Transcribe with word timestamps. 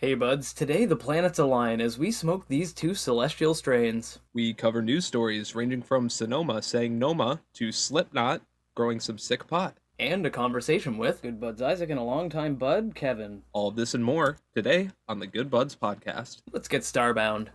Hey 0.00 0.14
buds, 0.14 0.52
today 0.52 0.84
the 0.84 0.94
planets 0.94 1.40
align 1.40 1.80
as 1.80 1.98
we 1.98 2.12
smoke 2.12 2.46
these 2.46 2.72
two 2.72 2.94
celestial 2.94 3.52
strains. 3.52 4.20
We 4.32 4.54
cover 4.54 4.80
news 4.80 5.04
stories 5.04 5.56
ranging 5.56 5.82
from 5.82 6.08
Sonoma 6.08 6.62
saying 6.62 7.00
Noma 7.00 7.40
to 7.54 7.72
Slipknot 7.72 8.42
growing 8.76 9.00
some 9.00 9.18
sick 9.18 9.48
pot. 9.48 9.76
And 9.98 10.24
a 10.24 10.30
conversation 10.30 10.98
with 10.98 11.22
Good 11.22 11.40
Buds 11.40 11.60
Isaac 11.60 11.90
and 11.90 11.98
a 11.98 12.04
longtime 12.04 12.54
bud, 12.54 12.92
Kevin. 12.94 13.42
All 13.52 13.72
this 13.72 13.92
and 13.92 14.04
more 14.04 14.38
today 14.54 14.90
on 15.08 15.18
the 15.18 15.26
Good 15.26 15.50
Buds 15.50 15.74
podcast. 15.74 16.42
Let's 16.52 16.68
get 16.68 16.82
starbound. 16.82 17.48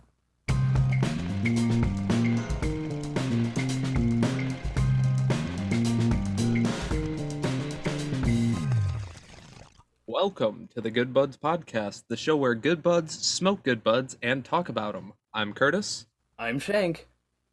Welcome 10.14 10.68
to 10.74 10.80
the 10.80 10.92
Good 10.92 11.12
Buds 11.12 11.36
podcast, 11.36 12.04
the 12.06 12.16
show 12.16 12.36
where 12.36 12.54
good 12.54 12.84
buds 12.84 13.18
smoke 13.18 13.64
good 13.64 13.82
buds 13.82 14.16
and 14.22 14.44
talk 14.44 14.68
about 14.68 14.94
them. 14.94 15.12
I'm 15.34 15.52
Curtis, 15.52 16.06
I'm 16.38 16.60
Shank. 16.60 17.08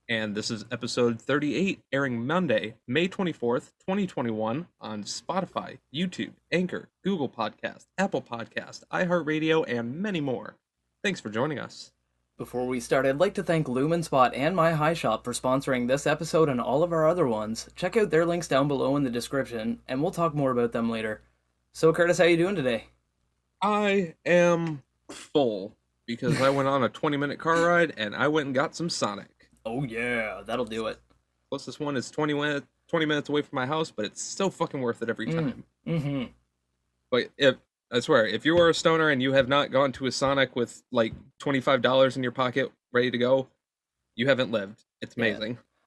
and 0.07 0.35
this 0.35 0.51
is 0.51 0.63
episode 0.71 1.19
38, 1.19 1.79
airing 1.91 2.27
Monday, 2.27 2.75
May 2.87 3.07
24th, 3.07 3.71
2021, 3.79 4.67
on 4.79 5.03
Spotify, 5.05 5.79
YouTube, 5.91 6.33
Anchor, 6.51 6.89
Google 7.03 7.27
Podcast, 7.27 7.87
Apple 7.97 8.21
Podcast, 8.21 8.83
iHeartRadio, 8.93 9.65
and 9.67 9.95
many 9.99 10.21
more. 10.21 10.55
Thanks 11.03 11.19
for 11.19 11.31
joining 11.31 11.57
us. 11.57 11.93
Before 12.37 12.67
we 12.67 12.79
start, 12.79 13.07
I'd 13.07 13.17
like 13.17 13.33
to 13.33 13.43
thank 13.43 13.67
Lumen 13.67 14.03
Spot 14.03 14.35
and 14.35 14.55
My 14.55 14.73
High 14.73 14.93
Shop 14.93 15.23
for 15.23 15.33
sponsoring 15.33 15.87
this 15.87 16.05
episode 16.05 16.47
and 16.47 16.61
all 16.61 16.83
of 16.83 16.93
our 16.93 17.07
other 17.07 17.27
ones. 17.27 17.71
Check 17.75 17.97
out 17.97 18.11
their 18.11 18.25
links 18.25 18.47
down 18.47 18.67
below 18.67 18.95
in 18.95 19.03
the 19.03 19.09
description, 19.09 19.79
and 19.87 20.03
we'll 20.03 20.11
talk 20.11 20.35
more 20.35 20.51
about 20.51 20.73
them 20.73 20.91
later. 20.91 21.21
So, 21.73 21.93
Curtis, 21.93 22.17
how 22.17 22.25
you 22.25 22.37
doing 22.37 22.55
today? 22.55 22.85
I 23.61 24.15
am 24.25 24.83
full 25.09 25.75
because 26.05 26.41
I 26.41 26.49
went 26.49 26.67
on 26.67 26.83
a 26.83 26.89
20 26.89 27.17
minute 27.17 27.39
car 27.39 27.61
ride 27.65 27.93
and 27.97 28.15
I 28.15 28.27
went 28.27 28.47
and 28.47 28.55
got 28.55 28.75
some 28.75 28.89
Sonic. 28.89 29.49
Oh 29.65 29.83
yeah, 29.83 30.41
that'll 30.45 30.65
do 30.65 30.87
it. 30.87 30.99
Closest 31.49 31.79
one 31.79 31.95
is 31.95 32.09
20 32.09 32.33
minutes, 32.33 32.67
20 32.87 33.05
minutes 33.05 33.29
away 33.29 33.41
from 33.41 33.55
my 33.55 33.65
house, 33.65 33.91
but 33.91 34.05
it's 34.05 34.21
still 34.21 34.49
fucking 34.49 34.81
worth 34.81 35.01
it 35.01 35.09
every 35.09 35.27
Mm. 35.27 35.33
time. 35.35 35.63
Mm-hmm. 35.87 36.23
But 37.11 37.29
if 37.37 37.55
I 37.91 37.99
swear, 37.99 38.25
if 38.25 38.45
you 38.45 38.57
are 38.57 38.69
a 38.69 38.73
stoner 38.73 39.09
and 39.09 39.21
you 39.21 39.33
have 39.33 39.47
not 39.47 39.71
gone 39.71 39.91
to 39.93 40.05
a 40.07 40.11
Sonic 40.11 40.55
with 40.55 40.81
like 40.91 41.13
$25 41.39 42.15
in 42.17 42.23
your 42.23 42.31
pocket 42.31 42.71
ready 42.91 43.11
to 43.11 43.17
go, 43.17 43.47
you 44.15 44.27
haven't 44.27 44.51
lived. 44.51 44.83
It's 45.01 45.15
Yeah. 45.17 45.23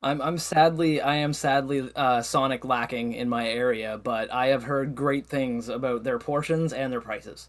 I'm 0.05 0.20
I'm 0.20 0.38
sadly 0.38 1.00
I 1.00 1.16
am 1.16 1.33
sadly 1.33 1.91
uh, 1.97 2.20
Sonic 2.20 2.64
lacking 2.64 3.14
in 3.14 3.28
my 3.28 3.48
area, 3.48 3.98
but 4.02 4.33
I 4.33 4.48
have 4.48 4.64
heard 4.64 4.94
great 4.94 5.27
things 5.27 5.69
about 5.70 6.05
their 6.05 6.19
portions 6.19 6.72
and 6.74 6.92
their 6.92 7.00
prices. 7.00 7.48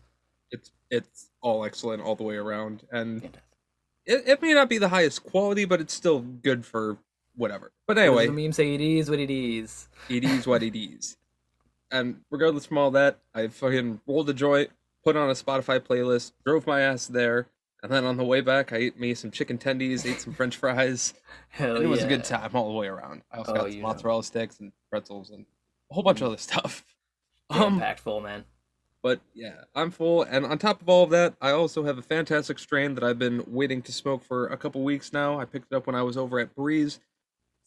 It's 0.52 0.72
it's 0.90 1.30
all 1.42 1.66
excellent 1.66 2.02
all 2.02 2.16
the 2.16 2.24
way 2.24 2.38
around 2.38 2.84
and 2.92 3.22
Fantastic. 3.22 3.44
it, 4.06 4.24
it 4.26 4.42
may 4.42 4.54
not 4.54 4.70
be 4.70 4.78
the 4.78 4.88
highest 4.88 5.24
quality, 5.26 5.66
but 5.66 5.82
it's 5.82 5.94
still 5.94 6.22
good 6.22 6.66
for 6.66 6.98
whatever. 7.36 7.74
But 7.88 7.98
anyway, 7.98 8.28
the 8.28 8.32
meme 8.32 8.54
say 8.54 8.74
it 8.74 8.82
is 8.82 9.10
what 9.10 9.20
it 9.20 9.30
is. 9.30 9.90
it 10.10 10.24
is 10.24 10.48
what 10.48 10.64
it 10.64 10.78
is. 10.78 11.18
And 11.92 12.22
regardless 12.32 12.66
from 12.66 12.78
all 12.78 12.92
that, 12.92 13.20
I 13.34 13.48
fucking 13.48 14.00
rolled 14.08 14.30
a 14.30 14.34
joint, 14.34 14.70
put 15.04 15.16
on 15.18 15.30
a 15.30 15.34
Spotify 15.34 15.80
playlist, 15.80 16.32
drove 16.46 16.66
my 16.66 16.82
ass 16.82 17.08
there, 17.08 17.48
and 17.86 17.94
then 17.94 18.06
on 18.06 18.18
the 18.18 18.24
way 18.26 18.42
back, 18.42 18.74
I 18.74 18.78
ate 18.78 19.00
me 19.00 19.14
some 19.14 19.32
chicken 19.32 19.58
tendies, 19.58 20.06
ate 20.06 20.20
some 20.22 20.34
French 20.34 20.58
fries, 20.58 21.14
Hell 21.50 21.76
and 21.76 21.84
it 21.84 21.88
was 21.88 22.02
yeah. 22.02 22.06
a 22.06 22.10
good 22.10 22.24
time 22.24 22.52
all 22.54 22.72
the 22.72 22.78
way 22.78 22.88
around. 22.88 23.22
I 23.32 23.38
also 23.38 23.52
Oh, 23.54 23.56
got 23.56 23.72
some 23.72 23.82
know. 23.82 23.88
mozzarella 23.88 24.24
sticks 24.24 24.60
and 24.60 24.72
pretzels 24.90 25.30
and 25.32 25.46
a 25.90 25.94
whole 25.94 26.04
bunch 26.04 26.22
of 26.22 26.28
other 26.28 26.38
stuff. 26.38 26.84
Jam 27.52 27.62
Um, 27.64 27.80
packed 27.80 28.00
full, 28.02 28.22
man. 28.22 28.44
but 29.04 29.22
yeah, 29.34 29.64
I'm 29.76 29.92
full, 29.92 30.24
and 30.24 30.46
on 30.46 30.58
top 30.58 30.82
of 30.82 30.90
all 30.90 31.04
of 31.04 31.10
that, 31.12 31.36
I 31.42 31.52
also 31.52 31.84
have 31.86 31.98
a 31.98 32.02
fantastic 32.02 32.58
strain 32.60 32.96
that 32.96 33.04
I've 33.04 33.20
been 33.20 33.44
waiting 33.48 33.82
to 33.84 33.92
smoke 33.92 34.24
for 34.24 34.48
a 34.48 34.58
couple 34.58 34.84
weeks 34.84 35.14
now. 35.14 35.40
I 35.40 35.46
picked 35.46 35.72
it 35.72 35.76
up 35.76 35.86
when 35.88 35.96
I 35.96 36.02
was 36.02 36.18
over 36.18 36.40
at 36.40 36.56
Breeze. 36.56 37.00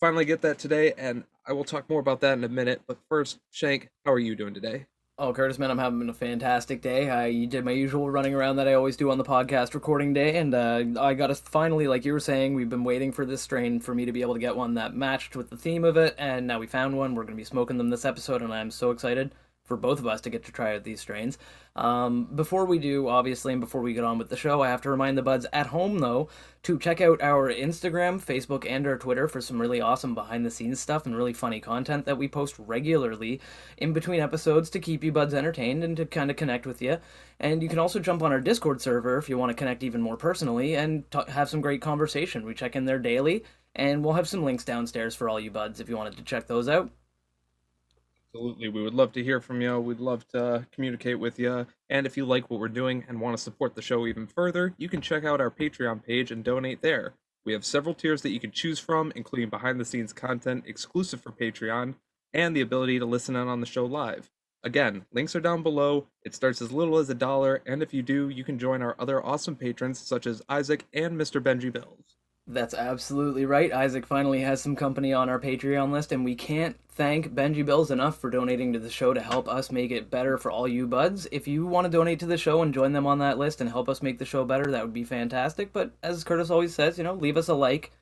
Finally 0.00 0.24
get 0.24 0.42
that 0.42 0.58
today, 0.58 0.92
and 0.98 1.24
I 1.46 1.52
will 1.52 1.64
talk 1.64 1.88
more 1.88 2.00
about 2.00 2.20
that 2.20 2.36
in 2.38 2.44
a 2.44 2.48
minute. 2.48 2.82
But 2.86 2.98
first, 3.08 3.38
Shank, 3.50 3.88
how 4.04 4.12
are 4.12 4.18
you 4.18 4.34
doing 4.36 4.54
today? 4.54 4.86
Oh, 5.20 5.32
Curtis, 5.32 5.58
man, 5.58 5.72
I'm 5.72 5.78
having 5.78 6.08
a 6.08 6.14
fantastic 6.14 6.80
day. 6.80 7.10
I 7.10 7.46
did 7.46 7.64
my 7.64 7.72
usual 7.72 8.08
running 8.08 8.34
around 8.34 8.54
that 8.56 8.68
I 8.68 8.74
always 8.74 8.96
do 8.96 9.10
on 9.10 9.18
the 9.18 9.24
podcast 9.24 9.74
recording 9.74 10.12
day, 10.12 10.36
and 10.36 10.54
uh, 10.54 10.84
I 10.96 11.14
got 11.14 11.28
us 11.28 11.40
finally, 11.40 11.88
like 11.88 12.04
you 12.04 12.12
were 12.12 12.20
saying, 12.20 12.54
we've 12.54 12.68
been 12.68 12.84
waiting 12.84 13.10
for 13.10 13.26
this 13.26 13.42
strain 13.42 13.80
for 13.80 13.96
me 13.96 14.04
to 14.04 14.12
be 14.12 14.22
able 14.22 14.34
to 14.34 14.38
get 14.40 14.54
one 14.54 14.74
that 14.74 14.94
matched 14.94 15.34
with 15.34 15.50
the 15.50 15.56
theme 15.56 15.82
of 15.82 15.96
it, 15.96 16.14
and 16.18 16.46
now 16.46 16.60
we 16.60 16.68
found 16.68 16.96
one. 16.96 17.16
We're 17.16 17.24
going 17.24 17.34
to 17.34 17.36
be 17.36 17.42
smoking 17.42 17.78
them 17.78 17.90
this 17.90 18.04
episode, 18.04 18.42
and 18.42 18.54
I'm 18.54 18.70
so 18.70 18.92
excited 18.92 19.32
for 19.68 19.76
both 19.76 20.00
of 20.00 20.06
us 20.06 20.22
to 20.22 20.30
get 20.30 20.44
to 20.46 20.52
try 20.52 20.74
out 20.74 20.82
these 20.82 21.00
strains. 21.00 21.38
Um, 21.76 22.24
before 22.34 22.64
we 22.64 22.78
do, 22.78 23.06
obviously, 23.06 23.52
and 23.52 23.60
before 23.60 23.82
we 23.82 23.92
get 23.92 24.02
on 24.02 24.18
with 24.18 24.30
the 24.30 24.36
show, 24.36 24.62
I 24.62 24.68
have 24.68 24.82
to 24.82 24.90
remind 24.90 25.16
the 25.16 25.22
buds 25.22 25.46
at 25.52 25.68
home, 25.68 26.00
though, 26.00 26.28
to 26.64 26.78
check 26.78 27.00
out 27.00 27.22
our 27.22 27.52
Instagram, 27.52 28.20
Facebook, 28.20 28.68
and 28.68 28.86
our 28.86 28.98
Twitter 28.98 29.28
for 29.28 29.40
some 29.40 29.60
really 29.60 29.80
awesome 29.80 30.14
behind 30.14 30.44
the 30.44 30.50
scenes 30.50 30.80
stuff 30.80 31.06
and 31.06 31.14
really 31.14 31.32
funny 31.32 31.60
content 31.60 32.06
that 32.06 32.18
we 32.18 32.26
post 32.26 32.56
regularly 32.58 33.40
in 33.76 33.92
between 33.92 34.20
episodes 34.20 34.70
to 34.70 34.80
keep 34.80 35.04
you 35.04 35.12
buds 35.12 35.34
entertained 35.34 35.84
and 35.84 35.96
to 35.98 36.06
kind 36.06 36.30
of 36.30 36.36
connect 36.36 36.66
with 36.66 36.82
you. 36.82 36.98
And 37.38 37.62
you 37.62 37.68
can 37.68 37.78
also 37.78 38.00
jump 38.00 38.22
on 38.22 38.32
our 38.32 38.40
Discord 38.40 38.80
server 38.80 39.18
if 39.18 39.28
you 39.28 39.38
want 39.38 39.50
to 39.50 39.54
connect 39.54 39.84
even 39.84 40.00
more 40.00 40.16
personally 40.16 40.74
and 40.74 41.08
t- 41.10 41.20
have 41.28 41.48
some 41.48 41.60
great 41.60 41.80
conversation. 41.80 42.44
We 42.44 42.54
check 42.54 42.74
in 42.74 42.86
there 42.86 42.98
daily, 42.98 43.44
and 43.76 44.02
we'll 44.02 44.14
have 44.14 44.28
some 44.28 44.44
links 44.44 44.64
downstairs 44.64 45.14
for 45.14 45.28
all 45.28 45.38
you 45.38 45.52
buds 45.52 45.78
if 45.78 45.88
you 45.88 45.96
wanted 45.96 46.16
to 46.16 46.24
check 46.24 46.48
those 46.48 46.68
out. 46.68 46.90
Absolutely. 48.34 48.68
We 48.68 48.82
would 48.82 48.94
love 48.94 49.12
to 49.12 49.24
hear 49.24 49.40
from 49.40 49.62
you. 49.62 49.80
We'd 49.80 50.00
love 50.00 50.28
to 50.28 50.44
uh, 50.44 50.62
communicate 50.70 51.18
with 51.18 51.38
you. 51.38 51.66
And 51.88 52.06
if 52.06 52.16
you 52.16 52.26
like 52.26 52.50
what 52.50 52.60
we're 52.60 52.68
doing 52.68 53.04
and 53.08 53.20
want 53.20 53.36
to 53.36 53.42
support 53.42 53.74
the 53.74 53.80
show 53.80 54.06
even 54.06 54.26
further, 54.26 54.74
you 54.76 54.88
can 54.88 55.00
check 55.00 55.24
out 55.24 55.40
our 55.40 55.50
Patreon 55.50 56.04
page 56.04 56.30
and 56.30 56.44
donate 56.44 56.82
there. 56.82 57.14
We 57.46 57.54
have 57.54 57.64
several 57.64 57.94
tiers 57.94 58.20
that 58.22 58.30
you 58.30 58.38
can 58.40 58.50
choose 58.50 58.78
from, 58.78 59.12
including 59.16 59.48
behind 59.48 59.80
the 59.80 59.86
scenes 59.86 60.12
content 60.12 60.64
exclusive 60.66 61.22
for 61.22 61.32
Patreon 61.32 61.94
and 62.34 62.54
the 62.54 62.60
ability 62.60 62.98
to 62.98 63.06
listen 63.06 63.34
in 63.34 63.48
on 63.48 63.60
the 63.60 63.66
show 63.66 63.86
live. 63.86 64.30
Again, 64.62 65.06
links 65.12 65.34
are 65.34 65.40
down 65.40 65.62
below. 65.62 66.08
It 66.22 66.34
starts 66.34 66.60
as 66.60 66.70
little 66.70 66.98
as 66.98 67.08
a 67.08 67.14
dollar, 67.14 67.62
and 67.64 67.82
if 67.82 67.94
you 67.94 68.02
do, 68.02 68.28
you 68.28 68.44
can 68.44 68.58
join 68.58 68.82
our 68.82 68.94
other 68.98 69.24
awesome 69.24 69.56
patrons 69.56 69.98
such 69.98 70.26
as 70.26 70.42
Isaac 70.48 70.84
and 70.92 71.18
Mr. 71.18 71.40
Benji 71.40 71.72
Bills. 71.72 72.18
That's 72.46 72.74
absolutely 72.74 73.44
right. 73.44 73.72
Isaac 73.72 74.06
finally 74.06 74.40
has 74.40 74.60
some 74.60 74.74
company 74.74 75.12
on 75.12 75.28
our 75.28 75.38
Patreon 75.38 75.92
list, 75.92 76.12
and 76.12 76.24
we 76.24 76.34
can't 76.34 76.76
thank 76.98 77.32
Benji 77.32 77.64
Bills 77.64 77.92
enough 77.92 78.18
for 78.18 78.28
donating 78.28 78.72
to 78.72 78.80
the 78.80 78.90
show 78.90 79.14
to 79.14 79.20
help 79.20 79.48
us 79.48 79.70
make 79.70 79.92
it 79.92 80.10
better 80.10 80.36
for 80.36 80.50
all 80.50 80.66
you 80.66 80.84
buds. 80.84 81.28
If 81.30 81.46
you 81.46 81.64
want 81.64 81.84
to 81.84 81.90
donate 81.90 82.18
to 82.18 82.26
the 82.26 82.36
show 82.36 82.60
and 82.60 82.74
join 82.74 82.92
them 82.92 83.06
on 83.06 83.20
that 83.20 83.38
list 83.38 83.60
and 83.60 83.70
help 83.70 83.88
us 83.88 84.02
make 84.02 84.18
the 84.18 84.24
show 84.24 84.44
better, 84.44 84.68
that 84.72 84.82
would 84.82 84.92
be 84.92 85.04
fantastic. 85.04 85.72
But 85.72 85.92
as 86.02 86.24
Curtis 86.24 86.50
always 86.50 86.74
says, 86.74 86.98
you 86.98 87.04
know, 87.04 87.14
leave 87.14 87.36
us 87.36 87.46
a 87.46 87.54
like, 87.54 87.92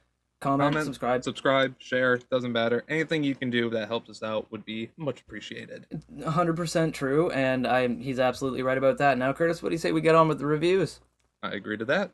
comment, 0.40 0.68
Comment, 0.68 0.86
subscribe. 0.86 1.22
Subscribe, 1.24 1.74
share, 1.78 2.16
doesn't 2.30 2.52
matter. 2.52 2.84
Anything 2.88 3.22
you 3.22 3.34
can 3.34 3.50
do 3.50 3.68
that 3.68 3.86
helps 3.86 4.08
us 4.08 4.22
out 4.22 4.50
would 4.50 4.64
be 4.64 4.90
much 4.96 5.20
appreciated. 5.20 5.84
100% 6.18 6.94
true, 6.94 7.30
and 7.32 7.66
I'm 7.66 8.00
he's 8.00 8.18
absolutely 8.18 8.62
right 8.62 8.78
about 8.78 8.96
that. 8.96 9.18
Now, 9.18 9.34
Curtis, 9.34 9.62
what 9.62 9.68
do 9.68 9.74
you 9.74 9.78
say 9.78 9.92
we 9.92 10.00
get 10.00 10.14
on 10.14 10.26
with 10.26 10.38
the 10.38 10.46
reviews? 10.46 11.00
I 11.42 11.50
agree 11.50 11.76
to 11.76 11.84
that. 11.84 12.12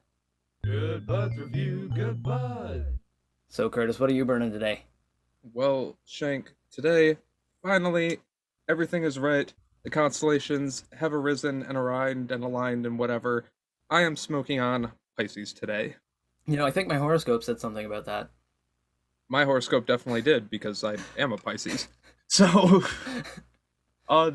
Good 0.65 1.07
Buds 1.07 1.39
Review, 1.39 1.93
Good 1.95 2.25
Bud. 2.25 2.99
So, 3.49 3.71
Curtis, 3.71 4.01
what 4.01 4.11
are 4.11 4.15
you 4.15 4.25
burning 4.25 4.51
today? 4.51 4.83
Well, 5.53 5.97
Shank, 6.05 6.53
today, 6.73 7.19
finally, 7.63 8.19
everything 8.69 9.05
is 9.05 9.19
right. 9.19 9.53
The 9.85 9.91
constellations 9.91 10.85
have 10.99 11.13
arisen 11.13 11.63
and 11.63 11.77
aligned 11.77 12.31
and 12.33 12.43
aligned 12.43 12.87
and 12.87 12.99
whatever. 12.99 13.45
I 13.91 14.03
am 14.03 14.17
smoking 14.17 14.61
on 14.61 14.93
Pisces 15.19 15.53
today. 15.53 15.97
You 16.47 16.57
know, 16.57 16.67
I 16.67 16.71
think 16.71 16.89
my 16.89 16.97
horoscope 16.97 17.45
said 17.45 17.61
something 17.61 17.85
about 17.87 18.07
that. 18.07 18.31
My 19.29 19.45
horoscope 19.45 19.87
definitely 19.87 20.23
did 20.23 20.51
because 20.51 20.83
I 20.83 20.97
am 21.17 21.33
a 21.33 21.37
Pisces. 21.37 21.89
So, 22.29 22.83
uh, 24.09 24.31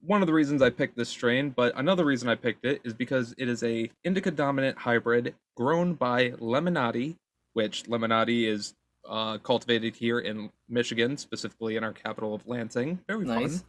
one 0.00 0.22
of 0.22 0.28
the 0.28 0.32
reasons 0.32 0.62
I 0.62 0.70
picked 0.70 0.96
this 0.96 1.08
strain, 1.08 1.50
but 1.50 1.76
another 1.76 2.04
reason 2.04 2.28
I 2.28 2.36
picked 2.36 2.64
it 2.64 2.80
is 2.84 2.94
because 2.94 3.34
it 3.36 3.48
is 3.48 3.64
a 3.64 3.90
indica 4.04 4.30
dominant 4.30 4.78
hybrid 4.78 5.34
grown 5.56 5.94
by 5.94 6.30
Lemonnati, 6.30 7.16
which 7.54 7.84
Lemonnati 7.84 8.46
is 8.46 8.74
uh, 9.08 9.38
cultivated 9.38 9.94
here 9.96 10.18
in 10.20 10.50
Michigan, 10.68 11.16
specifically 11.16 11.76
in 11.76 11.84
our 11.84 11.92
capital 11.92 12.34
of 12.34 12.46
Lansing. 12.46 13.00
Very 13.06 13.24
Nice. 13.24 13.58
fun. 13.58 13.66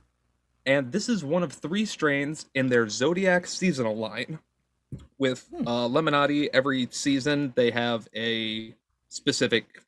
And 0.66 0.92
this 0.92 1.10
is 1.10 1.24
one 1.24 1.44
of 1.44 1.54
three 1.54 1.86
strains 1.86 2.48
in 2.56 2.70
their 2.70 2.90
Zodiac 2.90 3.46
seasonal 3.48 3.96
line. 3.98 4.40
With 5.18 5.46
Hmm. 5.50 5.68
uh, 5.68 5.88
Lemonnati, 5.90 6.50
every 6.54 6.88
season 6.92 7.52
they 7.56 7.72
have 7.72 8.08
a 8.16 8.74
specific 9.10 9.84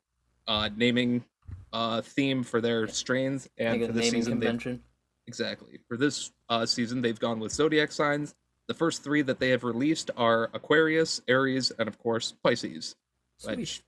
uh, 0.46 0.68
naming 0.76 1.24
uh, 1.72 2.00
theme 2.02 2.42
for 2.42 2.60
their 2.60 2.88
strains, 2.88 3.48
and 3.58 3.80
like 3.80 3.90
for 3.90 3.90
a 3.90 3.94
this 3.94 4.04
naming 4.06 4.20
season, 4.22 4.32
convention. 4.34 4.82
exactly 5.26 5.78
for 5.88 5.96
this 5.96 6.30
uh, 6.48 6.64
season 6.66 7.02
they've 7.02 7.18
gone 7.20 7.38
with 7.40 7.52
zodiac 7.52 7.92
signs. 7.92 8.34
The 8.68 8.74
first 8.74 9.02
three 9.02 9.22
that 9.22 9.38
they 9.38 9.48
have 9.50 9.64
released 9.64 10.10
are 10.16 10.50
Aquarius, 10.52 11.20
Aries, 11.28 11.70
and 11.78 11.88
of 11.88 11.98
course 11.98 12.34
Pisces. 12.42 12.96
Sweet. 13.38 13.58
Which, 13.58 13.82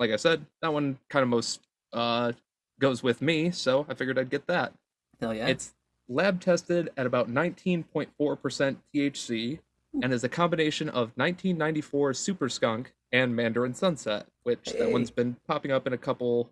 like 0.00 0.10
I 0.10 0.16
said, 0.16 0.44
that 0.62 0.72
one 0.72 0.98
kind 1.10 1.22
of 1.22 1.28
most 1.28 1.60
uh, 1.92 2.32
goes 2.80 3.02
with 3.02 3.20
me, 3.22 3.50
so 3.52 3.86
I 3.88 3.94
figured 3.94 4.18
I'd 4.18 4.30
get 4.30 4.46
that. 4.48 4.72
Hell 5.20 5.34
yeah. 5.34 5.46
It's 5.46 5.74
lab 6.08 6.40
tested 6.40 6.88
at 6.96 7.06
about 7.06 7.30
19.4% 7.30 8.76
THC, 8.94 9.58
and 10.02 10.12
is 10.12 10.24
a 10.24 10.28
combination 10.28 10.88
of 10.88 11.12
1994 11.16 12.14
Super 12.14 12.48
Skunk 12.48 12.92
and 13.12 13.36
Mandarin 13.36 13.74
Sunset, 13.74 14.26
which 14.44 14.72
that 14.78 14.90
one's 14.90 15.10
been 15.10 15.36
popping 15.46 15.70
up 15.70 15.86
in 15.86 15.92
a 15.92 15.98
couple 15.98 16.50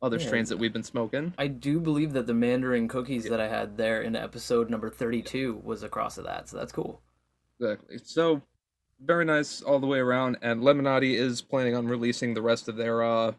other 0.00 0.18
Yeah. 0.18 0.26
strains 0.26 0.48
that 0.50 0.58
we've 0.58 0.72
been 0.72 0.82
smoking. 0.84 1.32
I 1.38 1.48
do 1.48 1.80
believe 1.80 2.12
that 2.12 2.26
the 2.26 2.34
Mandarin 2.34 2.88
cookies 2.88 3.24
that 3.24 3.40
I 3.40 3.48
had 3.48 3.76
there 3.78 4.02
in 4.02 4.14
episode 4.14 4.70
number 4.70 4.90
32 4.90 5.62
was 5.64 5.82
across 5.82 6.18
of 6.18 6.24
that, 6.24 6.48
so 6.48 6.58
that's 6.58 6.72
cool. 6.72 7.00
Exactly. 7.58 7.98
So 8.04 8.42
very 9.00 9.24
nice 9.24 9.62
all 9.62 9.78
the 9.78 9.86
way 9.86 9.98
around. 9.98 10.38
And 10.42 10.62
Lemonnati 10.62 11.14
is 11.14 11.42
planning 11.42 11.76
on 11.76 11.86
releasing 11.86 12.34
the 12.34 12.42
rest 12.42 12.68
of 12.68 12.76
their 12.76 13.02
uh, 13.02 13.32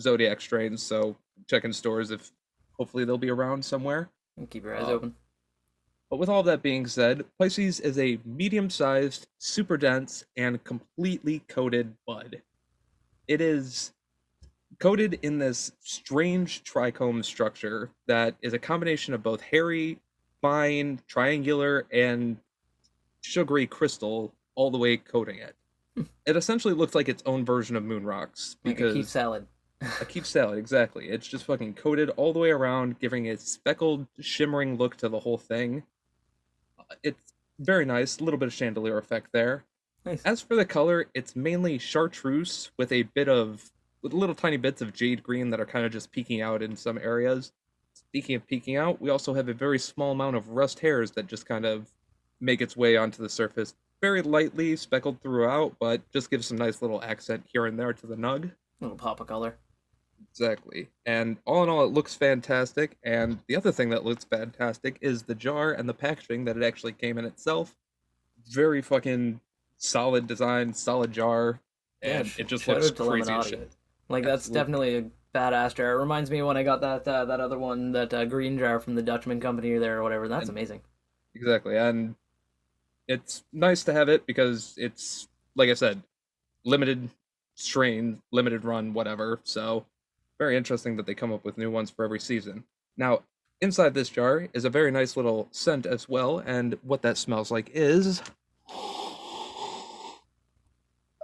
Zodiac 0.00 0.40
strains. 0.40 0.82
So 0.82 1.16
check 1.48 1.64
in 1.64 1.72
stores 1.72 2.10
if 2.10 2.30
hopefully 2.78 3.04
they'll 3.04 3.18
be 3.18 3.30
around 3.30 3.64
somewhere. 3.64 4.10
And 4.36 4.48
keep 4.48 4.64
your 4.64 4.76
eyes 4.76 4.84
Um, 4.84 4.90
open. 4.90 5.14
But 6.10 6.18
with 6.18 6.28
all 6.28 6.42
that 6.42 6.62
being 6.62 6.86
said, 6.86 7.24
Pisces 7.38 7.80
is 7.80 7.98
a 7.98 8.18
medium 8.24 8.68
sized, 8.68 9.28
super 9.38 9.78
dense, 9.78 10.24
and 10.36 10.62
completely 10.62 11.40
coated 11.48 11.94
bud. 12.06 12.42
It 13.28 13.40
is 13.40 13.92
coated 14.78 15.18
in 15.22 15.38
this 15.38 15.72
strange 15.80 16.64
trichome 16.64 17.24
structure 17.24 17.90
that 18.08 18.34
is 18.42 18.52
a 18.52 18.58
combination 18.58 19.14
of 19.14 19.22
both 19.22 19.40
hairy, 19.40 19.98
fine, 20.42 21.00
triangular, 21.06 21.86
and 21.92 22.36
sugary 23.22 23.66
crystal 23.66 24.34
all 24.54 24.70
the 24.70 24.78
way 24.78 24.96
coating 24.96 25.38
it. 25.38 25.56
It 26.26 26.36
essentially 26.36 26.74
looks 26.74 26.94
like 26.94 27.08
its 27.08 27.22
own 27.26 27.44
version 27.44 27.76
of 27.76 27.84
moon 27.84 28.04
rocks 28.04 28.56
because 28.62 28.80
Like 28.82 28.90
a 28.90 28.94
keef 28.94 29.08
salad. 29.08 29.46
a 30.00 30.04
keef 30.04 30.26
salad, 30.36 30.58
exactly. 30.58 31.08
It's 31.08 31.26
just 31.26 31.44
fucking 31.44 31.74
coated 31.74 32.10
all 32.10 32.32
the 32.32 32.38
way 32.38 32.50
around, 32.50 32.98
giving 32.98 33.28
a 33.28 33.36
speckled, 33.36 34.06
shimmering 34.20 34.76
look 34.78 34.96
to 34.98 35.08
the 35.08 35.20
whole 35.20 35.38
thing. 35.38 35.82
Uh, 36.78 36.94
It's 37.02 37.32
very 37.58 37.84
nice, 37.84 38.18
a 38.18 38.24
little 38.24 38.38
bit 38.38 38.46
of 38.46 38.52
chandelier 38.54 38.96
effect 38.98 39.28
there. 39.32 39.64
Nice. 40.04 40.22
As 40.24 40.40
for 40.40 40.56
the 40.56 40.64
color, 40.64 41.06
it's 41.14 41.36
mainly 41.36 41.78
chartreuse 41.78 42.70
with 42.76 42.90
a 42.90 43.02
bit 43.02 43.28
of, 43.28 43.70
with 44.02 44.12
little 44.12 44.34
tiny 44.34 44.56
bits 44.56 44.80
of 44.82 44.92
jade 44.92 45.22
green 45.22 45.50
that 45.50 45.60
are 45.60 45.66
kind 45.66 45.84
of 45.86 45.92
just 45.92 46.10
peeking 46.10 46.40
out 46.40 46.62
in 46.62 46.74
some 46.74 46.98
areas. 46.98 47.52
Speaking 47.94 48.34
of 48.34 48.46
peeking 48.46 48.76
out, 48.76 49.00
we 49.00 49.10
also 49.10 49.34
have 49.34 49.48
a 49.48 49.54
very 49.54 49.78
small 49.78 50.12
amount 50.12 50.36
of 50.36 50.48
rust 50.48 50.80
hairs 50.80 51.12
that 51.12 51.26
just 51.26 51.46
kind 51.46 51.64
of 51.66 51.88
make 52.40 52.60
its 52.60 52.76
way 52.76 52.96
onto 52.96 53.22
the 53.22 53.28
surface. 53.28 53.74
Very 54.02 54.20
lightly 54.20 54.74
speckled 54.76 55.22
throughout, 55.22 55.76
but 55.78 56.02
just 56.12 56.28
gives 56.30 56.46
some 56.46 56.58
nice 56.58 56.82
little 56.82 57.00
accent 57.02 57.44
here 57.52 57.66
and 57.66 57.78
there 57.78 57.92
to 57.92 58.06
the 58.06 58.16
nug. 58.16 58.50
little 58.80 58.96
pop 58.96 59.20
of 59.20 59.28
color. 59.28 59.54
Exactly. 60.30 60.88
And 61.06 61.36
all 61.46 61.62
in 61.62 61.68
all, 61.68 61.84
it 61.84 61.92
looks 61.92 62.14
fantastic. 62.14 62.96
And 63.04 63.38
the 63.46 63.54
other 63.56 63.70
thing 63.70 63.90
that 63.90 64.04
looks 64.04 64.24
fantastic 64.24 64.98
is 65.00 65.22
the 65.22 65.34
jar 65.36 65.72
and 65.72 65.88
the 65.88 65.94
packaging 65.94 66.44
that 66.46 66.56
it 66.56 66.62
actually 66.64 66.92
came 66.92 67.16
in 67.16 67.24
itself. 67.24 67.76
Very 68.50 68.82
fucking 68.82 69.40
solid 69.78 70.26
design, 70.26 70.74
solid 70.74 71.12
jar. 71.12 71.60
And 72.02 72.26
sh- 72.26 72.40
it 72.40 72.48
just 72.48 72.66
looks 72.66 72.90
crazy 72.90 73.32
shit. 73.42 73.70
Like 74.08 74.24
that's 74.24 74.48
Absolutely. 74.48 74.90
definitely 74.94 74.96
a 74.96 75.38
badass 75.38 75.74
jar. 75.76 75.92
It 75.92 75.98
reminds 76.00 76.28
me 76.30 76.42
when 76.42 76.56
I 76.56 76.64
got 76.64 76.80
that 76.80 77.06
uh, 77.06 77.24
that 77.26 77.38
other 77.40 77.58
one, 77.58 77.92
that 77.92 78.12
uh, 78.12 78.24
green 78.24 78.58
jar 78.58 78.80
from 78.80 78.96
the 78.96 79.02
Dutchman 79.02 79.40
company 79.40 79.78
there 79.78 79.98
or 80.00 80.02
whatever. 80.02 80.26
That's 80.26 80.48
And- 80.48 80.56
amazing. 80.58 80.80
Exactly. 81.34 81.76
And 81.76 82.16
it's 83.08 83.44
nice 83.52 83.84
to 83.84 83.92
have 83.92 84.08
it 84.08 84.26
because 84.26 84.74
it's, 84.76 85.28
like 85.56 85.70
I 85.70 85.74
said, 85.74 86.02
limited 86.64 87.10
strain, 87.54 88.20
limited 88.30 88.64
run, 88.64 88.94
whatever. 88.94 89.40
So 89.44 89.84
very 90.38 90.56
interesting 90.56 90.96
that 90.96 91.06
they 91.06 91.14
come 91.14 91.32
up 91.32 91.44
with 91.44 91.58
new 91.58 91.70
ones 91.70 91.90
for 91.90 92.04
every 92.04 92.20
season. 92.20 92.64
Now, 92.96 93.20
inside 93.60 93.94
this 93.94 94.08
jar 94.08 94.48
is 94.52 94.64
a 94.64 94.70
very 94.70 94.90
nice 94.90 95.16
little 95.16 95.48
scent 95.50 95.86
as 95.86 96.08
well, 96.08 96.38
and 96.40 96.78
what 96.82 97.02
that 97.02 97.16
smells 97.16 97.50
like 97.50 97.70
is 97.72 98.22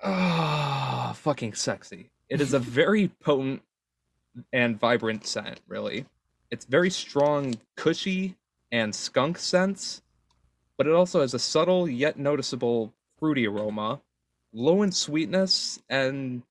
ah, 0.03 1.13
fucking 1.17 1.55
sexy. 1.55 2.11
It 2.29 2.41
is 2.41 2.53
a 2.55 2.59
very 2.81 3.09
potent 3.21 3.63
and 4.53 4.79
vibrant 4.79 5.27
scent, 5.27 5.61
really. 5.67 6.07
It's 6.51 6.65
very 6.65 6.91
strong, 6.91 7.57
cushy, 7.77 8.37
and 8.71 8.95
skunk 8.95 9.39
scents, 9.39 10.03
but 10.79 10.87
it 10.87 10.95
also 10.95 11.21
has 11.21 11.35
a 11.35 11.39
subtle 11.39 11.89
yet 11.89 12.19
noticeable 12.19 12.95
fruity 13.19 13.47
aroma, 13.47 14.01
low 14.55 14.83
in 14.83 14.93
sweetness, 14.93 15.83
and 15.91 16.43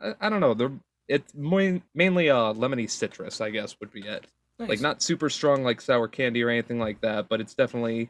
I, 0.00 0.14
I 0.20 0.28
don't 0.30 0.40
know. 0.40 0.54
The 0.54 0.72
it's 1.08 1.34
mainly 1.34 2.30
uh 2.30 2.54
lemony 2.54 2.88
citrus, 2.88 3.40
I 3.40 3.50
guess, 3.50 3.78
would 3.80 3.92
be 3.92 4.06
it. 4.06 4.26
Nice. 4.58 4.68
Like 4.68 4.80
not 4.80 5.02
super 5.02 5.28
strong 5.28 5.64
like 5.64 5.80
sour 5.80 6.08
candy 6.08 6.42
or 6.42 6.48
anything 6.48 6.78
like 6.78 7.00
that, 7.00 7.28
but 7.28 7.40
it's 7.40 7.54
definitely 7.54 8.08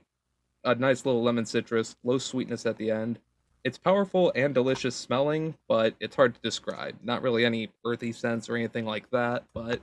a 0.64 0.74
nice 0.74 1.04
little 1.06 1.22
lemon 1.22 1.46
citrus, 1.46 1.96
low 2.04 2.18
sweetness 2.18 2.66
at 2.66 2.76
the 2.76 2.90
end. 2.90 3.18
It's 3.64 3.78
powerful 3.78 4.32
and 4.34 4.52
delicious 4.52 4.94
smelling, 4.94 5.54
but 5.68 5.94
it's 6.00 6.16
hard 6.16 6.34
to 6.34 6.40
describe. 6.40 6.96
Not 7.02 7.22
really 7.22 7.44
any 7.44 7.70
earthy 7.84 8.12
scents 8.12 8.48
or 8.48 8.56
anything 8.56 8.84
like 8.84 9.08
that, 9.10 9.44
but 9.54 9.80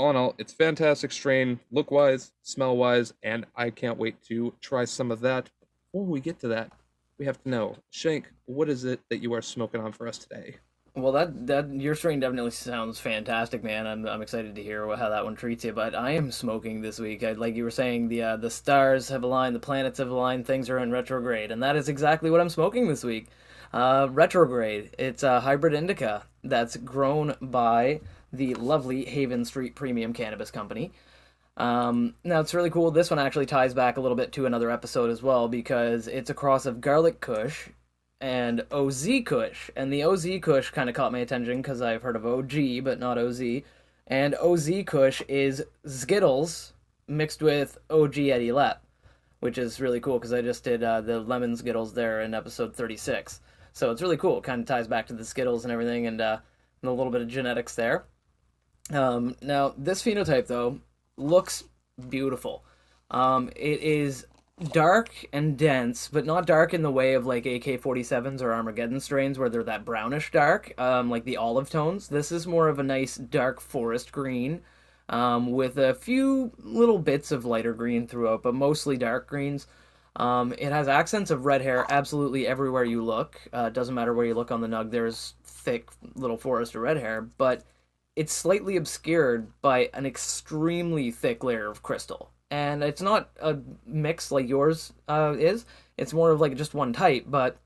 all 0.00 0.10
in 0.10 0.16
all, 0.16 0.34
it's 0.38 0.52
fantastic 0.54 1.12
strain, 1.12 1.60
look 1.70 1.90
wise, 1.90 2.32
smell 2.42 2.74
wise, 2.76 3.12
and 3.22 3.44
I 3.54 3.68
can't 3.68 3.98
wait 3.98 4.22
to 4.28 4.54
try 4.62 4.86
some 4.86 5.10
of 5.10 5.20
that. 5.20 5.50
Before 5.92 6.06
we 6.06 6.20
get 6.20 6.40
to 6.40 6.48
that, 6.48 6.72
we 7.18 7.26
have 7.26 7.42
to 7.42 7.50
know, 7.50 7.76
Shank, 7.90 8.32
what 8.46 8.70
is 8.70 8.84
it 8.84 9.00
that 9.10 9.18
you 9.18 9.34
are 9.34 9.42
smoking 9.42 9.82
on 9.82 9.92
for 9.92 10.08
us 10.08 10.16
today? 10.16 10.56
Well, 10.94 11.12
that 11.12 11.46
that 11.46 11.72
your 11.72 11.94
strain 11.94 12.18
definitely 12.18 12.50
sounds 12.50 12.98
fantastic, 12.98 13.62
man. 13.62 13.86
I'm 13.86 14.08
I'm 14.08 14.22
excited 14.22 14.56
to 14.56 14.62
hear 14.62 14.88
how 14.96 15.10
that 15.10 15.24
one 15.24 15.36
treats 15.36 15.64
you. 15.64 15.72
But 15.72 15.94
I 15.94 16.12
am 16.12 16.32
smoking 16.32 16.80
this 16.80 16.98
week. 16.98 17.22
I, 17.22 17.32
like 17.32 17.54
you 17.54 17.62
were 17.62 17.70
saying, 17.70 18.08
the 18.08 18.22
uh, 18.22 18.36
the 18.36 18.50
stars 18.50 19.08
have 19.10 19.22
aligned, 19.22 19.54
the 19.54 19.60
planets 19.60 19.98
have 19.98 20.10
aligned, 20.10 20.46
things 20.46 20.68
are 20.68 20.78
in 20.78 20.90
retrograde, 20.90 21.52
and 21.52 21.62
that 21.62 21.76
is 21.76 21.88
exactly 21.88 22.28
what 22.28 22.40
I'm 22.40 22.48
smoking 22.48 22.88
this 22.88 23.04
week. 23.04 23.28
Uh, 23.72 24.08
retrograde. 24.10 24.90
It's 24.98 25.22
a 25.22 25.40
hybrid 25.40 25.74
indica 25.74 26.24
that's 26.42 26.76
grown 26.76 27.36
by 27.40 28.00
the 28.32 28.54
lovely 28.54 29.04
Haven 29.04 29.44
Street 29.44 29.74
Premium 29.74 30.12
Cannabis 30.12 30.50
Company. 30.50 30.92
Um, 31.56 32.14
now 32.24 32.40
it's 32.40 32.54
really 32.54 32.70
cool. 32.70 32.90
This 32.90 33.10
one 33.10 33.18
actually 33.18 33.46
ties 33.46 33.74
back 33.74 33.96
a 33.96 34.00
little 34.00 34.16
bit 34.16 34.32
to 34.32 34.46
another 34.46 34.70
episode 34.70 35.10
as 35.10 35.22
well 35.22 35.48
because 35.48 36.08
it's 36.08 36.30
a 36.30 36.34
cross 36.34 36.64
of 36.64 36.80
garlic 36.80 37.20
kush 37.20 37.68
and 38.20 38.64
OZ 38.70 39.08
Kush. 39.24 39.70
And 39.76 39.92
the 39.92 40.04
OZ 40.04 40.26
Kush 40.42 40.70
kind 40.70 40.88
of 40.88 40.94
caught 40.94 41.12
my 41.12 41.18
attention 41.18 41.58
because 41.58 41.80
I've 41.80 42.02
heard 42.02 42.16
of 42.16 42.26
OG, 42.26 42.84
but 42.84 42.98
not 42.98 43.18
OZ. 43.18 43.62
And 44.06 44.34
OZ 44.36 44.70
Kush 44.86 45.22
is 45.28 45.64
Skittles 45.86 46.74
mixed 47.08 47.42
with 47.42 47.78
OG 47.90 48.18
Eddy 48.18 48.48
Lepp, 48.48 48.78
which 49.40 49.58
is 49.58 49.80
really 49.80 50.00
cool 50.00 50.18
because 50.18 50.32
I 50.32 50.42
just 50.42 50.64
did 50.64 50.82
uh, 50.82 51.00
the 51.00 51.20
lemon 51.20 51.56
Skittles 51.56 51.94
there 51.94 52.22
in 52.22 52.34
episode 52.34 52.74
36. 52.74 53.40
So 53.72 53.90
it's 53.90 54.02
really 54.02 54.16
cool. 54.16 54.40
Kind 54.40 54.60
of 54.60 54.66
ties 54.66 54.88
back 54.88 55.06
to 55.06 55.14
the 55.14 55.24
Skittles 55.24 55.64
and 55.64 55.72
everything 55.72 56.06
and, 56.06 56.20
uh, 56.20 56.38
and 56.82 56.88
a 56.88 56.92
little 56.92 57.12
bit 57.12 57.22
of 57.22 57.28
genetics 57.28 57.74
there. 57.74 58.04
Um, 58.92 59.36
now, 59.40 59.74
this 59.76 60.02
phenotype, 60.02 60.46
though, 60.46 60.80
looks 61.16 61.64
beautiful. 62.08 62.64
Um, 63.10 63.50
it 63.56 63.80
is 63.80 64.26
dark 64.72 65.10
and 65.32 65.56
dense, 65.56 66.08
but 66.08 66.26
not 66.26 66.46
dark 66.46 66.74
in 66.74 66.82
the 66.82 66.90
way 66.90 67.14
of 67.14 67.26
like 67.26 67.46
AK 67.46 67.80
47s 67.80 68.42
or 68.42 68.52
Armageddon 68.52 69.00
strains 69.00 69.38
where 69.38 69.48
they're 69.48 69.62
that 69.64 69.84
brownish 69.84 70.30
dark, 70.30 70.78
um, 70.78 71.10
like 71.10 71.24
the 71.24 71.36
olive 71.36 71.70
tones. 71.70 72.08
This 72.08 72.30
is 72.30 72.46
more 72.46 72.68
of 72.68 72.78
a 72.78 72.82
nice 72.82 73.16
dark 73.16 73.60
forest 73.60 74.12
green 74.12 74.60
um, 75.08 75.52
with 75.52 75.78
a 75.78 75.94
few 75.94 76.52
little 76.58 76.98
bits 76.98 77.32
of 77.32 77.44
lighter 77.44 77.72
green 77.72 78.06
throughout, 78.06 78.42
but 78.42 78.54
mostly 78.54 78.96
dark 78.96 79.28
greens. 79.28 79.66
Um, 80.16 80.52
it 80.58 80.72
has 80.72 80.88
accents 80.88 81.30
of 81.30 81.46
red 81.46 81.62
hair 81.62 81.86
absolutely 81.88 82.46
everywhere 82.46 82.84
you 82.84 83.02
look. 83.02 83.40
Uh, 83.52 83.70
doesn't 83.70 83.94
matter 83.94 84.12
where 84.12 84.26
you 84.26 84.34
look 84.34 84.50
on 84.50 84.60
the 84.60 84.66
nug, 84.66 84.90
there's 84.90 85.34
thick 85.44 85.88
little 86.16 86.36
forest 86.36 86.74
of 86.74 86.82
red 86.82 86.96
hair, 86.96 87.22
but 87.22 87.64
it's 88.16 88.32
slightly 88.32 88.76
obscured 88.76 89.48
by 89.62 89.90
an 89.94 90.06
extremely 90.06 91.10
thick 91.10 91.44
layer 91.44 91.70
of 91.70 91.82
crystal. 91.82 92.30
And 92.50 92.82
it's 92.82 93.02
not 93.02 93.30
a 93.40 93.58
mix 93.86 94.32
like 94.32 94.48
yours 94.48 94.92
uh, 95.08 95.34
is. 95.38 95.64
It's 95.96 96.12
more 96.12 96.30
of 96.30 96.40
like 96.40 96.56
just 96.56 96.74
one 96.74 96.92
type, 96.92 97.26
but 97.28 97.58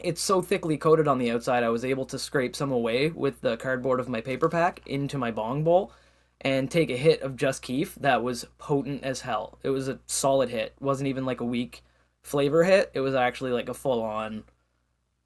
it's 0.00 0.20
so 0.20 0.42
thickly 0.42 0.76
coated 0.76 1.06
on 1.06 1.18
the 1.18 1.30
outside, 1.30 1.62
I 1.62 1.68
was 1.68 1.84
able 1.84 2.06
to 2.06 2.18
scrape 2.18 2.56
some 2.56 2.72
away 2.72 3.10
with 3.10 3.40
the 3.40 3.56
cardboard 3.56 4.00
of 4.00 4.08
my 4.08 4.20
paper 4.20 4.48
pack 4.48 4.80
into 4.86 5.18
my 5.18 5.30
bong 5.30 5.64
bowl 5.64 5.92
and 6.40 6.70
take 6.70 6.90
a 6.90 6.96
hit 6.96 7.22
of 7.22 7.36
Just 7.36 7.62
Keef 7.62 7.94
that 7.96 8.22
was 8.22 8.46
potent 8.58 9.04
as 9.04 9.20
hell. 9.20 9.58
It 9.62 9.70
was 9.70 9.88
a 9.88 10.00
solid 10.06 10.48
hit. 10.48 10.74
It 10.76 10.82
wasn't 10.82 11.08
even 11.08 11.24
like 11.24 11.40
a 11.40 11.44
weak 11.44 11.84
flavor 12.22 12.64
hit. 12.64 12.90
It 12.94 13.00
was 13.00 13.14
actually 13.14 13.52
like 13.52 13.68
a 13.68 13.74
full 13.74 14.02
on 14.02 14.44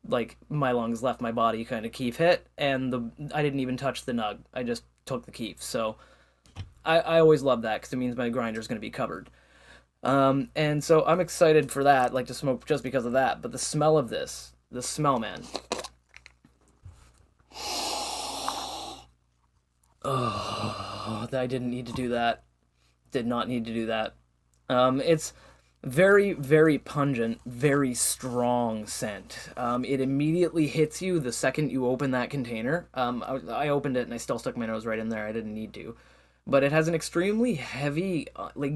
like 0.09 0.37
my 0.49 0.73
lungs 0.73 1.03
left 1.03 1.21
my 1.21 1.33
body 1.33 1.65
kind 1.65 1.87
of 1.87 1.93
keef 1.93 2.17
hit 2.17 2.47
and 2.57 2.93
the 2.93 3.11
I 3.35 3.43
didn't 3.43 3.61
even 3.61 3.77
touch 3.77 4.05
the 4.05 4.13
nug. 4.13 4.39
I 4.55 4.63
just 4.63 4.85
took 5.05 5.27
the 5.27 5.33
keef. 5.33 5.63
So 5.63 5.97
I, 6.85 6.99
I 6.99 7.21
always 7.21 7.43
love 7.43 7.63
that 7.63 7.81
because 7.81 7.93
it 7.93 7.97
means 7.97 8.17
my 8.17 8.29
grinder's 8.29 8.69
going 8.69 8.77
to 8.77 8.81
be 8.81 8.91
covered. 8.91 9.31
Um, 10.03 10.51
and 10.55 10.83
so 10.85 11.05
I'm 11.05 11.21
excited 11.21 11.71
for 11.71 11.85
that, 11.85 12.15
like 12.15 12.27
to 12.27 12.35
smoke 12.35 12.67
just 12.67 12.85
because 12.85 13.05
of 13.05 13.13
that. 13.13 13.43
But 13.43 13.53
the 13.53 13.59
smell 13.59 13.99
of 13.99 14.09
this, 14.09 14.55
the 14.71 14.83
smell, 14.83 15.19
man. 15.19 15.43
Oh, 20.05 21.27
I 21.33 21.47
didn't 21.47 21.71
need 21.71 21.87
to 21.87 21.93
do 21.93 22.11
that. 22.11 22.45
Did 23.11 23.27
not 23.27 23.49
need 23.49 23.65
to 23.65 23.75
do 23.75 23.87
that. 23.87 24.15
Um, 24.69 25.01
it's 25.01 25.33
very 25.85 26.33
very 26.33 26.79
pungent 26.79 27.41
very 27.47 27.95
strong 27.95 28.87
scent. 28.87 29.51
Um, 29.57 29.85
it 29.85 30.01
immediately 30.01 30.67
hits 30.67 31.01
you 31.01 31.21
the 31.21 31.33
second 31.33 31.71
you 31.71 31.87
open 31.87 32.11
that 32.13 32.31
container. 32.31 32.89
Um, 32.95 33.23
I, 33.25 33.67
I 33.67 33.69
opened 33.69 33.97
it 33.97 34.03
and 34.07 34.15
i 34.15 34.17
still 34.17 34.39
stuck 34.39 34.57
my 34.57 34.67
nose 34.67 34.87
right 34.87 34.99
in 34.99 35.09
there. 35.09 35.27
I 35.27 35.33
didn't 35.33 35.55
need 35.55 35.73
to. 35.75 35.97
But 36.47 36.65
it 36.65 36.73
has 36.73 36.89
an 36.89 36.95
extremely 36.95 37.55
heavy 37.55 38.27
uh, 38.37 38.51
like 38.55 38.75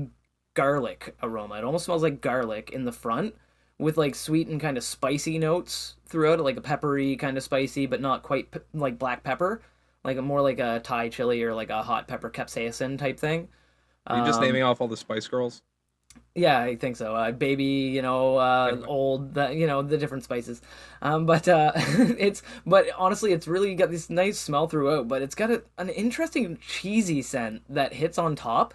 garlic 0.55 1.17
aroma. 1.23 1.57
It 1.57 1.65
almost 1.65 1.85
smells 1.87 2.03
like 2.03 2.21
garlic 2.21 2.71
in 2.71 2.85
the 2.85 2.93
front 2.93 3.35
with 3.79 3.97
like 3.97 4.15
sweet 4.15 4.49
and 4.49 4.61
kind 4.61 4.77
of 4.77 4.85
spicy 4.85 5.39
notes 5.39 5.97
throughout 6.07 6.39
it 6.39 6.43
like 6.43 6.57
a 6.57 6.61
peppery 6.61 7.17
kind 7.17 7.37
of 7.37 7.43
spicy 7.43 7.87
but 7.87 8.01
not 8.01 8.23
quite 8.23 8.51
pe- 8.51 8.61
like 8.75 8.99
black 8.99 9.23
pepper. 9.25 9.63
Like 10.05 10.17
a 10.17 10.23
more 10.23 10.41
like 10.43 10.59
a 10.61 10.81
thai 10.81 11.09
chili 11.11 11.43
or 11.43 11.55
like 11.55 11.71
a 11.71 11.83
hot 11.83 12.09
pepper 12.09 12.31
capsaicin 12.31 12.99
type 12.99 13.19
thing. 13.19 13.49
Are 14.11 14.17
you 14.17 14.23
just 14.23 14.41
Um, 14.41 14.43
naming 14.43 14.63
off 14.63 14.81
all 14.81 14.89
the 14.89 14.97
Spice 14.97 15.27
Girls? 15.29 15.63
Yeah, 16.35 16.59
I 16.61 16.77
think 16.77 16.97
so. 16.97 17.15
Uh, 17.15 17.33
baby, 17.33 17.65
you 17.65 18.03
know, 18.03 18.37
uh, 18.37 18.83
old, 18.87 19.35
the, 19.35 19.51
you 19.55 19.67
know, 19.67 19.83
the 19.83 19.99
different 19.99 20.25
spices. 20.25 20.63
Um, 21.03 21.27
but 21.27 21.49
uh, 21.49 21.73
it's, 21.77 22.43
but 22.65 22.87
honestly, 22.97 23.33
it's 23.33 23.49
really 23.49 23.75
got 23.75 23.91
this 23.91 24.09
nice 24.11 24.39
smell 24.39 24.69
throughout. 24.69 25.09
But 25.09 25.23
it's 25.23 25.35
got 25.35 25.51
a, 25.51 25.63
an 25.79 25.89
interesting 25.89 26.59
cheesy 26.67 27.23
scent 27.23 27.63
that 27.69 27.95
hits 27.95 28.17
on 28.19 28.37
top. 28.37 28.75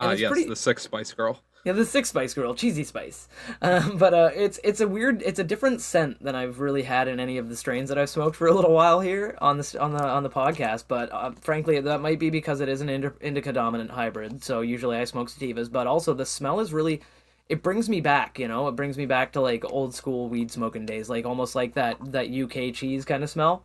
And 0.00 0.10
Ah, 0.10 0.12
yes, 0.14 0.30
pretty- 0.30 0.48
the 0.48 0.56
six 0.56 0.82
Spice 0.82 1.12
Girl. 1.12 1.40
Yeah, 1.64 1.74
the 1.74 1.86
six 1.86 2.08
spice 2.08 2.34
girl, 2.34 2.54
cheesy 2.54 2.84
spice. 2.84 3.28
Um, 3.62 3.96
but 3.96 4.12
uh, 4.12 4.30
it's 4.34 4.58
it's 4.64 4.80
a 4.80 4.88
weird, 4.88 5.22
it's 5.22 5.38
a 5.38 5.44
different 5.44 5.80
scent 5.80 6.22
than 6.22 6.34
I've 6.34 6.58
really 6.58 6.82
had 6.82 7.06
in 7.06 7.20
any 7.20 7.38
of 7.38 7.48
the 7.48 7.56
strains 7.56 7.88
that 7.90 7.98
I've 7.98 8.10
smoked 8.10 8.34
for 8.34 8.48
a 8.48 8.52
little 8.52 8.72
while 8.72 9.00
here 9.00 9.36
on 9.40 9.56
this 9.56 9.76
on 9.76 9.92
the 9.92 10.02
on 10.02 10.24
the 10.24 10.30
podcast. 10.30 10.84
But 10.88 11.12
uh, 11.12 11.30
frankly, 11.40 11.78
that 11.78 12.00
might 12.00 12.18
be 12.18 12.28
because 12.30 12.60
it 12.60 12.68
is 12.68 12.80
an 12.80 12.88
indica 13.20 13.52
dominant 13.52 13.90
hybrid. 13.92 14.42
So 14.42 14.62
usually 14.62 14.96
I 14.96 15.04
smoke 15.04 15.28
sativas, 15.28 15.70
but 15.70 15.86
also 15.86 16.12
the 16.14 16.26
smell 16.26 16.58
is 16.60 16.72
really. 16.72 17.02
It 17.48 17.62
brings 17.62 17.88
me 17.88 18.00
back, 18.00 18.38
you 18.38 18.48
know. 18.48 18.66
It 18.68 18.76
brings 18.76 18.96
me 18.96 19.04
back 19.04 19.32
to 19.32 19.40
like 19.40 19.64
old 19.70 19.94
school 19.94 20.28
weed 20.28 20.50
smoking 20.50 20.86
days, 20.86 21.10
like 21.10 21.26
almost 21.26 21.54
like 21.54 21.74
that 21.74 21.98
that 22.12 22.30
UK 22.32 22.74
cheese 22.74 23.04
kind 23.04 23.22
of 23.22 23.30
smell. 23.30 23.64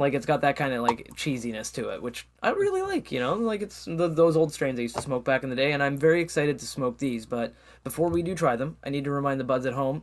Like 0.00 0.14
it's 0.14 0.24
got 0.24 0.40
that 0.40 0.56
kind 0.56 0.72
of 0.72 0.82
like 0.82 1.10
cheesiness 1.14 1.70
to 1.74 1.90
it, 1.90 2.02
which 2.02 2.26
I 2.42 2.50
really 2.50 2.80
like. 2.80 3.12
You 3.12 3.20
know, 3.20 3.34
like 3.34 3.60
it's 3.60 3.84
the, 3.84 4.08
those 4.08 4.34
old 4.34 4.50
strains 4.50 4.78
I 4.78 4.82
used 4.82 4.96
to 4.96 5.02
smoke 5.02 5.24
back 5.24 5.42
in 5.44 5.50
the 5.50 5.56
day, 5.56 5.72
and 5.72 5.82
I'm 5.82 5.98
very 5.98 6.22
excited 6.22 6.58
to 6.58 6.66
smoke 6.66 6.96
these. 6.96 7.26
But 7.26 7.52
before 7.84 8.08
we 8.08 8.22
do 8.22 8.34
try 8.34 8.56
them, 8.56 8.78
I 8.82 8.88
need 8.88 9.04
to 9.04 9.10
remind 9.10 9.38
the 9.38 9.44
buds 9.44 9.66
at 9.66 9.74
home, 9.74 10.02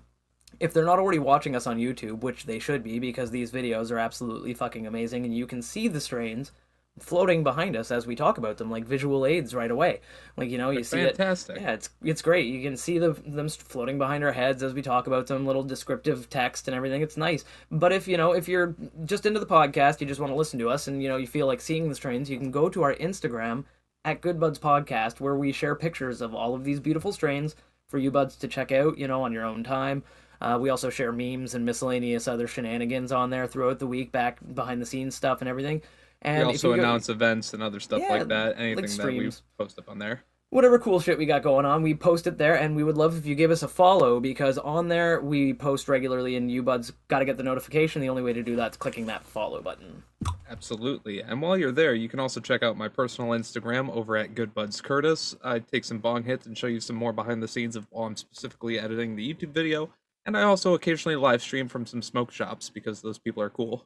if 0.59 0.71
they're 0.71 0.85
not 0.85 0.99
already 0.99 1.17
watching 1.17 1.55
us 1.55 1.65
on 1.65 1.79
YouTube, 1.79 2.21
which 2.21 2.45
they 2.45 2.59
should 2.59 2.83
be, 2.83 2.99
because 2.99 3.31
these 3.31 3.51
videos 3.51 3.91
are 3.91 3.97
absolutely 3.97 4.53
fucking 4.53 4.85
amazing, 4.85 5.25
and 5.25 5.35
you 5.35 5.47
can 5.47 5.63
see 5.63 5.87
the 5.87 5.99
strains 5.99 6.51
floating 6.99 7.43
behind 7.43 7.75
us 7.75 7.91
as 7.91 8.07
we 8.07 8.15
talk 8.15 8.37
about 8.37 8.57
them, 8.57 8.71
like 8.71 8.85
visual 8.85 9.25
aids 9.25 9.53
right 9.53 9.69
away. 9.69 10.01
Like 10.35 10.49
you 10.49 10.57
know, 10.57 10.69
you 10.69 10.83
see 10.83 10.99
it. 10.99 11.17
Fantastic. 11.17 11.59
Yeah, 11.59 11.73
it's 11.73 11.89
it's 12.03 12.21
great. 12.21 12.47
You 12.47 12.61
can 12.61 12.77
see 12.77 12.97
the, 12.97 13.13
them 13.25 13.49
floating 13.49 13.97
behind 13.97 14.23
our 14.23 14.31
heads 14.31 14.63
as 14.63 14.73
we 14.73 14.81
talk 14.81 15.07
about 15.07 15.27
them, 15.27 15.45
little 15.45 15.63
descriptive 15.63 16.29
text 16.29 16.67
and 16.67 16.75
everything. 16.75 17.01
It's 17.01 17.17
nice. 17.17 17.45
But 17.71 17.91
if 17.91 18.07
you 18.07 18.17
know, 18.17 18.31
if 18.33 18.47
you're 18.47 18.75
just 19.05 19.25
into 19.25 19.39
the 19.39 19.45
podcast, 19.45 20.01
you 20.01 20.07
just 20.07 20.19
want 20.19 20.31
to 20.31 20.37
listen 20.37 20.59
to 20.59 20.69
us, 20.69 20.87
and 20.87 21.01
you 21.01 21.09
know, 21.09 21.17
you 21.17 21.27
feel 21.27 21.47
like 21.47 21.61
seeing 21.61 21.89
the 21.89 21.95
strains, 21.95 22.29
you 22.29 22.37
can 22.37 22.51
go 22.51 22.69
to 22.69 22.83
our 22.83 22.95
Instagram 22.95 23.65
at 24.05 24.21
Good 24.21 24.39
Buds 24.39 24.59
Podcast, 24.59 25.19
where 25.19 25.35
we 25.35 25.51
share 25.51 25.75
pictures 25.75 26.21
of 26.21 26.33
all 26.33 26.55
of 26.55 26.63
these 26.63 26.79
beautiful 26.79 27.11
strains 27.11 27.55
for 27.87 27.97
you 27.97 28.11
buds 28.11 28.35
to 28.37 28.47
check 28.47 28.71
out. 28.71 28.97
You 28.97 29.07
know, 29.07 29.23
on 29.23 29.33
your 29.33 29.45
own 29.45 29.63
time. 29.63 30.03
Uh, 30.39 30.57
we 30.61 30.69
also 30.69 30.91
share 30.91 31.11
memes 31.11 31.55
and 31.55 31.65
miscellaneous 31.65 32.27
other 32.27 32.47
shenanigans 32.47 33.11
on 33.11 33.31
there 33.31 33.47
throughout 33.47 33.79
the 33.79 33.87
week, 33.87 34.11
back 34.11 34.37
behind 34.53 34.79
the 34.79 34.85
scenes 34.85 35.15
stuff 35.15 35.41
and 35.41 35.49
everything. 35.49 35.81
And 36.21 36.47
we 36.47 36.53
also 36.53 36.69
you 36.71 36.75
go- 36.77 36.81
announce 36.83 37.09
events 37.09 37.53
and 37.53 37.61
other 37.63 37.79
stuff 37.79 38.01
Yeah, 38.01 38.09
like 38.09 38.27
that. 38.29 38.57
like 38.57 38.59
Anything 38.59 38.97
that 38.97 39.07
we 39.07 39.31
post 39.57 39.77
up 39.79 39.87
on 39.89 39.99
there. 39.99 40.23
whatever 40.49 40.79
cool 40.79 40.99
shit 40.99 41.17
we 41.17 41.25
got 41.25 41.43
going 41.43 41.65
on, 41.65 41.83
we 41.83 41.93
post 41.93 42.25
it 42.25 42.37
there, 42.37 42.55
and 42.55 42.75
we 42.75 42.83
would 42.83 42.97
love 42.97 43.17
if 43.17 43.25
you 43.25 43.35
give 43.35 43.51
us 43.51 43.63
a 43.63 43.67
follow 43.67 44.19
because 44.19 44.57
on 44.57 44.87
there 44.87 45.21
we 45.21 45.53
post 45.53 45.87
regularly, 45.87 46.35
and 46.35 46.51
you 46.51 46.63
buds 46.63 46.91
got 47.07 47.19
to 47.19 47.25
get 47.25 47.37
the 47.37 47.43
notification. 47.43 48.01
The 48.01 48.09
only 48.09 48.23
way 48.23 48.33
to 48.33 48.41
do 48.43 48.55
that 48.55 48.71
is 48.71 48.77
clicking 48.77 49.05
that 49.07 49.25
follow 49.25 49.61
button. 49.61 50.03
Absolutely. 50.49 51.21
And 51.21 51.41
while 51.41 51.57
you're 51.57 51.71
there, 51.71 51.93
you 51.93 52.07
can 52.09 52.19
also 52.19 52.39
check 52.39 52.63
out 52.63 52.77
my 52.77 52.87
personal 52.87 53.31
Instagram 53.31 53.89
over 53.91 54.15
at 54.17 54.33
Goodbuds 54.33 54.81
Curtis. 54.81 55.35
I 55.43 55.59
take 55.59 55.83
some 55.83 55.99
bong 55.99 56.23
hits 56.23 56.45
and 56.47 56.57
show 56.57 56.67
you 56.67 56.79
some 56.79 56.95
more 56.95 57.13
behind 57.13 57.43
the 57.43 57.47
scenes 57.47 57.75
of 57.75 57.85
while 57.91 58.05
I'm 58.07 58.15
specifically 58.15 58.79
editing 58.79 59.15
the 59.15 59.33
YouTube 59.33 59.51
video. 59.51 59.89
And 60.25 60.35
I 60.37 60.43
also 60.43 60.73
occasionally 60.73 61.15
live 61.17 61.41
stream 61.41 61.67
from 61.67 61.85
some 61.85 62.01
smoke 62.01 62.31
shops 62.31 62.69
because 62.69 63.01
those 63.01 63.17
people 63.17 63.43
are 63.43 63.49
cool. 63.49 63.85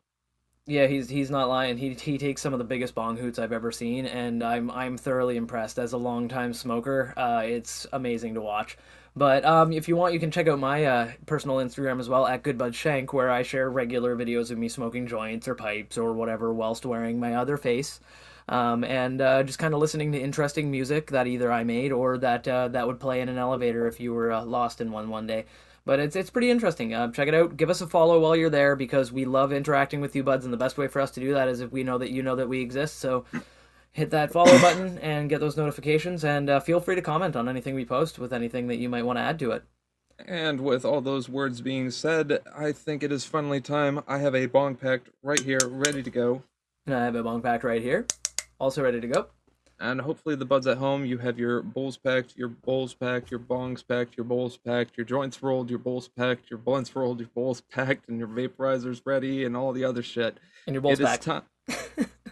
Yeah, 0.68 0.86
he's 0.88 1.10
he's 1.10 1.32
not 1.32 1.50
lying. 1.50 1.77
He 1.77 1.94
he 1.96 2.18
takes 2.18 2.41
some 2.41 2.53
of 2.53 2.60
the 2.60 2.65
biggest 2.65 2.94
bong 2.94 3.18
hoots 3.18 3.39
I've 3.39 3.51
ever 3.51 3.72
seen, 3.72 4.06
and 4.06 4.44
I'm 4.44 4.70
I'm 4.72 4.96
thoroughly 4.98 5.36
impressed. 5.36 5.80
As 5.80 5.94
a 5.94 5.98
longtime 5.98 6.53
smoker, 6.53 7.13
uh, 7.18 7.41
it's 7.44 7.88
amazing 7.94 8.36
to 8.36 8.41
watch. 8.41 8.77
But 9.15 9.44
um, 9.44 9.74
if 9.74 9.88
you 9.89 9.96
want, 9.98 10.13
you 10.13 10.20
can 10.20 10.32
check 10.32 10.48
out 10.48 10.60
my 10.60 10.86
uh, 10.86 11.12
personal 11.25 11.58
Instagram 11.58 12.00
as 12.00 12.08
well 12.08 12.27
at 12.27 12.44
GoodBudShank, 12.44 13.12
where 13.12 13.30
I 13.32 13.41
share 13.41 13.70
regular 13.70 14.15
videos 14.15 14.51
of 14.51 14.58
me 14.58 14.70
smoking 14.70 15.08
joints 15.08 15.48
or 15.48 15.56
pipes 15.56 15.98
or 15.98 16.13
whatever 16.13 16.53
whilst 16.53 16.86
wearing 16.86 17.20
my 17.20 17.36
other 17.36 17.58
face, 17.58 18.00
um, 18.48 18.84
and 18.84 19.20
uh, 19.20 19.44
just 19.44 19.60
kind 19.60 19.74
of 19.74 19.80
listening 19.80 20.12
to 20.13 20.20
interesting 20.22 20.70
music 20.72 21.10
that 21.12 21.27
either 21.27 21.51
I 21.51 21.63
made 21.63 21.91
or 21.91 22.18
that 22.20 22.48
uh, 22.48 22.68
that 22.70 22.86
would 22.88 23.00
play 23.00 23.20
in 23.22 23.30
an 23.30 23.38
elevator 23.39 23.88
if 23.88 24.00
you 24.00 24.13
were 24.13 24.32
uh, 24.32 24.46
lost 24.46 24.80
in 24.80 24.91
one 24.91 25.10
one 25.10 25.25
day. 25.27 25.46
But 25.84 26.00
it's 26.00 26.16
it's 26.16 26.30
pretty 26.30 26.52
interesting. 26.52 26.94
Uh, 26.94 27.12
check 27.12 27.28
it 27.28 27.34
out. 27.34 27.58
Give 27.58 27.70
us 27.70 27.82
a 27.82 27.88
follow 27.88 28.20
while 28.20 28.36
you're 28.36 28.50
there 28.50 28.76
because 28.76 29.12
we 29.12 29.26
love 29.26 29.52
interacting 29.52 30.00
with 30.00 30.16
you 30.16 30.24
buds, 30.24 30.46
and 30.46 30.54
the 30.54 30.58
best 30.58 30.78
way 30.78 30.88
for 30.88 31.02
us 31.02 31.12
to 31.12 31.20
do 31.20 31.34
that 31.34 31.48
is 31.48 31.60
if 31.60 31.72
we 31.72 31.84
know 31.84 31.98
that 31.98 32.12
you 32.12 32.22
know 32.22 32.36
that 32.36 32.50
we 32.50 32.62
exist. 32.62 33.00
So 33.00 33.26
hit 33.92 34.12
that 34.12 34.32
follow 34.32 34.58
button 34.60 34.98
and 35.02 35.30
get 35.30 35.40
those 35.40 35.58
notifications, 35.58 36.24
and 36.24 36.50
uh, 36.50 36.60
feel 36.60 36.80
free 36.80 36.96
to 36.96 37.02
comment 37.02 37.36
on 37.36 37.50
anything 37.50 37.76
we 37.76 37.86
post 37.86 38.20
with 38.20 38.32
anything 38.32 38.68
that 38.68 38.78
you 38.78 38.90
might 38.90 39.06
want 39.06 39.18
to 39.18 39.24
add 39.24 39.40
to 39.40 39.52
it. 39.52 39.64
And 40.28 40.62
with 40.62 40.86
all 40.86 41.02
those 41.02 41.28
words 41.28 41.62
being 41.62 41.90
said, 41.90 42.42
I 42.56 42.74
think 42.74 43.02
it 43.02 43.12
is 43.12 43.26
finally 43.26 43.60
time. 43.60 44.04
I 44.08 44.20
have 44.20 44.36
a 44.36 44.46
bong 44.46 44.76
packed 44.76 45.10
right 45.24 45.40
here, 45.40 45.60
ready 45.66 46.04
to 46.04 46.12
go. 46.12 46.44
And 46.86 46.96
I 46.96 47.06
have 47.06 47.16
a 47.16 47.24
bong 47.24 47.42
packed 47.42 47.64
right 47.64 47.82
here, 47.82 48.06
also 48.60 48.84
ready 48.84 49.02
to 49.02 49.08
go. 49.08 49.28
And 49.82 50.00
hopefully, 50.00 50.36
the 50.36 50.46
buds 50.46 50.68
at 50.68 50.78
home, 50.78 51.06
you 51.06 51.18
have 51.18 51.40
your 51.40 51.64
bowls 51.64 51.98
packed, 51.98 52.38
your 52.38 52.50
bowls 52.50 52.94
packed, 52.94 53.32
your 53.32 53.40
bongs 53.40 53.84
packed, 53.86 54.16
your 54.16 54.24
bowls 54.24 54.56
packed, 54.58 54.96
your 54.96 55.06
joints 55.06 55.42
rolled, 55.42 55.72
your 55.72 55.80
bowls 55.80 56.08
packed, 56.08 56.52
your 56.52 56.60
blunts 56.60 56.96
rolled, 56.96 57.20
your 57.20 57.30
bowls 57.34 57.62
packed, 57.72 58.08
and 58.08 58.20
your 58.20 58.28
vaporizers 58.28 59.02
ready, 59.06 59.44
and 59.44 59.58
all 59.58 59.74
the 59.74 59.84
other 59.84 60.04
shit. 60.04 60.38
And 60.68 60.76
your 60.76 60.82
bowl's 60.84 61.00
it 61.00 61.22
time. 61.22 61.42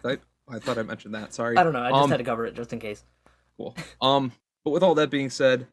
I, 0.05 0.19
I 0.47 0.59
thought 0.59 0.77
I 0.77 0.83
mentioned 0.83 1.15
that. 1.15 1.33
Sorry. 1.33 1.57
I 1.57 1.63
don't 1.63 1.73
know. 1.73 1.81
I 1.81 1.89
just 1.89 2.03
Um, 2.03 2.11
had 2.11 2.17
to 2.17 2.23
cover 2.23 2.45
it 2.45 2.53
just 2.53 2.71
in 2.71 2.79
case. 2.79 3.03
Cool. 3.57 3.75
Um, 3.99 4.31
but 4.63 4.69
with 4.69 4.83
all 4.83 4.93
that 4.95 5.09
being 5.09 5.31
said, 5.31 5.65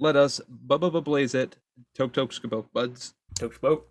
let 0.00 0.16
us 0.16 0.40
bubba 0.66 1.02
blaze 1.02 1.34
it. 1.34 1.56
Tok 1.94 2.12
tok 2.12 2.30
skabok 2.30 2.66
buds. 2.72 3.14
Tok 3.38 3.54
spoke. 3.54 3.86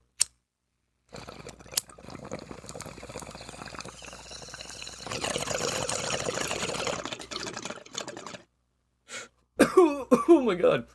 oh 10.28 10.42
my 10.42 10.56
god. 10.56 10.88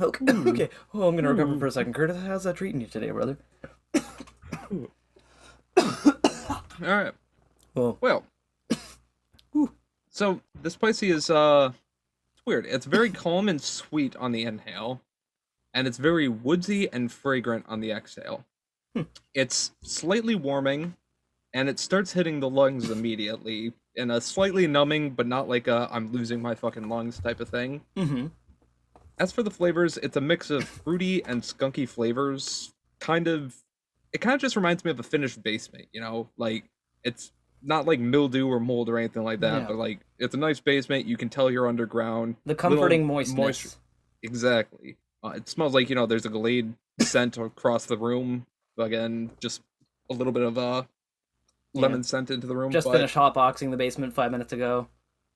Okay. 0.00 0.24
Hmm. 0.24 0.48
okay. 0.50 0.68
Oh, 0.94 1.08
I'm 1.08 1.16
gonna 1.16 1.32
hmm. 1.32 1.38
recover 1.38 1.58
for 1.58 1.66
a 1.66 1.70
second. 1.72 1.94
Curtis, 1.94 2.22
how's 2.22 2.44
that 2.44 2.56
treating 2.56 2.80
you 2.80 2.86
today, 2.86 3.10
brother? 3.10 3.38
All 5.76 5.88
right. 6.80 7.12
Oh, 7.76 7.96
Well. 8.00 8.24
So 10.12 10.42
the 10.60 10.68
spicy 10.68 11.10
is 11.10 11.30
uh, 11.30 11.72
it's 12.34 12.42
weird. 12.46 12.66
It's 12.66 12.84
very 12.84 13.10
calm 13.24 13.48
and 13.48 13.60
sweet 13.60 14.14
on 14.16 14.32
the 14.32 14.42
inhale, 14.42 15.00
and 15.72 15.88
it's 15.88 15.96
very 15.96 16.28
woodsy 16.28 16.92
and 16.92 17.10
fragrant 17.10 17.64
on 17.66 17.80
the 17.80 17.92
exhale. 17.92 18.44
Hmm. 18.94 19.04
It's 19.32 19.72
slightly 19.82 20.34
warming, 20.34 20.96
and 21.54 21.68
it 21.70 21.78
starts 21.78 22.12
hitting 22.12 22.40
the 22.40 22.50
lungs 22.50 22.90
immediately 22.90 23.72
in 23.96 24.10
a 24.10 24.20
slightly 24.20 24.66
numbing, 24.66 25.10
but 25.10 25.26
not 25.26 25.48
like 25.48 25.68
a 25.68 25.88
I'm 25.90 26.12
losing 26.12 26.40
my 26.42 26.54
fucking 26.54 26.88
lungs 26.88 27.18
type 27.20 27.40
of 27.40 27.48
thing. 27.48 27.82
mm-hmm. 27.96 28.26
As 29.18 29.30
for 29.30 29.42
the 29.42 29.50
flavors, 29.50 29.98
it's 29.98 30.16
a 30.16 30.20
mix 30.20 30.50
of 30.50 30.64
fruity 30.64 31.24
and 31.24 31.42
skunky 31.42 31.88
flavors. 31.88 32.72
Kind 32.98 33.28
of, 33.28 33.54
it 34.12 34.20
kind 34.20 34.34
of 34.34 34.40
just 34.40 34.56
reminds 34.56 34.84
me 34.84 34.90
of 34.90 34.98
a 34.98 35.02
finished 35.02 35.42
basement. 35.42 35.86
You 35.92 36.00
know, 36.00 36.28
like 36.38 36.64
it's 37.04 37.30
not 37.62 37.86
like 37.86 38.00
mildew 38.00 38.48
or 38.48 38.58
mold 38.58 38.88
or 38.88 38.98
anything 38.98 39.22
like 39.22 39.40
that, 39.40 39.60
Yeah. 39.62 39.66
but 39.68 39.76
like 39.76 40.00
it's 40.18 40.34
a 40.34 40.38
nice 40.38 40.58
basement. 40.60 41.06
You 41.06 41.16
can 41.16 41.28
tell 41.28 41.50
you're 41.50 41.68
underground. 41.68 42.36
The 42.46 42.54
comforting 42.54 43.06
moistness. 43.06 43.36
moisture- 43.36 43.68
Exactly. 44.22 44.96
Uh, 45.24 45.30
it 45.36 45.48
smells 45.48 45.74
like 45.74 45.88
you 45.88 45.94
know 45.94 46.06
there's 46.06 46.26
a 46.26 46.30
Glade 46.30 46.74
scent 47.00 47.36
across 47.36 47.86
the 47.86 47.96
room. 47.98 48.46
Again, 48.78 49.30
just 49.40 49.60
a 50.10 50.14
little 50.14 50.32
bit 50.32 50.42
of 50.42 50.56
uh, 51.74 51.78
Yeah. 51.78 51.82
lemon 51.82 52.02
scent 52.02 52.30
into 52.30 52.46
the 52.46 52.56
room. 52.56 52.72
Just 52.72 52.86
but- 52.86 52.92
finished 52.94 53.14
hotboxing 53.14 53.70
the 53.70 53.76
basement 53.76 54.12
five 54.14 54.30
minutes 54.30 54.52
ago. 54.52 54.88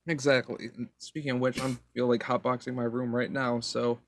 Exactly. 0.09 0.71
And 0.76 0.88
Speaking 0.99 1.33
of 1.33 1.40
which, 1.40 1.61
I 1.61 1.75
feel 1.95 2.07
like 2.07 2.23
hotboxing 2.23 2.75
my 2.75 2.85
room 2.85 3.14
right 3.14 3.31
now, 3.31 3.59
so 3.61 3.99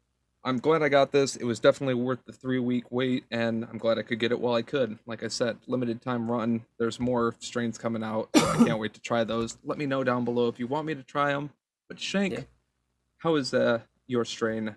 I'm 0.44 0.58
glad 0.60 0.80
I 0.82 0.88
got 0.88 1.10
this. 1.10 1.34
It 1.34 1.42
was 1.44 1.58
definitely 1.58 1.94
worth 1.94 2.24
the 2.24 2.32
three 2.32 2.60
week 2.60 2.84
wait, 2.92 3.24
and 3.32 3.64
I'm 3.64 3.78
glad 3.78 3.98
I 3.98 4.02
could 4.02 4.20
get 4.20 4.30
it 4.30 4.38
while 4.38 4.54
I 4.54 4.62
could. 4.62 4.98
Like 5.06 5.24
I 5.24 5.28
said, 5.28 5.58
limited 5.66 6.00
time 6.00 6.30
run. 6.30 6.64
There's 6.78 7.00
more 7.00 7.34
strains 7.40 7.78
coming 7.78 8.04
out. 8.04 8.28
So 8.36 8.46
I 8.48 8.56
can't 8.64 8.78
wait 8.78 8.94
to 8.94 9.00
try 9.00 9.24
those. 9.24 9.58
Let 9.64 9.76
me 9.76 9.86
know 9.86 10.04
down 10.04 10.24
below 10.24 10.46
if 10.46 10.60
you 10.60 10.68
want 10.68 10.86
me 10.86 10.94
to 10.94 11.02
try 11.02 11.32
them. 11.32 11.50
But 11.88 11.98
Shank, 11.98 12.32
Yeah. 12.34 12.40
how 13.18 13.34
is 13.34 13.52
uh, 13.52 13.80
your 14.06 14.24
strain 14.24 14.76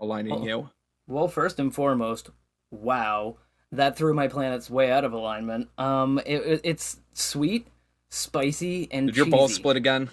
aligning 0.00 0.32
Oh. 0.32 0.46
you. 0.46 0.70
Well, 1.06 1.28
first 1.28 1.58
and 1.60 1.74
foremost, 1.74 2.30
wow, 2.70 3.36
that 3.72 3.96
threw 3.96 4.14
my 4.14 4.28
planets 4.28 4.70
way 4.70 4.90
out 4.92 5.04
of 5.04 5.12
alignment. 5.12 5.68
Um, 5.78 6.20
it, 6.26 6.36
it- 6.42 6.60
it's 6.64 6.98
sweet, 7.14 7.66
spicy, 8.10 8.88
and 8.90 9.06
Did 9.08 9.16
your 9.16 9.26
balls 9.26 9.54
split 9.54 9.76
again? 9.76 10.10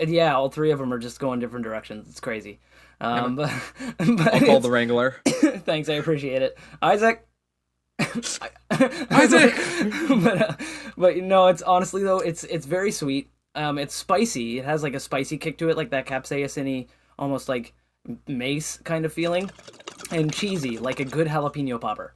Uh, 0.00 0.06
Yeah, 0.06 0.34
all 0.34 0.48
three 0.48 0.70
of 0.70 0.78
them 0.78 0.92
are 0.92 0.98
just 0.98 1.18
going 1.20 1.40
different 1.40 1.64
directions. 1.64 2.08
It's 2.08 2.20
crazy. 2.20 2.58
Um, 3.00 3.36
but, 3.36 3.52
but 3.98 4.34
I'll 4.34 4.40
call 4.40 4.60
the 4.60 4.70
Wrangler. 4.70 5.16
Thanks, 5.26 5.88
I 5.88 5.94
appreciate 5.94 6.42
it, 6.42 6.56
Isaac. 6.80 7.26
Isaac! 8.70 9.54
but 10.22 10.40
uh, 10.40 10.54
but 10.96 11.16
no, 11.18 11.48
it's 11.48 11.62
honestly 11.62 12.02
though, 12.02 12.18
it's 12.18 12.44
it's 12.44 12.66
very 12.66 12.90
sweet. 12.90 13.30
Um, 13.54 13.78
it's 13.78 13.94
spicy. 13.94 14.58
It 14.58 14.64
has 14.64 14.82
like 14.82 14.94
a 14.94 15.00
spicy 15.00 15.38
kick 15.38 15.58
to 15.58 15.68
it, 15.68 15.76
like 15.76 15.90
that 15.90 16.06
capsaicin 16.06 16.86
almost 17.18 17.48
like 17.48 17.72
mace 18.26 18.78
kind 18.78 19.04
of 19.04 19.12
feeling, 19.12 19.50
and 20.10 20.32
cheesy, 20.32 20.78
like 20.78 21.00
a 21.00 21.04
good 21.04 21.26
jalapeno 21.28 21.80
popper. 21.80 22.14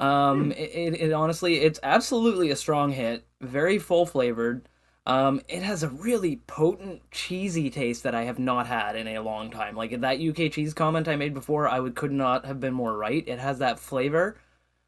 Um, 0.00 0.52
it, 0.52 1.00
it, 1.00 1.12
honestly, 1.12 1.60
it's 1.60 1.80
absolutely 1.82 2.50
a 2.50 2.56
strong 2.56 2.92
hit. 2.92 3.26
Very 3.40 3.78
full 3.78 4.06
flavored. 4.06 4.68
Um, 5.06 5.42
it 5.48 5.62
has 5.62 5.82
a 5.82 5.88
really 5.88 6.36
potent 6.46 7.02
cheesy 7.10 7.68
taste 7.68 8.04
that 8.04 8.14
I 8.14 8.24
have 8.24 8.38
not 8.38 8.66
had 8.66 8.96
in 8.96 9.06
a 9.06 9.20
long 9.20 9.50
time. 9.50 9.76
Like 9.76 10.00
that 10.00 10.20
UK 10.20 10.50
cheese 10.50 10.72
comment 10.72 11.08
I 11.08 11.16
made 11.16 11.34
before, 11.34 11.68
I 11.68 11.78
would 11.78 11.94
could 11.94 12.12
not 12.12 12.46
have 12.46 12.58
been 12.58 12.72
more 12.72 12.96
right. 12.96 13.22
It 13.26 13.38
has 13.38 13.58
that 13.58 13.78
flavor 13.78 14.38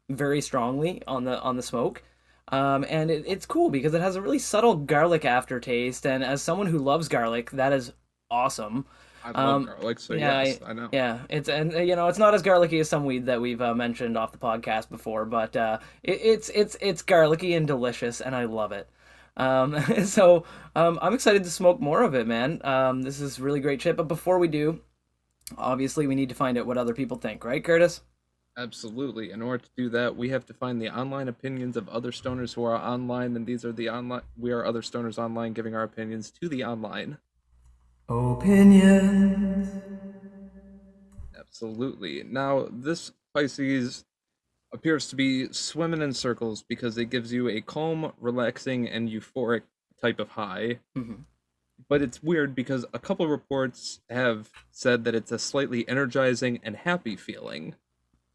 very 0.09 0.41
strongly 0.41 1.03
on 1.05 1.23
the 1.25 1.39
on 1.39 1.55
the 1.55 1.63
smoke. 1.63 2.01
Um, 2.49 2.85
and 2.89 3.11
it, 3.11 3.25
it's 3.27 3.45
cool 3.45 3.69
because 3.69 3.93
it 3.93 4.01
has 4.01 4.15
a 4.15 4.21
really 4.21 4.39
subtle 4.39 4.75
garlic 4.75 5.25
aftertaste. 5.25 6.05
And 6.05 6.23
as 6.23 6.41
someone 6.41 6.67
who 6.67 6.79
loves 6.79 7.07
garlic, 7.07 7.51
that 7.51 7.73
is 7.73 7.93
awesome. 8.31 8.85
I 9.35 9.41
love 9.41 9.55
Um, 9.55 9.65
garlic, 9.65 9.99
so 9.99 10.13
yeah, 10.13 10.43
yes, 10.43 10.59
I, 10.65 10.73
know. 10.73 10.89
Yeah, 10.91 11.19
it's 11.29 11.49
and 11.49 11.73
you 11.73 11.95
know 11.95 12.07
it's 12.07 12.17
not 12.17 12.33
as 12.33 12.41
garlicky 12.41 12.79
as 12.79 12.87
some 12.87 13.05
weed 13.05 13.25
that 13.25 13.41
we've 13.41 13.61
uh, 13.61 13.73
mentioned 13.73 14.17
off 14.17 14.31
the 14.31 14.37
podcast 14.37 14.89
before, 14.89 15.25
but 15.25 15.55
uh, 15.55 15.79
it, 16.03 16.19
it's 16.21 16.49
it's 16.49 16.77
it's 16.79 17.01
garlicky 17.01 17.53
and 17.53 17.67
delicious, 17.67 18.21
and 18.21 18.35
I 18.35 18.45
love 18.45 18.71
it. 18.71 18.89
Um, 19.35 19.79
so 20.05 20.45
um, 20.75 20.97
I'm 21.01 21.13
excited 21.13 21.43
to 21.43 21.49
smoke 21.49 21.79
more 21.81 22.03
of 22.03 22.15
it, 22.15 22.25
man. 22.25 22.61
Um, 22.63 23.01
this 23.01 23.19
is 23.19 23.39
really 23.39 23.59
great 23.59 23.81
shit. 23.81 23.97
But 23.97 24.07
before 24.07 24.39
we 24.39 24.47
do, 24.47 24.79
obviously 25.57 26.07
we 26.07 26.15
need 26.15 26.29
to 26.29 26.35
find 26.35 26.57
out 26.57 26.65
what 26.65 26.77
other 26.77 26.93
people 26.93 27.17
think, 27.17 27.43
right, 27.43 27.63
Curtis? 27.63 28.01
Absolutely. 28.57 29.31
In 29.31 29.41
order 29.43 29.63
to 29.63 29.69
do 29.77 29.89
that, 29.89 30.15
we 30.15 30.29
have 30.29 30.45
to 30.47 30.53
find 30.53 30.81
the 30.81 30.89
online 30.89 31.27
opinions 31.27 31.77
of 31.77 31.87
other 31.89 32.11
stoners 32.11 32.55
who 32.55 32.63
are 32.63 32.75
online, 32.75 33.35
and 33.35 33.45
these 33.45 33.63
are 33.63 33.71
the 33.71 33.89
online. 33.89 34.23
We 34.35 34.51
are 34.51 34.65
other 34.65 34.81
stoners 34.81 35.19
online, 35.19 35.53
giving 35.53 35.75
our 35.75 35.83
opinions 35.83 36.31
to 36.41 36.49
the 36.49 36.63
online. 36.63 37.19
Opinions. 38.09 39.67
Absolutely. 41.37 42.23
Now, 42.23 42.67
this 42.71 43.11
Pisces 43.33 44.05
appears 44.73 45.09
to 45.09 45.15
be 45.15 45.51
swimming 45.53 46.01
in 46.01 46.13
circles 46.13 46.63
because 46.63 46.97
it 46.97 47.05
gives 47.05 47.31
you 47.33 47.49
a 47.49 47.61
calm, 47.61 48.13
relaxing, 48.19 48.87
and 48.87 49.09
euphoric 49.09 49.63
type 50.01 50.19
of 50.19 50.29
high. 50.29 50.79
Mhm. 50.97 51.25
But 51.89 52.01
it's 52.01 52.23
weird 52.23 52.55
because 52.55 52.85
a 52.93 52.99
couple 52.99 53.27
reports 53.27 54.01
have 54.09 54.51
said 54.71 55.03
that 55.05 55.15
it's 55.15 55.31
a 55.31 55.39
slightly 55.39 55.87
energizing 55.87 56.59
and 56.63 56.75
happy 56.75 57.15
feeling. 57.15 57.75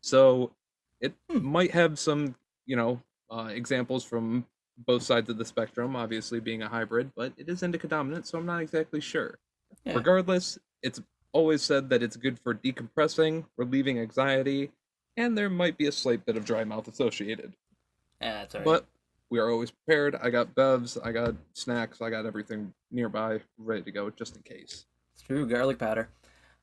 So 0.03 0.55
it 1.01 1.15
Hmm. 1.31 1.45
might 1.45 1.73
have 1.73 1.99
some, 1.99 2.37
you 2.67 2.77
know, 2.77 3.03
uh, 3.31 3.51
examples 3.53 4.05
from 4.05 4.47
both 4.79 5.03
sides 5.03 5.31
of 5.31 5.39
the 5.39 5.45
spectrum, 5.45 5.97
obviously 5.97 6.41
being 6.41 6.63
a 6.63 6.69
hybrid, 6.69 7.13
but 7.15 7.35
it 7.37 7.49
is 7.49 7.63
indica 7.63 7.89
dominant, 7.89 8.27
so 8.27 8.39
I'm 8.39 8.47
not 8.47 8.63
exactly 8.63 9.01
sure. 9.01 9.39
Yeah. 9.85 9.95
Regardless, 9.95 10.59
it's 10.83 11.01
always 11.33 11.63
said 11.63 11.89
that 11.91 12.03
it's 12.03 12.17
good 12.17 12.39
for 12.39 12.55
decompressing, 12.55 13.45
relieving 13.57 13.99
anxiety, 13.99 14.71
and 15.17 15.37
there 15.37 15.51
might 15.51 15.77
be 15.79 15.87
a 15.87 15.93
slight 15.93 16.25
bit 16.27 16.37
of 16.37 16.45
dry 16.45 16.65
mouth 16.65 16.89
associated. 16.89 17.55
Yeah, 18.21 18.33
that's 18.35 18.55
alright. 18.55 18.65
But 18.65 18.87
we 19.31 19.39
are 19.39 19.51
always 19.51 19.71
prepared. 19.71 20.15
I 20.23 20.31
got 20.31 20.55
bevs, 20.55 20.99
I 21.03 21.13
got 21.13 21.35
snacks, 21.55 22.01
I 22.03 22.11
got 22.11 22.27
everything 22.27 22.73
nearby, 22.91 23.41
ready 23.59 23.83
to 23.83 23.91
go 23.91 24.11
just 24.11 24.37
in 24.37 24.43
case. 24.43 24.85
it's 25.15 25.23
true, 25.23 25.47
garlic 25.49 25.79
powder. 25.79 26.09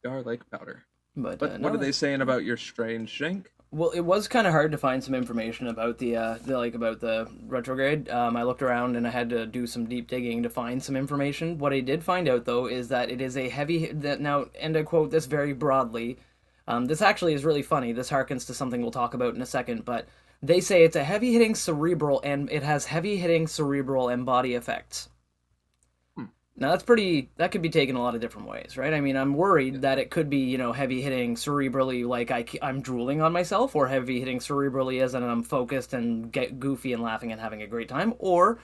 Garlic 0.04 0.50
powder. 0.52 0.84
But, 1.16 1.40
But 1.40 1.50
uh, 1.50 1.58
what 1.58 1.74
no, 1.74 1.76
are 1.76 1.78
they 1.78 1.92
saying 1.92 2.22
about 2.22 2.44
your 2.46 2.58
strange 2.58 3.10
shank? 3.10 3.52
Well, 3.72 3.92
it 3.92 4.00
was 4.00 4.28
kind 4.28 4.48
of 4.48 4.54
hard 4.54 4.72
to 4.72 4.80
find 4.80 5.04
some 5.04 5.14
information 5.14 5.68
about 5.68 6.00
the, 6.00 6.16
uh, 6.16 6.38
the 6.44 6.58
like 6.58 6.74
about 6.74 7.02
the 7.02 7.30
retrograde. 7.46 8.10
Um, 8.10 8.36
I 8.36 8.42
looked 8.42 8.64
around 8.64 8.96
and 8.96 9.06
I 9.06 9.12
had 9.12 9.30
to 9.30 9.46
do 9.46 9.68
some 9.68 9.86
deep 9.86 10.08
digging 10.08 10.42
to 10.42 10.50
find 10.50 10.82
some 10.82 10.96
information. 10.96 11.60
What 11.60 11.72
I 11.72 11.80
did 11.82 12.04
find 12.04 12.28
out 12.28 12.46
though 12.46 12.66
is 12.66 12.88
that 12.88 13.12
it 13.12 13.22
is 13.22 13.38
a 13.38 13.48
heavy 13.48 13.92
that 13.92 14.22
now, 14.22 14.48
and 14.60 14.76
I 14.76 14.82
quote 14.82 15.12
this 15.12 15.28
very 15.28 15.54
broadly. 15.54 16.18
Um, 16.68 16.86
this 16.86 17.04
actually 17.04 17.36
is 17.36 17.46
really 17.46 17.62
funny. 17.62 17.92
This 17.92 18.10
harkens 18.10 18.48
to 18.48 18.56
something 18.56 18.82
we'll 18.82 18.92
talk 18.92 19.14
about 19.14 19.36
in 19.36 19.42
a 19.42 19.46
second, 19.46 19.86
but 19.86 20.08
they 20.42 20.62
say 20.62 20.84
it's 20.84 20.96
a 20.96 21.04
heavy 21.04 21.34
hitting 21.34 21.54
cerebral 21.54 22.22
and 22.24 22.52
it 22.52 22.64
has 22.64 22.86
heavy 22.86 23.18
hitting 23.18 23.46
cerebral 23.46 24.10
and 24.10 24.26
body 24.26 24.56
effects. 24.56 25.10
Now 26.60 26.72
that's 26.72 26.84
pretty. 26.84 27.30
That 27.38 27.52
could 27.52 27.62
be 27.62 27.70
taken 27.70 27.96
a 27.96 28.02
lot 28.02 28.16
of 28.16 28.22
different 28.22 28.48
ways, 28.48 28.78
right? 28.78 28.94
I 28.94 29.00
mean, 29.00 29.16
I'm 29.16 29.34
worried 29.34 29.82
that 29.82 29.98
it 29.98 30.12
could 30.12 30.30
be, 30.30 30.40
you 30.40 30.58
know, 30.58 30.74
heavy 30.74 31.02
hitting 31.02 31.36
cerebrally, 31.36 32.06
like 32.06 32.32
I, 32.32 32.46
I'm 32.62 32.82
drooling 32.82 33.22
on 33.22 33.32
myself, 33.32 33.76
or 33.76 33.88
heavy 33.88 34.20
hitting 34.20 34.40
cerebrally 34.40 35.02
as 35.02 35.14
in 35.14 35.24
I'm 35.24 35.44
focused 35.44 35.94
and 35.94 36.32
get 36.32 36.60
goofy 36.60 36.92
and 36.92 37.02
laughing 37.02 37.32
and 37.32 37.40
having 37.40 37.62
a 37.62 37.68
great 37.68 37.88
time, 37.88 38.14
or 38.20 38.60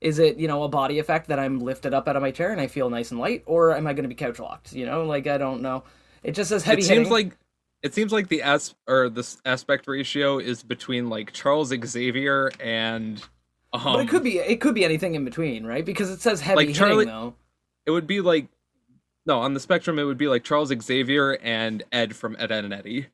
is 0.00 0.18
it, 0.18 0.36
you 0.36 0.46
know, 0.46 0.62
a 0.62 0.68
body 0.68 0.98
effect 0.98 1.28
that 1.28 1.38
I'm 1.38 1.58
lifted 1.60 1.94
up 1.94 2.06
out 2.06 2.16
of 2.16 2.22
my 2.22 2.30
chair 2.30 2.52
and 2.52 2.60
I 2.60 2.66
feel 2.66 2.90
nice 2.90 3.10
and 3.10 3.18
light, 3.18 3.42
or 3.46 3.74
am 3.74 3.86
I 3.86 3.94
going 3.94 4.04
to 4.04 4.08
be 4.08 4.14
couch 4.14 4.38
locked? 4.38 4.72
You 4.72 4.86
know, 4.86 5.04
like 5.04 5.26
I 5.26 5.38
don't 5.38 5.62
know. 5.62 5.84
It 6.22 6.32
just 6.32 6.50
says 6.50 6.62
heavy 6.62 6.82
it 6.82 6.86
hitting. 6.86 7.04
seems 7.04 7.10
like 7.10 7.36
it 7.82 7.94
seems 7.94 8.12
like 8.12 8.28
the 8.28 8.42
as 8.42 8.74
or 8.86 9.08
this 9.08 9.38
aspect 9.44 9.86
ratio 9.86 10.38
is 10.38 10.62
between 10.62 11.08
like 11.08 11.32
Charles 11.32 11.72
Xavier 11.84 12.50
and 12.60 13.22
um, 13.72 13.82
but 13.84 14.00
it 14.00 14.08
could 14.08 14.22
be 14.22 14.38
it 14.38 14.60
could 14.60 14.74
be 14.74 14.84
anything 14.84 15.14
in 15.14 15.24
between, 15.24 15.64
right? 15.66 15.84
Because 15.84 16.10
it 16.10 16.20
says 16.20 16.40
heavy 16.40 16.66
Like 16.66 16.74
Charlie- 16.74 17.06
hitting 17.06 17.08
though. 17.20 17.34
it 17.86 17.90
would 17.90 18.06
be 18.06 18.20
like 18.20 18.48
no 19.26 19.40
on 19.40 19.54
the 19.54 19.60
spectrum 19.60 19.98
it 19.98 20.04
would 20.04 20.18
be 20.18 20.28
like 20.28 20.44
Charles 20.44 20.72
Xavier 20.82 21.32
and 21.42 21.82
Ed 21.92 22.16
from 22.16 22.34
Ed, 22.38 22.50
Edd 22.50 22.64
n 22.64 22.72
Eddy 22.72 23.06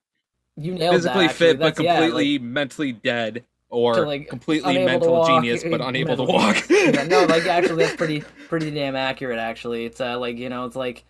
You 0.57 0.75
nailed 0.75 0.95
physically 0.97 1.27
that. 1.27 1.35
fit 1.37 1.59
but 1.59 1.75
That's- 1.77 1.85
yeah, 1.85 1.93
like- 1.95 2.03
completely 2.11 2.39
mentally 2.39 2.93
dead 2.93 3.45
or 3.71 3.95
To, 3.95 4.01
like, 4.03 4.29
completely 4.29 4.85
mental 4.85 5.13
walk, 5.13 5.27
genius 5.43 5.65
but 5.65 5.81
unable 5.89 6.17
to 6.17 6.23
walk 6.23 6.65
yeah, 6.71 7.03
no, 7.09 7.25
like 7.29 7.47
actually, 7.47 7.85
that's 7.85 7.97
pretty 7.97 8.21
pretty 8.49 8.71
damn 8.71 8.95
accurate. 8.95 9.39
Actually, 9.41 9.85
it's 9.87 10.01
uh, 10.01 10.17
like 10.17 10.37
you 10.37 10.49
know, 10.49 10.65
it's 10.67 10.77
like 10.77 11.03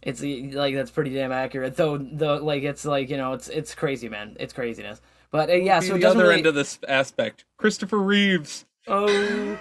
it's 0.00 0.22
like 0.22 0.76
that's 0.76 0.92
pretty 0.92 1.12
damn 1.12 1.32
accurate. 1.32 1.74
Though, 1.76 1.98
though, 1.98 2.36
like 2.36 2.62
it's 2.62 2.84
like 2.84 3.10
you 3.10 3.16
know, 3.16 3.32
it's 3.32 3.48
it's 3.48 3.74
crazy, 3.74 4.08
man. 4.08 4.36
It's 4.38 4.52
craziness. 4.52 5.00
But 5.32 5.50
uh, 5.50 5.54
yeah, 5.54 5.80
so 5.80 5.94
it 5.94 5.96
the 5.96 6.02
doesn't 6.02 6.18
other 6.20 6.28
really. 6.28 6.38
end 6.40 6.46
of 6.46 6.54
this 6.54 6.78
aspect 6.86 7.44
Christopher 7.56 7.98
Reeves 7.98 8.64
Oh. 8.86 9.58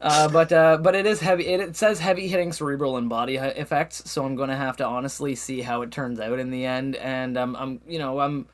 Uh, 0.00 0.28
but 0.28 0.52
uh, 0.52 0.76
but 0.78 0.94
it 0.94 1.06
is 1.06 1.20
heavy. 1.20 1.46
It, 1.46 1.60
it 1.60 1.76
says 1.76 2.00
heavy 2.00 2.28
hitting 2.28 2.52
cerebral 2.52 2.96
and 2.96 3.08
body 3.08 3.36
effects, 3.36 4.02
so 4.10 4.24
I'm 4.24 4.36
gonna 4.36 4.56
have 4.56 4.76
to 4.78 4.86
honestly 4.86 5.34
see 5.34 5.62
how 5.62 5.82
it 5.82 5.90
turns 5.90 6.20
out 6.20 6.38
in 6.38 6.50
the 6.50 6.66
end. 6.66 6.96
And 6.96 7.38
um, 7.38 7.56
I'm 7.56 7.80
you 7.86 7.98
know 7.98 8.20
I'm 8.20 8.46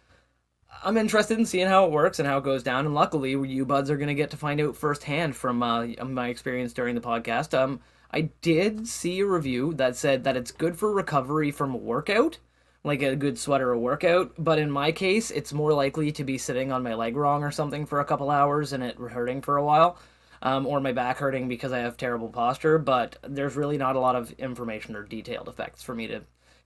I'm 0.85 0.97
interested 0.97 1.39
in 1.39 1.47
seeing 1.47 1.67
how 1.67 1.85
it 1.85 1.91
works 1.91 2.19
and 2.19 2.29
how 2.29 2.39
it 2.39 2.45
goes 2.45 2.63
down. 2.63 2.87
And 2.87 2.95
luckily, 2.95 3.33
you 3.33 3.65
buds 3.67 3.91
are 3.91 3.97
gonna 3.97 4.15
get 4.15 4.31
to 4.31 4.37
find 4.37 4.61
out 4.61 4.77
firsthand 4.77 5.37
from 5.37 5.63
uh, 5.63 5.87
my 6.05 6.29
experience 6.29 6.73
during 6.73 6.95
the 6.95 7.01
podcast. 7.01 7.57
Um, 7.59 7.81
I 8.13 8.31
did 8.41 8.87
see 8.87 9.21
a 9.21 9.27
review 9.27 9.75
that 9.75 9.97
said 9.97 10.25
that 10.25 10.37
it's 10.37 10.53
good 10.53 10.77
for 10.77 10.93
recovery 10.93 11.51
from 11.51 11.75
a 11.75 11.79
workout, 11.79 12.39
like 12.85 13.03
a 13.03 13.15
good 13.17 13.39
sweat 13.39 13.61
or 13.61 13.73
a 13.73 13.79
workout. 13.79 14.33
But 14.39 14.59
in 14.59 14.71
my 14.71 14.93
case, 14.93 15.31
it's 15.31 15.53
more 15.53 15.73
likely 15.73 16.11
to 16.13 16.25
be 16.25 16.39
sitting 16.39 16.73
on 16.73 16.83
my 16.83 16.95
leg 16.95 17.17
wrong 17.17 17.45
or 17.45 17.51
something 17.51 17.87
for 17.87 18.01
a 18.01 18.05
couple 18.05 18.31
hours 18.31 18.73
and 18.73 18.83
it 18.83 18.97
hurting 18.97 19.43
for 19.43 19.57
a 19.57 19.65
while 19.65 19.99
um, 20.43 20.67
or 20.67 20.81
my 20.81 20.93
back 20.93 21.19
hurting 21.19 21.49
because 21.49 21.73
I 21.73 21.79
have 21.79 21.97
terrible 21.97 22.29
posture. 22.29 22.79
But 22.79 23.17
there's 23.23 23.55
really 23.57 23.79
not 23.79 23.95
a 23.97 24.01
lot 24.01 24.17
of 24.17 24.33
information 24.33 24.97
or 24.97 25.05
detailed 25.05 25.49
effects 25.49 25.83
for 25.83 25.95
me 25.95 26.09
to 26.09 26.23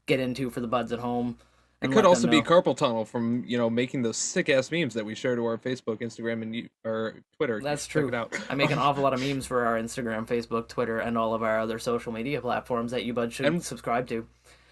get 0.06 0.20
into 0.20 0.48
for 0.50 0.60
the 0.60 0.68
buds 0.68 0.92
at 0.92 1.00
home. 1.00 1.36
it 1.82 1.90
could 1.92 2.06
also 2.06 2.26
be 2.28 2.40
carpal 2.40 2.74
tunnel 2.76 3.04
from 3.04 3.44
you 3.46 3.58
know 3.58 3.68
making 3.68 4.00
those 4.02 4.16
sick 4.16 4.48
ass 4.48 4.70
memes 4.70 4.94
that 4.94 5.04
we 5.04 5.14
share 5.14 5.36
to 5.36 5.44
our 5.44 5.58
Facebook 5.58 6.00
Instagram 6.00 6.40
and 6.42 6.70
or 6.84 7.16
Twitter 7.36 7.60
That's 7.60 7.86
Check 7.86 7.90
true. 8.02 8.08
it 8.08 8.14
out 8.14 8.32
I 8.48 8.54
make 8.54 8.70
an 8.70 8.78
awful 8.78 9.02
lot 9.02 9.12
of 9.12 9.20
memes 9.26 9.44
for 9.46 9.66
our 9.66 9.74
Instagram, 9.78 10.26
Facebook, 10.26 10.68
Twitter, 10.68 10.98
and 11.00 11.18
all 11.18 11.34
of 11.34 11.42
our 11.42 11.58
other 11.60 11.78
social 11.78 12.12
media 12.12 12.40
platforms 12.40 12.92
that 12.92 13.04
you 13.04 13.12
buds 13.12 13.34
should 13.34 13.44
And- 13.46 13.62
subscribe 13.62 14.06
to. 14.08 14.26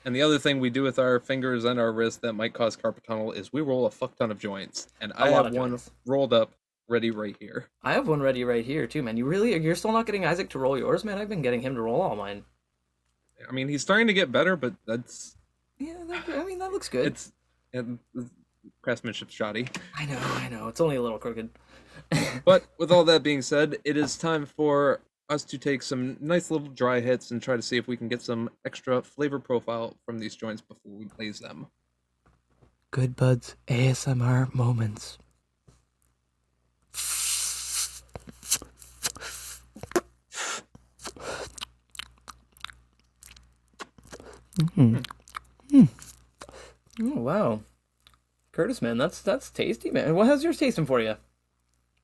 And 0.04 0.14
the 0.14 0.22
other 0.22 0.38
thing 0.38 0.60
we 0.60 0.70
do 0.70 0.82
with 0.82 0.98
our 0.98 1.18
fingers 1.20 1.64
and 1.64 1.80
our 1.80 1.92
wrists 1.92 2.20
that 2.20 2.34
might 2.34 2.52
cause 2.52 2.76
carpal 2.76 3.02
tunnel 3.02 3.32
is 3.32 3.52
we 3.52 3.60
roll 3.62 3.86
a 3.86 3.90
fuck 3.90 4.16
ton 4.16 4.30
of 4.30 4.38
joints. 4.38 4.88
And 5.00 5.12
I 5.16 5.30
have 5.30 5.52
one 5.54 5.70
joints. 5.70 5.90
rolled 6.06 6.32
up, 6.34 6.52
ready 6.88 7.10
right 7.10 7.36
here. 7.40 7.66
I 7.82 7.94
have 7.94 8.06
one 8.06 8.20
ready 8.20 8.44
right 8.44 8.64
here 8.64 8.86
too, 8.86 9.02
man. 9.02 9.16
You 9.16 9.24
really 9.24 9.56
you're 9.62 9.74
still 9.74 9.92
not 9.92 10.06
getting 10.06 10.26
Isaac 10.26 10.50
to 10.50 10.58
roll 10.58 10.78
yours, 10.78 11.04
man. 11.04 11.18
I've 11.18 11.28
been 11.28 11.42
getting 11.42 11.62
him 11.62 11.74
to 11.74 11.80
roll 11.80 12.02
all 12.02 12.16
mine. 12.16 12.44
I 13.48 13.52
mean, 13.52 13.68
he's 13.68 13.82
starting 13.82 14.06
to 14.06 14.12
get 14.14 14.30
better, 14.30 14.56
but 14.56 14.74
that's 14.86 15.36
Yeah, 15.78 15.94
that, 16.08 16.24
I 16.28 16.44
mean 16.44 16.58
that 16.58 16.70
looks 16.72 16.88
good. 16.88 17.06
it's 17.06 17.32
and 17.72 17.98
craftsmanship 18.82 19.30
shoddy. 19.30 19.68
I 19.96 20.04
know, 20.06 20.18
I 20.20 20.48
know. 20.48 20.68
It's 20.68 20.80
only 20.80 20.96
a 20.96 21.02
little 21.02 21.18
crooked. 21.18 21.48
But 22.44 22.64
with 22.78 22.92
all 22.92 23.04
that 23.04 23.22
being 23.22 23.40
said, 23.42 23.78
it 23.84 23.96
is 23.96 24.16
time 24.16 24.44
for 24.46 25.00
us 25.28 25.44
to 25.44 25.58
take 25.58 25.82
some 25.82 26.16
nice 26.20 26.50
little 26.50 26.68
dry 26.68 27.00
hits 27.00 27.30
and 27.30 27.42
try 27.42 27.56
to 27.56 27.62
see 27.62 27.76
if 27.76 27.88
we 27.88 27.96
can 27.96 28.08
get 28.08 28.22
some 28.22 28.50
extra 28.64 29.02
flavor 29.02 29.38
profile 29.38 29.96
from 30.04 30.18
these 30.18 30.36
joints 30.36 30.62
before 30.62 30.92
we 30.92 31.06
blaze 31.16 31.40
them. 31.40 31.66
Good 32.90 33.16
Buds 33.16 33.56
ASMR 33.68 34.54
moments. 34.54 35.18
hmm 44.74 44.98
Oh 47.00 47.16
wow, 47.16 47.60
Curtis, 48.52 48.80
man, 48.80 48.98
that's 48.98 49.20
that's 49.20 49.50
tasty, 49.50 49.90
man. 49.90 50.14
What 50.14 50.28
how's 50.28 50.44
yours 50.44 50.58
tasting 50.58 50.86
for 50.86 51.00
you? 51.00 51.16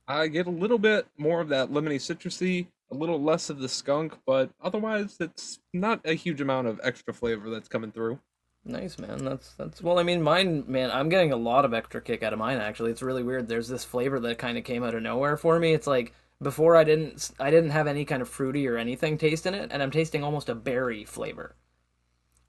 I 0.08 0.26
get 0.26 0.48
a 0.48 0.50
little 0.50 0.78
bit 0.78 1.06
more 1.16 1.40
of 1.40 1.48
that 1.50 1.70
lemony 1.70 1.96
citrusy, 1.96 2.66
a 2.90 2.94
little 2.94 3.22
less 3.22 3.50
of 3.50 3.58
the 3.58 3.68
skunk, 3.68 4.18
but 4.26 4.50
otherwise 4.62 5.16
it's 5.20 5.58
not 5.72 6.00
a 6.04 6.14
huge 6.14 6.40
amount 6.40 6.66
of 6.66 6.80
extra 6.82 7.14
flavor 7.14 7.50
that's 7.50 7.68
coming 7.68 7.92
through. 7.92 8.20
Nice, 8.64 8.98
man. 8.98 9.24
That's 9.24 9.54
that's 9.54 9.82
well. 9.82 9.98
I 9.98 10.02
mean, 10.02 10.22
mine, 10.22 10.64
man. 10.66 10.90
I'm 10.90 11.08
getting 11.08 11.32
a 11.32 11.36
lot 11.36 11.64
of 11.64 11.72
extra 11.72 12.00
kick 12.02 12.22
out 12.22 12.34
of 12.34 12.38
mine. 12.38 12.58
Actually, 12.58 12.90
it's 12.90 13.02
really 13.02 13.22
weird. 13.22 13.48
There's 13.48 13.68
this 13.68 13.84
flavor 13.84 14.20
that 14.20 14.38
kind 14.38 14.58
of 14.58 14.64
came 14.64 14.84
out 14.84 14.94
of 14.94 15.02
nowhere 15.02 15.38
for 15.38 15.58
me. 15.58 15.72
It's 15.72 15.86
like 15.86 16.12
before 16.42 16.76
I 16.76 16.84
didn't 16.84 17.30
I 17.40 17.50
didn't 17.50 17.70
have 17.70 17.86
any 17.86 18.04
kind 18.04 18.20
of 18.20 18.28
fruity 18.28 18.68
or 18.68 18.76
anything 18.76 19.16
taste 19.16 19.46
in 19.46 19.54
it, 19.54 19.70
and 19.72 19.82
I'm 19.82 19.90
tasting 19.90 20.22
almost 20.22 20.50
a 20.50 20.54
berry 20.54 21.04
flavor. 21.04 21.56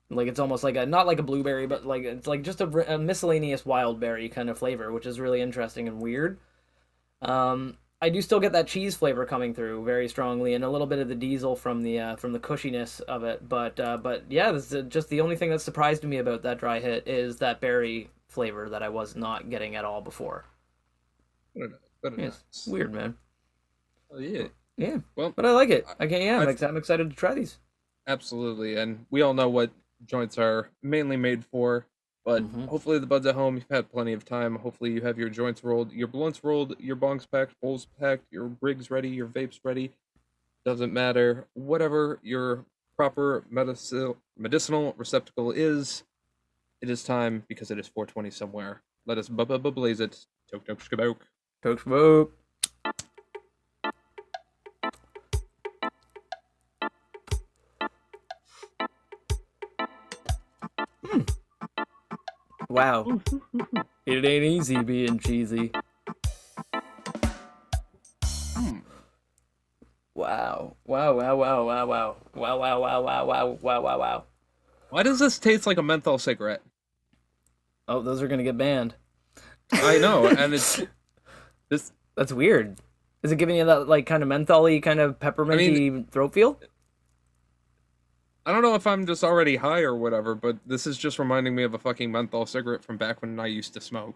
Like 0.10 0.28
it's 0.28 0.40
almost 0.40 0.66
like 0.66 0.76
a 0.76 0.86
not 0.86 1.08
like 1.08 1.20
a 1.20 1.24
blueberry, 1.24 1.66
but 1.66 1.86
like 1.86 2.04
it's 2.04 2.28
like 2.28 2.42
just 2.42 2.60
a, 2.60 2.94
a 2.94 2.98
miscellaneous 2.98 3.66
wild 3.66 4.02
berry 4.02 4.28
kind 4.28 4.50
of 4.50 4.58
flavor, 4.58 4.92
which 4.92 5.06
is 5.06 5.20
really 5.20 5.40
interesting 5.40 5.88
and 5.88 6.02
weird. 6.02 6.40
Um, 7.22 7.78
I 8.04 8.10
do 8.10 8.22
still 8.22 8.40
get 8.40 8.54
that 8.54 8.68
cheese 8.68 8.96
flavor 8.96 9.26
coming 9.26 9.54
through 9.54 9.84
very 9.86 10.08
strongly, 10.10 10.54
and 10.56 10.64
a 10.64 10.70
little 10.70 10.88
bit 10.88 11.00
of 11.00 11.08
the 11.08 11.16
diesel 11.16 11.56
from 11.56 11.84
the 11.84 12.00
uh, 12.00 12.16
from 12.16 12.34
the 12.34 12.40
cushiness 12.40 13.00
of 13.02 13.24
it. 13.24 13.48
But 13.48 13.80
uh, 13.80 13.98
but 13.98 14.24
yeah, 14.30 14.52
this 14.52 14.72
is 14.72 14.88
just 14.90 15.10
the 15.10 15.22
only 15.22 15.36
thing 15.36 15.52
that 15.52 15.62
surprised 15.62 16.04
me 16.04 16.18
about 16.18 16.42
that 16.44 16.58
dry 16.58 16.80
hit 16.80 17.08
is 17.08 17.38
that 17.38 17.62
berry 17.62 18.10
flavor 18.28 18.70
that 18.70 18.82
I 18.82 18.90
was 18.90 19.16
not 19.16 19.50
getting 19.50 19.76
at 19.76 19.86
all 19.86 20.02
before. 20.02 20.46
What 21.54 21.66
a, 21.70 21.74
what 22.02 22.14
a 22.14 22.16
Yeah, 22.18 22.24
nice- 22.30 22.68
weird, 22.68 22.94
man. 22.94 23.18
Oh, 24.14 24.20
yeah, 24.20 24.48
Yeah, 24.78 24.98
well, 25.16 25.32
but 25.36 25.46
I 25.46 25.52
like 25.52 25.70
it. 25.70 25.86
I 26.00 26.08
can't. 26.08 26.24
Yeah, 26.24 26.40
I'm, 26.40 26.50
ex- 26.50 26.64
I'm 26.64 26.78
excited 26.78 27.10
to 27.10 27.16
try 27.16 27.34
these. 27.34 27.58
absolutely. 28.08 28.76
And 28.78 29.06
we 29.10 29.22
all 29.22 29.34
know 29.34 29.48
what 29.50 29.70
joints 30.06 30.38
are 30.38 30.70
mainly 30.82 31.18
made 31.18 31.46
for. 31.46 31.86
But 32.24 32.44
Mhm. 32.44 32.68
hopefully, 32.68 33.00
the 33.00 33.08
buds 33.08 33.26
at 33.26 33.34
home, 33.36 33.56
you've 33.56 33.70
had 33.70 33.90
plenty 33.90 34.14
of 34.14 34.24
time. 34.26 34.56
Hopefully, 34.58 34.92
you 34.92 35.02
have 35.02 35.18
your 35.18 35.30
joints 35.30 35.64
rolled, 35.64 35.92
your 35.92 36.08
blunts 36.08 36.44
rolled, 36.44 36.80
your 36.80 36.96
bongs 36.96 37.30
packed, 37.30 37.60
bowls 37.62 37.88
packed, 38.00 38.26
your 38.32 38.56
rigs 38.62 38.92
ready, 38.92 39.10
your 39.10 39.28
vapes 39.28 39.60
ready. 39.64 39.92
Doesn't 40.64 40.94
matter. 40.94 41.48
Whatever 41.54 42.20
your 42.22 42.66
proper 42.96 43.44
medicinal 43.50 44.18
medicinal 44.38 44.94
receptacle 44.98 45.52
is, 45.52 46.04
it 46.82 46.90
is 46.90 47.04
time 47.04 47.44
because 47.48 47.72
it 47.72 47.80
is 47.80 47.88
420 47.88 48.30
somewhere. 48.30 48.84
Let 49.08 49.18
us 49.18 49.28
bu- 49.28 49.46
bu- 49.46 49.58
bu- 49.58 49.72
blaze 49.72 50.00
it. 50.00 50.28
Tok 50.52 50.66
tok 50.66 50.78
shkaboke. 50.80 51.22
Coke 51.64 51.80
smoke. 51.80 52.38
Wow. 62.72 63.20
it 64.06 64.24
ain't 64.24 64.46
easy 64.46 64.82
being 64.82 65.20
cheesy. 65.20 65.74
Hmm. 68.56 68.78
Wow. 70.16 70.78
Wow, 70.86 71.18
wow, 71.18 71.36
wow, 71.36 71.66
wow, 71.66 71.86
wow. 71.86 72.16
Wow, 72.34 72.60
wow, 72.60 72.80
wow, 72.80 73.02
wow, 73.02 73.26
wow, 73.26 73.46
wow, 73.62 73.82
wow, 73.82 74.00
wow. 74.00 74.24
Why 74.90 75.04
does 75.04 75.20
this 75.20 75.38
taste 75.38 75.68
like 75.68 75.78
a 75.78 75.84
menthol 75.84 76.18
cigarette? 76.18 76.62
Oh, 77.90 78.02
those 78.02 78.22
are 78.22 78.30
gonna 78.30 78.44
get 78.44 78.58
banned. 78.58 78.96
I 79.74 79.98
know, 79.98 80.28
and 80.38 80.54
it's 80.54 80.82
this. 81.68 81.92
That's 82.16 82.32
weird. 82.32 82.78
Is 83.22 83.34
it 83.34 83.36
giving 83.36 83.58
you 83.58 83.66
that 83.66 83.90
like 83.90 84.06
kind 84.06 84.24
of 84.24 84.30
mentholy, 84.30 84.82
kind 84.82 85.02
of 85.02 85.20
pepperminty 85.20 86.10
throat 86.10 86.34
feel? 86.34 86.58
I 88.46 88.52
don't 88.52 88.62
know 88.62 88.76
if 88.76 88.88
I'm 88.88 89.06
just 89.06 89.24
already 89.24 89.56
high 89.56 89.82
or 89.82 89.96
whatever, 89.96 90.34
but 90.36 90.58
this 90.66 90.88
is 90.88 90.98
just 90.98 91.20
reminding 91.20 91.54
me 91.56 91.64
of 91.64 91.74
a 91.74 91.80
fucking 91.80 92.12
menthol 92.12 92.46
cigarette 92.46 92.84
from 92.84 92.98
back 92.98 93.22
when 93.22 93.40
I 93.40 93.46
used 93.46 93.74
to 93.76 93.82
smoke. 93.82 94.16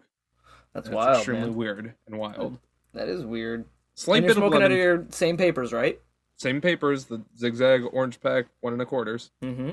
That's 0.73 0.87
That's 0.87 0.95
wild, 0.95 1.17
extremely 1.17 1.49
man. 1.49 1.55
weird 1.55 1.93
and 2.07 2.17
wild. 2.17 2.59
That 2.93 3.07
is 3.07 3.23
weird. 3.23 3.65
Slight 3.93 4.17
and 4.17 4.25
you're 4.25 4.29
bit 4.35 4.37
of 4.37 4.41
smoking 4.41 4.63
out 4.63 4.71
of 4.71 4.77
your 4.77 5.05
same 5.09 5.37
papers, 5.37 5.71
right? 5.71 5.99
same 6.37 6.59
papers, 6.59 7.05
the 7.05 7.21
zigzag 7.37 7.81
orange 7.93 8.19
pack, 8.19 8.47
one 8.59 8.73
and 8.73 8.81
a 8.81 8.85
quarters. 8.85 9.31
Mm-hmm. 9.41 9.69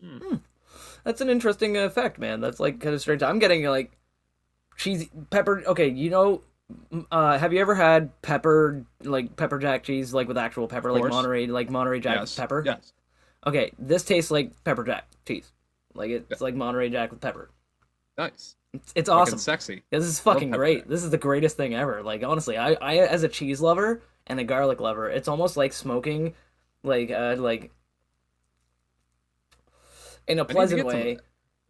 Hmm. 0.00 0.18
Hmm. 0.18 0.36
That's 1.02 1.20
an 1.20 1.28
interesting 1.28 1.76
effect, 1.76 2.18
man. 2.18 2.40
That's 2.40 2.60
like 2.60 2.80
kind 2.80 2.94
of 2.94 3.00
strange. 3.00 3.22
I'm 3.22 3.38
getting 3.40 3.64
like 3.64 3.98
cheesy 4.76 5.10
pepper. 5.30 5.62
Okay, 5.66 5.88
you 5.88 6.10
know, 6.10 6.42
uh, 7.10 7.38
have 7.38 7.52
you 7.52 7.60
ever 7.60 7.74
had 7.74 8.10
pepper 8.22 8.84
like 9.02 9.36
pepper 9.36 9.58
jack 9.58 9.84
cheese 9.84 10.14
like 10.14 10.28
with 10.28 10.38
actual 10.38 10.66
pepper, 10.68 10.92
like. 10.92 11.04
Monterey, 11.04 11.46
like 11.46 11.70
Monterey 11.70 12.00
Jack 12.00 12.16
yes. 12.18 12.34
pepper? 12.34 12.62
Yes. 12.64 12.92
Okay, 13.46 13.72
this 13.78 14.04
tastes 14.04 14.30
like 14.30 14.52
pepper 14.64 14.84
jack 14.84 15.06
cheese. 15.26 15.52
Like 15.94 16.10
it's 16.10 16.26
Yeah. 16.30 16.36
like 16.40 16.54
Monterey 16.54 16.90
Jack 16.90 17.10
with 17.10 17.20
pepper. 17.20 17.50
Nice. 18.16 18.56
It's, 18.72 18.92
it's 18.96 19.08
Fucking 19.08 19.20
awesome. 19.20 19.38
sexy. 19.38 19.82
This 19.90 20.04
is 20.04 20.18
fucking 20.20 20.50
great. 20.50 20.80
jack. 20.80 20.88
This 20.88 21.04
is 21.04 21.10
the 21.10 21.18
greatest 21.18 21.56
thing 21.56 21.74
ever. 21.74 22.02
Like 22.02 22.24
honestly, 22.24 22.56
I, 22.56 22.72
I 22.74 22.96
as 22.98 23.22
a 23.22 23.28
cheese 23.28 23.60
lover 23.60 24.02
and 24.26 24.40
a 24.40 24.44
garlic 24.44 24.80
lover, 24.80 25.08
it's 25.08 25.28
almost 25.28 25.56
like 25.56 25.72
smoking, 25.72 26.34
like 26.82 27.10
uh 27.10 27.36
like 27.38 27.70
in 30.26 30.38
a 30.38 30.44
pleasant 30.44 30.84
way. 30.86 31.18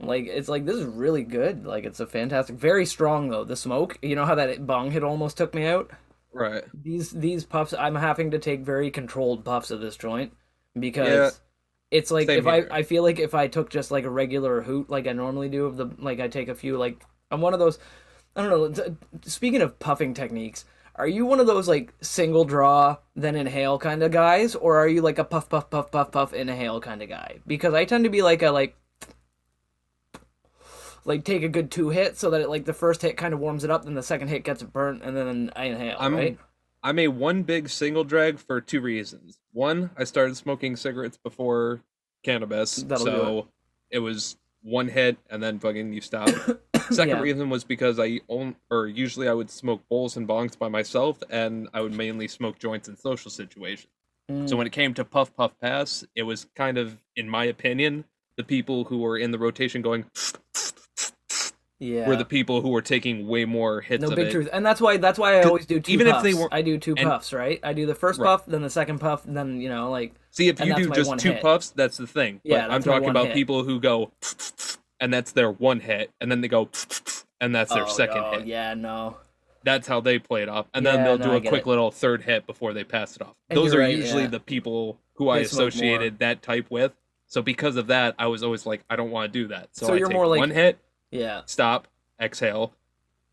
Like 0.01 0.27
it's 0.27 0.49
like 0.49 0.65
this 0.67 0.77
is 0.77 0.85
really 0.85 1.23
good. 1.23 1.65
Like 1.67 1.85
it's 1.85 2.01
a 2.01 2.07
fantastic, 2.07 2.57
very 2.57 2.85
strong 2.87 3.29
though. 3.29 3.45
The 3.45 3.57
smoke, 3.57 3.99
you 4.03 4.17
know 4.17 4.25
how 4.27 4.35
that 4.35 4.67
bong 4.67 4.91
hit 4.91 5.05
almost 5.05 5.37
took 5.37 5.55
me 5.55 5.67
out. 5.67 5.91
Right. 6.33 6.65
These 6.75 7.11
these 7.11 7.45
puffs, 7.45 7.73
I'm 7.73 7.95
having 7.95 8.33
to 8.33 8.39
take 8.39 8.61
very 8.65 8.91
controlled 8.91 9.45
puffs 9.45 9.71
of 9.71 9.81
this 9.81 9.97
joint 9.97 10.33
because 10.79 11.09
Yeah. 11.09 11.31
it's 11.91 12.11
like 12.11 12.27
Same 12.27 12.39
if 12.41 12.45
here. 12.45 12.69
I 12.71 12.79
I 12.79 12.83
feel 12.83 13.03
like 13.05 13.21
if 13.21 13.35
I 13.35 13.47
took 13.47 13.71
just 13.71 13.91
like 13.93 14.05
a 14.05 14.11
regular 14.11 14.63
hoot 14.63 14.91
like 14.91 15.07
I 15.07 15.13
normally 15.13 15.49
do 15.49 15.67
of 15.67 15.77
the 15.77 15.91
like 15.99 16.19
I 16.21 16.29
take 16.29 16.49
a 16.49 16.55
few 16.55 16.77
like 16.77 17.05
I'm 17.31 17.41
one 17.41 17.55
of 17.55 17.61
those 17.61 17.79
I 18.37 18.43
don't 18.43 18.77
know. 18.77 18.97
Speaking 19.23 19.63
of 19.63 19.79
puffing 19.79 20.13
techniques, 20.13 20.65
are 20.97 21.07
you 21.07 21.25
one 21.25 21.39
of 21.39 21.47
those 21.47 21.69
like 21.69 21.95
single 22.01 22.45
draw 22.45 22.97
then 23.15 23.37
inhale 23.37 23.79
kind 23.79 24.03
of 24.03 24.11
guys, 24.11 24.57
or 24.57 24.77
are 24.77 24.89
you 24.89 25.03
like 25.03 25.19
a 25.21 25.25
puff 25.25 25.49
puff 25.49 25.71
puff 25.71 25.93
puff 25.93 26.11
puff 26.11 26.33
inhale 26.35 26.81
kind 26.81 27.01
of 27.01 27.09
guy? 27.09 27.39
Because 27.47 27.75
I 27.75 27.85
tend 27.85 28.03
to 28.05 28.11
be 28.11 28.23
like 28.23 28.43
a 28.43 28.51
like 28.51 28.77
like 31.05 31.25
take 31.25 31.43
a 31.43 31.49
good 31.49 31.71
two 31.71 31.91
hits 31.91 32.21
so 32.21 32.31
that 32.31 32.41
it 32.41 32.49
like 32.49 32.65
the 32.65 32.73
first 32.73 33.03
hit 33.03 33.17
kind 33.17 33.35
of 33.35 33.41
warms 33.41 33.65
it 33.65 33.71
up, 33.71 33.85
then 33.85 33.95
the 33.95 34.03
second 34.03 34.29
hit 34.29 34.45
gets 34.45 34.63
it 34.63 34.73
burnt, 34.73 35.03
and 35.03 35.17
then 35.17 35.51
I 35.55 35.65
inhale. 35.67 35.97
I'm 35.99 36.15
right? 36.15 36.39
I'm 36.83 36.99
a 36.99 37.09
one 37.09 37.43
big 37.45 37.71
single 37.71 38.05
drag 38.05 38.39
for 38.39 38.61
two 38.61 38.81
reasons. 38.81 39.39
One, 39.53 39.91
I 39.97 40.05
started 40.05 40.37
smoking 40.37 40.77
cigarettes 40.77 41.17
before 41.17 41.81
cannabis, 42.23 42.77
That'll 42.77 43.05
so 43.07 43.49
it. 43.91 44.01
was 44.01 44.37
one 44.63 44.89
hit 44.89 45.17
and 45.31 45.43
then 45.43 45.59
fucking 45.59 45.93
you 45.93 46.01
stop. 46.01 46.29
Second 46.91 47.17
Yeah. 47.17 47.21
reason 47.21 47.49
was 47.49 47.65
because 47.65 47.99
I 47.99 48.21
own 48.29 48.57
or 48.71 48.87
usually 48.87 49.29
I 49.29 49.33
would 49.33 49.51
smoke 49.51 49.83
bowls 49.89 50.17
and 50.19 50.29
bongs 50.29 50.59
by 50.59 50.69
myself, 50.69 51.23
and 51.31 51.69
I 51.73 51.81
would 51.81 51.95
mainly 51.95 52.29
smoke 52.29 52.59
joints 52.59 52.89
in 52.89 52.97
social 52.97 53.31
situations. 53.31 53.89
Mm. 54.31 54.49
So 54.49 54.57
when 54.57 54.67
it 54.67 54.73
came 54.73 54.93
to 54.95 55.05
puff 55.05 55.35
puff 55.35 55.53
pass, 55.61 56.05
it 56.15 56.23
was 56.25 56.47
kind 56.55 56.77
of, 56.79 56.99
in 57.17 57.29
my 57.29 57.45
opinion, 57.45 58.05
the 58.37 58.45
people 58.45 58.85
who 58.85 58.99
were 58.99 59.17
in 59.17 59.31
the 59.31 59.39
rotation 59.39 59.81
going 59.81 60.05
yeah. 61.85 62.09
were 62.09 62.17
the 62.17 62.25
people 62.25 62.61
who 62.61 62.69
were 62.71 62.83
taking 62.83 63.27
way 63.29 63.45
more 63.45 63.81
hits 63.81 64.03
no 64.03 64.09
of 64.09 64.17
big 64.17 64.29
it. 64.29 64.31
truth, 64.33 64.49
and 64.53 64.65
that's 64.65 64.81
why 64.81 64.97
that's 64.97 65.19
why 65.19 65.39
I 65.39 65.43
always 65.43 65.67
do 65.67 65.81
two 65.81 65.93
even 65.93 66.07
if 66.07 66.23
they 66.23 66.35
weren't- 66.35 66.53
I 66.55 66.63
do 66.63 66.79
two 66.79 66.95
and- 66.97 67.09
puffs, 67.09 67.33
right? 67.33 67.61
I 67.63 67.73
do 67.73 67.87
the 67.87 67.95
first 67.95 68.19
Right. 68.21 68.27
puff, 68.27 68.47
then 68.47 68.63
the 68.63 68.71
second 68.71 68.99
puff, 69.01 69.23
then 69.27 69.61
you 69.61 69.69
know, 69.69 69.91
like 69.91 70.15
See, 70.31 70.49
if 70.49 70.59
you 70.61 70.75
do 70.75 70.91
just 70.91 71.19
two 71.19 71.33
hit. 71.33 71.43
puffs, 71.43 71.71
that's 71.71 71.97
the 71.97 72.07
thing. 72.07 72.41
But 72.45 72.51
Yeah, 72.51 72.67
I'm 72.69 72.83
talking 72.83 73.09
about 73.09 73.27
hit. 73.29 73.35
people 73.35 73.63
who 73.65 73.79
go, 73.81 74.13
and 75.01 75.13
that's 75.13 75.33
their 75.33 75.51
one 75.51 75.81
hit, 75.81 76.11
and 76.21 76.31
then 76.31 76.41
they 76.41 76.49
go, 76.49 76.69
and 77.41 77.55
that's 77.55 77.73
their 77.73 77.85
oh, 77.85 77.89
second 77.89 78.21
no, 78.23 78.31
hit. 78.33 78.47
Yeah, 78.47 78.75
no. 78.75 79.17
That's 79.65 79.89
how 79.89 80.01
they 80.01 80.19
play 80.19 80.43
it 80.43 80.49
off, 80.49 80.67
and 80.75 80.85
then 80.85 80.97
Yeah, 80.97 81.05
they'll 81.05 81.19
no, 81.19 81.25
do 81.25 81.47
a 81.47 81.49
quick 81.49 81.63
it. 81.63 81.67
little 81.67 81.91
third 81.91 82.23
hit 82.23 82.47
before 82.47 82.73
they 82.75 82.85
pass 82.85 83.17
it 83.17 83.23
off. 83.23 83.35
And 83.49 83.57
Those 83.57 83.73
you're 83.73 83.81
right, 83.83 83.97
usually 83.97 84.23
yeah. 84.25 84.29
the 84.29 84.41
people 84.41 84.99
who 85.15 85.31
I 85.31 85.37
They 85.37 85.41
more. 85.41 85.47
associated 85.47 86.19
that 86.19 86.43
type 86.43 86.67
with. 86.71 86.93
So 87.27 87.41
because 87.41 87.77
of 87.77 87.87
that, 87.87 88.15
I 88.19 88.27
was 88.27 88.43
always 88.43 88.67
like, 88.67 88.85
I 88.91 88.97
don't 88.97 89.11
want 89.11 89.33
to 89.33 89.39
do 89.39 89.49
that. 89.49 89.69
So, 89.73 89.87
So 89.87 89.95
I 89.95 89.97
you're 89.97 90.09
take 90.09 90.15
more 90.17 90.27
like- 90.27 90.39
one 90.41 90.51
hit, 90.51 90.79
Yeah. 91.15 91.43
stop, 91.47 91.89
exhale, 92.21 92.75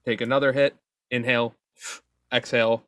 take 0.05 0.21
another 0.21 0.53
hit, 0.53 0.75
inhale, 1.09 1.55
exhale, 2.31 2.83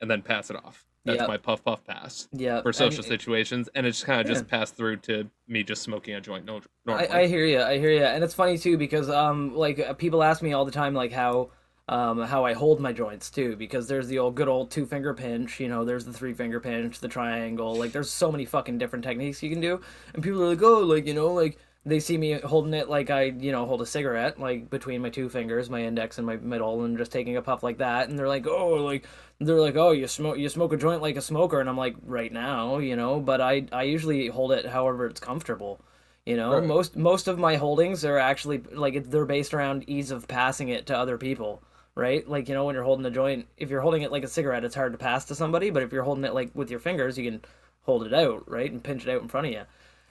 and 0.00 0.10
then 0.10 0.22
pass 0.22 0.50
it 0.50 0.56
off. 0.56 0.84
That's 1.06 1.18
Yep. 1.20 1.28
my 1.28 1.36
puff 1.36 1.62
puff 1.62 1.84
pass 1.84 2.28
Yeah. 2.32 2.62
for 2.62 2.72
social 2.72 3.00
and- 3.04 3.06
situations, 3.08 3.68
and 3.74 3.84
it 3.86 3.90
just 3.90 4.06
kind 4.06 4.20
of 4.20 4.26
Yeah. 4.26 4.32
just 4.34 4.48
passed 4.48 4.74
through 4.74 4.96
to 4.98 5.28
me 5.46 5.62
just 5.62 5.82
smoking 5.82 6.14
a 6.14 6.20
joint. 6.20 6.46
No. 6.46 6.60
I, 6.88 7.20
I 7.20 7.26
hear 7.26 7.44
you. 7.44 7.60
I 7.60 7.78
hear 7.78 7.90
you, 7.90 8.02
and 8.04 8.24
it's 8.24 8.32
funny 8.34 8.56
too 8.56 8.78
because 8.78 9.10
um 9.10 9.54
like 9.54 9.78
uh, 9.78 9.92
people 9.94 10.22
ask 10.22 10.42
me 10.42 10.52
all 10.54 10.64
the 10.64 10.72
time 10.72 10.94
like 10.94 11.12
how 11.12 11.50
um 11.88 12.22
how 12.22 12.46
I 12.46 12.54
hold 12.54 12.80
my 12.80 12.92
joints 12.94 13.30
too 13.30 13.54
because 13.56 13.86
there's 13.86 14.08
the 14.08 14.18
old 14.18 14.34
good 14.34 14.48
old 14.48 14.70
two 14.70 14.86
finger 14.86 15.12
pinch, 15.12 15.60
you 15.60 15.68
know, 15.68 15.84
there's 15.84 16.06
the 16.06 16.12
three 16.14 16.32
finger 16.32 16.58
pinch, 16.58 17.00
the 17.00 17.08
triangle, 17.08 17.74
like 17.74 17.92
there's 17.92 18.08
so 18.10 18.32
many 18.32 18.46
fucking 18.46 18.78
different 18.78 19.04
techniques 19.04 19.42
you 19.42 19.50
can 19.50 19.60
do, 19.60 19.82
and 20.14 20.22
people 20.22 20.42
are 20.42 20.48
like 20.48 20.62
oh 20.62 20.78
like 20.80 21.06
you 21.06 21.12
know 21.12 21.32
like 21.34 21.58
they 21.86 22.00
see 22.00 22.16
me 22.16 22.32
holding 22.40 22.74
it 22.74 22.88
like 22.88 23.10
I, 23.10 23.24
you 23.24 23.52
know, 23.52 23.66
hold 23.66 23.82
a 23.82 23.86
cigarette, 23.86 24.40
like 24.40 24.70
between 24.70 25.02
my 25.02 25.10
two 25.10 25.28
fingers, 25.28 25.68
my 25.70 25.82
index 25.82 26.18
and 26.18 26.26
my 26.26 26.36
middle, 26.36 26.84
and 26.84 26.96
just 26.98 27.12
taking 27.12 27.36
a 27.36 27.42
puff 27.42 27.62
like 27.62 27.78
that, 27.78 28.08
and 28.08 28.18
they're 28.18 28.28
like, 28.28 28.46
oh, 28.46 28.70
like 28.84 29.06
they're 29.40 29.60
like, 29.60 29.76
oh, 29.76 29.90
you 29.92 30.06
smoke, 30.08 30.38
you 30.38 30.48
smoke 30.48 30.72
a 30.72 30.76
joint 30.76 31.02
like 31.02 31.16
a 31.16 31.20
smoker, 31.22 31.60
and 31.60 31.68
I'm 31.68 31.76
like, 31.76 31.96
right 32.04 32.32
now, 32.32 32.78
you 32.78 32.96
know, 32.96 33.20
but 33.20 33.40
I, 33.40 33.66
I 33.72 33.82
usually 33.84 34.28
hold 34.28 34.52
it 34.52 34.66
however 34.66 35.06
it's 35.06 35.20
comfortable. 35.20 35.80
You 36.26 36.36
know, 36.36 36.58
Right. 36.58 36.64
most 36.64 36.96
most 36.96 37.28
of 37.28 37.38
my 37.38 37.56
holdings 37.56 38.04
are 38.04 38.18
actually 38.18 38.58
like 38.72 39.10
they're 39.10 39.26
based 39.26 39.52
around 39.52 39.88
ease 39.88 40.10
of 40.10 40.26
passing 40.26 40.70
it 40.70 40.86
to 40.86 40.96
other 40.96 41.18
people, 41.18 41.62
right? 41.94 42.26
Like 42.26 42.48
you 42.48 42.54
know, 42.54 42.64
when 42.64 42.74
you're 42.74 42.84
holding 42.84 43.04
a 43.04 43.10
joint, 43.10 43.46
if 43.58 43.68
you're 43.68 43.82
holding 43.82 44.02
it 44.02 44.10
like 44.12 44.24
a 44.24 44.28
cigarette, 44.28 44.64
it's 44.64 44.74
hard 44.74 44.92
to 44.92 44.98
pass 44.98 45.26
to 45.26 45.34
somebody, 45.34 45.68
but 45.70 45.82
if 45.82 45.92
you're 45.92 46.02
holding 46.04 46.24
it 46.24 46.32
like 46.34 46.50
with 46.54 46.70
your 46.70 46.80
fingers, 46.80 47.18
you 47.18 47.30
can 47.30 47.42
hold 47.82 48.06
it 48.06 48.14
out, 48.14 48.50
right, 48.50 48.70
and 48.72 48.82
pinch 48.82 49.06
it 49.06 49.10
out 49.10 49.20
in 49.20 49.28
front 49.28 49.46
of 49.48 49.52
you, 49.52 49.62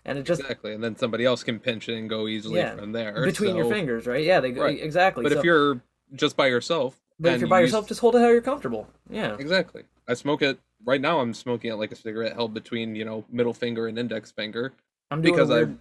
and 0.05 0.17
it 0.17 0.23
just 0.23 0.41
Exactly, 0.41 0.73
and 0.73 0.83
then 0.83 0.95
somebody 0.95 1.25
else 1.25 1.43
can 1.43 1.59
pinch 1.59 1.89
it 1.89 1.97
and 1.97 2.09
go 2.09 2.27
easily 2.27 2.57
Yeah, 2.59 2.75
from 2.75 2.91
there. 2.91 3.23
between 3.23 3.55
your 3.55 3.69
fingers, 3.69 4.05
right? 4.07 4.23
Yeah, 4.23 4.39
they 4.39 4.51
go 4.51 4.63
Right. 4.63 4.79
exactly. 4.81 5.23
But 5.23 5.31
so- 5.33 5.39
if 5.39 5.43
you're 5.45 5.81
just 6.15 6.35
by 6.37 6.47
yourself, 6.47 6.99
but 7.19 7.33
if 7.33 7.39
you're 7.41 7.49
by 7.49 7.59
you 7.59 7.65
yourself, 7.65 7.83
use- 7.83 7.89
just 7.89 8.01
hold 8.01 8.15
it 8.15 8.19
how 8.19 8.29
you're 8.29 8.41
comfortable. 8.41 8.87
Yeah, 9.09 9.35
exactly. 9.39 9.83
I 10.07 10.13
smoke 10.15 10.41
it 10.41 10.59
right 10.85 10.99
now. 11.01 11.19
I'm 11.19 11.33
smoking 11.33 11.71
it 11.71 11.75
like 11.75 11.91
a 11.91 11.95
cigarette, 11.95 12.33
held 12.33 12.53
between 12.53 12.95
you 12.95 13.05
know 13.05 13.23
middle 13.29 13.53
finger 13.53 13.87
and 13.87 13.97
index 13.97 14.31
finger. 14.31 14.73
I'm 15.11 15.21
doing 15.21 15.33
because 15.35 15.49
a 15.49 15.53
I- 15.53 15.57
weird, 15.57 15.77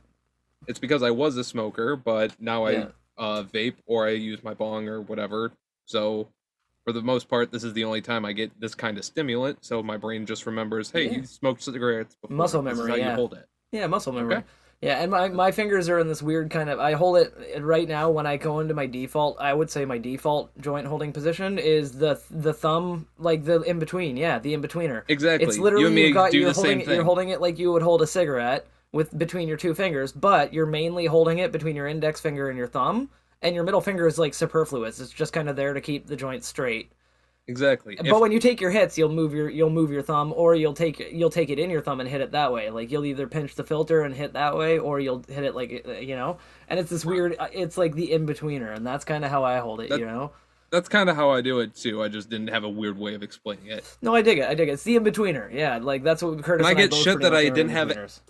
It's 0.68 0.78
because 0.78 1.02
I 1.02 1.10
was 1.10 1.36
a 1.36 1.42
smoker, 1.44 1.96
but 1.96 2.40
now 2.40 2.68
Yeah. 2.68 2.86
I 3.18 3.22
uh, 3.22 3.42
vape 3.42 3.74
or 3.86 4.06
I 4.06 4.10
use 4.10 4.42
my 4.44 4.54
bong 4.54 4.88
or 4.88 5.00
whatever. 5.00 5.50
So 5.86 6.28
for 6.84 6.92
the 6.92 7.02
most 7.02 7.28
part, 7.28 7.50
this 7.50 7.62
is 7.64 7.72
the 7.72 7.82
only 7.84 8.00
time 8.00 8.24
I 8.24 8.32
get 8.32 8.58
this 8.60 8.74
kind 8.74 8.96
of 8.96 9.04
stimulant. 9.04 9.64
So 9.64 9.82
my 9.82 9.96
brain 9.96 10.24
just 10.24 10.46
remembers, 10.46 10.90
hey, 10.92 11.06
Yeah. 11.06 11.16
you 11.18 11.24
smoked 11.26 11.62
cigarettes 11.62 12.14
before. 12.14 12.36
Muscle 12.36 12.62
This 12.62 12.72
is 12.74 12.78
memory, 12.78 12.90
how 12.92 12.96
yeah. 12.96 13.10
you 13.10 13.16
hold 13.16 13.34
it. 13.34 13.46
Yeah, 13.72 13.86
muscle 13.86 14.12
memory. 14.12 14.36
Okay. 14.36 14.44
Yeah, 14.82 15.00
and 15.00 15.12
my, 15.12 15.28
my 15.28 15.52
fingers 15.52 15.88
are 15.88 16.00
in 16.00 16.08
this 16.08 16.22
weird 16.22 16.50
kind 16.50 16.68
of. 16.68 16.80
I 16.80 16.94
hold 16.94 17.16
it 17.16 17.32
right 17.60 17.86
now 17.86 18.10
when 18.10 18.26
I 18.26 18.36
go 18.36 18.58
into 18.58 18.74
my 18.74 18.86
default. 18.86 19.40
I 19.40 19.54
would 19.54 19.70
say 19.70 19.84
my 19.84 19.96
default 19.96 20.50
joint 20.60 20.88
holding 20.88 21.12
position 21.12 21.56
is 21.56 21.92
the 21.92 22.20
the 22.32 22.52
thumb, 22.52 23.06
like 23.16 23.44
the 23.44 23.60
in 23.62 23.78
between. 23.78 24.16
Yeah, 24.16 24.40
the 24.40 24.54
in 24.54 24.60
betweener. 24.60 25.04
Exactly. 25.06 25.46
It's 25.46 25.56
literally 25.56 25.82
you 25.82 25.86
and 25.86 25.94
me 25.94 26.10
got 26.12 26.32
do 26.32 26.38
you're 26.38 26.48
the 26.48 26.54
holding 26.54 26.78
same 26.80 26.86
thing. 26.86 26.94
you're 26.96 27.04
holding 27.04 27.28
it 27.28 27.40
like 27.40 27.60
you 27.60 27.70
would 27.70 27.82
hold 27.82 28.02
a 28.02 28.08
cigarette 28.08 28.66
with 28.90 29.16
between 29.16 29.46
your 29.46 29.56
two 29.56 29.72
fingers, 29.72 30.10
but 30.10 30.52
you're 30.52 30.66
mainly 30.66 31.06
holding 31.06 31.38
it 31.38 31.52
between 31.52 31.76
your 31.76 31.86
index 31.86 32.20
finger 32.20 32.48
and 32.48 32.58
your 32.58 32.66
thumb, 32.66 33.08
and 33.40 33.54
your 33.54 33.62
middle 33.62 33.80
finger 33.80 34.08
is 34.08 34.18
like 34.18 34.34
superfluous. 34.34 34.98
It's 34.98 35.12
just 35.12 35.32
kind 35.32 35.48
of 35.48 35.54
there 35.54 35.74
to 35.74 35.80
keep 35.80 36.08
the 36.08 36.16
joint 36.16 36.42
straight. 36.42 36.90
Exactly. 37.48 37.96
If- 37.98 38.08
but 38.10 38.20
when 38.20 38.32
you 38.32 38.38
take 38.40 38.60
your 38.60 38.70
hits, 38.70 38.96
you'll 38.98 39.08
move 39.12 39.34
your 39.34 39.48
you'll 39.50 39.70
move 39.70 39.90
your 39.90 40.02
thumb, 40.02 40.32
or 40.36 40.54
you'll 40.54 40.74
take 40.74 40.98
you'll 41.12 41.30
take 41.30 41.50
it 41.50 41.58
in 41.58 41.70
your 41.70 41.80
thumb 41.82 42.00
and 42.00 42.08
hit 42.08 42.20
it 42.20 42.32
that 42.32 42.52
way. 42.52 42.70
Like 42.70 42.90
you'll 42.90 43.04
either 43.04 43.26
pinch 43.26 43.54
the 43.54 43.64
filter 43.64 44.02
and 44.02 44.14
hit 44.14 44.32
that 44.34 44.56
way, 44.56 44.78
or 44.78 45.00
you'll 45.00 45.22
hit 45.28 45.44
it 45.44 45.54
like 45.54 45.84
uh, 45.86 45.92
you 45.92 46.16
know. 46.16 46.38
And 46.68 46.78
it's 46.80 46.90
this 46.90 47.04
weird. 47.04 47.36
uh, 47.38 47.48
It's 47.52 47.76
like 47.76 47.94
the 47.94 48.12
in 48.12 48.26
betweener, 48.26 48.74
and 48.74 48.86
that's 48.86 49.04
kind 49.04 49.24
of 49.24 49.30
how 49.30 49.44
I 49.44 49.58
hold 49.58 49.80
it. 49.80 49.90
That- 49.90 49.98
you 50.00 50.06
know. 50.06 50.32
that's 50.70 50.88
kind 50.88 51.10
of 51.10 51.16
how 51.16 51.28
I 51.30 51.42
do 51.42 51.60
it 51.60 51.74
too. 51.74 52.02
I 52.02 52.08
just 52.08 52.30
didn't 52.30 52.48
have 52.48 52.64
a 52.64 52.68
weird 52.68 52.98
way 52.98 53.14
of 53.14 53.22
explaining 53.22 53.66
it. 53.66 53.84
No, 54.00 54.14
I 54.14 54.22
dig 54.22 54.38
it. 54.38 54.48
I 54.48 54.54
dig 54.54 54.68
it. 54.68 54.72
It's 54.72 54.82
the 54.84 54.96
in 54.96 55.04
betweener. 55.04 55.52
Yeah, 55.52 55.76
like 55.78 56.02
that's 56.02 56.22
what 56.22 56.42
Curtis. 56.42 56.66
I 56.66 56.70
and 56.70 56.78
I 56.78 56.82
get 56.82 56.90
both 56.92 57.00
shit 57.00 57.20
that 57.20 57.34
I 57.34 57.48
didn't 57.50 57.70
have-. 57.70 58.20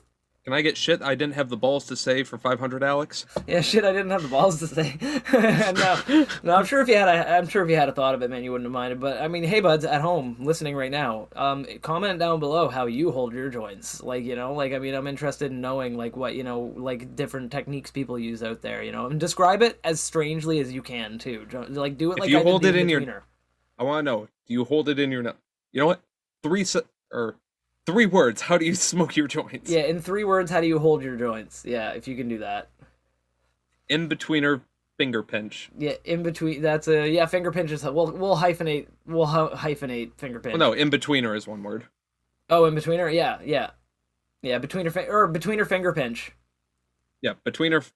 Can 0.45 0.55
I 0.55 0.61
get 0.61 0.77
shit 0.77 1.01
I 1.03 1.15
didn't 1.15 1.35
have 1.35 1.51
the 1.51 1.57
balls 1.57 1.87
to 1.87 1.95
say 1.95 2.25
for 2.25 2.37
500, 2.37 2.83
Alex? 2.83 3.27
Yeah, 3.47 3.61
shit. 3.61 3.85
I 3.85 3.93
didn't 3.93 4.11
have 4.11 4.23
the 4.23 4.29
balls 4.29 4.59
to 4.59 4.67
say. 4.67 4.97
no, 5.33 6.25
no. 6.43 6.55
I'm 6.57 6.65
sure 6.65 6.81
if 6.81 6.89
you 6.89 6.97
had, 6.97 7.07
a, 7.07 7.37
I'm 7.37 7.47
sure 7.47 7.63
if 7.63 7.71
you 7.71 7.77
had 7.77 7.89
a 7.89 7.93
thought 7.93 8.17
of 8.17 8.23
it, 8.23 8.31
man, 8.31 8.43
you 8.43 8.51
wouldn't 8.51 8.67
have 8.67 8.73
minded. 8.73 8.99
But 8.99 9.23
I 9.23 9.29
mean, 9.29 9.45
hey, 9.45 9.61
buds, 9.61 9.85
at 9.85 10.01
home 10.01 10.39
listening 10.41 10.75
right 10.75 10.91
now, 10.91 11.29
um, 11.37 11.65
comment 11.81 12.19
down 12.19 12.41
below 12.41 12.69
how 12.69 12.87
you 12.87 13.13
hold 13.13 13.35
your 13.35 13.51
joints. 13.51 14.03
Like, 14.03 14.25
you 14.25 14.35
know, 14.35 14.53
like 14.53 14.73
I 14.73 14.81
mean, 14.81 14.95
I'm 14.95 15.07
interested 15.07 15.53
in 15.53 15.61
knowing 15.61 15.97
like 15.97 16.17
what 16.17 16.35
you 16.35 16.43
know, 16.43 16.73
like 16.77 17.15
different 17.15 17.53
techniques 17.53 17.93
people 17.93 18.19
use 18.19 18.43
out 18.43 18.63
there. 18.63 18.83
You 18.83 18.91
know, 18.91 19.07
and 19.07 19.21
describe 19.21 19.63
it 19.63 19.79
as 19.85 20.01
strangely 20.01 20.59
as 20.59 20.73
you 20.73 20.83
can 20.83 21.19
too. 21.19 21.47
Like, 21.69 21.97
do 21.97 22.11
it 22.11 22.19
like 22.19 22.27
If 22.27 22.33
you 22.33 22.41
I 22.41 22.43
hold 22.43 22.65
it 22.65 22.75
in 22.75 22.89
your-. 22.89 23.23
I 23.79 23.85
want 23.85 24.01
to 24.01 24.11
know. 24.11 24.29
Do 24.49 24.55
you 24.55 24.65
hold 24.65 24.89
it 24.89 24.99
in 24.99 25.13
your? 25.13 25.23
You 25.23 25.81
know 25.81 25.87
what? 25.87 26.03
Three 26.43 26.65
se- 26.65 26.81
or 27.13 27.37
three 27.87 28.07
words. 28.07 28.43
How 28.43 28.59
do 28.59 28.65
you 28.65 28.75
smoke 28.93 29.17
your 29.17 29.29
joints? 29.29 29.71
Yeah, 29.71 29.83
in 29.83 30.01
three 30.01 30.25
words, 30.25 30.51
how 30.51 30.61
do 30.61 30.67
you 30.67 30.79
hold 30.79 31.03
your 31.03 31.17
joints? 31.17 31.65
Yeah, 31.65 31.91
if 31.91 32.07
you 32.09 32.17
can 32.17 32.29
do 32.29 32.39
that. 32.39 32.71
In 33.89 34.09
betweener 34.09 34.63
finger 34.97 35.23
pinch. 35.23 35.71
Yeah, 35.77 35.95
in 36.05 36.23
between. 36.23 36.63
That's 36.63 36.89
a 36.89 37.09
yeah. 37.09 37.27
Finger 37.27 37.51
pinch 37.51 37.71
is 37.71 37.83
we'll 37.85 38.13
we'll 38.13 38.37
hyphenate 38.37 38.87
we'll 39.07 39.27
hyphenate 39.27 40.15
finger 40.17 40.41
pinch. 40.41 40.59
Well, 40.59 40.71
no, 40.71 40.73
in 40.73 40.91
betweener 40.91 41.37
is 41.37 41.47
one 41.47 41.63
word. 41.63 41.85
Oh, 42.49 42.65
in 42.67 42.75
between 42.75 42.99
her, 43.01 43.11
yeah, 43.11 43.39
yeah, 43.45 43.71
yeah. 44.43 44.59
Between 44.59 44.85
her 44.85 44.91
fi- 44.91 45.09
or 45.09 45.27
between 45.27 45.59
her 45.59 45.65
finger 45.65 45.93
pinch. 45.93 46.33
Yeah, 47.21 47.35
betweener. 47.47 47.89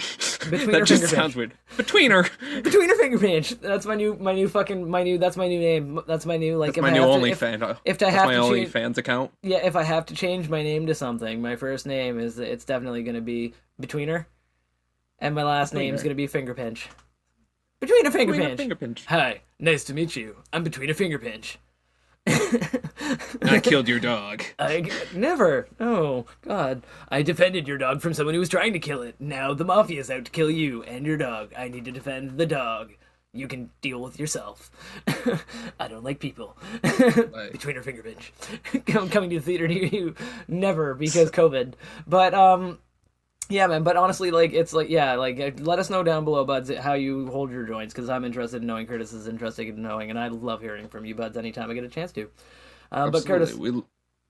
Betweener 0.50 0.72
that 0.72 0.84
just 0.86 1.08
sounds 1.08 1.36
weird. 1.36 1.52
Betweener. 1.76 2.28
Between 2.62 2.88
her 2.88 2.94
finger 2.96 3.18
pinch. 3.18 3.50
That's 3.60 3.86
my 3.86 3.94
new 3.94 4.14
my 4.14 4.32
new 4.32 4.48
fucking 4.48 4.88
my 4.90 5.02
new 5.02 5.18
that's 5.18 5.36
my 5.36 5.46
new 5.48 5.58
name. 5.60 6.00
That's 6.06 6.26
my 6.26 6.36
new 6.36 6.56
like 6.56 6.68
That's 6.74 6.78
if 6.78 6.82
my 6.82 6.88
I 6.88 6.92
new 6.92 7.00
have 7.00 7.08
to- 7.08 7.14
only 7.14 7.30
if, 7.32 7.38
fan. 7.38 7.62
uh, 7.62 7.76
if 7.84 8.02
I 8.02 8.10
have 8.10 8.26
my 8.26 8.34
to 8.34 8.38
only 8.40 8.60
change, 8.60 8.72
fans 8.72 8.98
account. 8.98 9.30
yeah, 9.42 9.58
if 9.58 9.76
I 9.76 9.82
have 9.82 10.06
to 10.06 10.14
change 10.14 10.48
my 10.48 10.62
name 10.62 10.86
to 10.86 10.94
something, 10.94 11.40
my 11.42 11.56
first 11.56 11.86
name 11.86 12.18
is 12.18 12.38
it's 12.38 12.64
definitely 12.64 13.02
gonna 13.02 13.20
be 13.20 13.54
between 13.78 14.08
her, 14.08 14.26
and 15.18 15.34
my 15.34 15.42
last 15.44 15.74
name's 15.74 16.00
Betweener. 16.00 16.04
gonna 16.04 16.14
be 16.16 16.26
finger 16.26 16.54
pinch. 16.54 16.88
Between 17.80 18.04
her 18.04 18.10
finger 18.10 18.34
Betweener 18.34 18.46
pinch. 18.48 18.58
finger 18.58 18.74
pinch. 18.74 19.04
Hi, 19.06 19.40
nice 19.58 19.84
to 19.84 19.94
meet 19.94 20.14
you. 20.16 20.36
I'm 20.52 20.62
between 20.64 20.90
a 20.90 20.94
finger 20.94 21.18
pinch. 21.18 21.58
I 22.26 23.60
killed 23.62 23.88
your 23.88 24.00
dog. 24.00 24.42
I 24.58 24.90
never. 25.14 25.68
Oh 25.78 26.26
God! 26.42 26.82
I 27.08 27.22
defended 27.22 27.66
your 27.66 27.78
dog 27.78 28.00
from 28.00 28.14
someone 28.14 28.34
who 28.34 28.40
was 28.40 28.48
trying 28.48 28.72
to 28.74 28.78
kill 28.78 29.02
it. 29.02 29.16
Now 29.18 29.54
the 29.54 29.64
mafia's 29.64 30.10
out 30.10 30.24
to 30.26 30.30
kill 30.30 30.50
you 30.50 30.82
and 30.84 31.06
your 31.06 31.16
dog. 31.16 31.52
I 31.56 31.68
need 31.68 31.84
to 31.86 31.92
defend 31.92 32.38
the 32.38 32.46
dog. 32.46 32.92
You 33.32 33.46
can 33.46 33.70
deal 33.80 34.00
with 34.00 34.18
yourself. 34.18 34.70
I 35.78 35.86
don't 35.86 36.02
like 36.02 36.18
people. 36.18 36.56
Between 36.82 37.76
her 37.76 37.82
finger 37.82 38.02
pinch. 38.02 38.32
Come- 38.86 39.08
Coming 39.08 39.30
to 39.30 39.36
the 39.38 39.42
theater 39.44 39.68
near 39.68 39.84
you. 39.84 40.14
Never 40.48 40.94
because 40.94 41.30
COVID. 41.30 41.74
But 42.08 42.34
um, 42.34 42.80
yeah, 43.50 43.66
man. 43.66 43.82
But 43.82 43.96
honestly, 43.96 44.30
like 44.30 44.52
it's 44.52 44.72
like 44.72 44.88
yeah, 44.88 45.14
like 45.14 45.38
uh, 45.40 45.50
let 45.58 45.78
us 45.78 45.90
know 45.90 46.02
down 46.02 46.24
below, 46.24 46.44
buds, 46.44 46.70
how 46.76 46.94
you 46.94 47.26
hold 47.26 47.50
your 47.50 47.64
joints 47.64 47.92
because 47.92 48.08
I'm 48.08 48.24
interested 48.24 48.62
in 48.62 48.66
knowing. 48.66 48.86
Curtis 48.86 49.12
is 49.12 49.26
interested 49.26 49.68
in 49.68 49.82
knowing, 49.82 50.10
and 50.10 50.18
I 50.18 50.28
love 50.28 50.60
hearing 50.60 50.88
from 50.88 51.04
you, 51.04 51.14
buds, 51.14 51.36
anytime 51.36 51.70
I 51.70 51.74
get 51.74 51.84
a 51.84 51.88
chance 51.88 52.12
to. 52.12 52.30
Uh, 52.92 53.10
but 53.10 53.26
Curtis, 53.26 53.54
we 53.54 53.70
we 53.70 53.82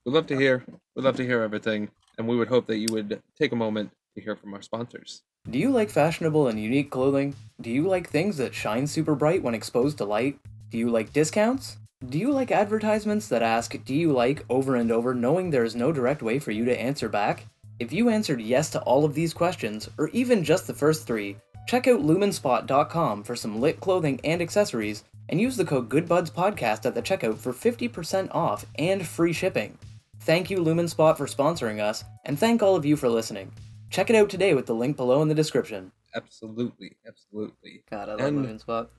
love 0.05 0.27
to 0.27 0.35
hear 0.35 0.65
we 0.95 1.03
love 1.03 1.15
to 1.17 1.25
hear 1.25 1.41
everything, 1.41 1.89
and 2.17 2.27
we 2.27 2.35
would 2.35 2.47
hope 2.47 2.67
that 2.67 2.77
you 2.77 2.87
would 2.91 3.21
take 3.37 3.51
a 3.51 3.55
moment 3.55 3.91
to 4.15 4.21
hear 4.21 4.35
from 4.35 4.53
our 4.53 4.61
sponsors. 4.61 5.21
Do 5.49 5.57
you 5.57 5.69
like 5.69 5.89
fashionable 5.89 6.47
and 6.47 6.59
unique 6.59 6.91
clothing? 6.91 7.35
Do 7.59 7.69
you 7.69 7.87
like 7.87 8.09
things 8.09 8.37
that 8.37 8.53
shine 8.53 8.85
super 8.87 9.15
bright 9.15 9.41
when 9.41 9.55
exposed 9.55 9.97
to 9.99 10.05
light? 10.05 10.39
Do 10.69 10.77
you 10.77 10.89
like 10.89 11.13
discounts? 11.13 11.77
Do 12.07 12.17
you 12.17 12.31
like 12.31 12.51
advertisements 12.51 13.27
that 13.27 13.43
ask, 13.43 13.75
Do 13.83 13.93
you 13.93 14.11
like 14.11 14.43
over 14.49 14.75
and 14.75 14.91
over, 14.91 15.13
knowing 15.13 15.49
there 15.49 15.63
is 15.63 15.75
no 15.75 15.91
direct 15.91 16.23
way 16.23 16.39
for 16.39 16.51
you 16.51 16.65
to 16.65 16.79
answer 16.79 17.09
back? 17.09 17.45
If 17.81 17.91
you 17.91 18.09
answered 18.09 18.39
yes 18.39 18.69
to 18.69 18.81
all 18.81 19.05
of 19.05 19.15
these 19.15 19.33
questions, 19.33 19.89
or 19.97 20.09
even 20.09 20.43
just 20.43 20.67
the 20.67 20.73
first 20.75 21.07
three, 21.07 21.35
check 21.65 21.87
out 21.87 22.01
lumenspot.com 22.01 23.23
for 23.23 23.35
some 23.35 23.59
lit 23.59 23.79
clothing 23.79 24.21
and 24.23 24.39
accessories, 24.39 25.03
and 25.29 25.41
use 25.41 25.57
the 25.57 25.65
code 25.65 25.89
GoodBudsPodcast 25.89 26.85
at 26.85 26.93
the 26.93 27.01
checkout 27.01 27.39
for 27.39 27.51
50% 27.51 28.35
off 28.35 28.67
and 28.77 29.03
free 29.07 29.33
shipping. 29.33 29.79
Thank 30.19 30.51
you, 30.51 30.59
Lumenspot, 30.59 31.17
for 31.17 31.25
sponsoring 31.25 31.81
us, 31.81 32.03
and 32.23 32.37
thank 32.37 32.61
all 32.61 32.75
of 32.75 32.85
you 32.85 32.95
for 32.95 33.09
listening. 33.09 33.51
Check 33.89 34.11
it 34.11 34.15
out 34.15 34.29
today 34.29 34.53
with 34.53 34.67
the 34.67 34.75
link 34.75 34.95
below 34.95 35.23
in 35.23 35.27
the 35.27 35.33
description. 35.33 35.91
Absolutely, 36.13 36.97
absolutely. 37.07 37.83
God, 37.89 38.09
I 38.09 38.11
love 38.13 38.19
And- 38.27 38.45
Lumenspot. 38.45 38.89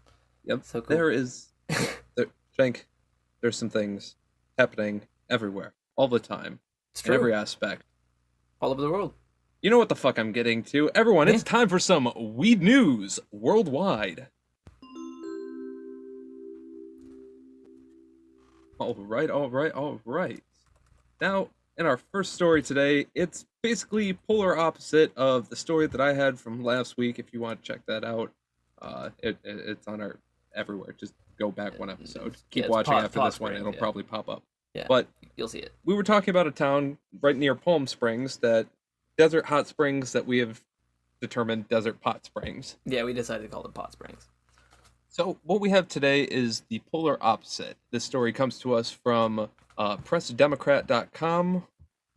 Yep. 0.42 0.64
So 0.64 0.80
cool. 0.80 0.96
There 0.96 1.12
is, 1.12 1.50
there, 2.16 2.26
there's 3.40 3.56
some 3.56 3.70
things 3.70 4.16
happening 4.58 5.02
everywhere, 5.30 5.72
all 5.94 6.08
the 6.08 6.18
time, 6.18 6.58
It's 6.90 7.06
in 7.06 7.14
every 7.14 7.32
aspect. 7.32 7.84
All 8.62 8.70
over 8.70 8.81
the 8.81 8.90
world. 8.90 9.12
You 9.61 9.70
know 9.70 9.79
what 9.79 9.88
the 9.88 9.96
fuck 9.96 10.18
I'm 10.18 10.31
getting 10.31 10.62
to? 10.64 10.88
Everyone, 10.94 11.27
it's 11.27 11.42
time 11.42 11.68
for 11.68 11.81
some 11.81 12.12
weed 12.16 12.62
news 12.62 13.18
worldwide. 13.33 14.29
All 18.79 18.94
right, 18.94 19.29
all 19.31 19.51
right, 19.51 19.72
all 19.72 20.01
right. 20.05 20.40
Now, 21.20 21.48
in 21.77 21.87
our 21.87 21.98
first 22.12 22.35
story 22.35 22.62
today, 22.62 23.07
it's 23.16 23.46
basically 23.62 24.12
polar 24.12 24.57
opposite 24.57 25.16
of 25.16 25.48
the 25.48 25.57
story 25.57 25.88
that 25.88 26.01
I 26.01 26.12
had 26.12 26.38
from 26.38 26.62
last 26.62 26.96
week. 26.96 27.18
If 27.18 27.33
you 27.33 27.40
want 27.40 27.64
to 27.64 27.66
check 27.72 27.85
that 27.87 28.05
out, 28.05 28.31
uh, 28.81 29.11
it, 29.18 29.38
it 29.42 29.57
it's 29.66 29.88
on 29.88 30.01
our 30.01 30.20
everywhere. 30.55 30.94
Just 30.98 31.14
go 31.37 31.51
back 31.51 31.81
one 31.81 31.90
episode. 31.90 32.37
Keep 32.51 32.64
it's 32.64 32.70
watching 32.70 32.94
Pot- 32.94 33.05
after 33.05 33.18
Pot 33.18 33.33
this 33.33 33.40
one; 33.40 33.57
it'll 33.57 33.72
yeah. 33.72 33.79
probably 33.79 34.05
pop 34.05 34.29
up. 34.29 34.44
Yeah. 34.74 34.87
But 34.88 35.08
You'll 35.37 35.48
see 35.48 35.58
it. 35.58 35.72
we 35.85 35.94
were 35.94 36.02
talking 36.02 36.30
about 36.30 36.46
a 36.46 36.50
town 36.50 36.98
right 37.20 37.37
near 37.37 37.54
Palm 37.54 37.87
Springs 37.87 38.38
that 38.38 38.66
desert 39.16 39.46
hot 39.46 39.66
springs 39.66 40.12
that 40.12 40.26
we 40.26 40.38
have 40.38 40.62
determined 41.20 41.68
desert 41.68 42.00
pot 42.00 42.24
springs. 42.24 42.76
Yeah, 42.85 43.04
we 43.04 43.12
decided 43.12 43.42
to 43.44 43.48
call 43.48 43.64
it 43.64 43.72
Pot 43.74 43.92
Springs. 43.92 44.28
So 45.08 45.38
what 45.44 45.61
we 45.61 45.70
have 45.70 45.88
today 45.88 46.22
is 46.22 46.62
the 46.68 46.80
polar 46.90 47.18
opposite. 47.20 47.76
This 47.90 48.02
story 48.02 48.32
comes 48.32 48.58
to 48.61 48.74
us 48.74 48.90
from 48.90 49.48
uh, 49.78 49.96
PressDemocrat.com. 49.98 51.66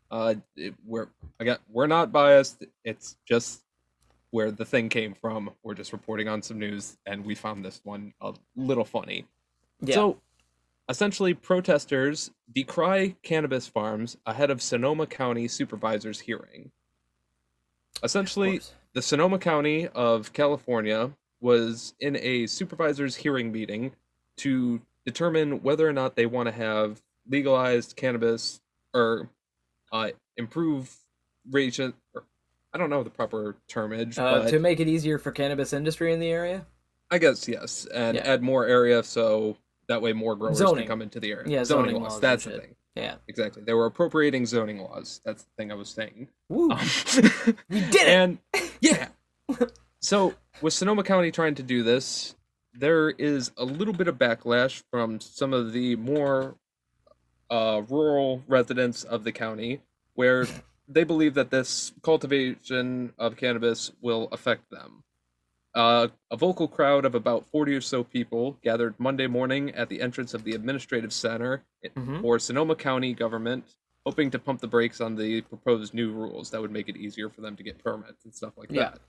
Uh, 0.10 0.36
it, 0.56 0.74
we're 0.86 1.08
again, 1.40 1.58
we're 1.70 1.88
not 1.88 2.12
biased. 2.12 2.64
It's 2.84 3.18
just 3.28 3.62
where 4.32 4.52
the 4.52 4.66
thing 4.66 4.90
came 4.90 5.14
from. 5.14 5.52
We're 5.64 5.74
just 5.74 5.94
reporting 5.94 6.28
on 6.28 6.42
some 6.42 6.60
news, 6.60 6.98
and 7.06 7.26
we 7.26 7.36
found 7.36 7.64
this 7.64 7.82
one 7.84 8.14
a 8.22 8.34
little 8.56 8.86
funny. 8.86 9.26
Yeah. 9.82 9.96
So, 9.96 10.22
essentially, 10.90 11.34
protesters 11.34 12.32
decry 12.54 13.16
cannabis 13.24 13.68
farms 13.68 14.18
ahead 14.26 14.50
of 14.52 14.62
Sonoma 14.62 15.08
County 15.08 15.48
supervisor's 15.48 16.20
hearing. 16.20 16.72
Essentially, 18.04 18.62
the 18.94 19.02
Sonoma 19.02 19.40
County 19.40 19.88
of 19.90 20.34
California 20.34 21.12
was 21.42 21.94
in 22.00 22.18
a 22.18 22.46
supervisor's 22.48 23.16
hearing 23.16 23.52
meeting 23.52 23.92
to 24.38 24.82
determine 25.06 25.62
whether 25.62 25.88
or 25.88 25.94
not 25.94 26.16
they 26.16 26.26
want 26.26 26.48
to 26.48 26.52
have 26.52 27.02
legalized 27.30 27.96
cannabis 27.96 28.60
or 28.94 29.30
uh, 29.92 30.10
improve 30.38 30.96
region. 31.52 31.94
Or, 32.14 32.24
I 32.74 32.78
don't 32.78 32.90
know 32.90 33.04
the 33.04 33.10
proper 33.10 33.56
termage, 33.70 34.18
uh, 34.18 34.40
but 34.40 34.50
to 34.50 34.60
make 34.60 34.80
it 34.80 34.88
easier 34.88 35.18
for 35.18 35.32
cannabis 35.32 35.72
industry 35.72 36.14
in 36.14 36.20
the 36.20 36.30
area. 36.30 36.66
I 37.10 37.18
guess 37.20 37.48
yes, 37.48 37.86
and 37.94 38.16
Yeah. 38.18 38.24
add 38.24 38.42
more 38.42 38.66
area 38.66 39.04
so 39.04 39.58
that 39.88 40.02
way 40.02 40.14
more 40.14 40.36
growers 40.36 40.58
Zoning. 40.58 40.84
can 40.84 40.88
come 40.88 41.02
into 41.02 41.20
the 41.20 41.32
area. 41.32 41.46
Yeah, 41.48 41.64
zoning, 41.64 41.92
zoning 41.92 42.02
laws. 42.04 42.12
laws 42.14 42.22
That's 42.22 42.44
the 42.46 42.52
shit. 42.52 42.62
thing. 42.62 42.76
Yeah. 42.96 43.16
Exactly. 43.28 43.64
They 43.64 43.74
were 43.74 43.86
appropriating 43.86 44.46
zoning 44.46 44.80
laws. 44.80 45.22
That's 45.26 45.44
the 45.44 45.50
thing 45.58 45.72
I 45.72 45.76
was 45.76 45.90
saying. 45.90 46.30
Woo. 46.50 46.72
Um, 46.72 46.80
we 47.70 47.82
did 47.82 47.96
it. 47.96 48.08
and 48.08 48.38
yeah. 48.82 49.10
So 50.00 50.34
with 50.62 50.74
Sonoma 50.74 51.04
County 51.04 51.32
trying 51.32 51.56
to 51.56 51.64
do 51.64 51.84
this, 51.84 52.36
there 52.74 53.10
is 53.10 53.52
a 53.58 53.66
little 53.66 53.94
bit 53.94 54.08
of 54.08 54.18
backlash 54.18 54.84
from 54.92 55.20
some 55.20 55.54
of 55.54 55.74
the 55.74 55.96
more 55.98 56.56
uh, 57.50 57.82
rural 57.90 58.44
residents 58.48 59.04
of 59.04 59.24
the 59.24 59.32
county, 59.32 59.82
where 60.14 60.48
they 60.88 61.04
believe 61.04 61.34
that 61.34 61.52
this 61.52 61.94
cultivation 62.02 63.14
of 63.18 63.36
cannabis 63.36 63.92
will 64.02 64.30
affect 64.32 64.70
them. 64.72 65.04
Uh, 65.76 66.08
a 66.32 66.38
vocal 66.38 66.70
crowd 66.70 67.04
of 67.04 67.16
about 67.16 67.46
40 67.48 67.76
or 67.76 67.82
so 67.82 68.02
people 68.02 68.58
gathered 68.64 68.96
Monday 68.98 69.28
morning 69.28 69.72
at 69.72 69.90
the 69.90 70.00
entrance 70.02 70.34
of 70.34 70.46
the 70.46 70.54
administrative 70.54 71.12
center 71.12 71.64
Mhm. 71.84 72.22
for 72.22 72.40
Sonoma 72.40 72.76
County 72.78 73.14
government, 73.14 73.76
hoping 74.06 74.32
to 74.32 74.40
pump 74.40 74.62
the 74.62 74.68
brakes 74.68 75.02
on 75.02 75.16
the 75.16 75.42
proposed 75.42 75.94
new 75.94 76.14
rules 76.14 76.50
that 76.52 76.62
would 76.62 76.72
make 76.72 76.88
it 76.88 76.96
easier 76.96 77.30
for 77.30 77.42
them 77.42 77.58
to 77.58 77.64
get 77.64 77.78
permits 77.84 78.24
and 78.24 78.34
stuff 78.34 78.54
like 78.58 78.72
Yeah. 78.72 78.92
that. 78.92 79.02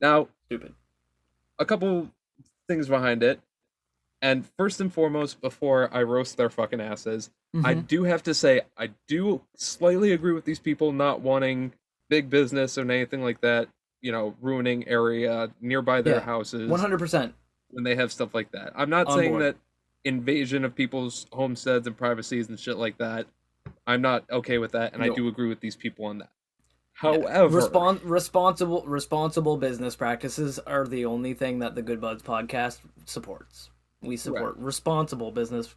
Now, 0.00 0.28
Stupid. 0.46 0.74
a 1.58 1.64
couple 1.66 2.12
things 2.68 2.88
behind 2.88 3.24
it. 3.24 3.40
And 4.22 4.46
first 4.56 4.80
and 4.80 4.92
foremost, 4.92 5.40
before 5.40 5.92
I 5.92 6.04
roast 6.04 6.36
their 6.36 6.48
fucking 6.48 6.80
asses, 6.80 7.30
I 7.64 7.74
Mhm. 7.74 7.86
do 7.88 8.04
have 8.04 8.22
to 8.22 8.34
say 8.34 8.62
I 8.76 8.88
do 9.08 9.44
slightly 9.56 10.12
agree 10.12 10.32
with 10.32 10.44
these 10.44 10.60
people 10.60 10.92
not 10.92 11.22
wanting 11.22 11.72
big 12.08 12.30
business 12.30 12.78
or 12.78 12.82
anything 12.82 13.22
like 13.22 13.40
that, 13.40 13.68
you 14.06 14.12
know, 14.12 14.36
ruining 14.40 14.86
area 14.86 15.50
nearby 15.60 16.00
their 16.00 16.14
Yeah. 16.16 16.20
houses 16.20 16.70
100%. 16.70 17.34
when 17.70 17.82
they 17.82 17.96
have 17.96 18.12
stuff 18.12 18.32
like 18.34 18.52
that. 18.52 18.72
I'm 18.76 18.88
not 18.88 19.08
On 19.08 19.18
saying 19.18 19.32
board. 19.32 19.42
that 19.42 19.56
invasion 20.04 20.64
of 20.64 20.76
people's 20.76 21.26
homesteads 21.32 21.88
and 21.88 21.96
privacies 21.96 22.48
and 22.48 22.58
shit 22.58 22.76
like 22.76 22.98
that. 22.98 23.26
I'm 23.84 24.00
not 24.00 24.24
okay 24.30 24.58
with 24.58 24.70
that, 24.72 24.94
and 24.94 25.02
I 25.02 25.08
do 25.08 25.26
agree 25.26 25.48
with 25.48 25.58
these 25.58 25.74
people 25.74 26.04
on 26.04 26.18
that. 26.18 26.30
However, 26.92 27.60
Respon- 27.60 28.00
responsible 28.04 28.82
responsible 28.86 29.56
business 29.56 29.96
practices 29.96 30.58
are 30.60 30.86
the 30.86 31.04
only 31.04 31.34
thing 31.34 31.58
that 31.58 31.74
the 31.74 31.82
Good 31.82 32.00
Buds 32.00 32.22
podcast 32.22 32.78
supports. 33.04 33.70
We 34.00 34.16
support 34.16 34.56
responsible 34.56 35.32
business. 35.32 35.74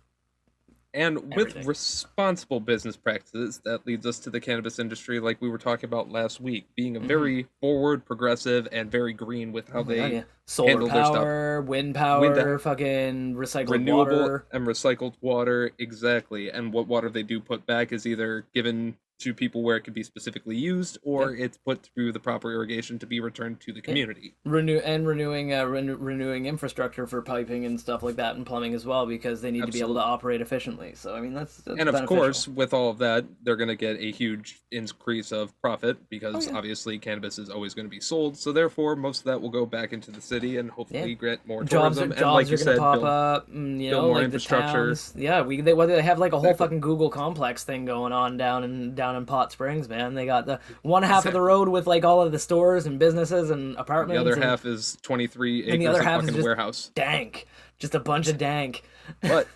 And 0.93 1.17
with 1.35 1.49
everything. 1.49 1.65
responsible 1.67 2.59
business 2.59 2.97
practices, 2.97 3.61
that 3.65 3.85
leads 3.85 4.05
us 4.05 4.19
to 4.19 4.29
the 4.29 4.39
cannabis 4.39 4.79
industry, 4.79 5.19
like 5.19 5.39
we 5.41 5.49
were 5.49 5.57
talking 5.57 5.87
about 5.87 6.11
last 6.11 6.41
week, 6.41 6.65
being 6.75 6.95
a 6.95 6.99
Mhm. 6.99 7.05
very 7.07 7.47
forward, 7.61 8.05
progressive, 8.05 8.67
and 8.71 8.89
very 8.91 9.13
green 9.13 9.51
with 9.51 9.69
how 9.69 9.79
Oh 9.79 9.83
they 9.83 9.97
God, 9.97 10.11
yeah. 10.11 10.23
solar 10.45 10.69
handle 10.69 10.87
their 10.87 11.05
stuff. 11.05 11.15
power, 11.15 11.61
wind 11.61 11.95
power, 11.95 12.21
Wind- 12.21 12.61
fucking 12.61 13.35
recycled 13.35 13.69
renewable 13.71 14.19
water. 14.21 14.45
and 14.51 14.65
recycled 14.65 15.13
water 15.21 15.71
exactly 15.77 16.49
and 16.49 16.73
what 16.73 16.87
water 16.87 17.09
they 17.09 17.23
do 17.23 17.39
put 17.39 17.65
back 17.65 17.91
is 17.91 18.07
either 18.07 18.45
given 18.53 18.97
to 19.19 19.33
people 19.33 19.61
where 19.63 19.75
it 19.77 19.81
could 19.81 19.93
be 19.93 20.03
specifically 20.03 20.55
used 20.55 20.97
or 21.03 21.35
it's 21.35 21.57
put 21.57 21.89
through 21.93 22.11
the 22.11 22.19
proper 22.19 22.51
irrigation 22.53 22.97
to 22.99 23.05
be 23.05 23.19
returned 23.19 23.59
to 23.59 23.73
the 23.73 23.81
community 23.81 24.33
renew 24.45 24.77
and 24.79 25.07
renewing 25.07 25.53
uh, 25.53 25.63
renew, 25.65 25.95
renewing 25.97 26.45
infrastructure 26.45 27.05
for 27.05 27.21
piping 27.21 27.65
and 27.65 27.79
stuff 27.79 28.01
like 28.01 28.15
that 28.15 28.35
and 28.35 28.45
plumbing 28.45 28.73
as 28.73 28.85
well 28.85 29.05
because 29.05 29.41
they 29.41 29.51
need 29.51 29.65
to 29.65 29.71
be 29.71 29.79
able 29.81 29.93
to 29.93 30.01
operate 30.01 30.41
efficiently. 30.41 30.93
So 30.95 31.15
I 31.15 31.19
mean 31.21 31.33
that's, 31.33 31.57
that's 31.57 31.79
and 31.79 31.89
of 31.89 32.05
course 32.05 32.47
with 32.47 32.73
all 32.73 32.89
of 32.89 32.97
that 32.99 33.25
they're 33.43 33.55
going 33.57 33.67
to 33.69 33.75
get 33.75 33.97
a 33.99 34.11
huge 34.11 34.61
increase 34.71 35.31
of 35.31 35.59
profit 35.61 35.97
because 36.09 36.47
Oh, 36.47 36.51
yeah. 36.51 36.57
obviously 36.57 36.97
cannabis 36.99 37.37
is 37.39 37.49
always 37.49 37.73
going 37.73 37.85
to 37.85 37.89
be 37.89 37.99
sold 37.99 38.37
so 38.37 38.51
therefore 38.51 38.95
most 38.95 39.19
of 39.19 39.25
that 39.25 39.41
will 39.41 39.49
go 39.49 39.65
back 39.65 39.93
into 39.93 40.11
the 40.11 40.21
city 40.21 40.57
and 40.57 40.69
hopefully 40.71 41.15
get 41.15 41.45
more 41.47 41.63
jobs 41.63 41.97
are, 41.97 42.01
tourism 42.07 42.11
and 42.11 42.19
jobs 42.19 42.33
like 42.35 42.47
are 42.47 42.49
you 42.51 42.57
said 42.57 42.77
pop 42.77 42.93
build- 42.95 43.05
up. 43.05 43.47
And, 43.49 43.81
you 43.81 43.89
build 43.89 44.01
know, 44.03 44.07
more 44.07 44.15
like 44.17 44.25
infrastructure. 44.25 44.83
the 44.89 44.95
towns. 44.95 45.13
Yeah, 45.17 45.41
we 45.41 45.61
they 45.61 45.73
whether 45.73 45.95
they 45.95 46.01
have 46.01 46.19
like 46.19 46.33
a 46.33 46.39
whole 46.39 46.53
fucking 46.53 46.79
Google 46.79 47.09
complex 47.09 47.63
thing 47.63 47.85
going 47.85 48.13
on 48.13 48.37
down 48.37 48.63
and 48.63 48.95
down 48.95 49.08
in 49.15 49.25
Pot 49.25 49.51
Springs, 49.51 49.87
man. 49.89 50.13
They 50.13 50.25
got 50.25 50.45
the 50.45 50.59
one 50.81 51.03
half 51.03 51.25
of 51.25 51.33
the 51.33 51.41
road 51.41 51.69
with 51.69 51.87
like 51.87 52.03
all 52.05 52.21
of 52.21 52.31
the 52.31 52.39
stores 52.39 52.85
and 52.85 52.99
businesses 52.99 53.49
and 53.49 53.75
apartments. 53.77 54.17
the 54.17 54.21
other 54.21 54.33
and 54.33 54.43
half 54.43 54.65
is 54.65 54.97
23 55.01 55.61
acres 55.61 55.73
and 55.73 55.81
the 55.81 55.87
other 55.87 55.99
of 55.99 56.05
half 56.05 56.19
is 56.21 56.25
fucking 56.27 56.35
just- 56.35 56.45
warehouse 56.45 56.91
dank, 56.95 57.47
just 57.77 57.95
a 57.95 57.99
bunch 57.99 58.27
of 58.27 58.37
dank. 58.37 58.83
but 59.21 59.47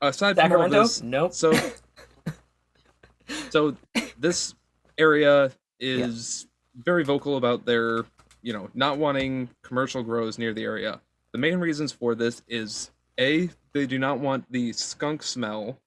aside 0.00 0.36
from 0.36 0.52
all 0.52 0.68
this 0.68 1.02
Nope. 1.02 1.34
So, 1.34 1.52
so 3.50 3.76
this 4.18 4.54
area 4.96 5.52
is 5.80 6.46
very 6.76 7.04
vocal 7.04 7.36
about 7.36 7.64
their, 7.64 8.04
you 8.42 8.52
know, 8.52 8.68
not 8.74 8.98
wanting 8.98 9.48
commercial 9.62 10.02
grows 10.02 10.38
near 10.38 10.52
the 10.52 10.64
area. 10.64 11.00
The 11.32 11.38
main 11.38 11.58
reasons 11.58 11.92
for 11.92 12.14
this 12.14 12.42
is 12.48 12.90
a 13.20 13.50
they 13.72 13.86
do 13.86 13.98
not 13.98 14.18
want 14.18 14.50
the 14.50 14.72
skunk 14.72 15.22
smell, 15.22 15.78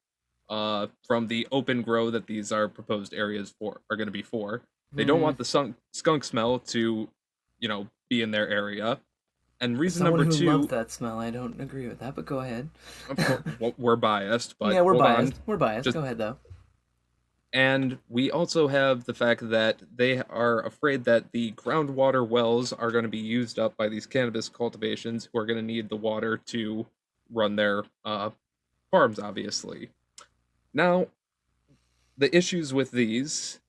uh, 0.52 0.88
from 1.08 1.28
the 1.28 1.48
open 1.52 1.82
grow 1.82 2.12
that 2.12 2.28
these 2.28 2.52
are 2.52 2.68
proposed 2.68 3.14
areas 3.14 3.56
for 3.58 3.80
are 3.90 3.96
going 3.96 4.08
to 4.08 4.12
be 4.12 4.22
for. 4.22 4.62
They 4.94 5.06
don't 5.06 5.22
want 5.22 5.38
the 5.38 5.46
skunk 5.46 5.78
skunk 5.94 6.26
smell 6.26 6.60
to, 6.60 7.08
you 7.60 7.70
know, 7.70 7.88
be 8.10 8.22
in 8.22 8.32
their 8.32 8.50
area. 8.50 9.00
And 9.62 9.80
reason 9.80 10.00
Someone 10.06 10.28
number 10.28 10.36
who 10.36 10.62
two, 10.62 10.68
that 10.68 10.92
smell. 10.92 11.20
I 11.20 11.30
don't 11.30 11.62
agree 11.62 11.88
with 11.88 12.00
that, 12.00 12.16
but 12.16 12.26
go 12.26 12.40
ahead. 12.40 12.70
we're 13.78 13.96
biased, 13.96 14.60
but 14.60 14.74
yeah, 14.74 14.82
we're 14.82 14.94
hold 14.94 15.06
on. 15.06 15.16
biased. 15.16 15.34
We're 15.46 15.58
biased. 15.58 15.86
Just- 15.86 15.96
go 15.96 16.02
ahead 16.02 16.18
though. 16.18 16.38
And 17.54 17.98
we 18.08 18.32
also 18.32 18.70
have 18.70 19.04
the 19.04 19.14
fact 19.14 19.50
that 19.50 19.82
they 19.94 20.22
are 20.30 20.66
afraid 20.66 21.04
that 21.04 21.34
the 21.34 21.52
groundwater 21.52 22.26
wells 22.26 22.72
are 22.72 22.92
going 22.92 23.04
to 23.04 23.10
be 23.10 23.18
used 23.18 23.60
up 23.60 23.76
by 23.76 23.90
these 23.90 24.06
cannabis 24.06 24.48
cultivations 24.48 25.28
who 25.32 25.40
are 25.40 25.46
going 25.46 25.60
to 25.60 25.66
need 25.66 25.90
the 25.90 25.98
water 25.98 26.38
to 26.48 26.86
run 27.30 27.58
their 27.58 27.84
uh, 28.06 28.30
farms, 28.90 29.20
obviously. 29.20 29.90
Now, 30.74 31.08
the 32.18 32.36
issues 32.36 32.74
with 32.74 32.92
these 32.92 33.60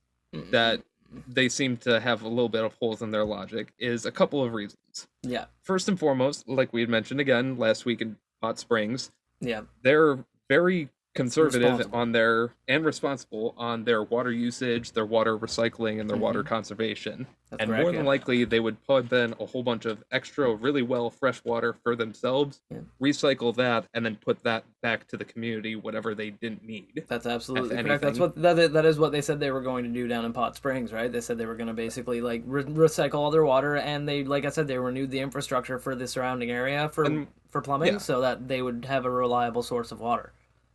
that 0.51 0.83
they 1.29 1.49
seem 1.49 1.77
to 1.79 2.01
have 2.01 2.23
a 2.23 2.29
little 2.29 2.49
bit 2.49 2.65
of 2.65 2.75
holes 2.75 3.03
in 3.03 3.11
their 3.11 3.25
logic 3.25 3.73
is 3.79 4.07
a 4.07 4.13
couple 4.13 4.43
of 4.43 4.55
reasons. 4.55 5.09
Yeah, 5.23 5.47
First 5.63 5.89
and 5.89 5.99
foremost, 5.99 6.49
like 6.49 6.73
we 6.73 6.81
had 6.81 6.91
mentioned 6.91 7.21
again 7.21 7.57
last 7.59 7.85
week 7.85 8.01
in 8.01 8.17
Hot 8.43 8.59
Springs, 8.59 9.11
yeah. 9.41 9.63
they're 9.83 10.25
very 10.49 10.89
conservative 11.15 11.93
on 11.95 12.13
their 12.13 12.51
and 12.69 12.85
responsible 12.85 13.55
on 13.57 13.85
their 13.85 14.03
water 14.03 14.31
usage, 14.33 14.93
their 14.93 15.05
water 15.07 15.37
recycling, 15.39 16.01
and 16.01 16.09
their 16.09 16.17
water 16.17 16.43
Mhm. 16.43 16.47
conservation. 16.47 17.27
That's 17.51 17.61
and 17.61 17.69
correct, 17.69 17.83
more 17.83 17.93
than 17.93 18.05
yeah. 18.05 18.09
likely, 18.09 18.45
they 18.45 18.61
would 18.61 18.83
pump 18.87 19.13
in 19.13 19.35
a 19.39 19.45
whole 19.45 19.63
bunch 19.63 19.85
of 19.85 20.03
extra, 20.11 20.55
really 20.55 20.81
well 20.81 21.11
fresh 21.11 21.45
water 21.45 21.75
for 21.83 21.95
themselves, 21.95 22.63
Yeah. 22.71 22.79
recycle 23.01 23.55
that, 23.57 23.85
and 23.93 24.07
then 24.07 24.17
put 24.17 24.43
that 24.45 24.65
back 24.81 25.07
to 25.09 25.19
the 25.19 25.25
community, 25.27 25.77
whatever 25.77 26.15
they 26.15 26.31
didn't 26.31 26.65
need. 26.65 27.05
That's 27.09 27.27
absolutely 27.27 27.77
correct. 27.83 28.03
That's 28.03 28.19
what 28.19 28.41
that 28.41 28.59
is, 28.59 28.71
that 28.71 28.87
is 28.87 28.99
what 28.99 29.13
they 29.13 29.21
said 29.21 29.39
they 29.39 29.51
were 29.51 29.61
going 29.61 29.85
to 29.85 29.91
do 29.91 30.09
down 30.09 30.25
in 30.25 30.33
Pot 30.33 30.57
Springs, 30.57 30.93
right? 30.95 31.13
They 31.13 31.21
said 31.21 31.37
they 31.37 31.45
were 31.47 31.57
going 31.57 31.67
to 31.69 31.75
basically 31.75 32.23
like 32.23 32.43
re- 32.47 32.65
recycle 32.65 33.15
all 33.17 33.31
their 33.31 33.45
water, 33.45 33.77
and 33.77 34.09
they, 34.09 34.25
like 34.25 34.47
I 34.47 34.49
said, 34.49 34.67
they 34.67 34.79
renewed 34.79 35.11
the 35.11 35.21
infrastructure 35.21 35.79
for 35.79 35.95
the 35.95 36.07
surrounding 36.09 36.51
area 36.51 36.89
for 36.89 37.05
And- 37.05 37.27
for 37.51 37.61
plumbing, 37.61 37.93
yeah. 37.93 37.99
so 37.99 38.23
that 38.23 38.49
they 38.49 38.63
would 38.63 38.87
have 38.87 39.05
a 39.05 39.11
reliable 39.11 39.63
source 39.63 39.93
of 39.93 40.01
water. 40.01 40.33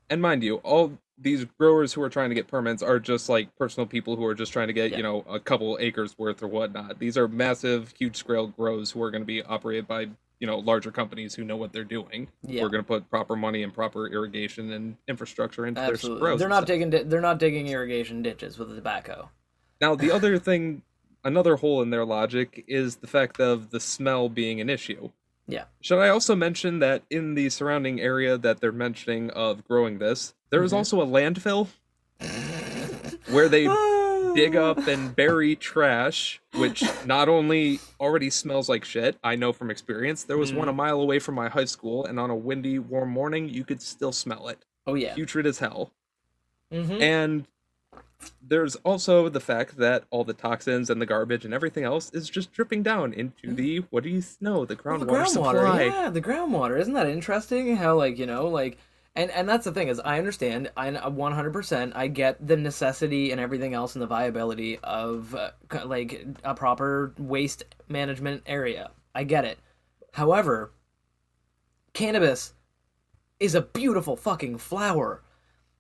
And 0.10 0.22
mind 0.22 0.44
you, 0.44 0.56
all 0.58 0.98
these 1.18 1.46
growers 1.60 1.94
who 1.94 2.02
are 2.04 2.10
trying 2.10 2.30
to 2.30 2.36
get 2.36 2.48
permits 2.48 2.84
are 2.84 3.00
just 3.00 3.28
like 3.28 3.56
personal 3.58 3.88
people 3.88 4.16
who 4.16 4.26
are 4.26 4.36
just 4.36 4.54
trying 4.54 4.68
to 4.68 4.74
get, 4.74 4.92
Yeah. 4.92 4.98
you 4.98 5.04
know, 5.04 5.26
a 5.30 5.40
couple 5.40 5.78
acres 5.82 6.18
worth 6.18 6.42
or 6.44 6.48
whatnot. 6.48 7.00
These 7.00 7.18
are 7.18 7.28
massive, 7.28 7.94
huge 7.98 8.16
scale 8.18 8.48
grows 8.48 8.92
who 8.92 9.02
are 9.04 9.12
going 9.12 9.24
to 9.24 9.26
be 9.28 9.42
operated 9.42 9.88
by, 9.88 10.08
you 10.40 10.46
know, 10.48 10.60
larger 10.60 10.92
companies 10.92 11.34
who 11.34 11.44
know 11.44 11.58
what 11.58 11.74
they're 11.74 11.84
doing. 11.84 12.28
Yeah, 12.44 12.62
We're 12.62 12.70
going 12.70 12.84
to 12.84 12.88
put 12.88 13.10
proper 13.10 13.36
money 13.36 13.64
and 13.64 13.74
proper 13.74 14.08
irrigation 14.08 14.72
and 14.72 14.96
infrastructure 15.08 15.66
into 15.66 15.82
their 15.82 15.92
absolutely. 15.94 16.22
grows. 16.22 16.40
They're 16.40 16.50
not 16.50 16.68
digging. 16.68 16.92
Di- 16.92 17.04
they're 17.04 17.22
not 17.22 17.40
digging 17.40 17.68
irrigation 17.68 18.22
ditches 18.22 18.58
with 18.60 18.70
the 18.70 18.76
tobacco. 18.76 19.30
Now, 19.82 19.96
the 19.96 20.12
other 20.16 20.38
thing, 20.38 20.84
another 21.24 21.56
hole 21.56 21.82
in 21.82 21.90
their 21.90 22.06
logic 22.06 22.64
is 22.68 22.98
the 22.98 23.08
fact 23.08 23.40
of 23.40 23.72
the 23.72 23.80
smell 23.80 24.30
being 24.30 24.62
an 24.62 24.70
issue. 24.70 25.10
Yeah. 25.48 25.66
Should 25.82 26.00
I 26.00 26.10
also 26.10 26.36
mention 26.36 26.80
that 26.80 27.04
in 27.10 27.36
the 27.36 27.50
surrounding 27.50 28.02
area 28.02 28.38
that 28.38 28.60
they're 28.60 28.72
mentioning 28.72 29.30
of 29.32 29.64
growing 29.66 30.00
this, 30.00 30.34
there 30.50 30.64
is 30.64 30.72
Mhm. 30.74 30.78
also 30.78 31.02
a 31.02 31.06
landfill 31.06 31.70
where 33.30 33.48
they 33.50 33.68
dig 34.36 34.56
up 34.56 34.88
and 34.88 35.16
bury 35.16 35.56
trash, 35.56 36.42
which 36.54 36.84
not 37.06 37.30
only 37.30 37.80
already 38.00 38.30
smells 38.30 38.68
like 38.70 38.84
shit, 38.86 39.18
I 39.24 39.36
know 39.36 39.54
from 39.54 39.70
experience. 39.72 40.24
There 40.24 40.38
was 40.38 40.54
one 40.54 40.68
a 40.68 40.74
mile 40.74 41.00
away 41.00 41.20
from 41.20 41.36
my 41.36 41.50
high 41.50 41.66
school, 41.66 42.06
and 42.06 42.20
on 42.20 42.30
a 42.30 42.36
windy, 42.36 42.80
warm 42.80 43.10
morning, 43.10 43.50
you 43.50 43.64
could 43.64 43.82
still 43.82 44.12
smell 44.12 44.48
it. 44.50 44.66
Oh 44.86 44.96
yeah. 44.96 45.16
Putrid 45.16 45.46
as 45.46 45.60
hell. 45.60 45.94
hmm 46.72 47.02
And 47.02 47.48
there's 48.42 48.76
also 48.78 49.30
the 49.30 49.40
fact 49.40 49.78
that 49.78 50.04
all 50.10 50.24
the 50.24 50.34
toxins 50.34 50.90
and 50.90 51.02
the 51.02 51.06
garbage 51.06 51.46
and 51.46 51.54
everything 51.54 51.84
else 51.84 52.10
is 52.14 52.30
just 52.30 52.52
dripping 52.52 52.82
down 52.84 53.14
into 53.14 53.54
the 53.54 53.78
what 53.90 54.04
do 54.04 54.10
you 54.10 54.24
know 54.42 54.66
the 54.66 54.78
Well, 54.84 54.98
groundwater 54.98 55.06
the 55.08 55.14
groundwater, 55.14 55.30
supply. 55.66 55.84
yeah, 55.84 56.10
the 56.10 56.22
groundwater. 56.22 56.80
Isn't 56.80 56.94
that 56.94 57.08
interesting? 57.08 57.76
How 57.76 57.96
like 57.96 58.18
you 58.18 58.26
know 58.26 58.48
like. 58.48 58.78
And, 59.16 59.32
and 59.32 59.50
that's 59.50 59.66
the 59.66 59.72
thing 59.72 59.88
is 59.88 60.00
I 60.00 60.20
understand 60.20 60.70
I 60.78 60.92
100% 60.92 61.92
I 61.96 62.06
get 62.08 62.46
the 62.48 62.56
necessity 62.56 63.32
and 63.32 63.42
everything 63.42 63.74
else 63.74 63.96
and 63.96 64.02
the 64.04 64.06
viability 64.08 64.78
of 64.84 65.34
uh, 65.34 65.50
like 65.86 66.24
a 66.44 66.54
proper 66.54 67.16
waste 67.18 67.64
management 67.88 68.44
area. 68.46 68.92
I 69.16 69.24
get 69.24 69.44
it. 69.44 69.58
However, 70.14 70.72
cannabis 71.94 72.54
is 73.40 73.56
a 73.56 73.62
beautiful 73.62 74.16
fucking 74.16 74.60
flower. 74.60 75.24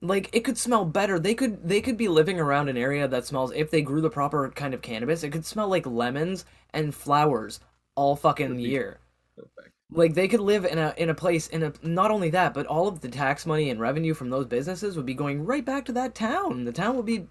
Like 0.01 0.29
it 0.33 0.41
could 0.41 0.57
smell 0.57 0.85
better. 0.85 1.17
They 1.19 1.33
could 1.33 1.67
they 1.67 1.81
could 1.81 1.97
be 1.97 2.07
living 2.07 2.39
around 2.39 2.69
an 2.69 2.77
area 2.77 3.07
that 3.07 3.25
smells 3.25 3.51
if 3.53 3.71
they 3.71 3.81
grew 3.81 4.01
the 4.01 4.09
proper 4.09 4.49
kind 4.51 4.73
of 4.73 4.81
cannabis, 4.81 5.23
it 5.23 5.31
could 5.31 5.45
smell 5.45 5.67
like 5.67 5.87
lemons 5.87 6.45
and 6.71 6.93
flowers 6.93 7.59
all 7.95 8.15
fucking 8.15 8.59
year. 8.59 8.99
Perfect. 9.35 9.73
Like 9.89 10.13
they 10.13 10.27
could 10.27 10.39
live 10.39 10.65
in 10.65 10.77
a 10.77 10.93
in 10.97 11.09
a 11.09 11.15
place 11.15 11.47
in 11.47 11.63
a 11.63 11.73
not 11.81 12.11
only 12.11 12.29
that, 12.29 12.53
but 12.53 12.67
all 12.67 12.87
of 12.87 13.01
the 13.01 13.07
tax 13.07 13.45
money 13.45 13.69
and 13.71 13.79
revenue 13.79 14.13
from 14.13 14.29
those 14.29 14.45
businesses 14.45 14.97
would 14.97 15.05
be 15.05 15.15
going 15.15 15.45
right 15.45 15.65
back 15.65 15.85
to 15.85 15.93
that 15.93 16.13
town. 16.13 16.65
The 16.65 16.71
town 16.71 16.95
would 16.95 17.05
be 17.05 17.27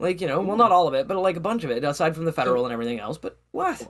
like, 0.00 0.20
you 0.20 0.26
know, 0.26 0.40
well 0.40 0.56
not 0.56 0.72
all 0.72 0.88
of 0.88 0.94
it, 0.94 1.06
but 1.06 1.16
like 1.18 1.36
a 1.36 1.40
bunch 1.40 1.62
of 1.62 1.70
it, 1.70 1.84
aside 1.84 2.16
from 2.16 2.24
the 2.24 2.32
federal 2.32 2.64
and 2.64 2.72
everything 2.72 2.98
else. 2.98 3.18
But 3.18 3.38
what? 3.52 3.86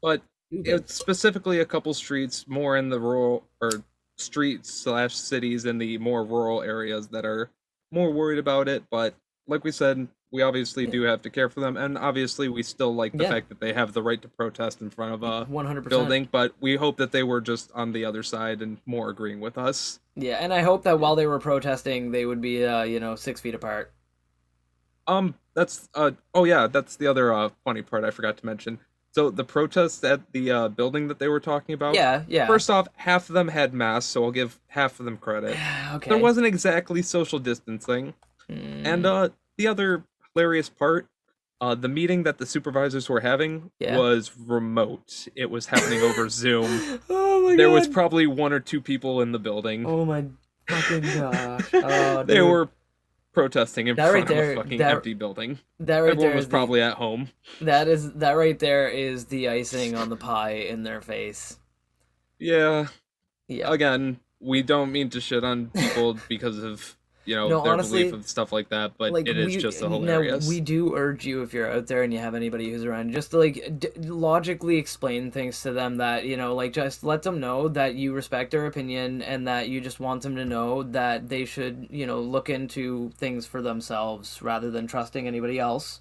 But 0.00 0.22
it's 0.64 0.94
specifically 0.94 1.60
a 1.60 1.66
couple 1.66 1.92
streets 1.94 2.46
more 2.48 2.76
in 2.76 2.88
the 2.88 3.00
rural 3.00 3.46
or 3.60 3.70
streets 4.16 4.72
slash 4.72 5.14
cities 5.16 5.64
in 5.64 5.78
the 5.78 5.98
more 5.98 6.24
rural 6.24 6.62
areas 6.62 7.08
that 7.08 7.24
are 7.24 7.50
more 7.90 8.10
worried 8.10 8.38
about 8.38 8.68
it. 8.68 8.84
But 8.90 9.14
like 9.46 9.64
we 9.64 9.72
said, 9.72 10.08
we 10.30 10.40
obviously 10.42 10.86
do 10.86 11.02
have 11.02 11.20
to 11.22 11.30
care 11.30 11.50
for 11.50 11.60
them, 11.60 11.76
and 11.76 11.98
obviously 11.98 12.48
we 12.48 12.62
still 12.62 12.94
like 12.94 13.12
the 13.12 13.24
Yeah. 13.24 13.30
fact 13.30 13.50
that 13.50 13.60
they 13.60 13.74
have 13.74 13.92
the 13.92 14.02
right 14.02 14.20
to 14.22 14.28
protest 14.28 14.80
in 14.80 14.88
front 14.88 15.12
of 15.12 15.22
a 15.22 15.44
One 15.44 15.66
hundred 15.66 15.84
percent. 15.84 16.00
building. 16.02 16.28
But 16.30 16.54
we 16.60 16.76
hope 16.76 16.96
that 16.96 17.12
they 17.12 17.22
were 17.22 17.40
just 17.42 17.70
on 17.74 17.92
the 17.92 18.04
other 18.06 18.22
side 18.22 18.62
and 18.62 18.78
more 18.86 19.10
agreeing 19.10 19.40
with 19.40 19.58
us. 19.58 20.00
Yeah, 20.16 20.36
and 20.40 20.52
I 20.54 20.60
hope 20.62 20.84
that 20.84 20.98
while 21.00 21.16
they 21.16 21.26
were 21.26 21.38
protesting, 21.38 22.12
they 22.12 22.24
would 22.24 22.40
be, 22.40 22.64
uh, 22.64 22.82
you 22.84 22.98
know, 23.00 23.14
six 23.14 23.40
feet 23.42 23.54
apart. 23.54 23.92
Um, 25.06 25.34
that's 25.54 25.88
uh 25.94 26.12
oh 26.32 26.44
yeah, 26.44 26.66
that's 26.66 26.96
the 26.96 27.08
other 27.08 27.32
uh 27.34 27.50
funny 27.64 27.82
part 27.82 28.04
I 28.04 28.10
forgot 28.10 28.36
to 28.38 28.46
mention. 28.46 28.78
So 29.14 29.28
the 29.30 29.44
protests 29.44 30.02
at 30.04 30.32
the 30.32 30.50
uh 30.50 30.68
building 30.68 31.08
that 31.08 31.18
they 31.18 31.28
were 31.28 31.40
talking 31.40 31.74
about. 31.74 31.94
Yeah, 31.94 32.22
yeah. 32.28 32.46
First 32.46 32.70
off, 32.70 32.88
half 32.96 33.28
of 33.28 33.34
them 33.34 33.48
had 33.48 33.74
masks, 33.74 34.10
so 34.10 34.24
I'll 34.24 34.30
give 34.30 34.58
half 34.68 34.98
of 34.98 35.04
them 35.04 35.16
credit. 35.18 35.56
okay. 35.94 36.08
There 36.10 36.18
wasn't 36.18 36.46
exactly 36.46 37.02
social 37.02 37.38
distancing. 37.38 38.14
Mm, 38.50 38.86
And 38.86 39.06
uh 39.06 39.28
the 39.58 39.66
other 39.66 40.04
hilarious 40.34 40.68
part, 40.70 41.06
uh 41.60 41.74
the 41.74 41.88
meeting 41.88 42.22
that 42.22 42.38
the 42.38 42.46
supervisors 42.46 43.08
were 43.10 43.20
having 43.20 43.70
Yeah. 43.78 43.98
was 43.98 44.32
remote. 44.38 45.28
It 45.36 45.50
was 45.50 45.66
happening 45.66 46.00
over 46.00 46.28
Zoom. 46.42 47.00
oh 47.10 47.42
my 47.42 47.50
god. 47.50 47.58
There 47.58 47.70
was 47.70 47.86
probably 47.88 48.26
one 48.26 48.52
or 48.54 48.60
two 48.60 48.80
people 48.80 49.20
in 49.20 49.32
the 49.32 49.38
building. 49.38 49.84
Oh 49.84 50.04
my 50.06 50.24
fucking 50.68 51.02
gosh. 51.02 51.68
Oh, 51.74 52.22
they 52.22 52.40
were 52.40 52.70
protesting 53.32 53.86
in 53.88 53.96
That 53.96 54.12
right 54.12 54.26
front 54.26 54.38
of 54.40 54.48
a 54.50 54.54
fucking 54.56 54.78
that- 54.78 54.90
empty 54.92 55.14
building. 55.14 55.58
that 55.80 55.98
right 55.98 56.10
Everyone 56.10 56.26
there 56.28 56.36
was 56.36 56.46
the- 56.46 56.50
probably 56.50 56.82
at 56.82 56.94
home. 56.94 57.30
that 57.60 57.88
is 57.88 58.12
that 58.14 58.32
right 58.32 58.58
there 58.58 58.88
is 58.88 59.26
the 59.26 59.48
icing 59.48 59.94
on 59.94 60.08
the 60.10 60.16
pie 60.16 60.52
in 60.52 60.82
their 60.82 61.00
face. 61.00 61.58
Yeah. 62.38 62.88
Yeah. 63.48 63.72
Again, 63.72 64.20
we 64.40 64.62
don't 64.62 64.92
mean 64.92 65.08
to 65.10 65.20
shit 65.20 65.44
on 65.44 65.70
people 65.70 66.18
because 66.28 66.58
of 66.62 66.96
you 67.24 67.36
know 67.36 67.48
No, 67.48 67.62
their 67.62 67.72
honestly, 67.72 68.04
belief 68.04 68.14
of 68.14 68.28
stuff 68.28 68.52
like 68.52 68.68
that, 68.70 68.92
but 68.98 69.12
it 69.14 69.36
is 69.36 69.46
we, 69.46 69.56
just 69.58 69.80
hilarious. 69.80 70.48
we 70.48 70.60
do 70.60 70.94
urge 70.94 71.24
you 71.24 71.42
if 71.42 71.52
you're 71.52 71.70
out 71.70 71.86
there 71.86 72.02
and 72.02 72.12
you 72.12 72.18
have 72.18 72.34
anybody 72.34 72.70
who's 72.70 72.84
around, 72.84 73.12
just 73.12 73.30
to 73.32 73.38
like 73.38 73.78
d- 73.78 73.88
logically 73.98 74.76
explain 74.76 75.30
things 75.30 75.60
to 75.62 75.72
them 75.72 75.96
that 75.96 76.24
you 76.24 76.36
know, 76.36 76.54
like 76.54 76.72
just 76.72 77.04
let 77.04 77.22
them 77.22 77.40
know 77.40 77.68
that 77.68 77.94
you 77.94 78.12
respect 78.12 78.50
their 78.50 78.66
opinion 78.66 79.22
and 79.22 79.46
that 79.46 79.68
you 79.68 79.80
just 79.80 80.00
want 80.00 80.22
them 80.22 80.36
to 80.36 80.44
know 80.44 80.82
that 80.82 81.28
they 81.28 81.44
should 81.44 81.86
you 81.90 82.06
know 82.06 82.20
look 82.20 82.50
into 82.50 83.10
things 83.16 83.46
for 83.46 83.62
themselves 83.62 84.42
rather 84.42 84.70
than 84.70 84.86
trusting 84.86 85.26
anybody 85.26 85.58
else, 85.58 86.00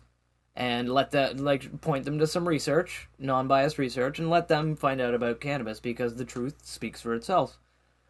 and 0.56 0.90
let 0.92 1.12
that 1.12 1.40
like 1.40 1.82
point 1.82 2.06
them 2.06 2.20
to 2.20 2.28
some 2.28 2.48
research, 2.48 3.08
non-biased 3.20 3.78
research, 3.78 4.20
and 4.20 4.30
let 4.30 4.48
them 4.48 4.76
find 4.76 5.00
out 5.00 5.14
about 5.14 5.40
cannabis 5.40 5.80
because 5.80 6.16
the 6.16 6.26
truth 6.26 6.66
speaks 6.66 7.02
for 7.02 7.14
itself. 7.14 7.58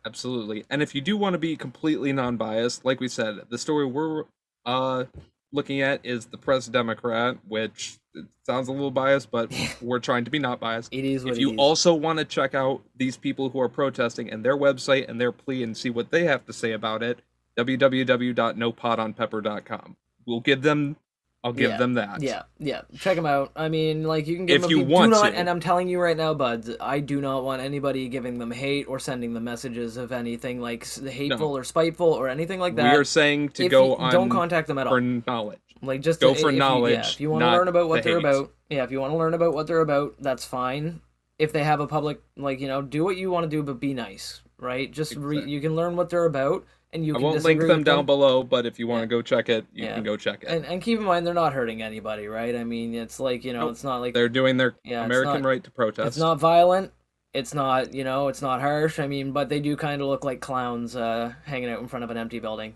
Absolutely. 0.05 0.65
And 0.69 0.81
if 0.81 0.95
you 0.95 1.01
do 1.01 1.15
want 1.17 1.33
to 1.33 1.37
be 1.37 1.55
completely 1.55 2.11
non-biased, 2.11 2.83
like 2.85 2.99
we 2.99 3.07
said, 3.07 3.35
the 3.49 3.57
story 3.57 3.85
we're 3.85 4.23
uh 4.65 5.05
looking 5.53 5.81
at 5.81 5.99
is 6.05 6.27
the 6.27 6.37
Press 6.37 6.67
Democrat, 6.67 7.37
which 7.47 7.97
sounds 8.45 8.67
a 8.67 8.71
little 8.71 8.91
biased, 8.91 9.31
but 9.31 9.51
we're 9.81 9.99
trying 9.99 10.25
to 10.25 10.31
be 10.31 10.39
not 10.39 10.59
biased. 10.59 10.93
It 10.93 11.05
is 11.05 11.23
what 11.23 11.33
If 11.33 11.39
you 11.39 11.51
is. 11.51 11.57
also 11.57 11.93
want 11.93 12.19
to 12.19 12.25
check 12.25 12.55
out 12.55 12.81
these 12.95 13.17
people 13.17 13.49
who 13.49 13.59
are 13.59 13.69
protesting 13.69 14.31
and 14.31 14.43
their 14.45 14.57
website 14.57 15.09
and 15.09 15.19
their 15.19 15.31
plea 15.31 15.63
and 15.63 15.75
see 15.77 15.89
what 15.89 16.11
they 16.11 16.23
have 16.23 16.45
to 16.45 16.53
say 16.53 16.71
about 16.71 17.03
it, 17.03 17.19
www.nopotonpepper.com. 17.57 19.97
We'll 20.25 20.39
give 20.39 20.61
them 20.61 20.95
I'll 21.43 21.53
give 21.53 21.71
Yeah, 21.71 21.77
them 21.77 21.95
that. 21.95 22.21
Yeah, 22.21 22.43
yeah. 22.59 22.81
Check 22.99 23.15
them 23.15 23.25
out. 23.25 23.51
I 23.55 23.67
mean, 23.67 24.03
like 24.03 24.27
you 24.27 24.35
can 24.35 24.45
give 24.45 24.57
If 24.57 24.61
them. 24.63 24.71
you 24.71 24.77
a 24.81 24.83
peep. 24.83 24.89
want 24.89 25.11
do 25.13 25.19
not, 25.19 25.29
to. 25.31 25.37
and 25.37 25.49
I'm 25.49 25.59
telling 25.59 25.87
you 25.87 25.99
right 25.99 26.15
now, 26.15 26.35
buds, 26.35 26.69
I 26.79 26.99
do 26.99 27.19
not 27.19 27.43
want 27.43 27.63
anybody 27.63 28.07
giving 28.09 28.37
them 28.37 28.51
hate 28.51 28.87
or 28.87 28.99
sending 28.99 29.33
them 29.33 29.43
messages 29.43 29.97
of 29.97 30.11
anything 30.11 30.61
like 30.61 30.85
hateful 30.87 31.57
or 31.57 31.63
spiteful 31.63 32.07
or 32.13 32.27
anything 32.27 32.59
like 32.59 32.75
that. 32.75 32.91
We 32.93 32.97
are 32.99 33.03
saying 33.03 33.49
to 33.49 33.65
If 33.65 33.71
go 33.71 33.87
you- 33.87 33.95
on 33.97 34.11
Don't 34.11 34.29
contact 34.29 34.67
them 34.67 34.77
at 34.77 34.85
all. 34.85 34.93
for 34.93 35.01
knowledge. 35.01 35.59
Like 35.81 36.01
just 36.01 36.21
go 36.21 36.35
to- 36.35 36.39
for 36.39 36.49
if 36.49 36.53
you- 36.53 36.59
knowledge, 36.59 36.93
yeah, 36.93 37.09
if 37.09 37.19
you 37.19 37.31
want 37.31 37.41
to 37.41 37.51
learn 37.51 37.67
about 37.67 37.89
what 37.89 38.03
the 38.03 38.09
they're 38.09 38.19
hate. 38.19 38.27
about, 38.27 38.51
yeah, 38.69 38.83
if 38.83 38.91
you 38.91 39.01
want 39.01 39.11
to 39.13 39.17
learn 39.17 39.33
about 39.33 39.55
what 39.55 39.65
they're 39.65 39.81
about, 39.81 40.13
that's 40.19 40.45
fine. 40.45 41.01
If 41.39 41.53
they 41.53 41.63
have 41.63 41.79
a 41.79 41.87
public, 41.87 42.21
like 42.37 42.59
you 42.59 42.67
know, 42.67 42.83
do 42.83 43.03
what 43.03 43.17
you 43.17 43.31
want 43.31 43.45
to 43.45 43.49
do, 43.49 43.63
but 43.63 43.79
be 43.79 43.95
nice, 43.95 44.41
right? 44.59 44.91
Just 44.91 45.15
re- 45.15 45.43
you 45.43 45.59
can 45.59 45.75
learn 45.75 45.95
what 45.95 46.11
they're 46.11 46.25
about, 46.25 46.65
and 46.93 47.05
you 47.05 47.13
I 47.13 47.15
can 47.17 47.23
won't 47.23 47.43
link 47.43 47.61
them 47.61 47.83
down 47.83 48.05
below, 48.05 48.43
but 48.43 48.65
if 48.65 48.77
you 48.79 48.87
want 48.87 48.99
Yeah. 48.99 49.05
to 49.05 49.07
go 49.09 49.21
check 49.21 49.49
it, 49.49 49.65
you 49.73 49.85
Yeah. 49.85 49.95
can 49.95 50.03
go 50.03 50.17
check 50.17 50.43
it. 50.43 50.49
And 50.49 50.65
and 50.65 50.81
keep 50.81 50.99
in 50.99 51.05
mind, 51.05 51.25
they're 51.25 51.33
not 51.33 51.53
hurting 51.53 51.81
anybody, 51.81 52.27
right? 52.27 52.55
I 52.55 52.63
mean, 52.63 52.93
it's 52.95 53.19
like 53.19 53.43
you 53.45 53.53
know, 53.53 53.61
Nope. 53.61 53.71
it's 53.71 53.83
not 53.83 53.97
like 54.01 54.13
They're 54.13 54.29
doing 54.29 54.57
their 54.57 54.75
Yeah, 54.83 55.05
American 55.05 55.41
not- 55.41 55.47
right 55.47 55.63
to 55.63 55.71
protest. 55.71 56.07
It's 56.07 56.17
not 56.17 56.39
violent. 56.39 56.91
It's 57.33 57.53
not, 57.53 57.93
you 57.93 58.03
know, 58.03 58.27
it's 58.27 58.41
not 58.41 58.59
harsh. 58.59 58.99
I 58.99 59.07
mean, 59.07 59.31
but 59.31 59.47
they 59.47 59.61
do 59.61 59.77
kind 59.77 60.01
of 60.01 60.09
look 60.09 60.25
like 60.25 60.41
clowns 60.41 60.97
uh, 60.97 61.31
hanging 61.45 61.69
out 61.69 61.79
in 61.79 61.87
front 61.87 62.03
of 62.03 62.11
an 62.11 62.17
empty 62.17 62.39
building. 62.39 62.75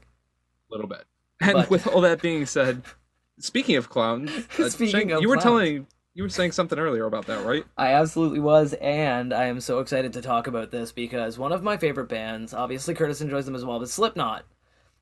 a 0.69 0.73
little 0.73 0.87
bit. 0.87 1.03
And 1.41 1.53
But- 1.53 1.69
with 1.69 1.85
all 1.87 1.99
that 2.01 2.21
being 2.21 2.45
said, 2.45 2.81
speaking 3.37 3.75
of 3.75 3.89
clowns, 3.89 4.31
uh, 4.59 4.69
Speaking 4.69 5.11
of 5.11 5.21
you 5.21 5.27
were 5.29 5.35
telling 5.37 5.87
you 6.15 6.23
were 6.23 6.29
saying 6.29 6.53
something 6.53 6.79
earlier 6.79 7.05
about 7.05 7.27
that, 7.27 7.45
right? 7.45 7.65
I 7.77 7.93
absolutely 7.93 8.39
was, 8.39 8.73
and 8.73 9.33
I 9.33 9.45
am 9.45 9.59
so 9.59 9.79
excited 9.79 10.13
to 10.13 10.21
talk 10.21 10.47
about 10.47 10.71
this 10.71 10.93
because 10.93 11.37
one 11.37 11.51
of 11.51 11.61
my 11.61 11.75
favorite 11.75 12.07
bands, 12.07 12.53
obviously 12.53 12.95
Curtis 12.95 13.19
enjoys 13.19 13.45
them 13.45 13.53
as 13.55 13.65
well, 13.65 13.79
but 13.79 13.89
Slipknot 13.89 14.45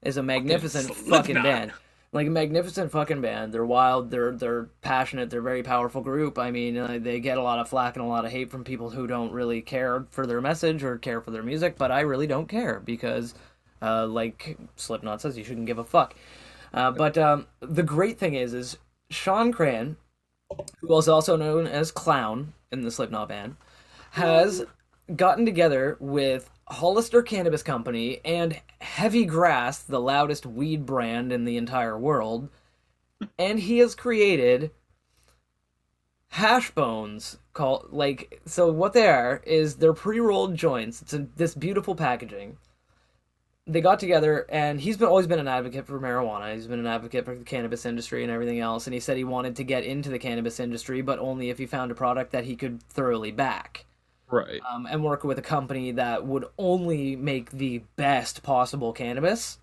is 0.02 0.18
a 0.18 0.24
magnificent 0.24 0.88
fucking 0.88 1.36
Slipknot. 1.36 1.44
band. 1.44 1.72
Like 2.12 2.28
a 2.28 2.32
magnificent 2.32 2.92
fucking 2.92 3.22
band. 3.22 3.54
They're 3.54 3.66
wild. 3.66 4.12
They're 4.12 4.32
they're 4.34 4.70
passionate. 4.82 5.32
They're 5.32 5.40
a 5.40 5.44
very 5.44 5.64
powerful 5.64 6.02
group. 6.02 6.38
I 6.38 6.52
mean, 6.52 6.78
uh, 6.78 7.00
they 7.02 7.20
get 7.20 7.40
a 7.40 7.42
lot 7.42 7.58
of 7.58 7.70
flack 7.70 7.96
and 7.96 8.06
a 8.06 8.08
lot 8.08 8.24
of 8.26 8.32
hate 8.32 8.52
from 8.52 8.64
people 8.64 8.92
who 8.92 9.08
don't 9.08 9.32
really 9.32 9.62
care 9.62 10.06
for 10.12 10.28
their 10.28 10.40
message 10.40 10.84
or 10.84 11.00
care 11.00 11.22
for 11.22 11.32
their 11.32 11.42
music. 11.42 11.76
But 11.76 11.92
I 11.92 12.02
really 12.02 12.28
don't 12.28 12.48
care 12.48 12.80
because, 12.80 13.34
uh, 13.82 14.06
like 14.06 14.58
Slipknot 14.76 15.22
says, 15.22 15.40
you 15.40 15.44
shouldn't 15.44 15.66
give 15.66 15.80
a 15.80 15.84
fuck. 15.84 16.14
Uh, 16.72 16.92
but 16.92 17.18
um, 17.18 17.48
the 17.62 17.84
great 17.84 18.20
thing 18.20 18.36
is, 18.36 18.54
is 18.54 18.78
Shawn 19.10 19.52
Crahan, 19.52 19.96
who 20.80 20.88
was 20.88 21.08
also 21.08 21.36
known 21.36 21.68
as 21.68 21.92
Clown 21.92 22.54
in 22.72 22.82
the 22.82 22.92
Slipknot 22.92 23.30
band, 23.30 23.56
has 24.12 24.66
gotten 25.16 25.46
together 25.46 25.98
with 26.00 26.50
Hollister 26.68 27.22
Cannabis 27.22 27.64
Company 27.64 28.22
and 28.24 28.60
Heavy 28.80 29.26
Grass, 29.26 29.80
the 29.84 30.00
loudest 30.00 30.46
weed 30.46 30.86
brand 30.86 31.32
in 31.32 31.46
the 31.46 31.58
entire 31.58 31.98
world, 31.98 32.50
and 33.38 33.60
he 33.60 33.80
has 33.80 33.96
created 33.96 34.72
hash 36.30 36.72
bones 36.72 37.38
called 37.54 37.90
like 37.92 38.42
so 38.46 38.72
what 38.72 38.94
they 38.94 39.08
are 39.08 39.42
is 39.46 39.76
they're 39.76 39.94
pre-rolled 39.94 40.56
joints. 40.56 41.02
It's 41.02 41.16
this 41.36 41.54
beautiful 41.54 41.96
packaging 41.96 42.58
they 43.66 43.82
got 43.82 44.00
together 44.00 44.46
and 44.50 44.82
he's 44.82 44.98
been 44.98 45.08
always 45.08 45.28
been 45.28 45.40
an 45.40 45.48
advocate 45.48 45.86
for 45.88 46.00
marijuana 46.00 46.54
he's 46.54 46.68
been 46.68 46.80
an 46.80 46.88
advocate 46.88 47.24
for 47.24 47.36
the 47.36 47.44
cannabis 47.44 47.86
industry 47.86 48.24
and 48.24 48.32
everything 48.32 48.60
else 48.60 48.88
and 48.88 48.94
he 48.94 49.00
said 49.00 49.16
he 49.16 49.24
wanted 49.24 49.56
to 49.56 49.64
get 49.64 49.84
into 49.84 50.10
the 50.10 50.20
cannabis 50.20 50.60
industry 50.60 51.02
but 51.02 51.20
only 51.20 51.50
if 51.50 51.58
he 51.58 51.66
found 51.66 51.92
a 51.92 51.96
product 51.96 52.32
that 52.32 52.44
he 52.44 52.56
could 52.56 52.82
thoroughly 52.84 53.32
back 53.32 53.86
Right. 54.30 54.62
um, 54.70 54.88
and 54.90 55.04
work 55.04 55.24
with 55.24 55.38
a 55.38 55.44
company 55.44 55.92
that 55.92 56.26
would 56.26 56.46
only 56.58 57.16
make 57.16 57.52
the 57.52 57.84
best 57.96 58.42
possible 58.44 58.92
cannabis 58.92 59.60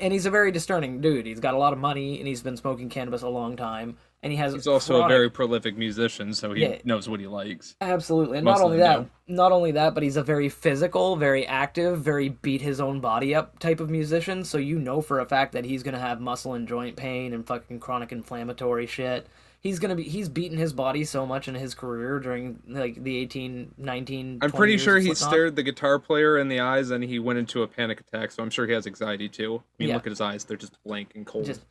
and 0.00 0.12
he's 0.12 0.26
a 0.26 0.30
very 0.30 0.50
discerning 0.50 1.00
dude. 1.00 1.26
He's 1.26 1.40
got 1.40 1.54
a 1.54 1.58
lot 1.58 1.72
of 1.72 1.78
money, 1.78 2.18
and 2.18 2.26
he's 2.26 2.42
been 2.42 2.56
smoking 2.56 2.88
cannabis 2.88 3.22
a 3.22 3.28
long 3.28 3.56
time, 3.56 3.96
and 4.24 4.32
he 4.32 4.36
has. 4.38 4.54
He's 4.54 4.66
also 4.66 5.02
a 5.02 5.06
very 5.08 5.30
prolific 5.30 5.76
musician, 5.76 6.32
so 6.34 6.52
he 6.54 6.62
Yeah. 6.62 6.78
knows 6.82 7.08
what 7.08 7.20
he 7.20 7.26
likes. 7.26 7.76
Absolutely. 7.80 8.38
And 8.38 8.44
Most 8.44 8.58
not 8.58 8.64
only 8.64 8.78
that, 8.78 9.06
not 9.28 9.52
only 9.52 9.70
that, 9.72 9.92
but 9.94 10.02
he's 10.02 10.16
a 10.16 10.22
very 10.22 10.48
physical, 10.48 11.14
very 11.14 11.46
active, 11.46 12.00
very 12.00 12.30
beat 12.30 12.62
his 12.62 12.80
own 12.80 13.00
body 13.00 13.34
up 13.34 13.58
type 13.58 13.78
of 13.80 13.90
musician. 13.90 14.42
So 14.42 14.58
you 14.58 14.78
know 14.78 15.02
for 15.02 15.20
a 15.20 15.26
fact 15.26 15.52
that 15.52 15.64
he's 15.66 15.82
gonna 15.82 15.98
have 16.00 16.20
muscle 16.20 16.54
and 16.54 16.66
joint 16.66 16.96
pain 16.96 17.34
and 17.34 17.46
fucking 17.46 17.78
chronic 17.80 18.10
inflammatory 18.12 18.86
shit. 18.86 19.26
He's 19.60 19.78
gonna 19.78 19.94
be 19.94 20.02
he's 20.02 20.28
beaten 20.28 20.58
his 20.58 20.72
body 20.74 21.04
so 21.04 21.24
much 21.24 21.46
in 21.48 21.54
his 21.54 21.74
career 21.74 22.18
during 22.18 22.60
like 22.68 23.02
the 23.02 23.16
18, 23.18 23.72
19, 23.78 24.38
I'm 24.42 24.52
pretty 24.52 24.76
sure 24.78 24.98
he 24.98 25.14
stared 25.14 25.56
the 25.56 25.62
guitar 25.62 25.98
player 25.98 26.36
in 26.38 26.48
the 26.48 26.60
eyes 26.60 26.90
and 26.90 27.02
he 27.04 27.18
went 27.18 27.38
into 27.38 27.62
a 27.62 27.66
panic 27.66 28.00
attack, 28.00 28.30
so 28.30 28.42
I'm 28.42 28.50
sure 28.50 28.66
he 28.66 28.72
has 28.74 28.86
anxiety 28.86 29.28
too. 29.28 29.56
I 29.56 29.82
mean, 29.82 29.88
Yeah. 29.90 29.94
look 29.96 30.06
at 30.06 30.10
his 30.12 30.20
eyes, 30.20 30.44
they're 30.44 30.56
just 30.58 30.82
blank 30.84 31.12
and 31.14 31.24
cold. 31.26 31.44
just 31.46 31.62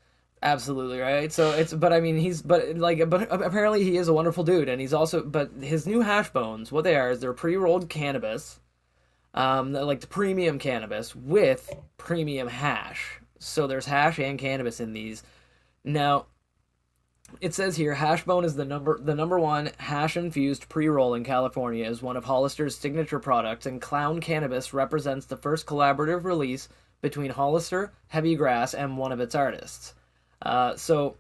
absolutely 0.43 0.99
right? 0.99 1.31
So 1.31 1.51
it's 1.51 1.73
but 1.73 1.93
i 1.93 1.99
mean 1.99 2.17
he's 2.17 2.41
but 2.41 2.77
like 2.77 3.09
but 3.09 3.27
apparently 3.31 3.83
he 3.83 3.97
is 3.97 4.07
a 4.07 4.13
wonderful 4.13 4.43
dude 4.43 4.69
and 4.69 4.79
he's 4.79 4.93
also 4.93 5.23
but 5.23 5.51
his 5.61 5.87
new 5.87 6.01
hash 6.01 6.29
bones 6.31 6.71
what 6.71 6.83
they 6.83 6.95
are 6.95 7.11
is 7.11 7.19
they're 7.19 7.33
pre-rolled 7.33 7.89
cannabis 7.89 8.59
um 9.33 9.73
like 9.73 10.01
the 10.01 10.07
premium 10.07 10.59
cannabis 10.59 11.15
with 11.15 11.73
premium 11.97 12.47
hash. 12.47 13.19
So 13.39 13.67
there's 13.67 13.85
hash 13.85 14.19
and 14.19 14.39
cannabis 14.39 14.79
in 14.79 14.93
these. 14.93 15.23
Now 15.83 16.27
it 17.41 17.53
says 17.53 17.75
here 17.75 17.95
hashbone 17.95 18.45
is 18.45 18.55
the 18.55 18.65
number 18.65 18.99
the 18.99 19.15
number 19.15 19.39
one 19.39 19.71
hash 19.77 20.17
infused 20.17 20.69
pre-roll 20.69 21.13
in 21.13 21.23
california 21.23 21.87
is 21.87 22.01
one 22.01 22.17
of 22.17 22.25
hollister's 22.25 22.77
signature 22.77 23.19
products 23.19 23.65
and 23.65 23.81
clown 23.81 24.19
cannabis 24.21 24.73
represents 24.73 25.25
the 25.25 25.37
first 25.37 25.65
collaborative 25.65 26.25
release 26.25 26.69
between 27.01 27.31
hollister 27.31 27.91
heavy 28.07 28.35
grass 28.35 28.73
and 28.73 28.97
one 28.97 29.11
of 29.11 29.19
its 29.19 29.35
artists 29.35 29.93
uh, 30.43 30.75
so 30.75 31.15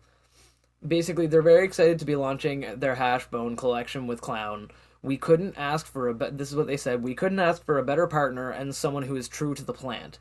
basically, 0.85 1.27
they're 1.27 1.41
very 1.41 1.65
excited 1.65 1.99
to 1.99 2.05
be 2.05 2.15
launching 2.15 2.67
their 2.77 2.95
Hashbone 2.95 3.57
collection 3.57 4.05
with 4.07 4.21
Clown. 4.21 4.69
We 5.01 5.17
couldn't 5.17 5.57
ask 5.57 5.85
for 5.85 6.09
a. 6.09 6.13
Be- 6.13 6.29
this 6.31 6.49
is 6.49 6.55
what 6.55 6.67
they 6.67 6.77
said. 6.77 7.03
We 7.03 7.15
couldn't 7.15 7.39
ask 7.39 7.65
for 7.65 7.77
a 7.77 7.83
better 7.83 8.07
partner 8.07 8.51
and 8.51 8.75
someone 8.75 9.03
who 9.03 9.15
is 9.15 9.27
true 9.27 9.53
to 9.55 9.63
the 9.63 9.73
plant. 9.73 10.19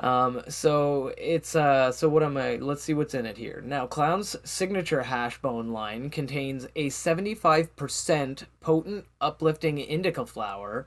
Um, 0.00 0.42
so 0.48 1.12
it's 1.18 1.54
uh, 1.54 1.92
so 1.92 2.08
what 2.08 2.22
am 2.22 2.36
I? 2.36 2.56
Let's 2.56 2.82
see 2.82 2.94
what's 2.94 3.14
in 3.14 3.26
it 3.26 3.36
here. 3.36 3.62
Now, 3.64 3.86
Clown's 3.86 4.36
signature 4.42 5.02
Hashbone 5.02 5.70
line 5.70 6.08
contains 6.08 6.66
a 6.74 6.88
seventy-five 6.88 7.76
percent 7.76 8.46
potent, 8.60 9.04
uplifting 9.20 9.78
indica 9.78 10.24
flower, 10.24 10.86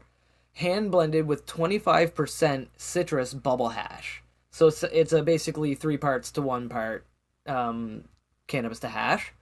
hand 0.53 0.89
blended 0.89 1.27
with 1.27 1.45
twenty-five 1.45 2.15
percent 2.15 2.69
citrus 2.77 3.33
bubble 3.33 3.69
hash. 3.69 4.23
So 4.49 4.67
it's 4.67 4.81
it's 4.83 5.13
a 5.13 5.21
basically 5.21 5.75
three 5.75 5.97
parts 5.97 6.31
to 6.31 6.41
one 6.41 6.67
part 6.67 7.05
um, 7.45 8.03
cannabis 8.47 8.79
to 8.79 8.87
hash, 8.87 9.33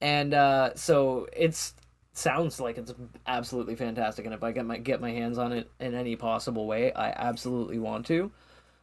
and 0.00 0.34
uh, 0.34 0.74
so 0.74 1.26
it's 1.32 1.74
sounds 2.12 2.60
like 2.60 2.78
it's 2.78 2.94
absolutely 3.26 3.74
fantastic. 3.74 4.24
And 4.24 4.34
if 4.34 4.42
I 4.42 4.52
get 4.52 4.64
my 4.64 4.78
get 4.78 5.00
my 5.00 5.10
hands 5.10 5.38
on 5.38 5.52
it 5.52 5.70
in 5.80 5.94
any 5.94 6.16
possible 6.16 6.66
way, 6.66 6.92
I 6.92 7.10
absolutely 7.10 7.78
want 7.78 8.06
to. 8.06 8.30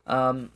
Um, 0.06 0.52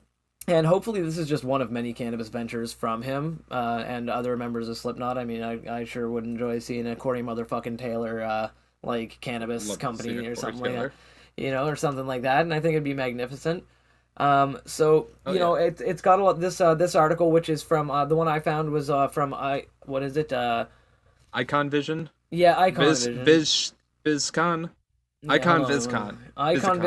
and 0.47 0.67
hopefully, 0.67 1.01
this 1.01 1.17
is 1.17 1.27
just 1.27 1.43
one 1.43 1.61
of 1.61 1.71
many 1.71 1.93
cannabis 1.93 2.27
ventures 2.27 2.71
from 2.71 3.01
him 3.01 3.43
uh, 3.49 3.83
and 3.87 4.09
other 4.09 4.37
members 4.37 4.69
of 4.69 4.77
Slipknot. 4.77 5.17
I 5.17 5.23
mean, 5.25 5.41
I, 5.41 5.79
I 5.79 5.83
sure 5.85 6.07
would 6.07 6.25
enjoy 6.25 6.59
seeing 6.59 6.85
a 6.85 6.95
Corey 6.95 7.23
motherfucking 7.23 7.79
Taylor 7.79 8.21
uh, 8.21 8.49
like 8.83 9.19
cannabis 9.21 9.67
Love 9.67 9.79
company 9.79 10.27
or 10.27 10.35
something 10.35 10.61
like 10.61 10.73
that, 10.73 10.91
you 11.35 11.49
know, 11.49 11.67
or 11.67 11.75
something 11.75 12.05
like 12.05 12.23
that. 12.23 12.41
And 12.41 12.53
I 12.53 12.59
think 12.59 12.73
it'd 12.73 12.83
be 12.83 12.93
magnificent. 12.93 13.63
Um, 14.17 14.59
so 14.65 15.07
Oh, 15.25 15.33
you 15.33 15.39
know, 15.39 15.55
it 15.55 15.81
it's 15.81 16.01
got 16.01 16.19
a 16.19 16.23
lot. 16.23 16.39
This 16.39 16.61
uh, 16.61 16.75
this 16.75 16.95
article, 16.95 17.31
which 17.31 17.49
is 17.49 17.61
from 17.63 17.91
uh, 17.91 18.05
the 18.05 18.15
one 18.15 18.27
I 18.27 18.39
found, 18.39 18.69
was 18.71 18.89
uh, 18.89 19.07
from 19.09 19.33
I 19.33 19.65
what 19.85 20.03
is 20.03 20.15
it? 20.17 20.31
Uh, 20.31 20.65
Icon 21.33 21.69
Vision, 21.69 22.09
yeah, 22.31 22.57
Icon 22.59 22.85
Viz, 22.85 23.05
Vision. 23.07 23.25
Viz, 23.25 23.73
VizCon. 24.05 24.69
Yeah, 25.21 25.33
Icon 25.33 25.65
VizCon. 25.65 26.17
Icon 26.37 26.79
VizCon. 26.79 26.81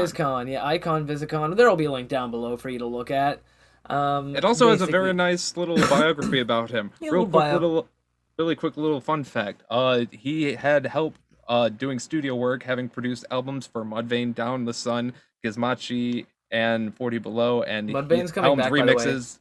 VizCon. 0.47 0.51
Yeah, 0.51 0.65
Icon 0.65 1.07
VizCon. 1.07 1.57
There 1.57 1.69
will 1.69 1.77
be 1.77 1.85
a 1.87 1.93
link 1.93 2.09
down 2.09 2.31
below 2.31 2.57
for 2.57 2.71
you 2.71 2.79
to 2.79 2.87
look 2.87 3.11
at. 3.11 3.43
Um, 3.91 4.37
It 4.37 4.45
also 4.45 4.71
has 4.71 4.81
a 4.81 4.87
very 4.87 5.13
nice 5.13 5.57
little 5.57 5.77
biography 5.91 6.41
about 6.41 6.71
him. 6.71 6.93
Yeah, 7.01 7.11
Real 7.11 7.23
little 7.25 7.41
quick, 7.41 7.45
bio. 7.45 7.53
little, 7.55 7.89
really 8.39 8.55
quick 8.57 8.77
little 8.77 9.01
fun 9.01 9.25
fact. 9.25 9.65
Uh, 9.69 10.05
he 10.13 10.55
had 10.55 10.87
help 10.87 11.17
uh 11.49 11.69
doing 11.69 11.99
studio 11.99 12.35
work, 12.37 12.63
having 12.63 12.89
produced 12.89 13.25
albums 13.31 13.67
for 13.67 13.85
Mudvayne, 13.85 14.35
Down 14.35 14.65
the 14.67 14.75
Sun, 14.75 15.13
Gizmachi, 15.45 16.27
and 16.51 16.95
Forty 16.97 17.19
Below, 17.19 17.63
and 17.63 17.89
he 17.89 17.95
Mudvayne's 17.95 18.33
coming 18.33 18.47
helmed 18.49 18.63
back, 18.63 18.71
by 18.71 18.79
the 18.87 18.95
way. 18.97 19.05
remixes. 19.05 19.39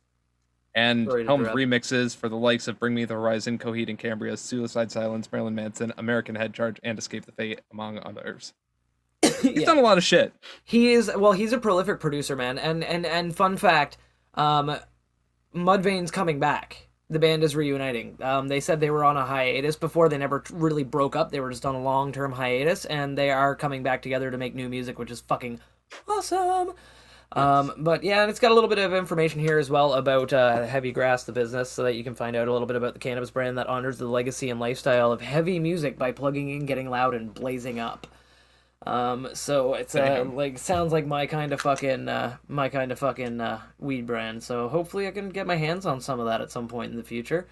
And 0.75 1.07
Sorry 1.09 1.23
to 1.23 1.27
helmed 1.27 1.47
interrupt. 1.47 1.57
remixes 1.57 2.15
for 2.15 2.29
the 2.29 2.35
likes 2.37 2.67
of 2.67 2.79
Bring 2.79 2.93
Me 2.93 3.03
the 3.05 3.15
Horizon, 3.15 3.57
Coheed 3.57 3.89
and 3.89 3.97
Cambria, 3.97 4.37
Suicide 4.37 4.91
Silence, 4.91 5.27
Marilyn 5.31 5.55
Manson, 5.55 5.91
American 5.97 6.35
Head 6.35 6.53
Charge, 6.53 6.79
and 6.83 6.99
Escape 6.99 7.25
the 7.25 7.31
Fate, 7.31 7.61
among 7.71 7.97
others. 7.99 8.53
He's 9.23 9.43
Yeah. 9.61 9.65
done 9.65 9.79
a 9.79 9.81
lot 9.81 9.97
of 9.97 10.03
shit. 10.03 10.33
He 10.63 10.93
is 10.93 11.09
well. 11.15 11.31
He's 11.31 11.51
a 11.51 11.57
prolific 11.57 11.99
producer, 11.99 12.35
man. 12.35 12.59
And 12.59 12.83
and 12.83 13.05
and 13.07 13.35
fun 13.35 13.57
fact, 13.57 13.97
um, 14.35 14.77
Mudvayne's 15.55 16.11
coming 16.11 16.39
back. 16.39 16.87
The 17.09 17.19
band 17.19 17.41
is 17.43 17.55
reuniting. 17.55 18.17
Um, 18.21 18.49
they 18.49 18.59
said 18.59 18.79
they 18.81 18.89
were 18.91 19.05
on 19.05 19.15
a 19.17 19.25
hiatus 19.25 19.77
before. 19.77 20.09
They 20.09 20.17
never 20.17 20.43
really 20.51 20.83
broke 20.83 21.15
up. 21.15 21.31
They 21.31 21.39
were 21.39 21.49
just 21.49 21.65
on 21.65 21.73
a 21.73 21.81
long 21.81 22.11
term 22.11 22.33
hiatus, 22.33 22.85
and 22.85 23.17
they 23.17 23.31
are 23.31 23.55
coming 23.55 23.81
back 23.81 24.01
together 24.01 24.29
to 24.29 24.37
make 24.37 24.53
new 24.53 24.67
music, 24.69 24.99
which 24.99 25.09
is 25.09 25.21
fucking 25.21 25.59
awesome. 26.07 26.73
Um, 27.33 27.73
but 27.77 28.03
yeah, 28.03 28.21
and 28.21 28.29
it's 28.29 28.39
got 28.39 28.51
a 28.51 28.53
little 28.53 28.69
bit 28.69 28.79
of 28.79 28.93
information 28.93 29.41
here 29.41 29.57
as 29.57 29.69
well 29.69 29.93
about 29.93 30.31
uh, 30.31 30.65
Heavy 30.65 30.91
Grass, 30.91 31.25
the 31.25 31.33
business, 31.33 31.69
so 31.69 31.83
that 31.83 31.95
you 31.95 32.03
can 32.03 32.15
find 32.15 32.35
out 32.35 32.47
a 32.47 32.51
little 32.51 32.67
bit 32.67 32.77
about 32.77 32.93
the 32.93 32.99
cannabis 32.99 33.31
brand 33.31 33.57
that 33.57 33.67
honors 33.67 33.97
the 33.97 34.07
legacy 34.07 34.49
and 34.49 34.59
lifestyle 34.59 35.11
of 35.11 35.21
heavy 35.21 35.59
music 35.59 35.97
by 35.97 36.11
plugging 36.11 36.49
in, 36.49 36.65
getting 36.65 36.89
loud, 36.89 37.13
and 37.13 37.33
blazing 37.33 37.79
up. 37.79 38.07
Um, 38.85 39.27
so 39.33 39.73
it's 39.73 39.95
uh, 39.95 40.23
like 40.31 40.57
sounds 40.57 40.93
like 40.93 41.05
my 41.05 41.25
kind 41.25 41.51
of 41.51 41.59
fucking 41.59 42.07
uh, 42.07 42.37
my 42.47 42.69
kind 42.69 42.91
of 42.91 42.99
fucking 42.99 43.41
uh, 43.41 43.61
weed 43.79 44.05
brand. 44.05 44.43
So 44.43 44.69
hopefully 44.69 45.07
I 45.07 45.11
can 45.11 45.29
get 45.29 45.45
my 45.45 45.57
hands 45.57 45.85
on 45.85 45.99
some 45.99 46.19
of 46.21 46.27
that 46.27 46.39
at 46.41 46.51
some 46.51 46.69
point 46.69 46.91
in 46.91 46.97
the 46.97 47.03
future. 47.03 47.47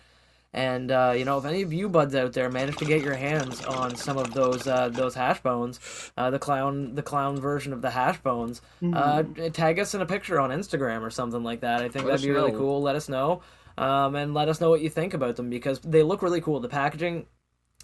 And 0.56 0.90
uh, 0.90 1.14
you 1.18 1.26
know, 1.26 1.38
if 1.38 1.44
any 1.44 1.64
of 1.64 1.74
you 1.74 1.90
buds 1.90 2.16
out 2.16 2.32
there 2.32 2.50
manage 2.50 2.78
to 2.78 2.86
get 2.86 3.04
your 3.04 3.14
hands 3.14 3.64
on 3.66 3.94
some 3.98 4.18
of 4.18 4.34
those 4.34 4.66
uh, 4.66 4.88
those 4.88 5.14
hash 5.14 5.42
bones, 5.42 5.82
uh, 6.16 6.30
the 6.30 6.40
clown 6.40 6.96
the 6.96 7.04
clown 7.04 7.38
version 7.38 7.74
of 7.74 7.82
the 7.82 7.90
hash 7.90 8.20
bones, 8.20 8.62
uh, 8.94 9.24
tag 9.52 9.80
us 9.80 9.94
in 9.94 10.00
a 10.00 10.06
picture 10.06 10.40
on 10.40 10.52
Instagram 10.52 11.02
or 11.02 11.10
something 11.10 11.44
like 11.44 11.60
that. 11.60 11.82
I 11.82 11.90
think 11.90 12.06
Let 12.06 12.12
that'd 12.12 12.26
be 12.26 12.32
us 12.32 12.36
really 12.36 12.54
cool. 12.54 12.82
Let 12.82 12.96
us 12.96 13.10
know, 13.10 13.42
um, 13.78 14.16
and 14.16 14.34
let 14.34 14.48
us 14.48 14.62
know 14.62 14.70
what 14.70 14.80
you 14.80 14.90
think 14.90 15.14
about 15.14 15.36
them 15.36 15.50
because 15.50 15.80
they 15.82 16.04
look 16.04 16.22
really 16.22 16.40
cool. 16.40 16.62
The 16.62 16.70
packaging 16.70 17.26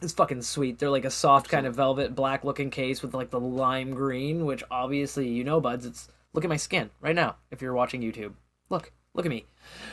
is 0.02 0.14
fucking 0.14 0.42
sweet. 0.42 0.80
They're 0.80 0.90
like 0.90 1.04
a 1.04 1.12
soft 1.12 1.50
kind 1.50 1.68
of 1.68 1.76
velvet 1.76 2.16
black 2.16 2.46
looking 2.46 2.70
case 2.70 3.02
with 3.02 3.14
like 3.14 3.32
the 3.32 3.40
lime 3.42 3.92
green, 3.92 4.46
which 4.46 4.64
obviously 4.72 5.28
you 5.28 5.44
know, 5.44 5.60
buds. 5.60 5.86
It's 5.86 6.08
look 6.32 6.46
at 6.46 6.50
my 6.50 6.56
skin 6.56 6.90
right 7.02 7.16
now. 7.16 7.36
If 7.52 7.62
you're 7.62 7.74
watching 7.74 8.02
YouTube, 8.02 8.36
look, 8.70 8.94
look 9.14 9.26
at 9.26 9.30
me. 9.30 9.46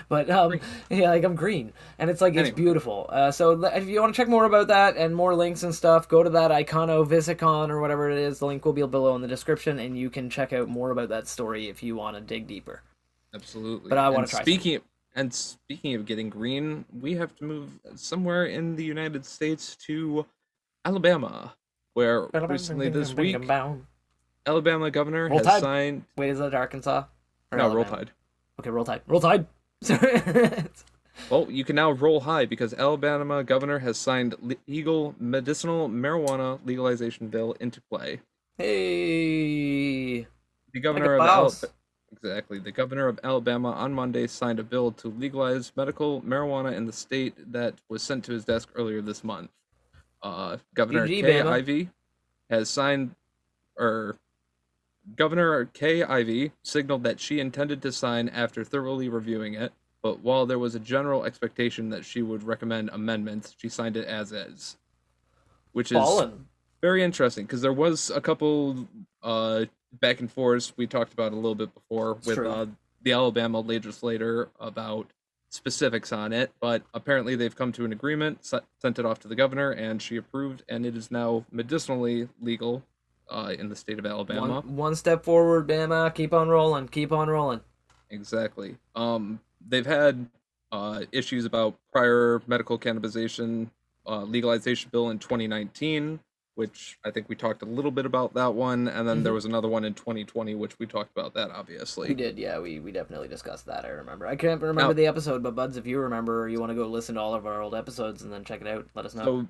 But 0.09 0.31
um, 0.31 0.61
yeah, 0.91 1.11
like 1.11 1.25
I'm 1.25 1.35
green, 1.35 1.73
and 1.99 2.11
it's 2.11 2.21
like 2.21 2.35
it's 2.35 2.51
beautiful. 2.51 3.09
Uh, 3.11 3.31
so 3.31 3.65
if 3.65 3.87
you 3.87 4.01
want 4.01 4.15
to 4.15 4.17
check 4.17 4.29
more 4.29 4.45
about 4.45 4.69
that 4.69 4.97
and 4.97 5.15
more 5.15 5.35
links 5.35 5.63
and 5.63 5.75
stuff, 5.75 6.09
go 6.09 6.23
to 6.23 6.31
that 6.31 6.51
Icono 6.51 7.07
Visicon 7.07 7.71
or 7.71 7.81
whatever 7.81 8.11
it 8.11 8.19
is. 8.19 8.39
The 8.39 8.47
link 8.47 8.65
will 8.65 8.73
be 8.73 8.87
below 8.87 9.15
in 9.15 9.23
the 9.23 9.29
description, 9.29 9.79
and 9.79 9.99
you 9.99 10.11
can 10.11 10.31
check 10.31 10.53
out 10.53 10.69
more 10.69 10.91
about 10.91 11.09
that 11.11 11.29
story 11.29 11.69
if 11.69 11.83
you 11.83 11.97
want 11.97 12.17
to 12.17 12.21
dig 12.23 12.47
deeper. 12.47 12.83
Absolutely. 13.35 13.91
But 13.91 13.99
I 13.99 14.09
wanna 14.09 14.23
And 14.23 14.31
try. 14.31 14.43
Speaking 14.43 14.81
and 15.15 15.33
speaking 15.33 15.95
of 15.95 16.07
getting 16.07 16.31
green, 16.31 16.85
we 17.01 17.15
have 17.17 17.35
to 17.37 17.45
move 17.45 17.79
somewhere 17.95 18.47
in 18.47 18.77
the 18.77 18.85
United 18.85 19.25
States 19.25 19.77
to 19.87 20.25
Alabama, 20.85 21.55
where 21.95 22.29
recently 22.33 22.89
this 22.89 23.15
week 23.15 23.37
Alabama 24.47 24.91
governor 24.91 25.29
Roll 25.29 25.39
has 25.39 25.47
Tide. 25.47 25.61
signed. 25.61 26.05
Wait, 26.17 26.31
is 26.31 26.39
that 26.39 26.55
Arkansas? 26.55 27.05
Or 27.53 27.59
No, 27.59 27.75
roll 27.75 27.85
tide. 27.85 28.11
Okay, 28.61 28.71
roll 28.71 28.85
tide. 28.85 29.03
Roll 29.07 29.21
tide. 29.21 29.47
Well, 31.31 31.51
you 31.51 31.65
can 31.65 31.77
now 31.77 31.91
roll 31.91 32.21
high 32.21 32.47
because 32.47 32.73
Alabama 32.75 33.45
governor 33.45 33.81
has 33.81 33.99
signed 33.99 34.35
legal 34.67 35.15
medicinal 35.19 35.89
marijuana 35.89 36.59
legalization 36.65 37.29
bill 37.29 37.55
into 37.61 37.81
play. 37.83 38.21
hey. 38.57 40.27
The 40.73 40.81
governor 40.81 41.15
of. 41.17 41.21
Alabama. 41.21 41.75
Exactly. 42.13 42.59
The 42.59 42.73
governor 42.73 43.07
of 43.09 43.21
Alabama 43.23 43.73
on 43.73 43.93
Monday 43.93 44.27
signed 44.27 44.59
a 44.59 44.63
bill 44.63 44.93
to 44.93 45.09
legalize 45.09 45.73
medical 45.77 46.23
marijuana 46.23 46.73
in 46.75 46.87
the 46.87 46.93
state 46.93 47.35
that 47.53 47.75
was 47.91 48.03
sent 48.03 48.25
to 48.25 48.33
his 48.33 48.47
desk 48.47 48.71
earlier 48.75 49.03
this 49.03 49.23
month. 49.23 49.51
Uh, 50.23 50.57
Governor 50.75 51.07
GG, 51.07 51.21
Kay 51.21 51.41
Ivey 51.43 51.91
has 52.49 52.71
signed, 52.71 53.15
or 53.77 54.17
Governor 55.17 55.67
Kay 55.67 56.03
Ivey 56.03 56.53
signaled 56.63 57.03
that 57.05 57.21
she 57.21 57.41
intended 57.41 57.83
to 57.83 57.93
sign 57.93 58.29
after 58.29 58.65
thoroughly 58.65 59.09
reviewing 59.09 59.55
it. 59.55 59.73
But 60.03 60.21
while 60.21 60.47
there 60.47 60.59
was 60.59 60.75
a 60.75 60.81
general 60.81 61.25
expectation 61.25 61.91
that 61.91 62.05
she 62.05 62.23
would 62.23 62.45
recommend 62.45 62.91
amendments, 62.93 63.55
she 63.59 63.69
signed 63.69 63.97
it 63.97 64.07
as 64.07 64.33
is, 64.33 64.77
which 65.73 65.91
is 65.91 65.99
Fallen. 65.99 66.47
very 66.81 67.03
interesting 67.03 67.47
because 67.47 67.63
there 67.63 67.73
was 67.73 68.11
a 68.11 68.21
couple 68.21 68.87
uh 69.23 69.65
back 70.01 70.21
and 70.21 70.31
forths 70.31 70.73
we 70.77 70.87
talked 70.87 71.13
about 71.13 71.33
a 71.33 71.35
little 71.35 71.55
bit 71.55 71.75
before 71.75 72.15
with 72.27 72.39
uh 72.39 72.67
the 73.03 73.13
Alabama 73.13 73.61
legislator 73.61 74.51
about 74.61 75.09
specifics 75.51 76.13
on 76.13 76.33
it, 76.33 76.53
but 76.61 76.83
apparently 76.93 77.35
they've 77.35 77.57
come 77.57 77.73
to 77.73 77.85
an 77.85 77.93
agreement, 77.93 78.45
sent 78.45 78.99
it 78.99 79.05
off 79.07 79.19
to 79.21 79.29
the 79.29 79.35
governor, 79.35 79.71
and 79.71 80.03
she 80.03 80.17
approved, 80.17 80.63
and 80.69 80.85
it 80.85 80.95
is 80.97 81.11
now 81.11 81.45
medicinally 81.51 82.29
legal 82.41 82.83
uh, 83.31 83.55
in 83.59 83.69
the 83.69 83.77
state 83.77 83.99
of 83.99 84.07
Alabama. 84.07 84.61
One, 84.61 84.77
one 84.77 84.95
step 84.95 85.25
forward, 85.25 85.67
Bama. 85.67 86.15
Keep 86.15 86.33
on 86.33 86.49
rolling. 86.49 86.89
Keep 86.89 87.13
on 87.13 87.29
rolling. 87.29 87.61
Exactly. 88.11 88.77
Um, 88.95 89.41
they've 89.67 89.87
had 89.87 90.27
uh, 90.73 91.03
issues 91.13 91.45
about 91.45 91.77
prior 91.93 92.43
medical 92.47 92.79
cannabisation 92.79 93.69
uh, 94.07 94.23
legalization 94.23 94.89
bill 94.91 95.11
in 95.11 95.19
2019, 95.19 96.19
which 96.55 96.99
I 97.05 97.11
think 97.11 97.29
we 97.29 97.37
talked 97.37 97.61
a 97.63 97.67
little 97.67 97.91
bit 97.91 98.07
about 98.07 98.33
that 98.35 98.55
one, 98.55 98.89
and 98.89 99.07
then 99.07 99.23
there 99.23 99.33
Mhm. 99.33 99.37
was 99.37 99.45
another 99.45 99.69
one 99.69 99.85
in 99.85 99.93
2020, 99.95 100.55
which 100.55 100.79
we 100.79 100.87
talked 100.87 101.11
about 101.17 101.35
that 101.35 101.51
obviously. 101.51 102.09
We 102.09 102.15
did, 102.15 102.39
yeah. 102.39 102.59
We, 102.59 102.81
we 102.81 102.91
definitely 102.93 103.29
discussed 103.29 103.67
that. 103.67 103.85
I 103.85 103.89
remember. 103.89 104.27
I 104.27 104.37
can't 104.37 104.61
remember 104.63 104.89
Now- 104.89 104.93
the 104.95 105.07
episode, 105.07 105.43
but 105.43 105.55
buds, 105.55 105.77
if 105.77 105.87
you 105.87 105.99
remember, 106.01 106.49
you 106.49 106.59
want 106.61 106.71
to 106.71 106.75
go 106.75 106.87
listen 106.87 107.17
to 107.17 107.21
all 107.21 107.35
of 107.35 107.47
our 107.47 107.61
old 107.61 107.75
episodes 107.75 108.23
and 108.23 108.33
then 108.33 108.45
check 108.45 108.63
it 108.63 108.67
out, 108.67 108.87
let 108.95 109.05
us 109.05 109.15
know. 109.15 109.25
So 109.25 109.49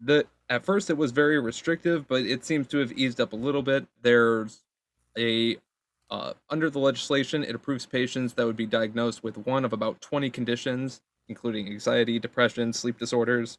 the 0.00 0.26
at 0.48 0.64
first 0.64 0.90
it 0.90 0.96
was 0.96 1.10
very 1.12 1.38
restrictive, 1.40 2.06
but 2.06 2.22
it 2.22 2.44
seems 2.44 2.66
to 2.68 2.78
have 2.78 2.92
eased 2.92 3.20
up 3.20 3.32
a 3.32 3.36
little 3.36 3.62
bit. 3.62 3.86
There's 4.02 4.62
a 5.18 5.56
uh, 6.08 6.34
under 6.50 6.70
the 6.70 6.78
legislation, 6.78 7.42
it 7.42 7.54
approves 7.56 7.84
patients 7.84 8.32
that 8.34 8.46
would 8.46 8.56
be 8.56 8.66
diagnosed 8.66 9.24
with 9.24 9.36
one 9.38 9.64
of 9.64 9.72
about 9.72 10.00
20 10.00 10.30
conditions, 10.30 11.00
including 11.28 11.66
anxiety, 11.66 12.20
depression, 12.20 12.72
sleep 12.72 12.96
disorders, 12.96 13.58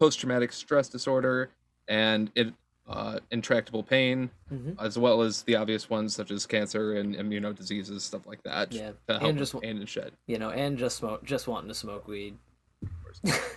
post-traumatic 0.00 0.52
stress 0.52 0.88
disorder, 0.88 1.50
and 1.86 2.32
it, 2.34 2.52
uh, 2.88 3.20
intractable 3.30 3.84
pain, 3.84 4.28
Mhm. 4.52 4.74
as 4.80 4.98
well 4.98 5.22
as 5.22 5.42
the 5.42 5.54
obvious 5.54 5.88
ones 5.88 6.16
such 6.16 6.32
as 6.32 6.46
cancer 6.46 6.94
and 6.96 7.14
immunodiseases, 7.14 8.00
stuff 8.00 8.26
like 8.26 8.42
that. 8.42 8.72
Yeah, 8.72 8.90
and 9.08 9.38
just- 9.38 9.54
and 9.62 9.88
shed. 9.88 10.14
You 10.26 10.38
know, 10.40 10.50
and 10.50 10.76
just 10.78 10.96
smoke, 10.96 11.22
just 11.24 11.46
wanting 11.46 11.68
to 11.68 11.74
smoke 11.74 12.08
weed. 12.08 12.36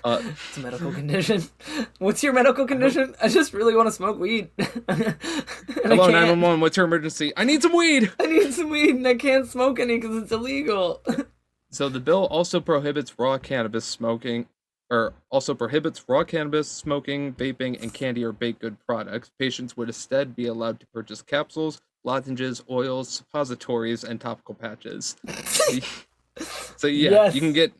Uh, 0.03 0.21
It's 0.49 0.57
a 0.57 0.61
medical 0.61 0.91
condition. 0.91 1.43
What's 1.99 2.23
your 2.23 2.33
medical 2.33 2.65
condition? 2.65 3.15
I 3.21 3.27
just 3.27 3.53
really 3.53 3.75
want 3.75 3.87
to 3.87 3.91
smoke 3.91 4.19
weed. 4.19 4.49
I 4.59 5.15
hello, 5.83 5.97
can't. 5.97 6.13
911. 6.13 6.59
What's 6.61 6.77
your 6.77 6.85
emergency? 6.85 7.31
I 7.37 7.43
need 7.43 7.61
some 7.61 7.75
weed. 7.75 8.11
I 8.19 8.25
need 8.27 8.53
some 8.53 8.69
weed 8.69 8.95
and 8.95 9.07
I 9.07 9.15
can't 9.15 9.47
smoke 9.47 9.79
any 9.79 9.97
because 9.99 10.17
it's 10.23 10.31
illegal. 10.31 11.01
So 11.69 11.87
the 11.89 11.99
bill 11.99 12.25
also 12.25 12.59
prohibits 12.59 13.17
raw 13.17 13.37
cannabis 13.37 13.85
smoking, 13.85 14.47
or 14.89 15.13
also 15.29 15.53
prohibits 15.53 16.03
raw 16.07 16.23
cannabis 16.25 16.69
smoking, 16.69 17.33
vaping, 17.33 17.81
and 17.81 17.93
candy 17.93 18.23
or 18.25 18.33
baked 18.33 18.59
good 18.61 18.77
products. 18.85 19.31
Patients 19.39 19.77
would 19.77 19.87
instead 19.89 20.35
be 20.35 20.47
allowed 20.47 20.79
to 20.81 20.87
purchase 20.87 21.21
capsules, 21.21 21.79
lozenges, 22.03 22.61
oils, 22.69 23.07
suppositories, 23.09 24.03
and 24.03 24.19
topical 24.19 24.53
patches. 24.55 25.15
so 26.77 26.87
yeah, 26.87 27.09
Yes. 27.11 27.35
you 27.35 27.41
can 27.41 27.53
get 27.53 27.71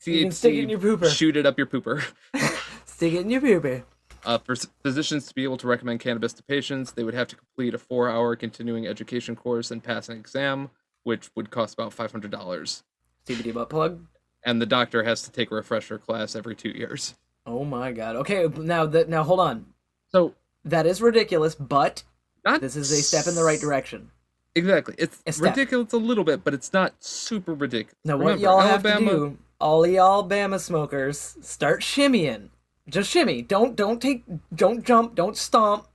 THC, 0.00 0.06
You 0.14 0.22
can 0.24 0.32
stick 0.32 0.54
it 0.54 0.62
in 0.62 0.68
your 0.70 0.78
pooper. 0.78 1.12
shoot 1.14 1.36
it 1.36 1.46
up 1.46 1.58
your 1.58 1.66
pooper. 1.66 2.04
Stick 2.86 3.12
it 3.14 3.20
in 3.20 3.30
your 3.30 3.40
pooper. 3.40 3.82
Uh, 4.24 4.38
for 4.38 4.54
physicians 4.82 5.26
to 5.26 5.34
be 5.34 5.44
able 5.44 5.56
to 5.58 5.66
recommend 5.66 6.00
cannabis 6.00 6.32
to 6.32 6.42
patients, 6.44 6.92
they 6.92 7.02
would 7.04 7.12
have 7.14 7.26
to 7.28 7.36
complete 7.36 7.74
a 7.74 7.78
four-hour 7.78 8.36
continuing 8.36 8.86
education 8.86 9.36
course 9.36 9.70
and 9.70 9.82
pass 9.82 10.08
an 10.08 10.16
exam, 10.16 10.70
which 11.02 11.28
would 11.34 11.50
cost 11.50 11.74
about 11.74 11.92
five 11.92 12.10
hundred 12.12 12.30
dollars. 12.30 12.82
CBD 13.26 13.52
butt 13.52 13.68
plug. 13.68 14.06
And 14.44 14.60
the 14.62 14.66
doctor 14.66 15.02
has 15.02 15.22
to 15.22 15.30
take 15.32 15.50
a 15.50 15.54
refresher 15.54 15.98
class 15.98 16.36
every 16.36 16.54
two 16.54 16.70
years. 16.70 17.14
Oh 17.46 17.64
my 17.64 17.92
god. 17.92 18.16
Okay, 18.16 18.46
now 18.56 18.86
that 18.86 19.08
now 19.08 19.22
hold 19.24 19.40
on. 19.40 19.66
So 20.10 20.34
That 20.64 20.86
is 20.86 21.02
ridiculous, 21.02 21.54
but 21.54 22.04
not 22.44 22.60
this 22.62 22.76
is 22.76 22.90
a 22.92 22.96
step 23.02 23.26
in 23.26 23.34
the 23.34 23.44
right 23.44 23.60
direction. 23.60 24.10
Exactly. 24.54 24.94
It's 24.98 25.20
A 25.26 25.42
ridiculous 25.42 25.92
a 25.92 25.96
little 25.98 26.24
bit, 26.24 26.44
but 26.44 26.54
it's 26.54 26.72
not 26.72 26.94
super 27.00 27.52
ridiculous. 27.52 27.96
Now 28.04 28.16
what 28.16 28.36
Remember, 28.36 28.42
y'all 28.42 28.60
have 28.60 28.82
to 28.84 28.98
do, 28.98 29.38
all 29.64 29.86
y'all 29.86 30.28
Bama 30.28 30.60
smokers, 30.60 31.38
start 31.40 31.80
shimmying. 31.80 32.50
Just 32.86 33.10
shimmy. 33.10 33.40
Don't 33.40 33.74
don't 33.74 34.00
take 34.00 34.22
don't 34.54 34.84
jump, 34.84 35.14
don't 35.14 35.38
stomp. 35.38 35.88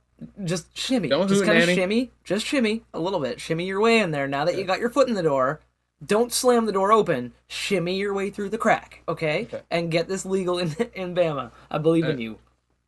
Just 0.44 0.76
shimmy. 0.76 1.08
Don't 1.08 1.28
just 1.28 1.44
kind 1.44 1.62
of 1.62 1.68
shimmy. 1.68 2.10
Just 2.24 2.44
shimmy 2.44 2.82
a 2.92 2.98
little 2.98 3.20
bit. 3.20 3.40
Shimmy 3.40 3.64
your 3.66 3.80
way 3.80 4.00
in 4.00 4.10
there. 4.10 4.26
Now 4.26 4.44
that 4.44 4.58
you 4.58 4.64
got 4.64 4.80
your 4.80 4.90
foot 4.90 5.08
in 5.08 5.14
the 5.14 5.22
door, 5.22 5.60
don't 6.04 6.32
slam 6.32 6.66
the 6.66 6.72
door 6.72 6.90
open. 6.90 7.32
Shimmy 7.46 7.96
your 7.96 8.12
way 8.12 8.28
through 8.28 8.48
the 8.48 8.58
crack, 8.58 9.02
okay? 9.08 9.42
Okay. 9.42 9.62
And 9.70 9.88
get 9.90 10.08
this 10.08 10.26
legal 10.26 10.58
in 10.58 10.72
in 10.94 11.14
Bama. 11.14 11.52
I 11.70 11.78
believe 11.78 12.04
in 12.06 12.16
Uh, 12.16 12.20
you. 12.20 12.38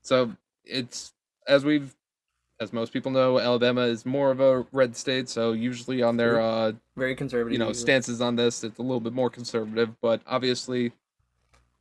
So 0.03 0.33
it's 0.64 1.12
as 1.47 1.64
we've 1.64 1.95
as 2.62 2.72
most 2.72 2.92
people 2.92 3.10
know, 3.10 3.38
Alabama 3.40 3.82
is 3.82 4.06
more 4.06 4.30
of 4.30 4.40
a 4.40 4.64
red 4.72 4.96
state, 4.96 5.28
so 5.28 5.52
usually 5.52 6.00
on 6.02 6.16
their 6.16 6.40
uh 6.40 6.72
Very 6.96 7.14
conservative. 7.16 7.52
you 7.52 7.58
know 7.58 7.72
stances 7.72 8.20
on 8.20 8.36
this, 8.36 8.62
it's 8.64 8.78
a 8.78 8.82
little 8.82 9.00
bit 9.00 9.12
more 9.12 9.28
conservative, 9.28 9.90
but 10.00 10.22
obviously 10.26 10.92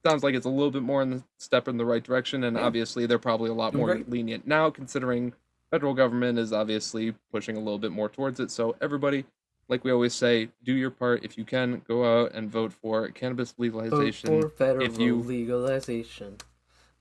sounds 0.06 0.24
like 0.24 0.34
it's 0.34 0.48
a 0.48 0.50
little 0.50 0.72
bit 0.72 0.82
more 0.82 1.02
in 1.04 1.12
the 1.12 1.24
step 1.38 1.68
in 1.68 1.78
the 1.78 1.86
right 1.86 2.04
direction, 2.04 2.44
and 2.44 2.58
Yeah. 2.58 2.64
obviously 2.64 3.06
they're 3.06 3.20
probably 3.20 3.50
a 3.52 3.54
lot 3.54 3.74
more 3.76 4.02
lenient 4.08 4.48
now, 4.48 4.70
considering 4.72 5.34
federal 5.70 5.94
government 5.94 6.40
is 6.40 6.52
obviously 6.52 7.14
pushing 7.32 7.56
a 7.56 7.60
little 7.60 7.80
bit 7.80 7.92
more 7.92 8.10
towards 8.10 8.40
it. 8.40 8.50
So 8.52 8.76
everybody, 8.82 9.26
like 9.70 9.84
we 9.86 9.92
always 9.92 10.14
say, 10.14 10.50
do 10.64 10.74
your 10.74 10.90
part 10.90 11.24
if 11.24 11.38
you 11.38 11.46
can. 11.46 11.82
Go 11.88 12.04
out 12.24 12.34
and 12.34 12.50
vote 12.52 12.74
for 12.74 13.08
cannabis 13.10 13.52
Vote 13.52 13.60
legalization. 13.64 14.42
for 14.42 14.50
federal 14.50 14.86
if 14.86 15.00
you- 15.00 15.16
legalization. 15.22 16.38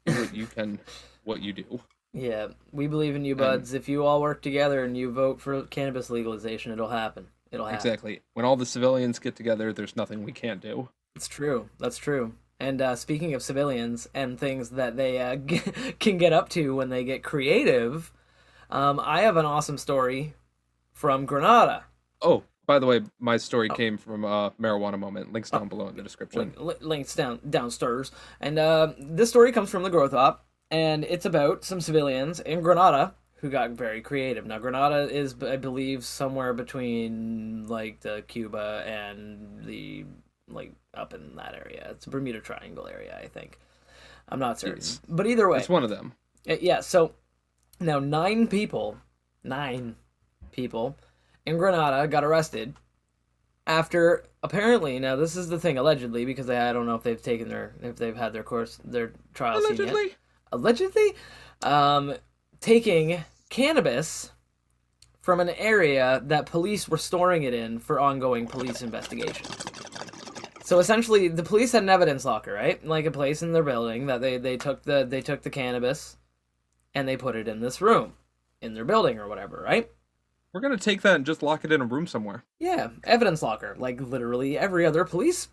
what 0.05 0.35
you 0.35 0.47
can, 0.47 0.79
what 1.25 1.41
you 1.41 1.53
do. 1.55 1.81
Yeah, 2.13 2.49
we 2.73 2.87
believe 2.87 3.15
in 3.15 3.25
you, 3.25 3.33
And- 3.33 3.39
buds. 3.39 3.73
if 3.73 3.89
you 3.89 4.05
all 4.05 4.21
work 4.21 4.43
together 4.43 4.85
and 4.85 4.97
you 4.97 5.11
vote 5.13 5.41
for 5.41 5.63
cannabis 5.63 6.11
legalization, 6.11 6.73
it'll 6.73 6.89
happen. 6.89 7.29
It'll 7.53 7.67
happen. 7.67 7.87
Exactly. 7.87 8.23
When 8.35 8.45
all 8.45 8.57
the 8.57 8.67
civilians 8.67 9.19
get 9.19 9.37
together, 9.37 9.73
there's 9.73 9.97
nothing 9.97 10.23
we 10.25 10.33
can't 10.33 10.61
do. 10.61 10.89
It's 11.17 11.29
true. 11.29 11.69
That's 11.79 11.99
true. 11.99 12.35
And 12.59 12.81
uh, 12.83 12.95
speaking 12.97 13.33
of 13.35 13.43
civilians 13.43 14.09
and 14.15 14.39
things 14.39 14.71
that 14.71 14.97
they 14.97 15.19
uh, 15.21 15.37
g- 15.47 15.63
can 15.99 16.19
get 16.19 16.33
up 16.33 16.49
to 16.51 16.75
when 16.77 16.89
they 16.91 17.05
get 17.05 17.23
creative, 17.23 18.13
um, 18.71 19.01
I 19.03 19.23
have 19.23 19.37
an 19.37 19.47
awesome 19.47 19.79
story 19.79 20.35
from 20.93 21.25
Granada. 21.27 21.85
Oh, 22.23 22.43
by 22.67 22.79
the 22.79 22.87
way, 22.87 23.01
my 23.19 23.37
story 23.37 23.69
Oh. 23.71 23.75
came 23.75 23.97
from 23.99 24.25
uh, 24.25 24.51
Marijuana 24.51 24.99
Moment. 24.99 25.33
Links 25.33 25.51
down 25.51 25.69
below 25.69 25.89
in 25.89 25.97
the 25.97 26.03
description. 26.03 26.53
Link, 26.57 26.79
links 26.83 27.15
down 27.15 27.41
downstairs. 27.49 28.13
And 28.41 28.59
uh, 28.59 28.93
this 28.99 29.31
story 29.31 29.51
comes 29.53 29.71
from 29.71 29.83
the 29.83 29.91
Growth 29.91 30.13
Op, 30.15 30.45
and 30.71 31.05
it's 31.05 31.25
about 31.27 31.65
some 31.65 31.81
civilians 31.81 32.41
in 32.41 32.61
Granada 32.61 33.15
who 33.37 33.49
got 33.51 33.71
very 33.71 34.03
creative. 34.03 34.45
Now, 34.47 34.59
Granada 34.59 35.09
is, 35.11 35.35
I 35.43 35.57
believe, 35.57 36.05
somewhere 36.05 36.53
between 36.53 37.67
like 37.69 38.01
the 38.01 38.23
Cuba 38.29 38.85
and 38.87 39.65
the 39.65 40.05
like 40.49 40.73
up 40.95 41.15
in 41.15 41.37
that 41.37 41.55
area. 41.55 41.89
It's 41.93 42.07
a 42.07 42.11
Bermuda 42.11 42.41
Triangle 42.41 42.87
area, 42.89 43.19
I 43.23 43.29
think. 43.29 43.59
I'm 44.29 44.39
not 44.41 44.59
certain, 44.61 44.79
It's- 44.79 45.01
but 45.09 45.27
either 45.27 45.49
way, 45.49 45.59
It's 45.59 45.69
one 45.69 45.85
of 45.85 45.91
them. 45.91 46.13
uh, 46.49 46.57
yeah, 46.61 46.81
so 46.81 47.15
now 47.81 47.99
nine 47.99 48.47
people, 48.47 48.99
nine 49.43 49.97
people 50.53 50.97
in 51.47 51.57
Granada 51.57 52.07
got 52.09 52.25
arrested 52.25 52.75
after 53.67 54.25
apparently 54.43 54.99
now 54.99 55.15
this 55.17 55.37
is 55.37 55.49
the 55.49 55.59
thing 55.59 55.79
allegedly 55.79 56.25
because 56.25 56.47
they, 56.47 56.57
I 56.59 56.73
don't 56.73 56.87
know 56.87 56.95
if 56.95 57.03
they've 57.03 57.21
taken 57.23 57.49
their 57.49 57.75
if 57.83 57.97
they've 57.97 58.17
had 58.17 58.33
their 58.33 58.43
course 58.43 58.79
their 58.85 59.13
trial 59.35 59.61
scene 59.61 59.77
yet. 59.87 59.95
Allegedly. 60.53 61.15
Um, 61.63 62.15
taking 62.61 63.25
cannabis 63.49 64.31
from 65.21 65.41
an 65.41 65.51
area 65.51 66.23
that 66.25 66.47
police 66.47 66.89
were 66.89 66.99
storing 66.99 67.43
it 67.43 67.55
in 67.55 67.79
for 67.79 68.01
ongoing 68.01 68.47
police 68.47 68.83
investigation. 68.83 69.47
So 70.63 70.79
essentially, 70.79 71.29
the 71.29 71.43
police 71.43 71.73
had 71.73 71.83
an 71.83 71.89
evidence 71.89 72.25
locker, 72.25 72.53
right? 72.53 72.85
Like 72.87 73.05
a 73.05 73.11
place 73.11 73.43
in 73.43 73.53
their 73.53 73.63
building 73.63 74.07
that 74.07 74.21
they, 74.21 74.39
they 74.39 74.57
took 74.57 74.85
the 74.85 75.05
they 75.05 75.21
took 75.21 75.43
the 75.43 75.51
cannabis, 75.51 76.17
and 76.95 77.09
they 77.09 77.17
put 77.17 77.37
it 77.37 77.49
in 77.49 77.61
this 77.61 77.81
room, 77.81 78.15
in 78.63 78.75
their 78.75 78.85
building 78.85 79.19
or 79.19 79.29
whatever, 79.29 79.63
right? 79.63 79.91
We're 80.53 80.61
gonna 80.61 80.77
take 80.77 81.03
that 81.03 81.17
and 81.17 81.27
just 81.27 81.43
lock 81.43 81.65
it 81.65 81.73
in 81.73 81.81
a 81.81 81.87
room 81.87 82.07
somewhere. 82.07 82.45
Yeah, 82.59 82.91
evidence 83.05 83.43
locker, 83.43 83.75
like 83.79 84.01
literally 84.01 84.57
every 84.57 84.87
other 84.87 85.05
police 85.05 85.49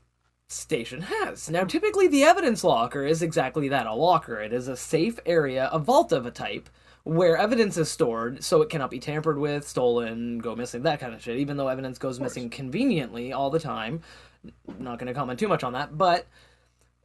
station 0.47 1.01
has. 1.01 1.49
Now, 1.49 1.63
typically, 1.65 2.07
the 2.07 2.23
evidence 2.23 2.63
locker 2.63 3.05
is 3.05 3.21
exactly 3.21 3.67
that 3.69 3.85
a 3.85 3.93
locker. 3.93 4.41
It 4.41 4.53
is 4.53 4.67
a 4.67 4.77
safe 4.77 5.19
area, 5.25 5.69
a 5.71 5.79
vault 5.79 6.11
of 6.11 6.25
a 6.25 6.31
type, 6.31 6.69
where 7.03 7.37
evidence 7.37 7.77
is 7.77 7.89
stored 7.89 8.43
so 8.43 8.61
it 8.61 8.69
cannot 8.69 8.91
be 8.91 8.99
tampered 8.99 9.37
with, 9.37 9.67
stolen, 9.67 10.39
go 10.39 10.55
missing, 10.55 10.83
that 10.83 10.99
kind 10.99 11.13
of 11.13 11.21
shit, 11.21 11.37
even 11.37 11.57
though 11.57 11.67
evidence 11.67 11.97
goes 11.97 12.19
missing 12.19 12.49
conveniently 12.49 13.33
all 13.33 13.49
the 13.49 13.59
time. 13.59 14.01
Not 14.79 14.99
going 14.99 15.07
to 15.07 15.13
comment 15.13 15.39
too 15.39 15.47
much 15.47 15.63
on 15.63 15.73
that, 15.73 15.97
but 15.97 16.27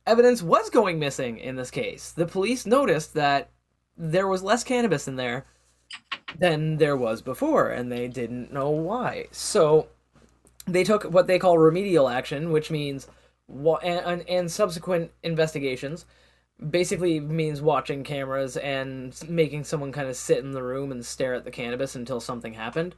evidence 0.07 0.43
was 0.43 0.71
going 0.71 0.99
missing 0.99 1.39
in 1.39 1.57
this 1.57 1.71
case. 1.71 2.13
The 2.13 2.27
police 2.27 2.67
noticed 2.67 3.15
that 3.15 3.51
there 3.97 4.29
was 4.29 4.43
less 4.43 4.65
cannabis 4.65 5.09
in 5.09 5.17
there 5.17 5.47
than 6.39 6.77
there 6.79 6.97
was 6.97 7.23
before, 7.23 7.71
and 7.71 7.91
they 7.91 8.09
didn't 8.09 8.53
know 8.53 8.71
why. 8.71 9.27
So 9.31 9.89
they 10.67 10.85
took 10.85 11.05
what 11.05 11.27
they 11.27 11.39
call 11.39 11.59
remedial 11.59 12.09
action, 12.09 12.51
which 12.51 12.71
means 12.71 13.09
and, 13.53 14.07
and, 14.07 14.29
and 14.29 14.51
subsequent 14.51 15.11
investigations. 15.23 16.07
Basically 16.71 17.19
means 17.19 17.61
watching 17.61 18.05
cameras 18.05 18.57
and 18.57 19.21
making 19.29 19.65
someone 19.65 19.91
kind 19.91 20.09
of 20.09 20.15
sit 20.17 20.39
in 20.39 20.53
the 20.53 20.63
room 20.63 20.93
and 20.93 21.05
stare 21.05 21.35
at 21.35 21.45
the 21.45 21.51
cannabis 21.51 21.97
until 21.97 22.21
something 22.21 22.55
happened. 22.55 22.95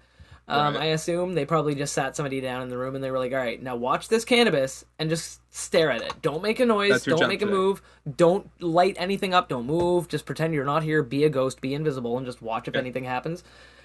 Um, 0.47 0.75
Right. 0.75 0.83
I 0.83 0.87
assume 0.87 1.33
they 1.33 1.47
probably 1.47 1.75
just 1.75 1.95
sat 1.95 2.15
somebody 2.15 2.43
down 2.43 2.61
in 2.61 2.69
the 2.69 2.77
room 2.77 2.95
and 2.95 3.03
they 3.03 3.11
were 3.11 3.19
like, 3.19 3.33
"All 3.33 3.39
right, 3.39 3.63
now 3.63 3.77
watch 3.77 4.09
this 4.09 4.27
cannabis 4.27 4.85
and 4.99 5.09
just 5.09 5.41
stare 5.55 5.91
at 5.91 6.03
it. 6.03 6.13
Don't 6.21 6.43
make 6.43 6.61
a 6.61 6.67
noise. 6.67 7.03
Don't 7.05 7.29
make 7.29 7.41
a 7.41 7.47
today." 7.47 7.57
move. 7.57 7.81
Don't 8.17 8.51
light 8.61 8.97
anything 8.99 9.33
up. 9.33 9.49
Don't 9.49 9.65
move. 9.65 10.09
Just 10.09 10.27
pretend 10.27 10.53
you're 10.53 10.67
not 10.67 10.83
here. 10.83 11.03
Be 11.03 11.25
a 11.25 11.31
ghost. 11.31 11.63
Be 11.63 11.73
invisible 11.73 12.19
and 12.19 12.27
just 12.27 12.43
watch 12.43 12.69
if 12.69 12.75
Yeah. 12.75 12.81
anything 12.81 13.05
happens." 13.05 13.43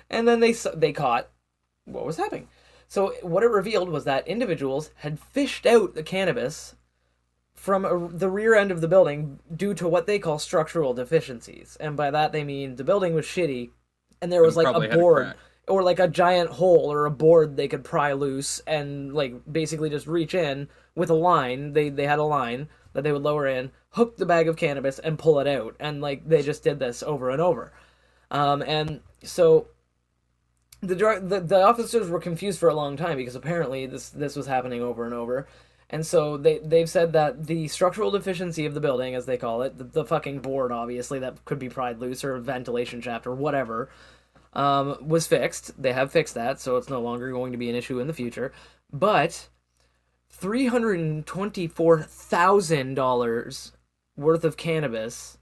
And 0.10 0.28
then 0.28 0.42
they 0.42 0.52
they 0.76 0.92
caught 0.92 1.30
what 1.86 2.06
was 2.06 2.18
happening. 2.18 2.50
So 2.90 3.14
what 3.22 3.44
it 3.44 3.52
revealed 3.52 3.90
was 3.90 4.04
that 4.06 4.28
individuals 4.28 4.90
had 4.96 5.20
fished 5.20 5.68
out 5.68 5.94
the 5.94 6.02
cannabis 6.02 6.74
from 7.54 7.86
a, 7.86 8.10
the 8.10 8.32
rear 8.32 8.56
end 8.56 8.72
of 8.72 8.82
the 8.82 8.88
building 8.88 9.40
due 9.56 9.76
to 9.76 9.88
what 9.88 10.08
they 10.08 10.18
call 10.18 10.40
structural 10.40 10.96
deficiencies, 10.96 11.78
and 11.80 11.96
by 11.96 12.10
that 12.10 12.32
they 12.32 12.44
mean 12.44 12.76
the 12.76 12.84
building 12.84 13.14
was 13.14 13.26
shitty, 13.26 13.70
and 14.22 14.32
there 14.32 14.42
was 14.42 14.58
like 14.58 14.66
a 14.66 14.82
had 14.82 14.92
a 14.92 14.98
board 14.98 15.36
or 15.68 15.84
like 15.84 16.00
a 16.00 16.08
giant 16.08 16.50
hole 16.50 16.92
or 16.92 17.06
a 17.06 17.12
board 17.12 17.56
they 17.56 17.68
could 17.68 17.84
pry 17.84 18.12
loose 18.12 18.60
and 18.66 19.14
like 19.14 19.36
basically 19.50 19.92
just 19.92 20.08
reach 20.08 20.34
in 20.34 20.68
with 20.96 21.12
a 21.12 21.14
line. 21.14 21.74
They 21.74 21.90
they 21.90 22.08
had 22.08 22.18
a 22.18 22.24
line 22.24 22.70
that 22.94 23.04
they 23.04 23.12
would 23.12 23.22
lower 23.22 23.46
in, 23.46 23.72
hook 23.92 24.18
the 24.18 24.26
bag 24.26 24.48
of 24.48 24.58
cannabis, 24.58 24.98
and 24.98 25.20
pull 25.20 25.40
it 25.40 25.48
out, 25.48 25.76
and 25.80 26.02
like 26.02 26.28
they 26.28 26.42
just 26.42 26.64
did 26.64 26.80
this 26.80 27.04
over 27.04 27.30
and 27.30 27.40
over, 27.40 27.72
um, 28.32 28.64
and 28.64 29.02
so 29.22 29.68
the, 30.82 30.96
the 30.96 31.40
the 31.42 31.62
officers 31.62 32.10
were 32.10 32.20
confused 32.20 32.60
for 32.60 32.70
a 32.70 32.74
long 32.74 32.96
time 32.96 33.18
because 33.18 33.36
apparently 33.36 33.86
this 33.86 34.10
this 34.10 34.36
was 34.36 34.48
happening 34.48 34.82
over 34.82 35.06
and 35.06 35.14
over. 35.14 35.48
And 35.90 36.06
so 36.06 36.38
they 36.38 36.60
they've 36.60 36.90
said 36.90 37.14
that 37.14 37.48
the 37.48 37.68
structural 37.68 38.12
deficiency 38.12 38.66
of 38.66 38.74
the 38.74 38.80
building, 38.80 39.16
as 39.16 39.26
they 39.26 39.38
call 39.38 39.64
it, 39.64 39.78
the, 39.78 39.84
the 39.84 40.06
fucking 40.06 40.40
board, 40.40 40.72
obviously 40.72 41.20
that 41.20 41.44
could 41.46 41.60
be 41.60 41.70
pried 41.70 42.00
loose 42.00 42.24
or 42.24 42.38
ventilation 42.38 43.02
shaft 43.02 43.26
or 43.26 43.34
whatever, 43.34 43.90
um, 44.54 44.98
was 45.02 45.28
fixed. 45.28 45.82
They 45.82 45.94
have 45.94 46.12
fixed 46.12 46.36
that, 46.36 46.62
so 46.62 46.78
it's 46.78 46.90
no 46.90 47.02
longer 47.02 47.32
going 47.32 47.52
to 47.54 47.58
be 47.58 47.70
an 47.70 47.76
issue 47.76 48.00
in 48.00 48.08
the 48.08 48.14
future. 48.14 48.54
But 48.94 49.50
three 50.30 50.68
hundred 50.68 51.00
and 51.00 51.26
twenty-four 51.26 52.04
thousand 52.04 52.94
dollars 52.94 53.74
worth 54.16 54.44
of 54.44 54.58
cannabis 54.58 55.40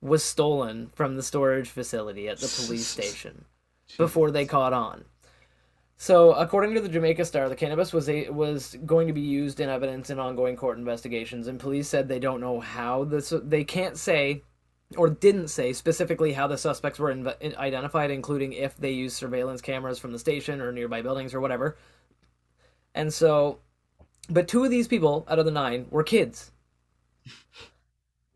was 0.00 0.22
stolen 0.22 0.90
from 0.94 1.16
the 1.16 1.22
storage 1.22 1.68
facility 1.68 2.28
at 2.28 2.38
the 2.38 2.62
police 2.64 2.86
station 2.86 3.44
before 3.96 4.30
they 4.30 4.44
caught 4.44 4.72
on. 4.72 5.04
So, 5.96 6.32
according 6.32 6.74
to 6.76 6.80
the 6.80 6.88
Jamaica 6.88 7.26
Star, 7.26 7.50
the 7.50 7.54
cannabis 7.56 7.92
was 7.92 8.08
a, 8.08 8.30
was 8.30 8.74
going 8.86 9.06
to 9.08 9.12
be 9.12 9.20
used 9.20 9.60
in 9.60 9.68
evidence 9.68 10.08
in 10.08 10.18
ongoing 10.18 10.56
court 10.56 10.78
investigations, 10.78 11.46
and 11.46 11.60
police 11.60 11.88
said 11.88 12.08
they 12.08 12.18
don't 12.18 12.40
know 12.40 12.58
how 12.58 13.04
this. 13.04 13.34
They 13.42 13.64
can't 13.64 13.98
say, 13.98 14.42
or 14.96 15.10
didn't 15.10 15.48
say 15.48 15.74
specifically 15.74 16.32
how 16.32 16.46
the 16.46 16.56
suspects 16.56 16.98
were 16.98 17.12
identified, 17.58 18.10
including 18.10 18.54
if 18.54 18.78
they 18.78 18.92
used 18.92 19.16
surveillance 19.16 19.60
cameras 19.60 19.98
from 19.98 20.12
the 20.12 20.18
station 20.18 20.62
or 20.62 20.72
nearby 20.72 21.02
buildings 21.02 21.34
or 21.34 21.40
whatever. 21.40 21.76
And 22.94 23.12
so, 23.12 23.58
but 24.30 24.48
two 24.48 24.64
of 24.64 24.70
these 24.70 24.88
people 24.88 25.26
out 25.28 25.38
of 25.38 25.44
the 25.44 25.50
nine 25.50 25.86
were 25.90 26.02
kids. 26.02 26.50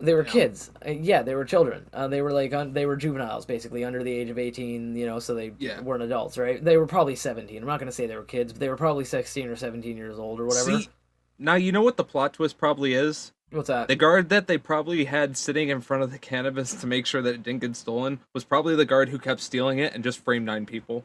They 0.05 0.15
were 0.15 0.25
kids. 0.25 0.71
Uh, 0.87 0.91
yeah, 0.91 1.23
they 1.23 1.35
were 1.35 1.45
children. 1.45 1.87
Uh, 1.93 2.09
they 2.09 2.23
were 2.23 2.33
like 2.33 2.53
un- 2.53 2.73
they 2.73 2.87
were 2.87 2.97
juveniles, 2.97 3.47
basically 3.47 3.85
under 3.85 4.03
the 4.03 4.13
age 4.13 4.31
of 4.31 4.39
eighteen. 4.39 4.95
You 4.97 5.07
know, 5.07 5.19
so 5.19 5.35
they 5.35 5.53
Yeah. 5.59 5.81
weren't 5.81 6.03
adults, 6.03 6.39
right? 6.39 6.63
They 6.65 6.77
were 6.77 6.87
probably 6.87 7.17
seventeen. 7.17 7.63
I'm 7.63 7.67
not 7.69 7.79
going 7.81 7.89
to 7.89 7.93
say 7.93 8.07
they 8.07 8.17
were 8.17 8.23
kids, 8.23 8.53
but 8.53 8.61
they 8.61 8.69
were 8.69 8.77
probably 8.77 9.05
sixteen 9.05 9.49
or 9.49 9.57
seventeen 9.57 9.97
years 9.97 10.19
old 10.19 10.41
or 10.41 10.47
whatever. 10.47 10.79
See, 10.79 10.89
now 11.39 11.55
you 11.57 11.73
know 11.73 11.83
what 11.83 11.97
the 11.97 12.05
plot 12.05 12.35
twist 12.35 12.59
probably 12.59 12.95
is. 12.95 13.33
What's 13.51 13.69
that? 13.69 13.89
The 13.89 13.97
guard 13.97 14.31
that 14.31 14.47
they 14.49 14.59
probably 14.59 15.05
had 15.05 15.37
sitting 15.37 15.69
in 15.69 15.81
front 15.81 16.03
of 16.03 16.11
the 16.11 16.19
cannabis 16.19 16.75
to 16.75 16.87
make 16.89 17.07
sure 17.07 17.23
that 17.23 17.35
it 17.35 17.43
didn't 17.45 17.61
get 17.61 17.77
stolen 17.77 18.21
was 18.33 18.43
probably 18.45 18.75
the 18.75 18.85
guard 18.85 19.11
who 19.11 19.19
kept 19.19 19.41
stealing 19.41 19.79
it 19.79 19.95
and 19.95 20.03
just 20.03 20.19
framed 20.25 20.45
nine 20.47 20.67
people. 20.67 21.05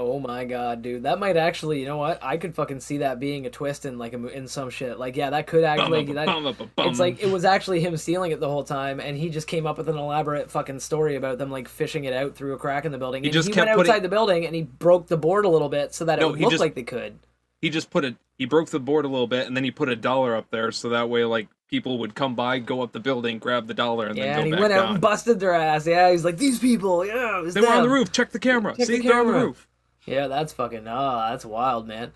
Oh 0.00 0.20
my 0.20 0.44
god, 0.44 0.82
dude, 0.82 1.02
that 1.02 1.18
might 1.18 1.36
actually. 1.36 1.80
You 1.80 1.86
know 1.86 1.96
what? 1.96 2.22
I 2.22 2.36
could 2.36 2.54
fucking 2.54 2.78
see 2.78 2.98
that 2.98 3.18
being 3.18 3.46
a 3.46 3.50
twist 3.50 3.84
in 3.84 3.98
like 3.98 4.12
a, 4.12 4.28
in 4.28 4.46
some 4.46 4.70
shit. 4.70 4.96
Like, 4.96 5.16
yeah, 5.16 5.30
that 5.30 5.48
could 5.48 5.64
actually. 5.64 6.04
that, 6.12 6.68
It's 6.78 7.00
like 7.00 7.20
it 7.20 7.28
was 7.32 7.44
actually 7.44 7.80
him 7.80 7.96
stealing 7.96 8.30
it 8.30 8.38
the 8.38 8.48
whole 8.48 8.62
time, 8.62 9.00
and 9.00 9.16
he 9.18 9.28
just 9.28 9.48
came 9.48 9.66
up 9.66 9.76
with 9.76 9.88
an 9.88 9.96
elaborate 9.98 10.52
fucking 10.52 10.78
story 10.78 11.16
about 11.16 11.38
them 11.38 11.50
like 11.50 11.66
fishing 11.66 12.04
it 12.04 12.12
out 12.12 12.36
through 12.36 12.52
a 12.54 12.58
crack 12.58 12.84
in 12.84 12.92
the 12.92 12.98
building. 12.98 13.24
He 13.24 13.30
and 13.30 13.34
just 13.34 13.48
he 13.48 13.54
kept 13.54 13.66
went 13.66 13.76
putting- 13.76 13.90
outside 13.90 14.02
the 14.04 14.08
building 14.08 14.46
and 14.46 14.54
he 14.54 14.62
broke 14.62 15.08
the 15.08 15.16
board 15.16 15.44
a 15.44 15.48
little 15.48 15.68
bit 15.68 15.92
so 15.92 16.04
that 16.04 16.20
No, 16.20 16.28
it 16.32 16.38
looked 16.38 16.52
just- 16.52 16.60
like 16.60 16.76
they 16.76 16.84
could. 16.84 17.18
he 17.60 17.68
just 17.68 17.90
put 17.90 18.04
a 18.04 18.14
he 18.36 18.44
broke 18.44 18.68
the 18.70 18.78
board 18.78 19.04
a 19.04 19.08
little 19.08 19.26
bit 19.26 19.48
and 19.48 19.56
then 19.56 19.64
he 19.64 19.72
put 19.72 19.88
a 19.88 19.96
dollar 19.96 20.36
up 20.36 20.48
there 20.52 20.70
so 20.70 20.90
that 20.90 21.10
way 21.10 21.24
like 21.24 21.48
people 21.68 21.98
would 21.98 22.14
come 22.14 22.36
by, 22.36 22.60
go 22.60 22.82
up 22.82 22.92
the 22.92 23.00
building, 23.00 23.38
grab 23.40 23.66
the 23.66 23.74
dollar, 23.74 24.06
and 24.06 24.16
Yeah, 24.16 24.36
then 24.36 24.38
and 24.38 24.38
go 24.42 24.44
he 24.44 24.50
back 24.52 24.60
went 24.60 24.72
out 24.74 24.82
down. 24.84 24.92
and 24.92 25.00
busted 25.00 25.40
their 25.40 25.52
ass. 25.54 25.88
Yeah, 25.88 26.12
he's 26.12 26.24
like 26.24 26.38
these 26.38 26.60
people. 26.60 27.04
Yeah, 27.04 27.40
it 27.40 27.42
was 27.42 27.54
they 27.54 27.60
were 27.60 27.66
on 27.68 27.82
the 27.82 27.88
roof. 27.90 28.12
Check 28.12 28.30
the 28.30 28.38
camera. 28.38 28.76
Check 28.76 28.86
See, 28.86 28.98
the 28.98 29.08
they're 29.08 29.20
on 29.20 29.26
the 29.26 29.32
roof. 29.32 29.66
Yeah, 30.08 30.28
that's 30.28 30.52
fucking. 30.52 30.86
Oh, 30.86 31.26
that's 31.30 31.44
wild, 31.44 31.86
man. 31.86 32.12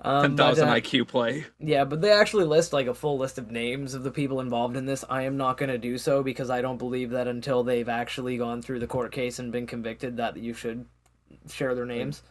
Um, 0.00 0.22
Ten 0.22 0.36
but, 0.36 0.58
uh, 0.58 0.66
IQ 0.66 1.08
play. 1.08 1.46
Yeah, 1.58 1.84
but 1.84 2.02
they 2.02 2.12
actually 2.12 2.44
list 2.44 2.72
like 2.72 2.86
a 2.86 2.94
full 2.94 3.16
list 3.16 3.38
of 3.38 3.50
names 3.50 3.94
of 3.94 4.02
the 4.02 4.10
people 4.10 4.40
involved 4.40 4.76
in 4.76 4.84
this. 4.84 5.04
I 5.08 5.22
am 5.22 5.36
not 5.36 5.56
going 5.56 5.70
to 5.70 5.78
do 5.78 5.96
so 5.96 6.22
because 6.22 6.50
I 6.50 6.60
don't 6.60 6.76
believe 6.76 7.10
that 7.10 7.28
until 7.28 7.62
they've 7.64 7.88
actually 7.88 8.36
gone 8.36 8.60
through 8.60 8.80
the 8.80 8.86
court 8.86 9.12
case 9.12 9.38
and 9.38 9.50
been 9.50 9.66
convicted 9.66 10.18
that 10.18 10.36
you 10.36 10.52
should 10.52 10.84
share 11.48 11.74
their 11.74 11.86
names. 11.86 12.22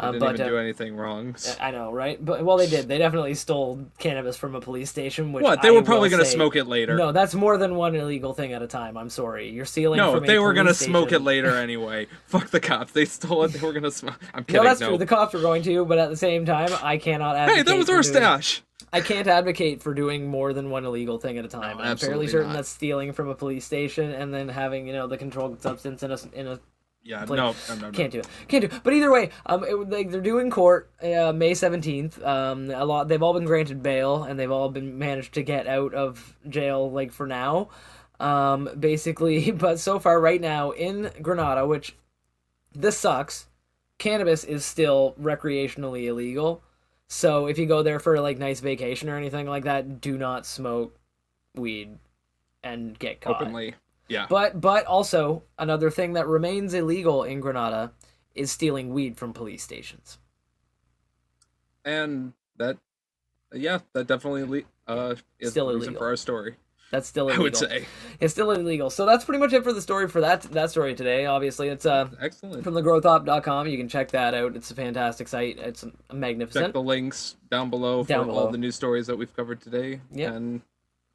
They 0.00 0.06
Uh, 0.08 0.10
didn't 0.12 0.20
but 0.26 0.34
even 0.34 0.46
uh, 0.46 0.48
do 0.50 0.58
anything 0.58 0.96
wrong. 0.96 1.36
I 1.60 1.70
know, 1.70 1.92
right? 1.92 2.22
But 2.22 2.44
well, 2.44 2.56
they 2.56 2.66
did. 2.68 2.88
They 2.88 2.98
definitely 2.98 3.34
stole 3.34 3.86
cannabis 3.98 4.36
from 4.36 4.56
a 4.56 4.60
police 4.60 4.90
station. 4.90 5.32
Which 5.32 5.44
What? 5.44 5.62
They 5.62 5.70
were 5.70 5.76
will 5.76 5.82
probably 5.84 6.08
gonna 6.08 6.24
smoke 6.24 6.56
it 6.56 6.64
later. 6.66 6.96
No, 6.96 7.12
that's 7.12 7.32
more 7.34 7.56
than 7.58 7.76
one 7.76 7.94
illegal 7.94 8.34
thing 8.34 8.52
at 8.52 8.60
a 8.60 8.66
time. 8.66 8.96
I'm 8.96 9.08
sorry, 9.08 9.50
you're 9.50 9.64
stealing. 9.64 9.98
No, 9.98 10.18
they 10.18 10.40
were 10.40 10.52
gonna 10.52 10.74
smoke 10.74 11.12
it 11.12 11.20
later 11.20 11.50
anyway. 11.56 12.08
Fuck 12.26 12.50
the 12.50 12.58
cops. 12.60 12.90
They 12.92 13.04
stole 13.04 13.44
it. 13.44 13.52
They 13.52 13.60
were 13.64 13.72
gonna 13.72 13.90
smoke. 13.92 14.18
I'm 14.34 14.42
kidding. 14.44 14.62
No, 14.62 14.68
that's 14.68 14.80
no. 14.80 14.88
true. 14.88 14.98
The 14.98 15.06
cops 15.06 15.32
were 15.32 15.40
going 15.40 15.62
to, 15.62 15.84
but 15.84 15.98
at 15.98 16.10
the 16.10 16.16
same 16.16 16.44
time, 16.44 16.70
I 16.82 16.96
cannot 16.98 17.36
advocate. 17.36 17.66
Hey, 17.66 17.72
that 17.72 17.78
was 17.78 17.88
our 17.88 18.02
doing- 18.02 18.14
stash. 18.14 18.62
I 18.92 19.00
can't 19.00 19.26
advocate 19.26 19.82
for 19.82 19.92
doing 19.94 20.28
more 20.28 20.52
than 20.52 20.70
one 20.70 20.84
illegal 20.84 21.18
thing 21.18 21.36
at 21.38 21.44
a 21.44 21.48
time. 21.48 21.78
No, 21.78 21.82
I'm 21.84 21.96
fairly 21.96 22.28
certain 22.28 22.48
not. 22.48 22.58
that 22.58 22.66
stealing 22.66 23.12
from 23.12 23.28
a 23.28 23.34
police 23.34 23.64
station 23.64 24.10
and 24.12 24.32
then 24.32 24.48
having 24.48 24.86
you 24.86 24.92
know 24.92 25.06
the 25.08 25.16
controlled 25.16 25.60
substance 25.62 26.02
in 26.04 26.12
a 26.12 26.18
in 26.32 26.46
a 26.46 26.60
Yeah, 27.04 27.20
Like, 27.20 27.36
no, 27.36 27.54
no, 27.68 27.74
no, 27.74 27.90
can't 27.90 28.10
do 28.10 28.20
it. 28.20 28.26
Can't 28.48 28.62
do. 28.62 28.74
It. 28.74 28.82
But 28.82 28.94
either 28.94 29.12
way, 29.12 29.28
um, 29.44 29.62
it, 29.62 29.90
like 29.90 30.10
they're 30.10 30.22
due 30.22 30.38
in 30.38 30.50
court 30.50 30.90
uh, 31.02 31.34
May 31.34 31.52
seventeenth. 31.52 32.22
Um, 32.24 32.70
a 32.70 32.84
lot. 32.84 33.08
They've 33.08 33.22
all 33.22 33.34
been 33.34 33.44
granted 33.44 33.82
bail 33.82 34.24
and 34.24 34.40
they've 34.40 34.50
all 34.50 34.70
been 34.70 34.98
managed 34.98 35.34
to 35.34 35.42
get 35.42 35.66
out 35.66 35.92
of 35.92 36.34
jail. 36.48 36.90
Like 36.90 37.12
for 37.12 37.26
now, 37.26 37.68
um, 38.20 38.70
basically. 38.78 39.50
But 39.64 39.80
so 39.80 39.98
far, 39.98 40.18
right 40.18 40.40
now 40.40 40.70
in 40.70 41.10
Granada, 41.20 41.66
which 41.66 41.94
this 42.74 42.96
sucks, 42.96 43.48
cannabis 43.98 44.42
is 44.42 44.64
still 44.64 45.14
recreationally 45.20 46.06
illegal. 46.06 46.62
So 47.06 47.46
if 47.48 47.58
you 47.58 47.66
go 47.66 47.82
there 47.82 47.98
for 47.98 48.18
like 48.20 48.38
nice 48.38 48.60
vacation 48.60 49.10
or 49.10 49.18
anything 49.18 49.46
like 49.46 49.64
that, 49.64 50.00
do 50.00 50.16
not 50.16 50.46
smoke 50.46 50.98
weed 51.54 51.98
and 52.62 52.98
get 52.98 53.20
caught. 53.20 53.42
Openly. 53.42 53.74
Yeah. 54.08 54.26
But 54.28 54.60
but 54.60 54.84
also 54.86 55.44
another 55.58 55.90
thing 55.90 56.12
that 56.14 56.26
remains 56.26 56.74
illegal 56.74 57.22
in 57.24 57.40
Granada 57.40 57.92
is 58.34 58.50
stealing 58.50 58.92
weed 58.92 59.16
from 59.16 59.32
police 59.32 59.62
stations. 59.62 60.18
and 61.84 62.32
that 62.56 62.76
yeah 63.52 63.78
that 63.92 64.06
definitely 64.06 64.64
uh 64.86 65.14
is 65.38 65.50
Still 65.50 65.68
the 65.68 65.74
reason 65.74 65.88
illegal. 65.90 66.00
for 66.00 66.06
our 66.08 66.16
story 66.16 66.56
That's 66.90 67.08
still 67.08 67.26
i 67.28 67.34
illegal. 67.34 67.44
would 67.44 67.56
say 67.56 67.86
it's 68.20 68.32
still 68.32 68.50
illegal. 68.52 68.90
So 68.90 69.06
that's 69.06 69.24
pretty 69.24 69.38
much 69.40 69.52
it 69.52 69.64
for 69.64 69.72
the 69.72 69.82
story 69.82 70.08
for 70.08 70.20
that 70.20 70.42
that 70.52 70.70
story 70.70 70.94
today. 70.94 71.26
Obviously, 71.26 71.68
it's 71.68 71.86
uh 71.86 72.08
excellent 72.20 72.62
from 72.64 72.74
thegrowthop.com. 72.74 73.66
You 73.68 73.76
can 73.76 73.88
check 73.88 74.10
that 74.12 74.34
out. 74.34 74.54
It's 74.56 74.70
a 74.70 74.74
fantastic 74.74 75.28
site. 75.28 75.58
It's 75.58 75.84
magnificent. 76.12 76.66
check 76.66 76.72
the 76.72 76.82
links 76.82 77.36
down 77.50 77.70
below 77.70 78.04
Down 78.04 78.24
for 78.24 78.26
below. 78.26 78.38
all 78.46 78.50
the 78.50 78.58
news 78.58 78.76
stories 78.76 79.06
that 79.08 79.16
we've 79.16 79.34
covered 79.34 79.60
today 79.60 80.00
Yeah. 80.12 80.32
and 80.32 80.62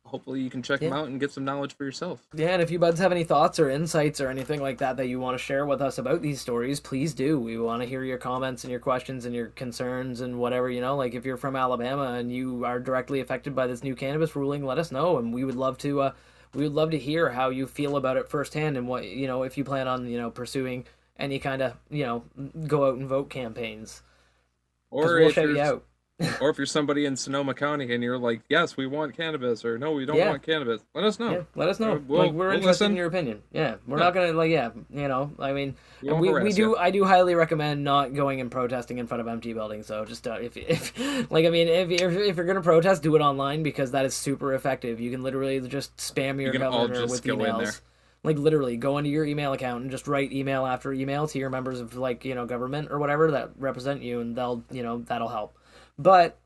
hopefully 0.10 0.42
you 0.42 0.50
can 0.50 0.62
check 0.62 0.80
them 0.80 0.94
out 0.94 1.08
and 1.08 1.20
get 1.20 1.32
some 1.32 1.46
knowledge 1.46 1.76
for 1.76 1.86
yourself 1.86 2.28
Yeah, 2.34 2.50
and 2.50 2.62
if 2.62 2.70
you 2.72 2.80
buds 2.80 3.00
have 3.00 3.12
any 3.12 3.24
thoughts 3.24 3.60
or 3.60 3.70
insights 3.70 4.20
or 4.20 4.30
anything 4.30 4.62
like 4.62 4.80
that 4.80 4.98
that 4.98 5.08
you 5.08 5.20
want 5.20 5.38
to 5.38 5.44
share 5.44 5.66
with 5.66 5.82
us 5.82 5.98
about 5.98 6.22
these 6.22 6.42
stories, 6.42 6.80
please 6.80 7.14
do. 7.14 7.40
We 7.40 7.58
want 7.58 7.82
to 7.82 7.88
hear 7.88 8.04
your 8.04 8.18
comments 8.18 8.64
and 8.64 8.72
your 8.72 8.80
questions 8.80 9.26
and 9.26 9.34
your 9.34 9.48
concerns 9.48 10.22
and 10.22 10.40
whatever, 10.40 10.70
you 10.70 10.82
know, 10.82 10.96
like 10.96 11.14
if 11.14 11.26
you're 11.26 11.38
from 11.38 11.56
Alabama 11.56 12.14
and 12.14 12.32
you 12.32 12.66
are 12.66 12.80
directly 12.80 13.20
affected 13.20 13.56
by 13.56 13.68
this 13.68 13.84
new 13.84 13.96
cannabis 13.96 14.36
ruling, 14.36 14.66
let 14.66 14.78
us 14.80 14.92
know 14.92 15.18
and 15.18 15.34
we 15.34 15.44
would 15.44 15.56
love 15.56 15.78
to 15.80 16.02
uh 16.02 16.12
we 16.54 16.64
would 16.64 16.74
love 16.74 16.92
to 16.92 16.98
hear 16.98 17.30
how 17.30 17.50
you 17.50 17.68
feel 17.68 17.96
about 17.96 18.18
it 18.18 18.28
firsthand 18.28 18.76
and 18.78 18.88
what, 18.88 19.06
you 19.06 19.28
know, 19.28 19.44
if 19.44 19.58
you 19.58 19.64
plan 19.64 19.88
on, 19.88 20.08
you 20.08 20.18
know, 20.18 20.32
pursuing 20.32 20.86
any 21.18 21.38
kind 21.38 21.62
of, 21.62 21.76
you 21.90 22.06
know, 22.06 22.24
go 22.66 22.88
out 22.88 22.98
and 22.98 23.08
vote 23.08 23.30
campaigns. 23.30 24.02
or 24.90 25.20
we'll 25.20 25.30
if 25.30 25.38
you 25.38 25.60
out. 25.62 25.84
or 26.42 26.50
if 26.50 26.58
you're 26.58 26.66
somebody 26.66 27.06
in 27.06 27.16
sonoma 27.16 27.54
county 27.54 27.94
and 27.94 28.04
you're 28.04 28.18
like 28.18 28.42
yes 28.50 28.76
we 28.76 28.86
want 28.86 29.16
cannabis 29.16 29.64
or 29.64 29.78
no 29.78 29.92
we 29.94 30.06
don't 30.06 30.18
Yeah. 30.18 30.30
want 30.30 30.44
cannabis 30.44 30.82
let 30.94 31.04
us 31.06 31.18
know 31.20 31.32
Yeah, 31.32 31.42
let 31.56 31.70
us 31.70 31.80
know. 31.80 31.94
Uh, 31.94 32.00
we'll- 32.08 32.20
like 32.24 32.32
we're 32.34 32.48
we'll 32.48 32.58
interested 32.58 32.86
in 32.86 32.92
listen. 32.92 32.98
your 32.98 33.08
opinion. 33.08 33.42
Yeah, 33.54 33.76
we're 33.88 33.98
Yeah. 33.98 34.04
not 34.04 34.14
gonna 34.14 34.34
like 34.34 34.52
yeah, 34.52 34.70
you 34.90 35.08
know. 35.08 35.32
I 35.40 35.54
mean, 35.54 35.76
We 36.02 36.12
we, 36.14 36.34
we 36.44 36.52
do 36.52 36.62
you. 36.62 36.78
I 36.78 36.92
do 36.92 37.06
highly 37.06 37.36
recommend 37.36 37.84
not 37.84 38.14
going 38.14 38.42
and 38.42 38.52
protesting 38.52 38.98
in 38.98 39.08
front 39.08 39.22
of 39.22 39.28
empty 39.28 39.54
buildings. 39.54 39.86
So 39.88 40.04
just 40.06 40.28
uh, 40.28 40.38
if 40.42 40.58
if 40.58 40.94
like 41.32 41.46
I 41.46 41.50
mean 41.50 41.68
if, 41.68 41.90
if 41.90 42.02
if 42.18 42.36
you're 42.36 42.46
gonna 42.46 42.62
protest, 42.62 43.02
do 43.04 43.16
it 43.16 43.22
online 43.22 43.64
because 43.64 43.92
that 43.92 44.06
is 44.06 44.14
super 44.14 44.54
effective. 44.54 45.00
You 45.00 45.12
can 45.12 45.24
literally 45.24 45.60
just 45.62 45.96
spam 45.98 46.42
your 46.42 46.52
all 46.66 46.88
governor 46.88 47.08
with 47.08 47.26
in 47.26 47.36
emails. 47.38 47.82
Like 48.22 48.38
literally 48.38 48.76
go 48.76 48.98
into 48.98 49.10
your 49.10 49.24
email 49.24 49.54
account 49.54 49.84
and 49.84 49.92
just 49.92 50.06
write 50.06 50.34
email 50.34 50.66
after 50.66 50.92
email 50.92 51.26
to 51.30 51.40
your 51.40 51.50
members 51.50 51.80
of 51.80 51.96
like, 51.96 52.26
you 52.26 52.36
know, 52.36 52.46
government 52.46 52.90
or 52.92 53.00
whatever 53.00 53.32
that 53.32 53.52
represent 53.58 54.02
you 54.02 54.20
and 54.20 54.36
they'll, 54.36 54.62
you 54.72 54.84
know, 54.84 54.98
that'll 55.08 55.30
help. 55.30 55.58
But 56.00 56.40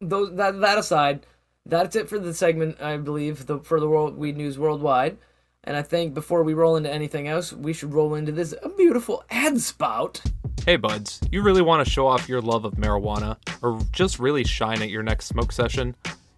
those 0.00 0.34
that 0.36 0.60
that 0.60 0.76
aside, 0.76 1.24
that's 1.64 1.96
it 1.96 2.08
for 2.08 2.18
the 2.18 2.34
segment, 2.34 2.82
I 2.82 2.96
believe, 2.98 3.46
the, 3.46 3.60
for 3.60 3.80
the 3.80 3.88
World 3.88 4.18
Weed 4.18 4.36
News 4.36 4.58
Worldwide. 4.58 5.16
And 5.64 5.76
I 5.76 5.82
think 5.82 6.14
before 6.14 6.42
we 6.42 6.54
roll 6.54 6.76
into 6.76 6.92
anything 6.92 7.26
else, 7.26 7.52
we 7.52 7.72
should 7.72 7.94
roll 7.94 8.14
into 8.14 8.32
this 8.32 8.54
beautiful 8.76 9.24
ad 9.30 9.60
spout. 9.60 10.20
Hey 10.64 10.76
buds, 10.76 11.20
you 11.30 11.42
really 11.42 11.62
want 11.62 11.84
to 11.84 11.90
show 11.90 12.06
off 12.06 12.28
your 12.28 12.40
love 12.40 12.64
of 12.64 12.74
marijuana 12.74 13.36
or 13.62 13.80
just 13.92 14.18
really 14.18 14.44
shine 14.44 14.82
at 14.82 14.90
your 14.90 15.02
next 15.02 15.26
smoke 15.26 15.52
session? 15.52 15.94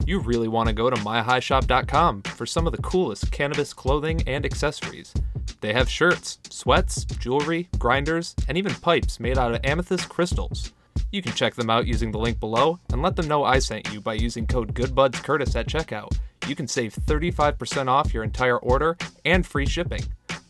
You 0.06 0.20
really 0.20 0.48
want 0.48 0.68
to 0.68 0.74
go 0.74 0.88
to 0.88 0.96
myhighshop.com 0.96 2.22
for 2.22 2.46
some 2.46 2.66
of 2.66 2.72
the 2.72 2.82
coolest 2.82 3.30
cannabis 3.30 3.72
clothing 3.72 4.22
and 4.26 4.44
accessories. 4.46 5.12
They 5.60 5.72
have 5.72 5.88
shirts, 5.90 6.38
sweats, 6.48 7.04
jewelry, 7.04 7.68
grinders, 7.78 8.34
and 8.48 8.56
even 8.56 8.74
pipes 8.74 9.18
made 9.18 9.36
out 9.36 9.54
of 9.54 9.60
amethyst 9.64 10.08
crystals. 10.08 10.72
You 11.10 11.22
can 11.22 11.32
check 11.32 11.54
them 11.54 11.70
out 11.70 11.86
using 11.86 12.10
the 12.10 12.18
link 12.18 12.40
below 12.40 12.78
and 12.92 13.02
let 13.02 13.16
them 13.16 13.28
know 13.28 13.44
I 13.44 13.58
sent 13.58 13.92
you 13.92 14.00
by 14.00 14.14
using 14.14 14.46
code 14.46 14.74
GoodBudsCurtis 14.74 15.56
at 15.56 15.66
checkout. 15.66 16.16
You 16.46 16.54
can 16.54 16.68
save 16.68 16.94
35% 16.94 17.88
off 17.88 18.14
your 18.14 18.24
entire 18.24 18.58
order 18.58 18.96
and 19.24 19.46
free 19.46 19.66
shipping. 19.66 20.02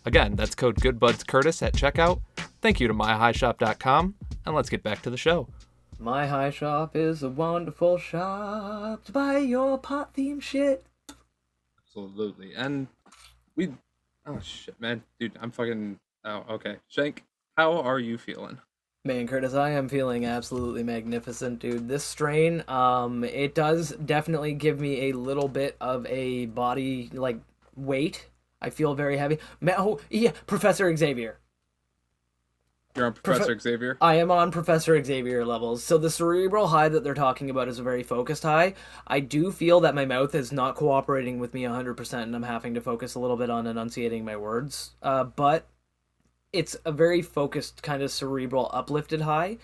Again, 0.04 0.36
that's 0.36 0.54
code 0.54 0.76
GoodBudsCurtis 0.76 1.66
at 1.66 1.74
checkout. 1.74 2.20
Thank 2.60 2.80
you 2.80 2.88
to 2.88 2.94
myhighshop.com, 2.94 4.14
and 4.46 4.54
let's 4.54 4.68
get 4.68 4.82
back 4.82 5.02
to 5.02 5.10
the 5.10 5.16
show. 5.16 5.48
My 6.00 6.28
High 6.28 6.50
Shop 6.50 6.94
is 6.94 7.24
a 7.24 7.28
wonderful 7.28 7.98
shop 7.98 9.04
to 9.04 9.12
buy 9.12 9.38
your 9.38 9.78
pot 9.78 10.14
theme 10.14 10.38
shit. 10.38 10.86
Absolutely. 11.80 12.54
And 12.54 12.86
we 13.56 13.74
oh 14.24 14.38
shit, 14.40 14.80
man. 14.80 15.02
Dude, 15.18 15.32
I'm 15.40 15.50
fucking 15.50 15.98
oh, 16.24 16.44
okay. 16.50 16.76
Shank, 16.86 17.24
how 17.56 17.80
are 17.80 17.98
you 17.98 18.16
feeling? 18.16 18.58
Man, 19.08 19.26
Curtis, 19.26 19.54
I 19.54 19.70
am 19.70 19.88
feeling 19.88 20.26
absolutely 20.26 20.82
magnificent, 20.82 21.60
dude. 21.60 21.88
This 21.88 22.04
strain, 22.04 22.62
um, 22.68 23.24
it 23.24 23.54
does 23.54 23.92
definitely 23.92 24.52
give 24.52 24.80
me 24.80 25.08
a 25.08 25.12
little 25.12 25.48
bit 25.48 25.78
of 25.80 26.04
a 26.04 26.44
body 26.44 27.08
like 27.14 27.40
weight. 27.74 28.28
I 28.60 28.68
feel 28.68 28.94
very 28.94 29.16
heavy. 29.16 29.38
Ma- 29.62 29.72
oh, 29.78 29.98
yeah, 30.10 30.32
Professor 30.46 30.94
Xavier. 30.94 31.38
You're 32.94 33.06
on 33.06 33.14
Professor 33.14 33.58
Xavier? 33.58 33.96
I 34.02 34.16
am 34.16 34.30
on 34.30 34.50
Professor 34.50 35.02
Xavier 35.02 35.46
levels. 35.46 35.82
So 35.82 35.96
the 35.96 36.10
cerebral 36.10 36.66
high 36.66 36.90
that 36.90 37.02
they're 37.02 37.14
talking 37.14 37.48
about 37.48 37.68
is 37.68 37.78
a 37.78 37.82
very 37.82 38.02
focused 38.02 38.42
high. 38.42 38.74
I 39.06 39.20
do 39.20 39.50
feel 39.50 39.80
that 39.80 39.94
my 39.94 40.04
mouth 40.04 40.34
is 40.34 40.52
not 40.52 40.74
cooperating 40.74 41.38
with 41.38 41.54
me 41.54 41.62
100% 41.62 42.22
and 42.22 42.36
I'm 42.36 42.42
having 42.42 42.74
to 42.74 42.82
focus 42.82 43.14
a 43.14 43.20
little 43.20 43.38
bit 43.38 43.48
on 43.48 43.66
enunciating 43.66 44.26
my 44.26 44.36
words. 44.36 44.90
Uh, 45.02 45.24
but 45.24 45.66
it's 46.52 46.76
a 46.84 46.92
very 46.92 47.22
focused 47.22 47.82
kind 47.82 48.02
of 48.02 48.10
cerebral 48.10 48.70
uplifted 48.72 49.22
high. 49.22 49.58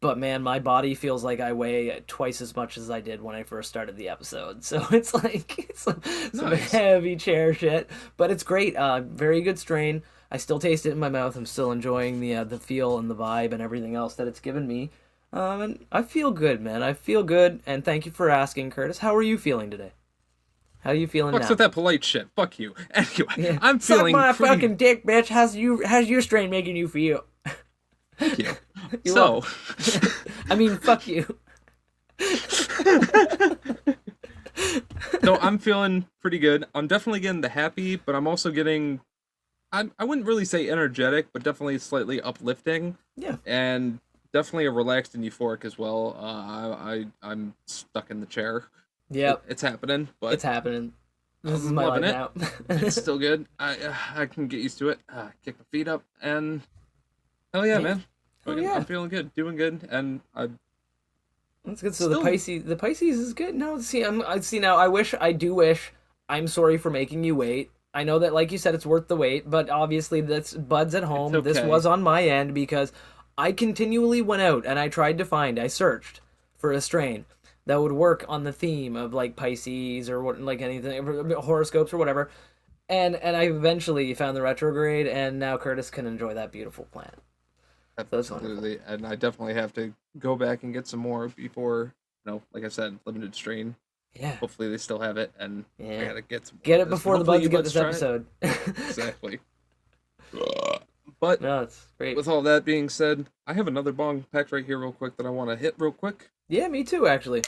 But 0.00 0.16
man, 0.16 0.42
my 0.42 0.60
body 0.60 0.94
feels 0.94 1.22
like 1.22 1.40
I 1.40 1.52
weigh 1.52 2.02
twice 2.06 2.40
as 2.40 2.56
much 2.56 2.78
as 2.78 2.90
I 2.90 3.00
did 3.00 3.20
when 3.20 3.36
I 3.36 3.42
first 3.42 3.68
started 3.68 3.96
the 3.96 4.08
episode. 4.08 4.64
So 4.64 4.86
it's 4.90 5.12
like 5.12 5.58
it's 5.58 5.82
some, 5.82 6.00
some 6.32 6.52
heavy 6.52 7.16
chair 7.16 7.52
shit, 7.52 7.90
but 8.16 8.30
it's 8.30 8.42
great. 8.42 8.76
Uh, 8.76 9.00
very 9.00 9.42
good 9.42 9.58
strain. 9.58 10.02
I 10.30 10.38
still 10.38 10.58
taste 10.58 10.86
it 10.86 10.92
in 10.92 10.98
my 10.98 11.08
mouth. 11.10 11.36
I'm 11.36 11.44
still 11.46 11.70
enjoying 11.72 12.20
the 12.20 12.36
uh, 12.36 12.44
the 12.44 12.58
feel 12.58 12.98
and 12.98 13.10
the 13.10 13.16
vibe 13.16 13.52
and 13.52 13.60
everything 13.60 13.94
else 13.94 14.14
that 14.14 14.28
it's 14.28 14.40
given 14.40 14.66
me. 14.66 14.90
Um, 15.32 15.60
and 15.60 15.86
I 15.92 16.02
feel 16.02 16.30
good, 16.30 16.60
man. 16.60 16.82
I 16.82 16.94
feel 16.94 17.22
good. 17.22 17.60
And 17.66 17.84
thank 17.84 18.06
you 18.06 18.12
for 18.12 18.30
asking, 18.30 18.70
Curtis. 18.70 18.98
How 18.98 19.14
are 19.14 19.22
you 19.22 19.38
feeling 19.38 19.70
today? 19.70 19.92
How 20.80 20.90
are 20.90 20.94
you 20.94 21.06
feeling 21.06 21.34
Fucks 21.34 21.42
now? 21.42 21.48
with 21.50 21.58
that 21.58 21.72
polite 21.72 22.02
shit. 22.04 22.28
Fuck 22.34 22.58
you. 22.58 22.74
Anyway, 22.94 23.26
Yeah. 23.36 23.58
I'm 23.60 23.80
Suck 23.80 23.98
feeling 23.98 24.12
my 24.12 24.32
pretty 24.32 24.54
fucking 24.54 24.76
dick, 24.76 25.04
bitch. 25.06 25.28
How's 25.28 25.54
you? 25.56 25.82
How's 25.86 26.08
your 26.08 26.22
strain 26.22 26.50
making 26.50 26.76
you 26.76 26.88
feel? 26.88 27.24
Thank 28.18 28.38
you. 28.38 28.52
You're 29.04 29.14
so, 29.14 29.44
I 30.50 30.54
mean, 30.54 30.76
fuck 30.78 31.06
you. 31.06 31.38
no, 35.22 35.36
I'm 35.40 35.58
feeling 35.58 36.06
pretty 36.20 36.38
good. 36.38 36.64
I'm 36.74 36.86
definitely 36.86 37.20
getting 37.20 37.40
the 37.40 37.48
happy, 37.48 37.96
but 37.96 38.14
I'm 38.14 38.26
also 38.26 38.50
getting 38.50 39.00
I 39.72 39.88
I 39.98 40.04
wouldn't 40.04 40.26
really 40.26 40.44
say 40.44 40.68
energetic, 40.70 41.28
but 41.32 41.42
definitely 41.42 41.78
slightly 41.78 42.20
uplifting 42.20 42.96
Yeah. 43.16 43.36
and 43.46 44.00
definitely 44.32 44.66
a 44.66 44.70
relaxed 44.70 45.14
and 45.14 45.24
euphoric 45.24 45.64
as 45.64 45.78
well. 45.78 46.16
Uh, 46.18 46.22
I, 46.22 46.92
I 46.92 47.06
I'm 47.22 47.54
stuck 47.66 48.10
in 48.10 48.20
the 48.20 48.26
chair. 48.26 48.64
Yep. 49.10 49.44
It's 49.48 49.62
happening, 49.62 50.08
but 50.20 50.32
It's 50.34 50.42
happening. 50.42 50.92
This 51.42 51.60
is 51.60 51.68
I'm 51.68 51.74
my 51.74 51.86
life 51.86 52.02
loving 52.02 52.10
now. 52.10 52.48
it's 52.68 52.96
still 53.00 53.18
good. 53.18 53.46
I 53.58 53.74
uh, 53.76 53.94
I 54.14 54.26
can 54.26 54.46
get 54.46 54.60
used 54.60 54.78
to 54.78 54.90
it. 54.90 54.98
Uh, 55.08 55.28
kick 55.44 55.58
my 55.58 55.64
feet 55.70 55.88
up 55.88 56.04
and 56.20 56.60
hell 57.54 57.66
yeah, 57.66 57.74
Yeah. 57.74 57.80
man. 57.80 58.04
Fucking- 58.44 58.62
yeah. 58.64 58.74
I'm 58.74 58.84
feeling 58.84 59.08
good, 59.08 59.34
doing 59.34 59.56
good, 59.56 59.88
and 59.90 60.20
I 60.34 60.48
That's 61.64 61.82
good. 61.82 61.94
So 61.94 62.08
the 62.08 62.20
Pisces, 62.20 62.64
the 62.64 62.76
Pisces 62.76 63.18
is 63.18 63.32
good. 63.34 63.54
No, 63.54 63.80
see, 63.80 64.02
I'm, 64.02 64.22
I 64.22 64.40
see 64.40 64.58
now. 64.58 64.76
I 64.76 64.88
wish, 64.88 65.14
I 65.20 65.32
do 65.32 65.54
wish. 65.54 65.92
I'm 66.28 66.46
sorry 66.46 66.78
for 66.78 66.90
making 66.90 67.24
you 67.24 67.34
wait. 67.34 67.70
I 67.92 68.04
know 68.04 68.18
that, 68.20 68.32
like 68.32 68.52
you 68.52 68.58
said, 68.58 68.74
it's 68.74 68.86
worth 68.86 69.08
the 69.08 69.16
wait, 69.16 69.50
but 69.50 69.68
obviously 69.68 70.20
that's 70.20 70.54
buds 70.54 70.94
at 70.94 71.02
home. 71.02 71.32
This 71.42 71.60
was 71.60 71.86
on 71.86 72.02
my 72.02 72.22
end 72.22 72.54
because 72.54 72.92
I 73.36 73.52
continually 73.52 74.22
went 74.22 74.42
out 74.42 74.64
and 74.64 74.78
I 74.78 74.88
tried 74.88 75.18
to 75.18 75.24
find. 75.24 75.58
I 75.58 75.66
searched 75.66 76.20
for 76.56 76.70
a 76.72 76.80
strain 76.80 77.24
that 77.70 77.80
would 77.80 77.92
work 77.92 78.24
on 78.28 78.42
the 78.42 78.52
theme 78.52 78.96
of 78.96 79.14
like 79.14 79.36
Pisces 79.36 80.10
or 80.10 80.20
what, 80.22 80.40
like 80.40 80.60
anything 80.60 81.30
horoscopes 81.30 81.92
or 81.92 81.98
whatever. 81.98 82.28
And 82.88 83.14
and 83.14 83.36
I 83.36 83.44
eventually 83.44 84.12
found 84.14 84.36
the 84.36 84.42
retrograde, 84.42 85.06
and 85.06 85.38
now 85.38 85.56
Curtis 85.56 85.88
can 85.88 86.04
enjoy 86.04 86.34
that 86.34 86.50
beautiful 86.50 86.86
plant. 86.86 87.14
That's 87.96 88.10
wonderful. 88.30 88.36
absolutely, 88.36 88.80
and 88.86 89.06
I 89.06 89.14
definitely 89.14 89.54
have 89.54 89.72
to 89.74 89.94
go 90.18 90.34
back 90.34 90.64
and 90.64 90.74
get 90.74 90.88
some 90.88 90.98
more 90.98 91.28
before. 91.28 91.94
You 92.26 92.32
know, 92.32 92.42
like 92.52 92.64
I 92.64 92.68
said, 92.68 92.98
limited 93.04 93.36
strain. 93.36 93.76
Yeah, 94.14 94.32
Hopefully 94.36 94.68
they 94.68 94.78
still 94.78 94.98
have 94.98 95.16
it, 95.16 95.30
and 95.38 95.64
I 95.78 95.84
yeah. 95.84 96.04
gotta 96.06 96.22
get 96.22 96.48
some. 96.48 96.58
Get 96.64 96.80
it 96.80 96.88
before 96.88 97.14
the 97.22 97.24
Hopefully 97.24 97.38
buds 97.38 97.44
you 97.44 97.48
get 97.50 97.62
this 97.64 97.74
buds 97.74 98.02
it. 98.02 98.24
episode. 98.42 98.76
Exactly. 98.88 99.38
But 101.20 101.42
no, 101.42 101.62
it's 101.62 101.86
great. 101.98 102.16
with 102.16 102.26
all 102.26 102.40
that 102.42 102.64
being 102.64 102.88
said, 102.88 103.26
I 103.46 103.52
have 103.52 103.68
another 103.68 103.92
bong 103.92 104.24
packed 104.32 104.52
right 104.52 104.64
here, 104.64 104.78
real 104.78 104.92
quick, 104.92 105.18
that 105.18 105.26
I 105.26 105.30
want 105.30 105.50
to 105.50 105.56
hit 105.56 105.74
real 105.76 105.92
quick. 105.92 106.30
Yeah, 106.48 106.66
me 106.68 106.82
too, 106.82 107.06
actually. 107.06 107.42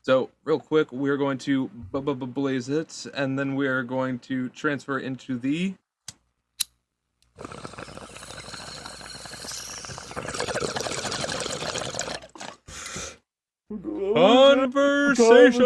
So, 0.00 0.30
real 0.42 0.58
quick, 0.58 0.90
we're 0.90 1.18
going 1.18 1.38
to 1.38 1.68
blaze 1.68 2.70
it, 2.70 3.06
and 3.14 3.38
then 3.38 3.54
we're 3.54 3.82
going 3.82 4.18
to 4.20 4.48
transfer 4.48 4.98
into 4.98 5.38
the. 5.38 5.74
Conversation. 14.14 15.62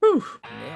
Whew. 0.00 0.24
Nailed 0.44 0.75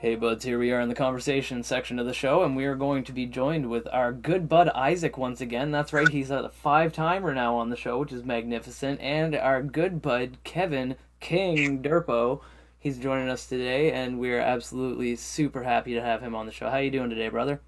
Hey, 0.00 0.14
buds, 0.14 0.44
here 0.44 0.60
we 0.60 0.70
are 0.70 0.80
in 0.80 0.88
the 0.88 0.94
conversation 0.94 1.64
section 1.64 1.98
of 1.98 2.06
the 2.06 2.14
show, 2.14 2.44
and 2.44 2.54
we 2.54 2.66
are 2.66 2.76
going 2.76 3.02
to 3.02 3.12
be 3.12 3.26
joined 3.26 3.68
with 3.68 3.88
our 3.90 4.12
good 4.12 4.48
bud 4.48 4.68
Isaac 4.68 5.18
once 5.18 5.40
again. 5.40 5.72
That's 5.72 5.92
right, 5.92 6.08
he's 6.08 6.30
a 6.30 6.50
five 6.50 6.92
timer 6.92 7.34
now 7.34 7.56
on 7.56 7.68
the 7.68 7.76
show, 7.76 7.98
which 7.98 8.12
is 8.12 8.22
magnificent. 8.24 9.00
And 9.00 9.34
our 9.34 9.60
good 9.60 10.00
bud 10.00 10.38
Kevin 10.44 10.94
King 11.18 11.82
Derpo, 11.82 12.42
he's 12.78 12.96
joining 12.98 13.28
us 13.28 13.48
today, 13.48 13.90
and 13.90 14.20
we're 14.20 14.38
absolutely 14.38 15.16
super 15.16 15.64
happy 15.64 15.94
to 15.94 16.00
have 16.00 16.20
him 16.20 16.36
on 16.36 16.46
the 16.46 16.52
show. 16.52 16.70
How 16.70 16.76
you 16.76 16.92
doing 16.92 17.10
today, 17.10 17.28
brother? 17.28 17.60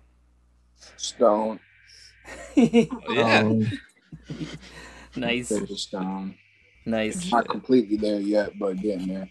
Stone. 0.96 1.58
Yeah. 2.54 3.40
Um, 3.40 3.66
nice, 5.16 5.52
stone. 5.82 6.36
nice. 6.86 7.32
Not 7.32 7.48
completely 7.48 7.96
there 7.96 8.20
yet, 8.20 8.56
but 8.56 8.80
getting 8.80 9.08
there. 9.08 9.28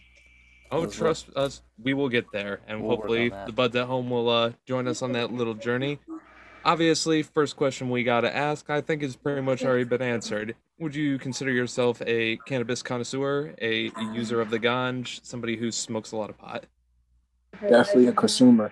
Oh, 0.72 0.82
Those 0.82 0.95
trust 0.95 1.30
us, 1.36 1.61
we 1.82 1.93
will 1.93 2.09
get 2.09 2.32
there, 2.32 2.59
and 2.67 2.82
We'll 2.82 2.97
hopefully 2.97 3.30
the 3.30 3.51
buds 3.51 3.76
at 3.76 3.88
home 3.88 4.09
will 4.09 4.30
uh, 4.30 4.51
join 4.67 4.88
us 4.88 5.01
on 5.01 5.13
that 5.13 5.34
little 5.34 5.55
journey. 5.55 5.99
Obviously, 6.63 7.24
first 7.24 7.55
question 7.55 7.89
we 7.89 8.03
gotta 8.03 8.34
ask, 8.36 8.70
I 8.70 8.82
think, 8.82 9.01
is 9.01 9.15
pretty 9.15 9.41
much 9.41 9.63
already 9.63 9.86
been 9.86 10.01
answered. 10.01 10.55
Would 10.78 10.93
you 10.93 11.17
consider 11.17 11.51
yourself 11.51 12.01
a 12.05 12.38
cannabis 12.45 12.84
connoisseur, 12.84 13.55
a 13.61 13.91
user 14.13 14.41
of 14.41 14.49
the 14.49 14.59
ganj, 14.59 15.22
somebody 15.26 15.55
who 15.57 15.72
smokes 15.72 16.11
a 16.11 16.17
lot 16.17 16.30
of 16.30 16.38
pot? 16.38 16.65
Definitely 17.61 18.07
a 18.07 18.13
consumer. 18.13 18.72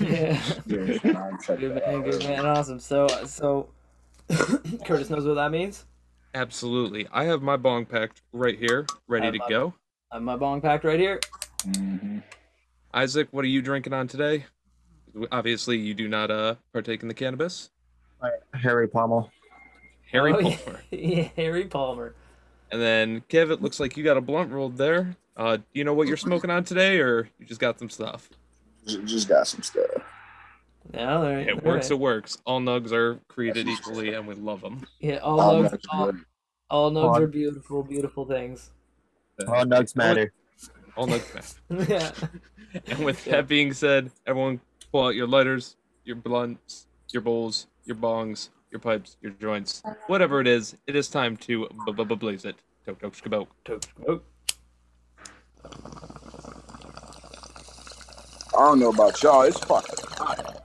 yeah. 0.00 0.40
Yeah, 0.66 0.98
nah, 1.04 1.36
check 1.38 1.58
Good 1.58 1.74
man, 1.84 2.02
good 2.02 2.22
man, 2.24 2.46
awesome. 2.46 2.78
So, 2.78 3.08
so 3.26 3.70
Curtis 4.84 5.10
knows 5.10 5.26
what 5.26 5.34
that 5.34 5.50
means. 5.50 5.84
Absolutely. 6.32 7.08
I 7.10 7.24
have 7.24 7.42
my 7.42 7.56
bong 7.56 7.86
packed 7.86 8.22
right 8.32 8.56
here, 8.56 8.86
ready 9.08 9.32
to 9.32 9.38
my- 9.38 9.48
go. 9.48 9.74
I 10.12 10.16
have 10.16 10.22
my 10.22 10.36
bong 10.36 10.60
packed 10.60 10.84
right 10.84 10.98
here. 10.98 11.20
Mhm. 11.62 12.22
Isaac, 12.92 13.28
what 13.30 13.44
are 13.44 13.48
you 13.48 13.62
drinking 13.62 13.92
on 13.92 14.08
today? 14.08 14.46
Obviously, 15.30 15.78
you 15.78 15.94
do 15.94 16.08
not 16.08 16.30
uh 16.30 16.56
partake 16.72 17.02
in 17.02 17.08
the 17.08 17.14
cannabis. 17.14 17.70
Harry 18.54 18.88
Pommel. 18.88 19.30
Harry 20.10 20.32
Oh. 20.32 20.40
Palmer. 20.42 20.82
yeah, 20.90 21.22
Harry 21.36 21.64
Palmer. 21.66 22.14
And 22.72 22.80
then 22.80 23.20
Kev, 23.28 23.50
it 23.50 23.62
looks 23.62 23.78
like 23.80 23.96
you 23.96 24.04
got 24.04 24.16
a 24.16 24.20
blunt 24.20 24.50
rolled 24.50 24.76
there. 24.76 25.16
Uh, 25.36 25.56
do 25.56 25.62
you 25.72 25.84
know 25.84 25.94
what 25.94 26.06
you're 26.08 26.16
smoking 26.16 26.50
on 26.50 26.64
today, 26.64 26.98
or 26.98 27.28
you 27.38 27.46
just 27.46 27.60
got 27.60 27.78
some 27.78 27.88
stuff? 27.88 28.28
Just, 28.86 29.04
just 29.06 29.28
got 29.28 29.46
some 29.46 29.62
stuff. 29.62 29.86
Yeah, 30.92 31.20
there, 31.20 31.38
It 31.48 31.64
works. 31.64 31.90
It 31.90 31.98
works. 31.98 32.38
All 32.44 32.60
nugs 32.60 32.92
are 32.92 33.20
created 33.28 33.68
equally, 33.68 34.12
and 34.12 34.26
we 34.26 34.34
love 34.34 34.60
them. 34.60 34.86
Yeah, 34.98 35.18
all 35.18 35.40
All 35.40 35.54
nugs, 35.62 35.70
nuts 35.72 35.86
all, 35.90 36.12
all 36.68 36.90
nugs 36.90 37.20
are 37.20 37.26
beautiful, 37.26 37.82
beautiful 37.82 38.26
things. 38.26 38.70
All 39.48 39.64
nugs 39.64 39.96
matter. 39.96 40.32
All 40.96 41.06
nugs. 41.06 41.56
matter. 41.70 41.92
yeah. 41.92 42.10
And 42.86 43.04
with 43.04 43.26
Yeah. 43.26 43.36
that 43.36 43.48
being 43.48 43.72
said, 43.72 44.10
everyone 44.26 44.60
pull 44.92 45.06
out 45.06 45.14
your 45.14 45.26
lighters, 45.26 45.76
your 46.04 46.16
blunts, 46.16 46.86
your 47.12 47.22
bowls, 47.22 47.66
your 47.84 47.96
bongs, 47.96 48.50
your 48.70 48.80
pipes, 48.80 49.16
your 49.20 49.32
joints, 49.32 49.82
whatever 50.06 50.40
it 50.40 50.46
is. 50.46 50.76
It 50.86 50.94
is 50.96 51.08
time 51.08 51.36
to 51.38 51.68
blaze 52.18 52.44
it. 52.44 52.56
Tok 52.86 52.98
tok 53.00 53.12
shkaboke. 53.14 53.48
Toke, 53.64 53.82
toke. 54.06 54.24
I 58.52 58.58
don't 58.58 58.78
know 58.80 58.90
about 58.90 59.22
y'all. 59.22 59.42
It's 59.42 59.58
fucking 59.60 59.94
hot. 60.16 60.64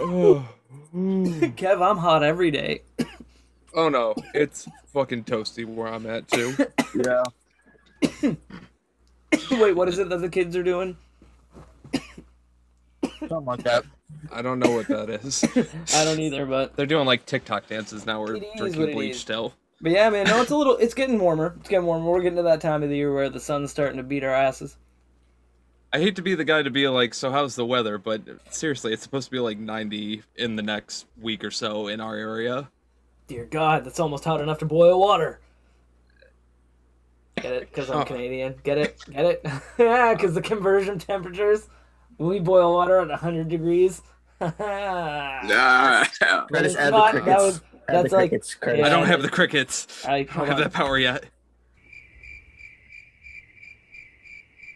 Oh. 0.00 0.48
Kev, 0.96 1.82
I'm 1.82 1.98
hot 1.98 2.22
every 2.22 2.50
day. 2.50 2.82
oh 3.74 3.88
no, 3.90 4.14
it's 4.32 4.66
fucking 4.96 5.24
toasty 5.24 5.66
where 5.66 5.88
I'm 5.88 6.06
at 6.06 6.26
too. 6.28 6.54
Yeah. 6.94 7.24
Wait, 9.50 9.76
what 9.76 9.86
is 9.88 9.98
it 9.98 10.08
that 10.08 10.22
the 10.22 10.30
kids 10.30 10.56
are 10.56 10.62
doing? 10.62 10.96
Something 13.18 13.44
like 13.44 13.62
that. 13.64 13.84
I 14.32 14.40
don't 14.40 14.58
know 14.58 14.70
what 14.70 14.88
that 14.88 15.10
is. 15.10 15.44
I 15.94 16.04
don't 16.04 16.18
either, 16.18 16.46
but 16.46 16.74
They're 16.74 16.86
doing 16.86 17.04
like 17.06 17.26
TikTok 17.26 17.66
dances 17.66 18.06
now. 18.06 18.20
We're 18.20 18.36
It 18.36 18.44
is 18.44 18.48
drinking 18.56 18.80
what 18.80 18.88
it 18.90 18.94
bleach 18.94 19.10
is. 19.16 19.20
still. 19.20 19.52
but 19.82 19.92
yeah, 19.92 20.08
man. 20.08 20.24
No, 20.26 20.40
it's 20.40 20.50
a 20.50 20.56
little. 20.56 20.76
It's 20.78 20.94
getting 20.94 21.18
warmer. 21.18 21.54
It's 21.60 21.68
getting 21.68 21.84
warmer. 21.84 22.06
We're 22.10 22.22
getting 22.22 22.36
to 22.36 22.42
that 22.44 22.62
time 22.62 22.82
of 22.82 22.88
the 22.88 22.96
year 22.96 23.12
where 23.12 23.28
the 23.28 23.40
sun's 23.40 23.70
starting 23.70 23.98
to 23.98 24.02
beat 24.02 24.24
our 24.24 24.32
asses. 24.32 24.76
I 25.92 25.98
hate 25.98 26.16
to 26.16 26.22
be 26.22 26.34
the 26.34 26.44
guy 26.44 26.62
to 26.62 26.70
be 26.70 26.88
like, 26.88 27.12
so 27.12 27.30
how's 27.30 27.56
the 27.56 27.66
weather? 27.66 27.98
But 27.98 28.22
seriously, 28.50 28.94
it's 28.94 29.02
supposed 29.02 29.26
to 29.26 29.32
be 29.32 29.38
like 29.40 29.58
90 29.58 30.22
in 30.36 30.56
the 30.56 30.62
next 30.62 31.04
week 31.20 31.44
or 31.44 31.50
so 31.50 31.88
in 31.88 32.00
our 32.00 32.14
area. 32.16 32.70
Dear 33.26 33.44
God, 33.46 33.84
that's 33.84 33.98
almost 34.00 34.24
hot 34.24 34.40
enough 34.40 34.58
to 34.58 34.64
boil 34.66 35.00
water. 35.00 35.40
Get 37.40 37.52
it? 37.52 37.60
Because 37.68 37.90
I'm 37.90 37.98
Oh. 37.98 38.04
Canadian. 38.04 38.54
Get 38.62 38.78
it? 38.78 38.98
Get 39.10 39.24
it? 39.24 39.46
Yeah, 39.78 40.14
because 40.14 40.34
the 40.34 40.42
conversion 40.42 40.98
temperatures. 40.98 41.68
We 42.18 42.38
boil 42.40 42.72
water 42.74 43.00
at 43.00 43.08
100 43.08 43.48
degrees. 43.48 44.02
Nah. 44.40 44.50
That 45.42 46.08
That 46.50 46.64
is 46.66 46.72
is 46.72 46.76
add 46.78 46.92
the 46.92 47.00
crickets. 47.10 47.26
that 47.26 47.38
was- 47.38 47.60
Add 47.88 47.94
that's 47.94 48.10
the 48.10 48.16
like- 48.16 48.30
crickets. 48.30 48.54
Curtis. 48.54 48.84
I 48.84 48.88
don't 48.88 49.06
have 49.06 49.22
the 49.22 49.28
crickets. 49.28 50.04
I, 50.06 50.14
I 50.14 50.22
don't 50.24 50.46
have 50.46 50.50
on. 50.50 50.56
that 50.62 50.72
power 50.72 50.98
yet. 50.98 51.24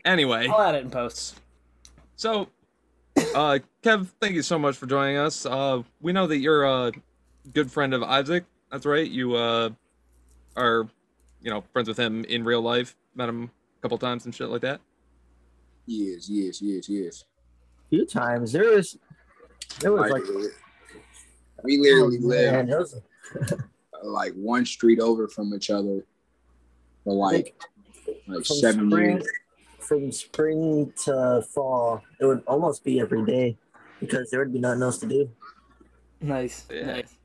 Anyway, 0.04 0.46
I'll 0.48 0.62
add 0.62 0.74
it 0.76 0.84
in 0.84 0.90
posts. 0.90 1.34
so 2.16 2.48
uh 3.34 3.58
Kev, 3.82 4.08
thank 4.20 4.34
you 4.34 4.42
so 4.42 4.58
much 4.58 4.76
for 4.76 4.86
joining 4.86 5.16
us. 5.18 5.44
Uh 5.44 5.82
we 6.00 6.12
know 6.12 6.26
that 6.26 6.38
you're 6.38 6.64
a 6.64 6.92
good 7.52 7.70
friend 7.70 7.94
of 7.94 8.02
Isaac. 8.02 8.44
That's 8.70 8.86
right. 8.86 9.08
You 9.08 9.34
uh 9.34 9.70
are 10.56 10.88
you 11.40 11.50
know, 11.50 11.62
friends 11.72 11.88
with 11.88 11.98
him 11.98 12.24
in 12.24 12.44
real 12.44 12.60
life. 12.60 12.96
Met 13.14 13.28
him 13.28 13.50
a 13.78 13.82
couple 13.82 13.98
times 13.98 14.24
and 14.24 14.34
shit 14.34 14.48
like 14.48 14.62
that. 14.62 14.80
yes, 15.86 16.28
yes, 16.28 16.60
yes, 16.62 16.88
yes. 16.88 17.24
few 17.88 18.06
times. 18.06 18.52
There 18.52 18.70
was, 18.70 18.98
there 19.80 19.92
was 19.92 20.10
Like, 20.10 20.22
like, 20.22 20.52
we 21.64 21.78
literally 21.78 22.18
oh, 22.22 22.26
live 22.26 22.52
man, 22.52 22.68
it 22.68 23.58
like 24.02 24.32
one 24.34 24.64
street 24.64 25.00
over 25.00 25.28
from 25.28 25.52
each 25.54 25.70
other 25.70 26.04
for 27.04 27.14
like 27.14 27.54
like 28.26 28.44
from 28.46 28.56
seven 28.56 28.90
spring, 28.90 29.10
years. 29.16 29.28
from 29.78 30.12
spring 30.12 30.92
to 31.04 31.42
fall, 31.54 32.02
it 32.18 32.24
would 32.24 32.42
almost 32.46 32.84
be 32.84 33.00
every 33.00 33.24
day 33.24 33.56
because 33.98 34.30
there 34.30 34.40
would 34.40 34.52
be 34.52 34.58
nothing 34.58 34.82
else 34.82 34.98
to 34.98 35.06
do. 35.06 35.30
Nice. 36.20 36.66
Yeah. 36.70 36.86
Nice. 36.86 37.16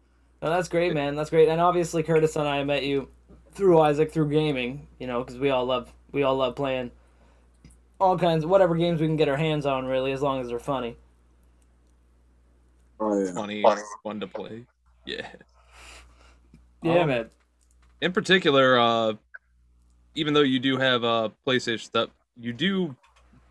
No, 0.45 0.51
that's 0.51 0.69
great, 0.69 0.93
man. 0.93 1.15
That's 1.15 1.31
great. 1.31 1.49
And 1.49 1.59
obviously, 1.59 2.03
Curtis 2.03 2.35
and 2.35 2.47
I 2.47 2.63
met 2.63 2.83
you 2.83 3.09
through 3.53 3.79
Isaac 3.81 4.11
through 4.11 4.29
gaming. 4.29 4.85
You 4.99 5.07
know, 5.07 5.23
because 5.23 5.39
we 5.39 5.49
all 5.49 5.65
love 5.65 5.91
we 6.11 6.21
all 6.21 6.35
love 6.35 6.55
playing 6.55 6.91
all 7.99 8.15
kinds 8.15 8.45
whatever 8.45 8.75
games 8.75 9.01
we 9.01 9.07
can 9.07 9.15
get 9.15 9.27
our 9.27 9.37
hands 9.37 9.65
on, 9.65 9.87
really, 9.87 10.11
as 10.11 10.21
long 10.21 10.39
as 10.39 10.47
they're 10.47 10.59
funny. 10.59 10.97
Oh 12.99 13.19
yeah. 13.19 13.33
Funny, 13.33 13.63
fun 14.03 14.19
to 14.19 14.27
play. 14.27 14.65
Yeah. 15.03 15.27
Yeah, 16.83 16.99
Um, 16.99 17.07
man. 17.07 17.29
in 18.01 18.11
particular, 18.11 18.77
uh, 18.77 19.13
even 20.13 20.35
though 20.35 20.41
you 20.41 20.59
do 20.59 20.77
have 20.77 21.03
a 21.03 21.31
PlayStation 21.47 21.79
stuff, 21.79 22.09
you 22.39 22.53
do 22.53 22.95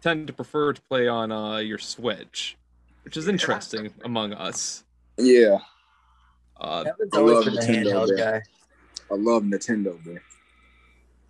tend 0.01 0.29
to 0.29 0.33
prefer 0.33 0.73
to 0.73 0.81
play 0.83 1.09
on 1.09 1.33
uh, 1.33 1.57
your 1.57 1.79
Switch, 1.79 2.57
which 3.05 3.17
is 3.17 3.27
interesting 3.27 3.93
among 4.05 4.33
us. 4.33 4.85
Yeah. 5.19 5.59
Uh, 6.61 6.85
Kevin's 6.85 7.13
I 7.15 7.19
always 7.19 7.37
love 7.37 7.45
been 7.45 7.55
a 7.59 7.61
Nintendo, 7.61 7.85
handheld 7.85 8.19
guy. 8.19 8.43
I 9.11 9.15
love 9.15 9.43
Nintendo, 9.43 10.05
man. 10.07 10.21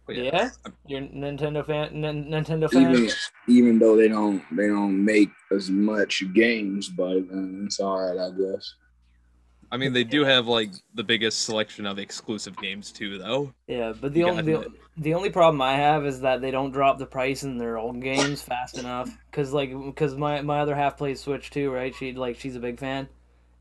but 0.06 0.16
Yeah, 0.16 0.50
you're 0.86 1.00
a 1.00 1.08
Nintendo 1.08 1.64
fan. 1.64 2.04
N- 2.04 2.26
Nintendo 2.30 2.70
fan. 2.70 2.92
Even 2.92 3.08
even 3.48 3.78
though 3.78 3.96
they 3.96 4.08
don't 4.08 4.42
they 4.56 4.68
don't 4.68 5.04
make 5.04 5.30
as 5.50 5.70
much 5.70 6.22
games, 6.34 6.88
but 6.88 7.16
uh, 7.18 7.64
it's 7.64 7.80
all 7.80 8.00
right, 8.00 8.18
I 8.18 8.30
guess. 8.30 8.74
I 9.70 9.76
mean, 9.76 9.92
they 9.92 10.04
do 10.04 10.24
have 10.24 10.46
like 10.46 10.70
the 10.94 11.04
biggest 11.04 11.42
selection 11.42 11.86
of 11.86 11.98
exclusive 11.98 12.56
games 12.56 12.92
too, 12.92 13.18
though. 13.18 13.52
Yeah, 13.66 13.92
but 13.98 14.12
the 14.12 14.24
You 14.24 14.26
only 14.26 14.42
the, 14.42 14.72
the 14.96 15.14
only 15.14 15.30
problem 15.30 15.60
I 15.62 15.76
have 15.76 16.04
is 16.06 16.20
that 16.20 16.40
they 16.40 16.50
don't 16.50 16.70
drop 16.72 16.98
the 16.98 17.06
price 17.06 17.42
in 17.42 17.56
their 17.58 17.78
old 17.78 18.00
games 18.02 18.42
fast 18.42 18.78
enough. 18.78 19.16
Cause 19.32 19.52
like, 19.52 19.72
cause 19.96 20.14
my 20.16 20.42
my 20.42 20.60
other 20.60 20.74
half 20.74 20.96
plays 20.98 21.20
Switch 21.20 21.50
too, 21.50 21.70
right? 21.70 21.94
She 21.94 22.12
like 22.12 22.38
she's 22.38 22.56
a 22.56 22.60
big 22.60 22.78
fan, 22.78 23.08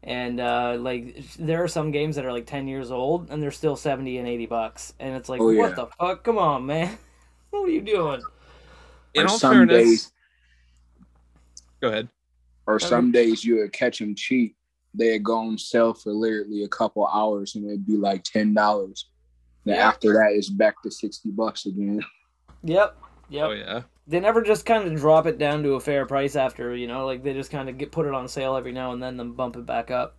and 0.03 0.39
uh, 0.39 0.75
like 0.79 1.23
there 1.37 1.63
are 1.63 1.67
some 1.67 1.91
games 1.91 2.15
that 2.17 2.25
are 2.25 2.31
like 2.31 2.45
ten 2.45 2.67
years 2.67 2.91
old 2.91 3.29
and 3.29 3.41
they're 3.41 3.51
still 3.51 3.75
seventy 3.75 4.17
and 4.17 4.27
eighty 4.27 4.45
bucks, 4.45 4.93
and 4.99 5.15
it's 5.15 5.29
like, 5.29 5.41
Oh, 5.41 5.45
what 5.55 5.69
yeah. 5.69 5.75
the 5.75 5.87
fuck? 5.99 6.23
Come 6.23 6.37
on, 6.37 6.65
man, 6.65 6.97
what 7.49 7.63
are 7.67 7.71
you 7.71 7.81
doing? 7.81 8.21
In 9.13 9.25
Or 9.25 9.29
all 9.29 9.37
some 9.39 9.53
fairness, 9.53 9.83
days- 9.85 10.11
go 11.81 11.87
ahead. 11.89 12.09
Or 12.65 12.79
some 12.79 13.11
days 13.11 13.43
you 13.43 13.57
would 13.57 13.73
catch 13.73 13.99
them 13.99 14.15
cheap. 14.15 14.55
They'd 14.93 15.23
go 15.23 15.37
on 15.37 15.57
sale 15.57 15.93
for 15.93 16.13
literally 16.13 16.63
a 16.63 16.67
couple 16.69 17.05
hours, 17.07 17.55
and 17.55 17.65
it'd 17.65 17.85
be 17.85 17.97
like 17.97 18.23
ten 18.23 18.53
dollars. 18.53 19.09
Then 19.65 19.75
Yeah. 19.75 19.87
after 19.89 20.13
that, 20.13 20.31
it's 20.33 20.49
back 20.49 20.81
to 20.83 20.91
sixty 20.91 21.29
bucks 21.31 21.65
again. 21.65 22.01
Yep, 22.65 22.95
yep. 23.29 23.45
Oh 23.45 23.51
yeah. 23.51 23.81
They 24.05 24.19
never 24.19 24.41
just 24.41 24.65
kind 24.65 24.85
of 24.85 24.99
drop 24.99 25.25
it 25.25 25.37
down 25.37 25.63
to 25.63 25.73
a 25.75 25.79
fair 25.79 26.05
price 26.05 26.35
after, 26.35 26.75
you 26.75 26.87
know, 26.87 27.05
like 27.05 27.23
they 27.23 27.33
just 27.33 27.51
kind 27.51 27.69
of 27.69 27.77
get 27.77 27.91
put 27.91 28.05
it 28.05 28.13
on 28.13 28.27
sale 28.27 28.55
every 28.55 28.73
now 28.73 28.91
and 28.91 29.01
then, 29.01 29.15
then 29.17 29.31
bump 29.31 29.55
it 29.55 29.65
back 29.65 29.91
up. 29.91 30.17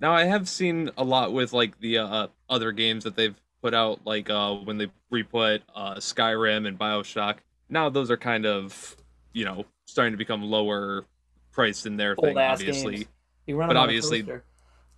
Now 0.00 0.12
I 0.14 0.24
have 0.24 0.48
seen 0.48 0.90
a 0.96 1.04
lot 1.04 1.32
with 1.32 1.52
like 1.52 1.78
the 1.80 1.98
uh, 1.98 2.26
other 2.48 2.72
games 2.72 3.04
that 3.04 3.16
they've 3.16 3.34
put 3.60 3.74
out, 3.74 4.00
like 4.06 4.30
uh, 4.30 4.54
when 4.54 4.78
they 4.78 4.86
re-put 5.10 5.62
uh, 5.74 5.96
Skyrim 5.96 6.66
and 6.66 6.78
Bioshock. 6.78 7.38
Now 7.68 7.90
those 7.90 8.10
are 8.10 8.16
kind 8.16 8.46
of, 8.46 8.96
you 9.34 9.44
know, 9.44 9.64
starting 9.84 10.12
to 10.12 10.18
become 10.18 10.42
lower 10.42 11.04
priced 11.52 11.84
in 11.84 11.96
their 11.96 12.14
thing. 12.16 12.30
Old-ass 12.30 12.60
Obviously, 12.60 12.94
games. 12.96 13.06
You 13.46 13.56
run 13.56 13.68
But 13.68 13.74
them 13.74 13.82
on 13.82 13.82
a 13.82 13.84
obviously- 13.88 14.26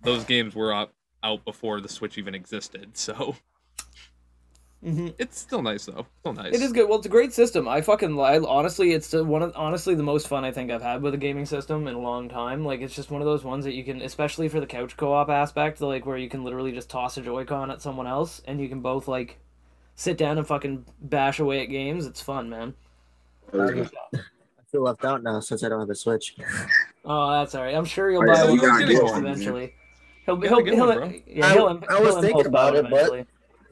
those 0.03 0.23
games 0.23 0.55
were 0.55 0.73
out 0.73 0.91
before 1.45 1.81
the 1.81 1.89
Switch 1.89 2.17
even 2.17 2.33
existed. 2.33 2.91
So 2.97 3.35
Mhm. 4.83 5.13
it's 5.19 5.37
still 5.39 5.61
nice 5.61 5.85
though. 5.85 6.07
Still 6.21 6.33
nice. 6.33 6.55
It 6.55 6.61
is 6.61 6.71
good. 6.73 6.89
Well, 6.89 6.97
it's 6.97 7.05
a 7.05 7.09
great 7.09 7.33
system. 7.33 7.67
I 7.67 7.81
fucking 7.81 8.19
I, 8.19 8.39
honestly, 8.39 8.93
it's 8.93 9.09
the 9.09 9.23
one 9.23 9.43
of 9.43 9.53
honestly 9.55 9.93
the 9.93 10.01
most 10.01 10.27
fun 10.27 10.43
I 10.43 10.51
think 10.51 10.71
I've 10.71 10.81
had 10.81 11.03
with 11.03 11.13
a 11.13 11.17
gaming 11.17 11.45
system 11.45 11.87
in 11.87 11.93
a 11.93 11.99
long 11.99 12.27
time. 12.29 12.65
Like 12.65 12.81
it's 12.81 12.95
just 12.95 13.11
one 13.11 13.21
of 13.21 13.27
those 13.27 13.43
ones 13.43 13.63
that 13.65 13.73
you 13.75 13.83
can, 13.83 14.01
especially 14.01 14.47
for 14.49 14.59
the 14.59 14.65
couch 14.65 14.97
co-op 14.97 15.29
aspect, 15.29 15.81
like 15.81 16.07
where 16.07 16.17
you 16.17 16.29
can 16.29 16.43
literally 16.43 16.71
just 16.71 16.89
toss 16.89 17.15
a 17.17 17.21
Joy-Con 17.21 17.69
at 17.69 17.81
someone 17.81 18.07
else 18.07 18.41
and 18.45 18.59
you 18.59 18.67
can 18.69 18.81
both 18.81 19.07
like 19.07 19.37
sit 19.95 20.17
down 20.17 20.39
and 20.39 20.47
fucking 20.47 20.83
bash 20.99 21.39
away 21.39 21.61
at 21.61 21.65
games. 21.65 22.07
It's 22.07 22.21
fun, 22.21 22.49
man. 22.49 22.73
I 23.53 23.85
feel 24.71 24.81
left 24.81 25.05
out 25.05 25.21
now 25.21 25.39
since 25.41 25.63
I 25.63 25.69
don't 25.69 25.81
have 25.81 25.89
a 25.89 25.95
Switch. 25.95 26.35
Oh, 27.05 27.31
that's 27.31 27.53
alright. 27.53 27.75
I'm 27.75 27.85
sure 27.85 28.09
you'll 28.09 28.23
Oh, 28.23 28.27
buy 28.33 28.33
yeah, 28.33 28.43
one 28.45 28.53
you 28.53 28.59
for 28.61 28.67
gotta 28.67 28.85
get 28.87 29.01
Post 29.01 29.13
one, 29.13 29.23
man. 29.23 29.31
eventually. 29.33 29.73
He'll 30.25 30.35
You 30.35 30.41
he'll 30.49 30.61
gotta 30.63 31.07
he'll, 31.07 31.21
yeah 31.27 31.45
I- 31.47 31.53
he'll, 31.53 31.67
he'll 31.81 32.03
was 32.03 32.17
thinking 32.23 32.45
about 32.45 32.73
buy 32.73 32.79
it, 32.79 32.83
but- 32.83 32.91
eventually. 32.93 33.25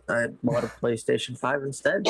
I 0.10 0.28
bought 0.44 0.64
a 0.64 0.68
PlayStation 0.68 1.38
5 1.38 1.64
instead. 1.64 2.08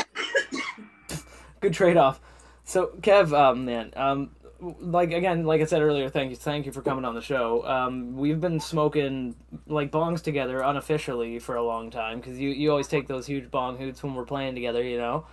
good 1.59 1.73
trade-off. 1.73 2.19
So 2.63 2.91
Kev, 3.01 3.33
um, 3.33 3.65
man, 3.65 3.91
um, 3.95 4.31
like 4.61 5.11
again, 5.11 5.45
like 5.45 5.61
I 5.61 5.65
said 5.65 5.81
earlier, 5.81 6.09
thank 6.09 6.29
you, 6.29 6.35
thank 6.35 6.65
you 6.65 6.71
for 6.71 6.81
coming 6.81 7.05
on 7.05 7.15
the 7.15 7.21
show. 7.21 7.65
Um, 7.65 8.15
we've 8.15 8.39
been 8.39 8.59
smoking 8.59 9.35
like 9.67 9.91
bongs 9.91 10.21
together 10.21 10.61
unofficially 10.61 11.39
for 11.39 11.55
a 11.55 11.63
long 11.63 11.89
time 11.89 12.19
because 12.19 12.37
you 12.37 12.49
you 12.49 12.69
always 12.69 12.87
take 12.87 13.07
those 13.07 13.25
huge 13.25 13.49
bong 13.49 13.77
hoots 13.77 14.03
when 14.03 14.13
we're 14.13 14.25
playing 14.25 14.55
together, 14.55 14.83
you 14.83 14.97
know, 14.97 15.25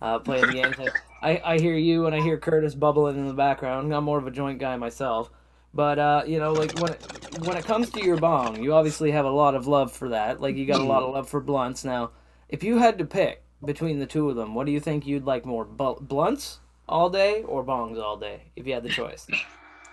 uh, 0.00 0.18
playing 0.18 0.46
the 0.46 0.52
games. 0.52 0.76
I 1.22 1.40
I 1.44 1.58
hear 1.58 1.76
you 1.76 2.06
and 2.06 2.14
I 2.14 2.20
hear 2.20 2.38
Curtis 2.38 2.74
bubbling 2.74 3.16
in 3.16 3.26
the 3.26 3.34
background. 3.34 3.94
I'm 3.94 4.04
more 4.04 4.18
of 4.18 4.26
a 4.26 4.30
joint 4.30 4.58
guy 4.58 4.76
myself. 4.76 5.30
But 5.74 5.98
uh, 5.98 6.22
you 6.26 6.38
know, 6.38 6.52
like 6.52 6.78
when 6.78 6.92
it, 6.92 7.38
when 7.46 7.56
it 7.56 7.64
comes 7.64 7.90
to 7.90 8.04
your 8.04 8.16
bong, 8.18 8.62
you 8.62 8.74
obviously 8.74 9.10
have 9.12 9.24
a 9.24 9.30
lot 9.30 9.54
of 9.54 9.66
love 9.66 9.92
for 9.92 10.10
that. 10.10 10.40
Like 10.40 10.56
you 10.56 10.66
got 10.66 10.80
a 10.80 10.84
lot 10.84 11.02
of 11.02 11.14
love 11.14 11.28
for 11.28 11.40
blunts. 11.40 11.84
Now, 11.84 12.10
if 12.48 12.62
you 12.62 12.78
had 12.78 12.98
to 12.98 13.04
pick 13.04 13.42
between 13.64 13.98
the 13.98 14.06
two 14.06 14.28
of 14.28 14.36
them, 14.36 14.54
what 14.54 14.66
do 14.66 14.72
you 14.72 14.80
think 14.80 15.06
you'd 15.06 15.24
like 15.24 15.46
more, 15.46 15.64
blunts 15.64 16.60
all 16.88 17.08
day 17.08 17.42
or 17.42 17.64
bongs 17.64 18.00
all 18.00 18.16
day? 18.16 18.52
If 18.56 18.66
you 18.66 18.74
had 18.74 18.82
the 18.82 18.90
choice. 18.90 19.26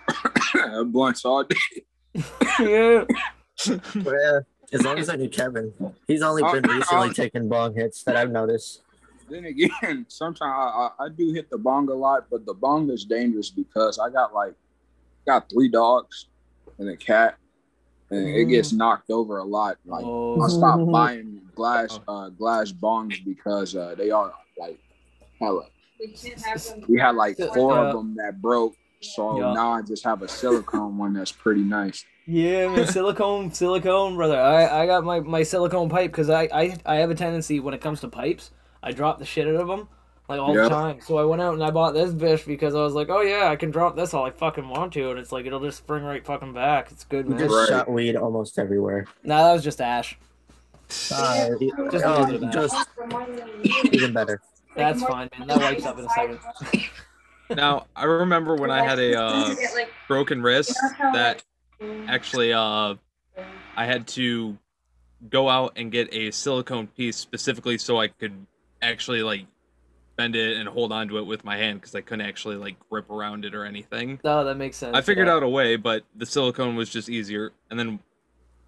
Blunts 0.86 1.24
all 1.24 1.44
day. 1.44 1.56
yeah. 2.58 3.04
But, 3.94 4.14
yeah, 4.24 4.40
as 4.72 4.82
long 4.82 4.98
as 4.98 5.10
I 5.10 5.16
knew 5.16 5.28
Kevin, 5.28 5.72
he's 6.06 6.22
only 6.22 6.42
been 6.42 6.64
Uh, 6.64 6.76
recently 6.76 7.10
uh, 7.10 7.12
taking 7.12 7.46
bong 7.46 7.74
hits 7.74 8.02
that 8.04 8.16
I've 8.16 8.30
noticed. 8.30 8.80
Then 9.28 9.44
again, 9.44 10.06
sometimes 10.08 10.40
I, 10.50 10.88
I, 10.98 11.04
I 11.04 11.08
do 11.10 11.32
hit 11.32 11.50
the 11.50 11.58
bong 11.58 11.90
a 11.90 11.94
lot, 11.94 12.26
but 12.30 12.46
the 12.46 12.54
bong 12.54 12.88
is 12.90 13.04
dangerous 13.04 13.50
because 13.50 13.98
I 13.98 14.08
got 14.08 14.32
like 14.32 14.54
got 15.30 15.48
three 15.50 15.68
dogs 15.68 16.26
and 16.78 16.88
a 16.88 16.96
cat, 16.96 17.36
and 18.10 18.28
it 18.28 18.46
gets 18.46 18.72
knocked 18.72 19.10
over 19.10 19.38
a 19.38 19.44
lot. 19.44 19.76
Like 19.84 20.04
Oh. 20.04 20.40
I 20.42 20.48
stopped 20.48 20.90
buying 20.90 21.40
glass 21.54 22.00
uh 22.08 22.28
glass 22.30 22.72
bongs 22.72 23.16
because 23.24 23.76
uh 23.76 23.94
they 23.96 24.10
are 24.10 24.32
like 24.58 24.78
hella. 25.40 25.66
We 26.88 26.98
had 26.98 27.14
like 27.14 27.36
four 27.36 27.74
Yeah. 27.74 27.88
of 27.88 27.92
them 27.96 28.16
that 28.16 28.40
broke, 28.40 28.74
so 29.00 29.38
Yeah. 29.38 29.52
now 29.52 29.72
I 29.72 29.82
just 29.82 30.04
have 30.04 30.22
a 30.22 30.28
silicone 30.28 30.96
one 30.98 31.12
that's 31.12 31.32
pretty 31.32 31.62
nice. 31.62 32.04
Yeah, 32.26 32.68
man, 32.68 32.86
silicone, 32.98 33.52
silicone, 33.52 34.16
brother. 34.16 34.40
I, 34.40 34.82
I 34.82 34.86
got 34.86 35.04
my, 35.04 35.20
my 35.20 35.42
silicone 35.42 35.88
pipe 35.88 36.10
because 36.12 36.30
I, 36.30 36.42
I 36.52 36.76
I 36.86 36.94
have 36.96 37.10
a 37.10 37.14
tendency 37.14 37.60
when 37.60 37.74
it 37.74 37.80
comes 37.80 38.00
to 38.00 38.08
pipes, 38.08 38.50
I 38.82 38.92
drop 38.92 39.18
the 39.18 39.26
shit 39.26 39.46
out 39.48 39.54
of 39.56 39.68
them 39.68 39.88
like 40.30 40.40
all 40.40 40.54
Yeah. 40.54 40.62
the 40.62 40.68
time. 40.70 41.00
So 41.00 41.18
I 41.18 41.24
went 41.24 41.42
out 41.42 41.54
and 41.54 41.62
I 41.62 41.70
bought 41.70 41.92
this 41.92 42.12
bitch 42.12 42.46
because 42.46 42.74
I 42.74 42.78
was 42.82 42.94
like, 42.94 43.08
oh 43.10 43.20
yeah, 43.20 43.48
I 43.48 43.56
can 43.56 43.70
drop 43.70 43.96
this 43.96 44.14
all 44.14 44.24
I 44.24 44.30
fucking 44.30 44.68
want 44.68 44.92
to, 44.94 45.10
and 45.10 45.18
it's 45.18 45.32
like 45.32 45.44
it'll 45.44 45.60
just 45.60 45.78
spring 45.78 46.04
right 46.04 46.24
fucking 46.24 46.52
back. 46.54 46.90
It's 46.92 47.04
good, 47.04 47.26
He 47.26 47.30
man. 47.32 47.38
just 47.40 47.54
Right. 47.54 47.68
shot 47.68 47.90
weed 47.90 48.16
almost 48.16 48.58
everywhere. 48.58 49.06
Nah, 49.24 49.42
that 49.42 49.52
was 49.52 49.64
just 49.64 49.80
ash. 49.80 50.16
Uh, 51.12 51.50
Just 51.92 52.04
a 52.04 52.10
little 52.10 52.26
bit 52.26 52.34
of 52.36 52.40
that. 52.40 52.52
just 52.52 52.88
even 53.92 54.12
better. 54.12 54.40
That's 54.76 55.02
fine, 55.04 55.28
man. 55.38 55.46
That 55.48 55.58
wipes 55.58 55.84
up 55.86 55.98
in 55.98 56.04
a 56.04 56.08
second. 56.08 56.38
Now, 57.50 57.86
I 57.94 58.04
remember 58.04 58.54
when 58.56 58.70
I 58.70 58.82
had 58.82 58.98
a 58.98 59.20
uh, 59.20 59.54
broken 60.08 60.42
wrist 60.42 60.76
that 61.12 61.42
actually 62.08 62.52
uh, 62.52 62.94
I 63.76 63.86
had 63.86 64.06
to 64.08 64.56
go 65.28 65.48
out 65.48 65.72
and 65.76 65.92
get 65.92 66.12
a 66.14 66.30
silicone 66.30 66.86
piece 66.88 67.16
specifically 67.16 67.78
so 67.78 68.00
I 68.00 68.08
could 68.08 68.46
actually 68.82 69.22
like 69.22 69.46
bend 70.20 70.36
it 70.36 70.58
and 70.58 70.68
hold 70.68 70.92
on 70.92 71.08
to 71.08 71.16
it 71.16 71.24
with 71.24 71.46
my 71.46 71.56
hand 71.56 71.80
because 71.80 71.94
I 71.94 72.02
couldn't 72.02 72.26
actually 72.26 72.56
like 72.56 72.76
grip 72.90 73.08
around 73.08 73.46
it 73.46 73.54
or 73.54 73.64
anything. 73.64 74.20
Oh, 74.22 74.44
that 74.44 74.56
makes 74.56 74.76
sense. 74.76 74.94
I 74.94 75.00
figured 75.00 75.28
yeah. 75.28 75.34
out 75.34 75.42
a 75.42 75.48
way, 75.48 75.76
but 75.76 76.04
the 76.14 76.26
silicone 76.26 76.76
was 76.76 76.90
just 76.90 77.08
easier. 77.08 77.52
And 77.70 77.78
then 77.78 78.00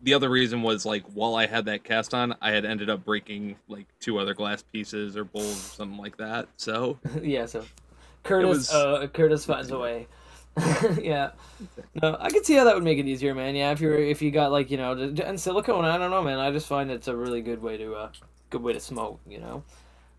the 0.00 0.14
other 0.14 0.30
reason 0.30 0.62
was 0.62 0.86
like 0.86 1.04
while 1.12 1.34
I 1.34 1.46
had 1.46 1.66
that 1.66 1.84
cast 1.84 2.14
on, 2.14 2.34
I 2.40 2.52
had 2.52 2.64
ended 2.64 2.88
up 2.88 3.04
breaking 3.04 3.56
like 3.68 3.84
two 4.00 4.18
other 4.18 4.32
glass 4.32 4.62
pieces 4.62 5.14
or 5.14 5.24
bowls 5.24 5.44
or 5.44 5.74
something 5.76 5.98
like 5.98 6.16
that. 6.16 6.48
So 6.56 6.98
yeah, 7.22 7.44
so 7.44 7.66
Curtis 8.22 8.48
was- 8.48 8.72
uh 8.72 9.06
Curtis 9.12 9.44
finds 9.44 9.70
a 9.70 9.78
way. 9.78 10.08
yeah. 11.00 11.32
No, 12.02 12.16
I 12.18 12.30
could 12.30 12.46
see 12.46 12.54
how 12.54 12.64
that 12.64 12.74
would 12.74 12.84
make 12.84 12.98
it 12.98 13.06
easier, 13.06 13.34
man. 13.34 13.54
Yeah, 13.54 13.72
if 13.72 13.80
you're 13.80 13.98
if 13.98 14.22
you 14.22 14.30
got 14.30 14.52
like, 14.52 14.70
you 14.70 14.78
know, 14.78 14.92
and 14.92 15.38
silicone, 15.38 15.84
I 15.84 15.98
don't 15.98 16.10
know, 16.10 16.22
man. 16.22 16.38
I 16.38 16.50
just 16.50 16.66
find 16.66 16.90
it's 16.90 17.08
a 17.08 17.16
really 17.16 17.42
good 17.42 17.62
way 17.62 17.76
to 17.76 17.94
uh 17.94 18.10
good 18.48 18.62
way 18.62 18.72
to 18.72 18.80
smoke, 18.80 19.20
you 19.28 19.38
know. 19.38 19.64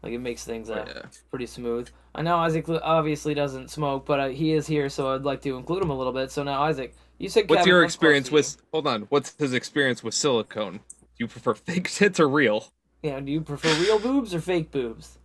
Like 0.04 0.12
it 0.12 0.20
makes 0.20 0.44
things 0.44 0.70
uh, 0.70 0.84
yeah. 0.86 1.02
pretty 1.30 1.46
smooth. 1.46 1.90
I 2.14 2.22
know 2.22 2.36
Isaac 2.38 2.66
obviously 2.68 3.34
doesn't 3.34 3.72
smoke, 3.72 4.06
but 4.06 4.20
uh, 4.20 4.28
he 4.28 4.52
is 4.52 4.68
here, 4.68 4.90
so 4.90 5.16
I'd 5.16 5.24
like 5.24 5.42
to 5.44 5.56
include 5.58 5.82
him 5.82 5.90
a 5.92 5.98
little 5.98 6.12
bit. 6.12 6.30
So 6.30 6.44
now, 6.44 6.62
Isaac, 6.64 6.94
you 7.20 7.30
said 7.30 7.50
What's 7.50 7.60
Kevin, 7.62 7.70
your 7.70 7.84
experience 7.86 8.28
to 8.28 8.32
you? 8.32 8.36
with? 8.36 8.58
Hold 8.74 8.88
on. 8.88 9.02
What's 9.04 9.34
his 9.38 9.54
experience 9.54 10.04
with 10.04 10.14
silicone? 10.14 10.74
Do 10.74 11.00
you 11.20 11.28
prefer 11.28 11.54
fake 11.54 11.90
tits 11.90 12.20
or 12.20 12.28
real? 12.28 12.72
Yeah, 13.02 13.20
do 13.22 13.32
you 13.32 13.40
prefer 13.42 13.74
real 13.82 13.98
boobs 13.98 14.34
or 14.36 14.42
fake 14.42 14.72
boobs? 14.72 15.18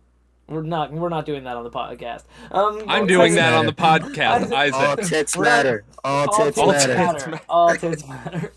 We're 0.47 0.63
not 0.63 0.91
we're 0.91 1.09
not 1.09 1.25
doing 1.27 1.43
that 1.43 1.57
on 1.57 1.63
the 1.63 1.69
podcast. 1.69 2.23
Um, 2.49 2.83
I'm 2.87 3.01
but 3.03 3.07
doing 3.09 3.31
Isaac- 3.33 3.35
that 3.39 3.53
on 3.53 3.65
the 3.67 3.73
podcast, 3.73 4.51
Isaac- 4.51 4.73
All 4.75 4.95
tits 4.97 5.37
matter. 5.37 5.83
All 6.03 6.27
All 6.27 6.37
tits 6.45 6.57
tits 6.57 6.87
matter. 6.87 6.95
matter. 6.95 7.41
All 7.47 7.75
tits 7.75 8.07
matter. 8.07 8.51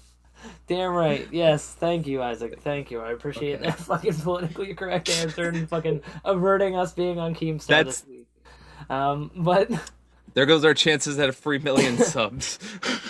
Damn 0.73 0.93
right. 0.95 1.29
Yes. 1.31 1.67
Thank 1.67 2.07
you, 2.07 2.23
Isaac. 2.23 2.61
Thank 2.61 2.91
you. 2.91 3.01
I 3.01 3.13
appreciate 3.13 3.61
that 3.61 3.79
fucking 3.79 4.15
politically 4.15 4.73
correct 4.75 5.11
answer 5.11 5.49
and 5.49 5.69
fucking 5.69 6.01
averting 6.25 6.77
us 6.77 6.93
being 6.93 7.19
on 7.19 7.35
Keemstar 7.35 7.67
That's- 7.67 8.01
this 8.01 8.09
week. 8.09 8.27
Um, 8.89 9.31
but 9.37 9.71
There 10.35 10.47
goes 10.47 10.65
our 10.65 10.73
chances 10.73 11.19
at 11.19 11.29
a 11.29 11.33
free 11.33 11.59
million 11.59 11.99
subs. 11.99 12.59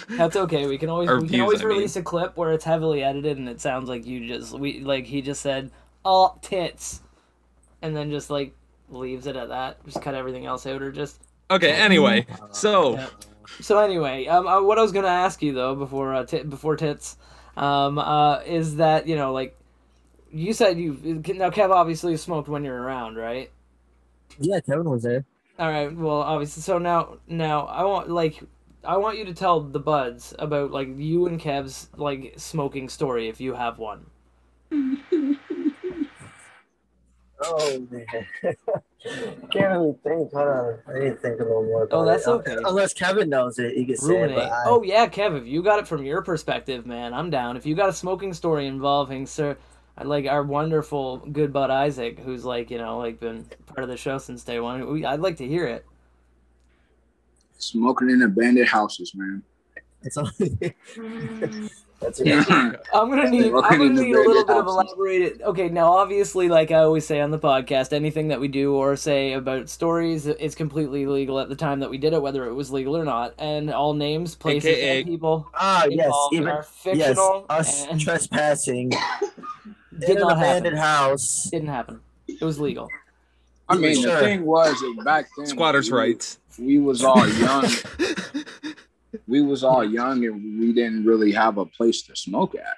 that's 0.09 0.35
okay. 0.35 0.67
We 0.67 0.77
can 0.77 0.89
always 0.91 1.09
Or 1.09 1.21
we 1.21 1.29
can 1.29 1.41
always 1.41 1.61
I 1.63 1.67
mean. 1.67 1.77
release 1.77 1.95
a 1.95 2.03
clip 2.03 2.37
where 2.37 2.51
it's 2.51 2.65
heavily 2.65 3.05
edited 3.05 3.39
and 3.39 3.49
it 3.49 3.61
sounds 3.61 3.89
like 3.89 4.05
you 4.05 4.27
just 4.27 4.59
we 4.59 4.81
like 4.81 5.07
he 5.07 5.23
just 5.23 5.41
said 5.41 5.71
all 6.05 6.41
tits, 6.43 7.01
and 7.81 7.95
then 7.95 8.11
just 8.11 8.29
like 8.29 8.55
leaves 8.91 9.29
it 9.29 9.37
at 9.37 9.51
that. 9.51 9.85
Just 9.85 10.03
cut 10.03 10.17
everything 10.17 10.47
else 10.47 10.67
out 10.67 10.83
or 10.83 10.91
just 10.91 11.23
okay. 11.49 11.71
Anyway, 11.71 12.27
so 12.51 12.95
Yeah. 12.95 13.07
So 13.61 13.79
anyway, 13.79 14.27
um, 14.27 14.49
uh, 14.49 14.61
what 14.63 14.79
I 14.79 14.83
was 14.83 14.91
gonna 14.91 15.07
ask 15.07 15.43
you 15.43 15.53
though 15.53 15.77
before 15.77 16.13
uh, 16.15 16.25
t- 16.27 16.43
before 16.43 16.75
tits, 16.77 17.19
um, 17.57 17.99
uh, 17.99 18.41
is 18.41 18.77
that 18.77 19.07
you 19.07 19.17
know 19.17 19.33
like 19.33 19.57
you 20.33 20.53
said 20.53 20.79
you 20.79 20.95
now 21.35 21.51
Kev 21.51 21.71
obviously 21.71 22.17
smoked 22.17 22.49
when 22.49 22.65
you're 22.65 22.81
around, 22.81 23.17
right? 23.17 23.51
Yeah, 24.39 24.61
Kevin 24.61 24.89
was 24.89 25.03
there. 25.03 25.25
All 25.59 25.71
right. 25.71 25.95
Well, 25.95 26.23
obviously. 26.23 26.63
So 26.63 26.79
now 26.79 27.19
now 27.27 27.67
I 27.67 27.85
want 27.85 28.11
like 28.11 28.43
I 28.85 28.97
want 28.97 29.19
you 29.19 29.25
to 29.27 29.35
tell 29.35 29.61
the 29.61 29.79
buds 29.79 30.35
about 30.39 30.71
like 30.71 30.89
you 30.97 31.27
and 31.27 31.41
Kev's 31.41 31.89
like 31.97 32.35
smoking 32.37 32.89
story 32.89 33.29
if 33.29 33.41
you 33.41 33.55
have 33.55 33.79
one. 33.79 34.07
Oh 37.45 37.87
man, 37.91 38.07
can't 39.51 39.73
really 39.73 39.95
think. 40.03 40.33
Hold 40.33 40.49
on, 40.49 40.79
I 40.89 40.99
need 40.99 41.11
to 41.11 41.17
think 41.17 41.41
a 41.41 41.45
little 41.45 41.65
more. 41.65 41.89
Oh, 41.91 42.05
that's 42.05 42.27
it. 42.27 42.31
okay. 42.31 42.55
Uh, 42.57 42.69
unless 42.69 42.93
Kevin 42.95 43.29
knows 43.29 43.59
it, 43.59 43.75
he 43.75 43.85
can 43.85 43.97
say 43.97 44.23
it. 44.23 44.35
But 44.35 44.51
I, 44.51 44.65
Oh 44.67 44.83
yeah, 44.83 45.07
Kev. 45.09 45.39
If 45.41 45.47
you 45.47 45.63
got 45.63 45.79
it 45.79 45.89
from 45.89 46.05
your 46.05 46.23
perspective, 46.23 46.87
man, 46.87 47.15
I'm 47.15 47.31
down. 47.31 47.57
If 47.57 47.67
you 47.67 47.75
got 47.75 47.89
a 47.89 47.93
smoking 47.93 48.33
story 48.33 48.67
involving 48.67 49.27
Sir, 49.27 49.57
like 50.03 50.27
our 50.27 50.43
wonderful 50.43 51.19
good 51.19 51.53
bud 51.53 51.71
Isaac, 51.71 52.19
who's 52.21 52.45
like 52.45 52.71
you 52.71 52.79
know 52.79 52.99
like 52.99 53.19
been 53.19 53.47
part 53.67 53.81
of 53.83 53.89
the 53.89 53.97
show 53.97 54.19
since 54.19 54.45
day 54.45 54.61
one, 54.61 54.91
we, 54.93 55.05
I'd 55.05 55.21
like 55.21 55.37
to 55.39 55.47
hear 55.47 55.67
it. 55.67 55.85
Smoking 57.59 58.11
in 58.11 58.23
abandoned 58.23 58.69
houses, 58.69 59.15
man. 59.15 59.43
it's 60.03 60.17
only. 60.17 60.75
that's 62.03 62.21
it. 62.21 62.27
yeah, 62.27 62.45
I'm 62.93 63.09
gonna 63.09 63.31
need. 63.31 63.47
I'm 63.55 63.79
gonna 63.79 63.89
need 63.91 64.15
a 64.15 64.19
little 64.21 64.43
abandoned 64.43 64.47
bit 64.47 64.57
of 64.57 64.67
elaborated. 64.67 65.43
Okay, 65.43 65.69
now 65.69 65.93
obviously, 65.93 66.49
like 66.49 66.71
I 66.71 66.77
always 66.81 67.07
say 67.07 67.21
on 67.21 67.31
the 67.31 67.39
podcast, 67.39 67.93
anything 67.93 68.29
that 68.29 68.41
we 68.41 68.49
do 68.49 68.75
or 68.75 68.97
say 68.97 69.33
about 69.35 69.69
stories 69.69 70.27
is 70.27 70.55
completely 70.55 71.07
legal 71.07 71.39
at 71.41 71.49
the 71.49 71.57
time 71.57 71.81
that 71.81 71.91
we 71.91 71.99
did 71.99 72.13
it, 72.13 72.21
whether 72.23 72.47
it 72.47 72.53
was 72.55 72.71
legal 72.71 72.97
or 72.97 73.05
not, 73.05 73.35
and 73.39 73.71
all 73.73 73.95
names, 73.95 74.35
places, 74.35 74.71
AKA 74.71 75.01
and 75.01 75.09
people 75.09 75.49
Ah, 75.55 75.87
yes, 75.89 76.13
even 76.33 76.49
are 76.49 76.57
yes, 76.59 76.69
fictional 76.69 77.47
us 77.49 77.87
and 77.87 78.01
trespassing 78.01 78.91
did 79.99 80.11
in 80.11 80.17
an 80.17 80.23
not 80.23 80.33
abandoned 80.39 80.77
happen. 80.77 81.11
house. 81.11 81.49
Didn't 81.51 81.69
happen. 81.69 82.01
It 82.29 82.43
was 82.43 82.59
legal. 82.61 82.89
I 83.69 83.77
mean, 83.77 84.01
Sure. 84.03 84.15
the 84.15 84.21
thing 84.21 84.45
was 84.45 84.75
that 84.81 85.03
back 85.05 85.27
then, 85.37 85.47
squatters' 85.47 85.91
we, 85.91 85.97
rights. 85.99 86.39
We 86.59 86.79
was 86.79 87.03
all 87.05 87.27
young. 87.27 87.65
we 89.27 89.43
was 89.43 89.63
all 89.65 89.85
young, 89.85 90.25
and 90.25 90.59
we 90.61 90.73
didn't 90.73 91.05
really 91.05 91.33
have 91.33 91.59
a 91.59 91.67
place 91.67 92.03
to 92.03 92.17
smoke 92.17 92.55
at. 92.55 92.77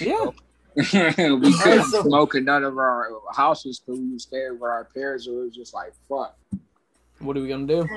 Yeah. 0.00 0.26
we 0.76 1.52
couldn't 1.58 1.84
So- 1.84 2.02
smoke 2.02 2.34
in 2.34 2.44
none 2.44 2.64
of 2.64 2.76
our 2.78 3.08
houses 3.34 3.80
because 3.80 4.00
we 4.00 4.18
stayed 4.18 4.52
with 4.52 4.62
our 4.62 4.84
parents. 4.94 5.24
So 5.26 5.32
it 5.32 5.44
was 5.44 5.54
just 5.54 5.74
like 5.74 5.92
fuck. 6.08 6.36
What 7.20 7.36
are 7.36 7.40
we 7.40 7.48
gonna 7.48 7.66
do? 7.66 7.88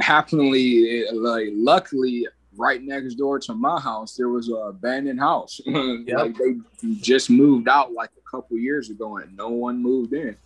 Happily, 0.00 1.04
eh, 1.06 1.10
like 1.12 1.48
luckily, 1.52 2.26
right 2.56 2.82
next 2.82 3.14
door 3.14 3.38
to 3.38 3.54
my 3.54 3.80
house, 3.80 4.16
there 4.16 4.28
was 4.28 4.48
an 4.48 4.60
abandoned 4.66 5.20
house. 5.20 5.60
like 5.66 6.36
they 6.36 6.56
just 7.00 7.30
moved 7.30 7.68
out 7.68 7.92
like 7.92 8.10
a 8.18 8.30
couple 8.30 8.58
years 8.58 8.90
ago, 8.90 9.18
and 9.18 9.36
no 9.36 9.48
one 9.48 9.80
moved 9.80 10.12
in. 10.12 10.36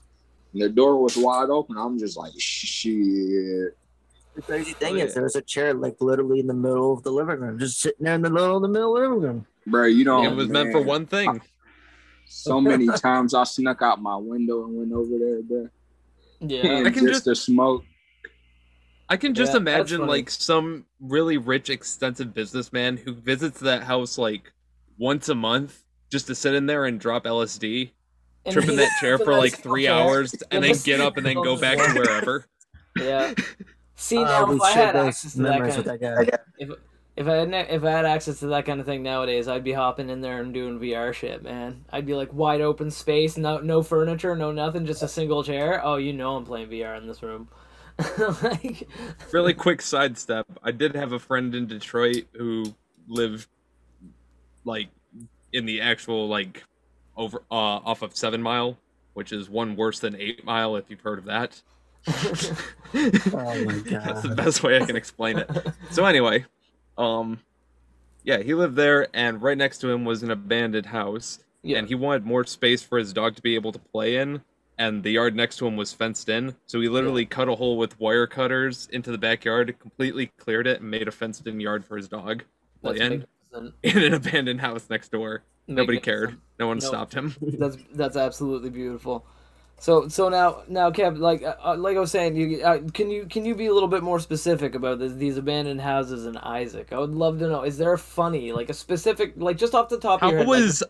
And 0.53 0.63
the 0.63 0.69
door 0.69 1.03
was 1.03 1.17
wide 1.17 1.49
open. 1.51 1.77
I'm 1.79 1.99
just 1.99 2.17
like 2.19 2.33
shit. 2.39 3.77
The 4.35 4.43
crazy 4.43 4.73
thing 4.73 4.95
Oh, 4.95 4.97
is, 4.99 5.09
yeah. 5.11 5.15
there 5.15 5.23
was 5.25 5.37
a 5.37 5.43
chair 5.43 5.75
like 5.75 5.97
literally 6.01 6.39
in 6.41 6.47
the 6.47 6.55
middle 6.55 6.93
of 6.93 7.03
the 7.03 7.11
living 7.11 7.41
room, 7.41 7.59
just 7.59 7.81
sitting 7.81 8.05
there 8.05 8.15
in 8.15 8.23
the 8.23 8.31
middle 8.31 8.57
of 8.57 8.63
the 8.63 8.69
middle 8.69 8.97
of 8.97 9.03
the 9.03 9.09
living 9.09 9.23
room. 9.23 9.47
Bro, 9.67 9.87
you 9.87 10.05
know 10.05 10.23
it 10.25 10.35
was 10.35 10.49
meant 10.49 10.73
for 10.73 10.81
one 10.81 11.07
thing. 11.07 11.41
So 12.31 12.61
many 12.61 12.87
times 12.99 13.33
I 13.33 13.45
snuck 13.45 13.81
out 13.81 14.03
my 14.03 14.15
window 14.17 14.65
and 14.67 14.77
went 14.77 14.93
over 14.93 15.19
there, 15.19 15.41
bro. 15.43 15.69
Yeah. 16.41 16.83
I 16.87 16.91
can 16.91 17.07
just 17.07 17.07
just- 17.07 17.25
to 17.25 17.35
smoke. 17.35 17.85
I 19.09 19.17
can 19.17 19.33
just 19.33 19.53
Yeah, 19.55 19.61
imagine 19.61 20.07
like 20.07 20.29
some 20.29 20.85
really 21.01 21.39
rich, 21.39 21.71
extensive 21.71 22.35
businessman 22.35 22.99
who 22.99 23.15
visits 23.15 23.61
that 23.61 23.83
house 23.85 24.19
like 24.19 24.53
once 24.99 25.31
a 25.31 25.35
month 25.35 25.83
just 26.11 26.27
to 26.27 26.35
sit 26.35 26.53
in 26.55 26.67
there 26.67 26.85
and 26.85 27.01
drop 27.01 27.25
LSD, 27.25 27.93
And 28.45 28.53
trip 28.53 28.69
in 28.69 28.77
that 28.77 28.91
chair 29.01 29.17
for 29.25 29.33
like 29.33 29.55
three 29.63 29.89
hours, 29.89 30.35
and 30.51 30.63
then 30.63 30.75
get 30.85 31.01
up 31.01 31.17
and 31.17 31.25
then 31.25 31.37
go 31.37 31.59
back 31.59 31.79
to 31.79 31.99
wherever. 31.99 32.45
Yeah. 32.99 33.33
See 33.99 34.19
Uh, 34.19 34.25
now, 34.25 34.45
we 34.47 34.55
if 34.55 34.63
I 34.63 34.71
had 34.71 34.97
access 34.97 35.33
to 35.33 35.43
that 35.43 35.59
kind 35.59 35.73
of, 35.73 35.85
that 35.85 36.01
guy. 36.01 36.39
if 36.57 36.71
If 37.17 37.27
I 37.27 37.35
had 37.35 37.53
if 37.53 37.83
I 37.83 37.91
had 37.91 38.05
access 38.07 38.39
to 38.39 38.47
that 38.47 38.65
kind 38.65 38.79
of 38.79 38.87
thing 38.87 39.03
nowadays, 39.03 39.49
I'd 39.49 39.65
be 39.65 39.73
hopping 39.73 40.09
in 40.09 40.21
there 40.21 40.41
and 40.41 40.55
doing 40.55 40.79
VR 40.79 41.13
shit, 41.13 41.43
man. 41.43 41.85
I'd 41.91 42.07
be 42.07 42.15
like 42.15 42.33
wide 42.33 42.61
open 42.61 42.93
space, 42.93 43.37
no 43.37 43.59
no 43.59 43.83
furniture, 43.83 44.37
no 44.37 44.53
nothing, 44.53 44.87
just 44.87 45.03
a 45.03 45.09
single 45.09 45.43
chair. 45.43 45.85
Oh, 45.85 45.97
you 45.97 46.13
know 46.13 46.37
I'm 46.37 46.45
playing 46.45 46.69
VR 46.69 46.97
in 46.97 47.09
this 47.09 47.25
room. 47.25 47.49
like, 48.45 48.89
Really 49.33 49.53
quick 49.53 49.83
sidestep. 49.83 50.47
I 50.63 50.71
did 50.71 50.95
have 50.95 51.11
a 51.11 51.19
friend 51.19 51.53
in 51.57 51.67
Detroit 51.67 52.27
who 52.35 52.73
lived 53.09 53.49
like 54.65 54.91
in 55.53 55.67
the 55.67 55.81
actual 55.81 56.29
like 56.29 56.63
over 57.17 57.43
uh 57.51 57.83
off 57.83 58.03
of 58.03 58.17
Seven 58.17 58.41
Mile, 58.43 58.79
which 59.15 59.33
is 59.33 59.51
one 59.51 59.75
worse 59.75 59.99
than 59.99 60.15
Eight 60.15 60.45
Mile 60.45 60.77
if 60.77 60.89
you've 60.89 61.01
heard 61.01 61.19
of 61.19 61.25
that. 61.25 61.61
Oh 62.07 63.65
my 63.65 63.79
god. 63.81 63.85
That's 64.07 64.23
the 64.23 64.35
best 64.37 64.63
way 64.63 64.81
I 64.81 64.85
can 64.87 64.97
explain 64.97 65.39
it. 65.39 65.51
So 65.91 66.05
anyway, 66.05 66.45
um 66.97 67.41
yeah, 68.25 68.39
he 68.39 68.55
lived 68.55 68.77
there 68.77 69.09
and 69.15 69.41
right 69.41 69.57
next 69.57 69.79
to 69.79 69.91
him 69.91 70.05
was 70.05 70.23
an 70.23 70.31
abandoned 70.31 70.87
house 70.87 71.39
yeah. 71.63 71.79
and 71.79 71.89
he 71.89 71.95
wanted 71.95 72.27
more 72.27 72.45
space 72.45 72.83
for 72.83 72.99
his 72.99 73.13
dog 73.13 73.37
to 73.37 73.43
be 73.43 73.55
able 73.55 73.73
to 73.73 73.79
play 73.79 74.17
in 74.17 74.43
and 74.79 75.03
the 75.03 75.11
yard 75.11 75.35
next 75.35 75.57
to 75.59 75.67
him 75.67 75.77
was 75.77 75.93
fenced 75.93 76.29
in 76.29 76.55
so 76.67 76.81
he 76.81 76.89
literally 76.89 77.25
cut 77.25 77.49
a 77.49 77.55
hole 77.55 77.77
with 77.79 77.99
wire 77.99 78.27
cutters 78.27 78.89
into 78.93 79.11
the 79.11 79.19
backyard 79.19 79.75
completely 79.81 80.27
cleared 80.39 80.67
it 80.67 80.81
and 80.81 80.91
made 80.91 81.09
a 81.09 81.11
fenced 81.11 81.47
in 81.47 81.59
yard 81.59 81.85
for 81.85 81.97
his 81.97 82.09
dog 82.09 82.41
to 82.41 82.45
play 82.83 82.99
in 83.01 83.25
in 83.83 83.99
an 84.03 84.15
abandoned 84.15 84.61
house 84.61 84.89
next 84.91 85.11
door 85.11 85.43
nobody 85.67 85.99
cared 85.99 86.31
Magnificent. 86.31 86.59
no 86.59 86.67
one 86.67 86.79
No. 86.79 86.87
stopped 86.87 87.15
him 87.15 87.35
That's 87.41 87.77
that's 87.95 88.17
absolutely 88.17 88.71
beautiful. 88.71 89.25
So 89.81 90.09
so 90.09 90.29
now 90.29 90.63
now 90.69 90.91
Kev, 90.91 91.19
like 91.19 91.43
uh, 91.43 91.55
uh, 91.65 91.77
like 91.77 91.97
I 91.97 92.01
was 92.01 92.11
saying, 92.11 92.35
you 92.37 92.63
uh, 92.63 92.81
can 92.93 93.11
you 93.11 93.27
can 93.27 93.45
you 93.45 93.55
be 93.55 93.67
a 93.67 93.73
little 93.73 93.89
bit 93.89 94.03
more 94.03 94.19
specific 94.19 94.75
about 94.75 94.99
this, 94.99 95.13
these 95.13 95.37
abandoned 95.37 95.81
houses 95.81 96.27
in 96.27 96.37
Isaac? 96.39 96.93
I 96.93 96.99
would 96.99 97.15
love 97.15 97.39
to 97.39 97.49
know. 97.49 97.63
Is 97.63 97.79
there 97.79 97.93
a 97.93 97.99
funny 97.99 98.51
like 98.53 98.71
a 98.71 98.75
specific 98.75 99.35
like 99.37 99.57
just 99.57 99.75
off 99.75 99.89
the 99.89 99.99
top 99.99 100.21
how 100.21 100.27
of 100.29 100.33
your 100.33 100.39
head, 100.41 100.49
was 100.49 100.83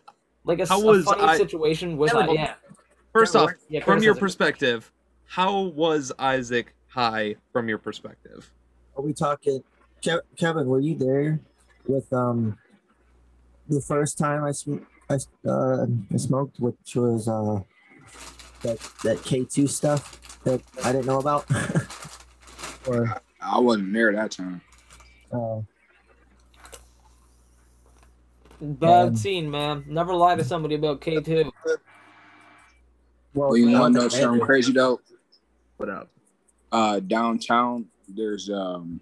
like, 0.46 0.58
like 0.58 0.66
a, 0.66 0.72
how 0.72 0.78
s- 0.78 0.82
a 0.82 0.86
was 0.86 1.04
funny 1.04 1.22
I- 1.22 1.36
situation 1.36 1.98
with 1.98 2.12
Yeah, 2.14 2.18
like- 2.20 2.30
yeah 2.38 2.54
first 3.12 3.36
off 3.36 3.50
Yeah, 3.68 3.84
from 3.84 4.02
your 4.02 4.14
perspective 4.14 4.90
how 5.26 5.60
was 5.60 6.10
isaac 6.18 6.74
high 6.88 7.36
from 7.52 7.68
your 7.68 7.78
perspective 7.78 8.50
Are 8.96 9.02
we 9.02 9.12
talking, 9.12 9.62
Kev- 10.02 10.22
Kevin? 10.38 10.66
Were 10.66 10.80
you 10.80 10.94
there 10.96 11.40
with 11.86 12.10
um 12.12 12.56
the 13.68 13.82
first 13.82 14.16
time 14.16 14.44
I 14.44 14.52
sm- 14.52 14.84
I, 15.10 15.14
s- 15.14 15.28
uh, 15.46 15.84
I 16.12 16.16
smoked, 16.16 16.58
which 16.58 16.96
was 16.96 17.28
uh 17.28 17.60
that 18.62 18.78
that 19.04 19.22
K 19.22 19.44
two 19.44 19.66
stuff 19.66 20.40
that 20.44 20.60
I 20.84 20.92
didn't 20.92 21.06
know 21.06 21.18
about, 21.18 21.46
or 22.86 23.20
I 23.40 23.58
wasn't 23.58 23.92
there 23.92 24.12
that 24.12 24.30
time. 24.30 24.60
uh, 25.32 25.60
bad 28.60 29.08
Um, 29.08 29.16
scene 29.16 29.50
man. 29.50 29.84
Never 29.86 30.14
lie 30.14 30.34
to 30.36 30.44
somebody 30.44 30.74
about 30.74 31.00
K 31.00 31.20
two. 31.20 31.52
well, 31.64 33.48
Well, 33.50 33.56
you 33.56 33.70
want 33.70 33.94
to 33.94 34.00
know 34.02 34.08
something 34.08 34.40
crazy 34.40 34.72
though? 34.72 35.00
what 35.76 35.88
up 35.88 36.08
Uh, 36.72 36.98
downtown, 37.00 37.86
there's 38.08 38.50
um, 38.50 39.00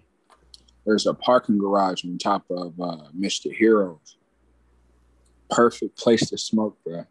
there's 0.85 1.05
a 1.07 1.13
parking 1.13 1.57
garage 1.57 2.05
on 2.05 2.17
top 2.17 2.45
of 2.49 2.79
uh, 2.79 3.07
Mr. 3.17 3.51
Heroes. 3.53 4.15
Perfect 5.49 5.97
place 5.97 6.29
to 6.29 6.37
smoke, 6.37 6.77
bro. 6.85 7.05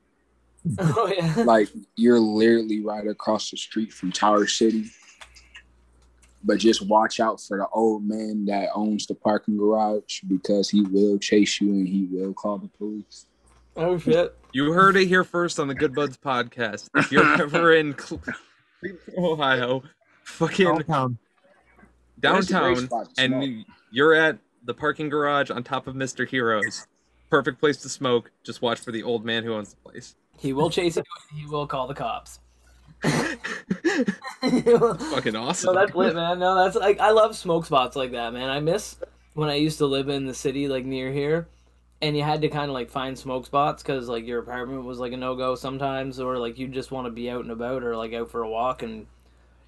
oh 0.79 1.13
yeah. 1.17 1.45
like 1.45 1.69
you're 1.97 2.19
literally 2.19 2.83
right 2.85 3.07
across 3.07 3.51
the 3.51 3.57
street 3.57 3.93
from 3.93 4.13
Tower 4.13 4.47
City. 4.47 4.87
But 6.45 6.59
just 6.59 6.87
watch 6.87 7.19
out 7.19 7.41
for 7.41 7.59
the 7.59 7.67
old 7.69 8.07
man 8.07 8.45
that 8.47 8.71
owns 8.75 9.07
the 9.07 9.15
parking 9.15 9.57
garage 9.57 10.21
because 10.29 10.71
he 10.71 10.83
will 10.83 11.19
chase 11.19 11.61
you 11.61 11.71
and 11.71 11.89
he 11.89 12.07
will 12.11 12.33
call 12.33 12.59
the 12.59 12.69
police. 12.69 13.27
Oh 13.77 13.99
shit. 13.99 14.37
You 14.53 14.73
heard 14.73 14.97
it 14.97 15.07
here 15.07 15.25
first 15.25 15.59
on 15.59 15.69
the 15.69 15.75
Good 15.75 15.95
Buds 15.95 16.17
podcast. 16.17 16.89
If 16.95 17.11
you're 17.13 17.25
ever 17.43 17.75
in 17.75 17.99
Cl- 17.99 18.23
Ohio, 19.19 19.83
fucking 20.25 20.67
downtown. 20.67 21.19
But 22.19 22.39
it's 22.39 22.51
a 22.51 22.53
great 22.55 22.63
downtown, 22.63 22.87
spot 22.87 23.09
to 23.09 23.15
smoke. 23.27 23.43
and 23.43 23.65
you're 23.91 24.15
at 24.15 24.39
the 24.65 24.75
parking 24.75 25.09
garage 25.09 25.51
on 25.51 25.63
top 25.63 25.87
of 25.87 25.95
Mr. 25.95 26.27
Heroes, 26.29 26.87
perfect 27.31 27.59
place 27.61 27.77
to 27.78 27.89
smoke. 27.89 28.31
Just 28.44 28.62
watch 28.62 28.81
for 28.81 28.93
the 28.93 29.03
old 29.03 29.24
man 29.24 29.44
who 29.44 29.55
owns 29.55 29.74
the 29.74 29.90
place. 29.90 30.15
He 30.39 30.53
will 30.53 30.70
chase 30.70 30.97
you. 30.97 31.03
and 31.31 31.40
He 31.40 31.47
will 31.47 31.66
call 31.66 31.86
the 31.86 31.94
cops. 31.94 32.40
fucking 34.40 35.36
awesome. 35.36 35.74
No, 35.74 35.81
that's 35.81 35.94
lit, 35.94 36.15
man. 36.15 36.39
No, 36.39 36.55
that's 36.55 36.77
like 36.77 36.98
I 36.98 37.11
love 37.11 37.36
smoke 37.36 37.66
spots 37.66 37.97
like 37.97 38.12
that, 38.12 38.32
man. 38.32 38.48
I 38.48 38.61
miss 38.61 38.97
when 39.35 39.51
I 39.51 39.57
used 39.57 39.78
to 39.78 39.86
live 39.86 40.09
in 40.09 40.27
the 40.27 40.35
city, 40.35 40.66
like 40.66 40.85
near 40.85 41.12
here, 41.12 41.48
and 42.01 42.16
you 42.16 42.23
had 42.23 42.40
to 42.43 42.48
kind 42.48 42.70
of 42.70 42.74
like 42.74 42.90
find 42.90 43.19
smoke 43.19 43.47
spots 43.47 43.82
because 43.82 44.09
like 44.09 44.27
your 44.27 44.40
apartment 44.40 44.85
was 44.85 44.98
like 44.98 45.12
a 45.12 45.16
no 45.16 45.36
go 45.36 45.55
sometimes, 45.55 46.19
or 46.19 46.39
like 46.39 46.59
you 46.59 46.69
just 46.69 46.90
want 46.90 47.07
to 47.07 47.11
be 47.11 47.31
out 47.31 47.43
and 47.43 47.51
about 47.51 47.82
or 47.82 47.97
like 47.97 48.12
out 48.15 48.31
for 48.31 48.43
a 48.43 48.48
walk, 48.48 48.82
and 48.82 49.07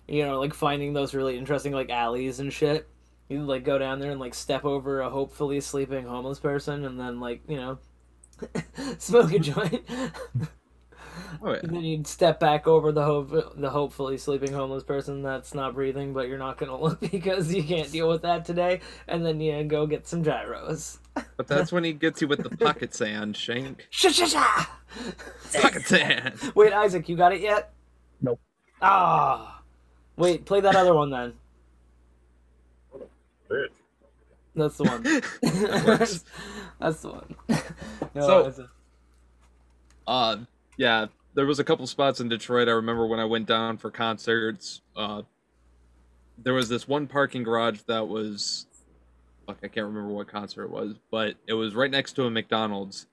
you 0.06 0.24
know, 0.24 0.39
like 0.40 0.55
finding 0.55 0.94
those 0.94 1.14
really 1.14 1.36
interesting 1.36 1.72
like 1.72 1.90
alleys 1.90 2.40
and 2.40 2.52
shit. 2.52 2.89
You 3.28 3.42
like 3.42 3.64
go 3.64 3.78
down 3.78 4.00
there 4.00 4.10
and 4.10 4.20
like 4.20 4.34
step 4.34 4.64
over 4.64 5.00
a 5.00 5.10
hopefully 5.10 5.60
sleeping 5.60 6.06
homeless 6.06 6.38
person, 6.38 6.84
and 6.84 6.98
then 6.98 7.20
like 7.20 7.42
you 7.48 7.56
know, 7.56 7.78
smoke 8.98 9.32
a 9.32 9.38
joint. 9.38 9.84
Oh, 11.42 11.52
yeah. 11.52 11.60
And 11.62 11.74
then 11.74 11.84
you'd 11.84 12.06
step 12.06 12.40
back 12.40 12.66
over 12.66 12.90
the 12.92 13.05
hope, 13.05 13.30
the 13.56 13.70
hopefully 13.70 14.18
sleeping 14.18 14.52
homeless 14.52 14.82
person 14.82 15.22
that's 15.22 15.55
not 15.55 15.74
breathing, 15.74 16.12
but 16.12 16.28
you're 16.28 16.38
not 16.38 16.59
gonna 16.59 16.76
look 16.80 17.00
because 17.00 17.52
you 17.52 17.62
can't 17.62 17.90
deal 17.90 18.09
with 18.09 18.22
that 18.22 18.44
today. 18.44 18.80
And 19.06 19.24
then 19.24 19.40
you 19.40 19.62
go 19.64 19.86
get 19.86 20.06
some 20.06 20.22
gyros. 20.24 20.98
But 21.36 21.46
that's 21.46 21.72
when 21.72 21.84
he 21.84 21.92
gets 21.92 22.20
you 22.22 22.28
with 22.28 22.42
the 22.42 22.56
pocket 22.56 22.94
sand, 22.94 23.36
Shank. 23.36 23.86
Sha 23.90 24.10
sha 24.10 24.26
sha! 24.26 24.66
Pocket 25.60 25.86
sand. 25.86 26.34
Wait, 26.55 26.72
Isaac, 26.72 27.09
you 27.09 27.16
got 27.16 27.32
it 27.32 27.40
yet? 27.40 27.72
Nope. 28.20 28.40
Ah, 28.80 29.62
wait, 30.16 30.44
play 30.44 30.60
that 30.60 30.76
other 30.76 30.94
one 30.94 31.10
then. 31.10 31.32
That's 34.55 34.77
the 34.77 34.85
one. 34.85 35.03
works. 35.87 36.25
that's 36.81 37.01
the 37.03 37.09
one. 37.11 37.37
No, 38.15 38.27
So- 38.27 38.47
Isaac. 38.47 38.66
Uh, 40.07 40.37
yeah, 40.79 41.07
there 41.35 41.45
was 41.47 41.59
a 41.59 41.65
couple 41.65 41.87
spots 41.87 42.20
in 42.20 42.29
Detroit. 42.29 42.66
I 42.69 42.73
remember 42.73 43.07
when 43.07 43.20
I 43.20 43.27
went 43.27 43.47
down 43.47 43.77
for 43.77 43.91
concerts. 43.91 44.81
Uh, 44.97 45.23
there 46.39 46.55
was 46.55 46.69
this 46.69 46.89
one 46.89 47.07
parking 47.07 47.43
garage 47.43 47.81
that 47.83 48.09
was, 48.09 48.66
fuck, 49.47 49.59
I 49.62 49.69
can't 49.69 49.87
remember 49.87 50.15
what 50.15 50.29
concert 50.29 50.65
it 50.65 50.70
was, 50.70 50.95
but 51.11 51.35
it 51.47 51.53
was 51.53 51.75
right 51.75 51.91
next 51.91 52.15
to 52.15 52.25
a 52.25 52.31
McDonald's. 52.31 53.07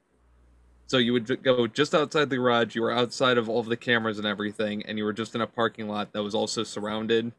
So 0.87 0.97
you 0.99 1.13
would 1.13 1.43
go 1.43 1.67
just 1.67 1.93
outside 1.93 2.29
the 2.29 2.37
garage. 2.37 2.75
You 2.75 2.83
were 2.83 2.91
outside 2.91 3.37
of 3.37 3.49
all 3.49 3.59
of 3.59 3.65
the 3.65 3.75
cameras 3.77 4.17
and 4.17 4.27
everything, 4.27 4.83
and 4.85 4.97
you 4.97 5.03
were 5.03 5.13
just 5.13 5.35
in 5.35 5.41
a 5.41 5.47
parking 5.47 5.87
lot 5.89 6.13
that 6.13 6.23
was 6.23 6.35
also 6.35 6.63
surrounded. 6.63 7.31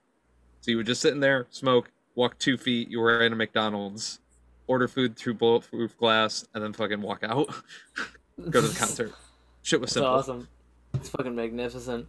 So 0.61 0.73
you 0.73 0.77
were 0.77 0.83
just 0.83 1.01
sitting 1.01 1.21
there, 1.21 1.47
smoke, 1.51 1.91
walk 2.17 2.39
two 2.39 2.57
feet. 2.57 2.91
You 2.91 2.99
were 2.99 3.23
in 3.23 3.33
a 3.33 3.37
McDonald's, 3.37 4.19
order 4.67 4.89
food 4.89 5.17
through 5.17 5.35
bulletproof 5.35 5.97
glass, 5.97 6.45
and 6.55 6.65
then 6.65 6.73
fucking 6.73 7.01
walk 7.01 7.23
out. 7.23 7.47
go 8.51 8.61
to 8.61 8.67
the 8.67 8.75
concert. 8.79 9.15
Shit 9.63 9.81
was 9.81 9.93
simple. 9.93 10.11
awesome. 10.11 10.49
It's 10.95 11.11
fucking 11.11 11.37
magnificent. 11.37 12.07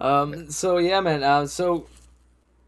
Um. 0.00 0.50
So 0.50 0.78
yeah, 0.78 1.00
man. 1.00 1.22
Uh. 1.22 1.46
So, 1.46 1.86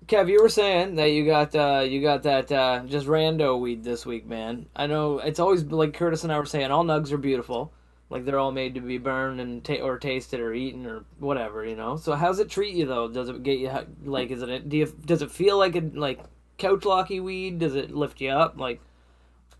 Kev, 0.06 0.28
you 0.28 0.40
were 0.40 0.48
saying 0.48 0.94
that 0.96 1.10
you 1.10 1.26
got 1.26 1.54
uh 1.56 1.80
you 1.80 2.00
got 2.00 2.22
that 2.22 2.52
uh 2.52 2.82
just 2.86 3.06
rando 3.06 3.58
weed 3.58 3.82
this 3.82 4.06
week, 4.06 4.26
man. 4.26 4.66
I 4.76 4.86
know 4.86 5.18
it's 5.18 5.40
always 5.40 5.64
like 5.64 5.94
Curtis 5.94 6.22
and 6.22 6.32
I 6.32 6.38
were 6.38 6.46
saying, 6.46 6.70
all 6.70 6.84
nugs 6.84 7.10
are 7.10 7.18
beautiful. 7.18 7.72
Like 8.08 8.24
they're 8.24 8.38
all 8.38 8.52
made 8.52 8.74
to 8.74 8.80
be 8.80 8.98
burned 8.98 9.40
and 9.40 9.64
ta- 9.64 9.82
or 9.82 9.98
tasted 9.98 10.38
or 10.38 10.54
eaten 10.54 10.86
or 10.86 11.04
whatever, 11.18 11.64
you 11.64 11.74
know. 11.74 11.96
So 11.96 12.12
how's 12.14 12.38
it 12.38 12.48
treat 12.48 12.76
you 12.76 12.86
though? 12.86 13.08
Does 13.08 13.28
it 13.28 13.42
get 13.42 13.58
you 13.58 13.72
like? 14.04 14.30
Is 14.30 14.42
it 14.42 14.68
do 14.68 14.76
you 14.76 14.86
does 15.04 15.22
it 15.22 15.30
feel 15.32 15.58
like 15.58 15.74
a 15.74 15.80
like 15.80 16.20
couch 16.58 16.84
locky 16.84 17.20
weed? 17.20 17.58
Does 17.58 17.74
it 17.74 17.90
lift 17.94 18.20
you 18.20 18.30
up? 18.30 18.58
Like, 18.58 18.80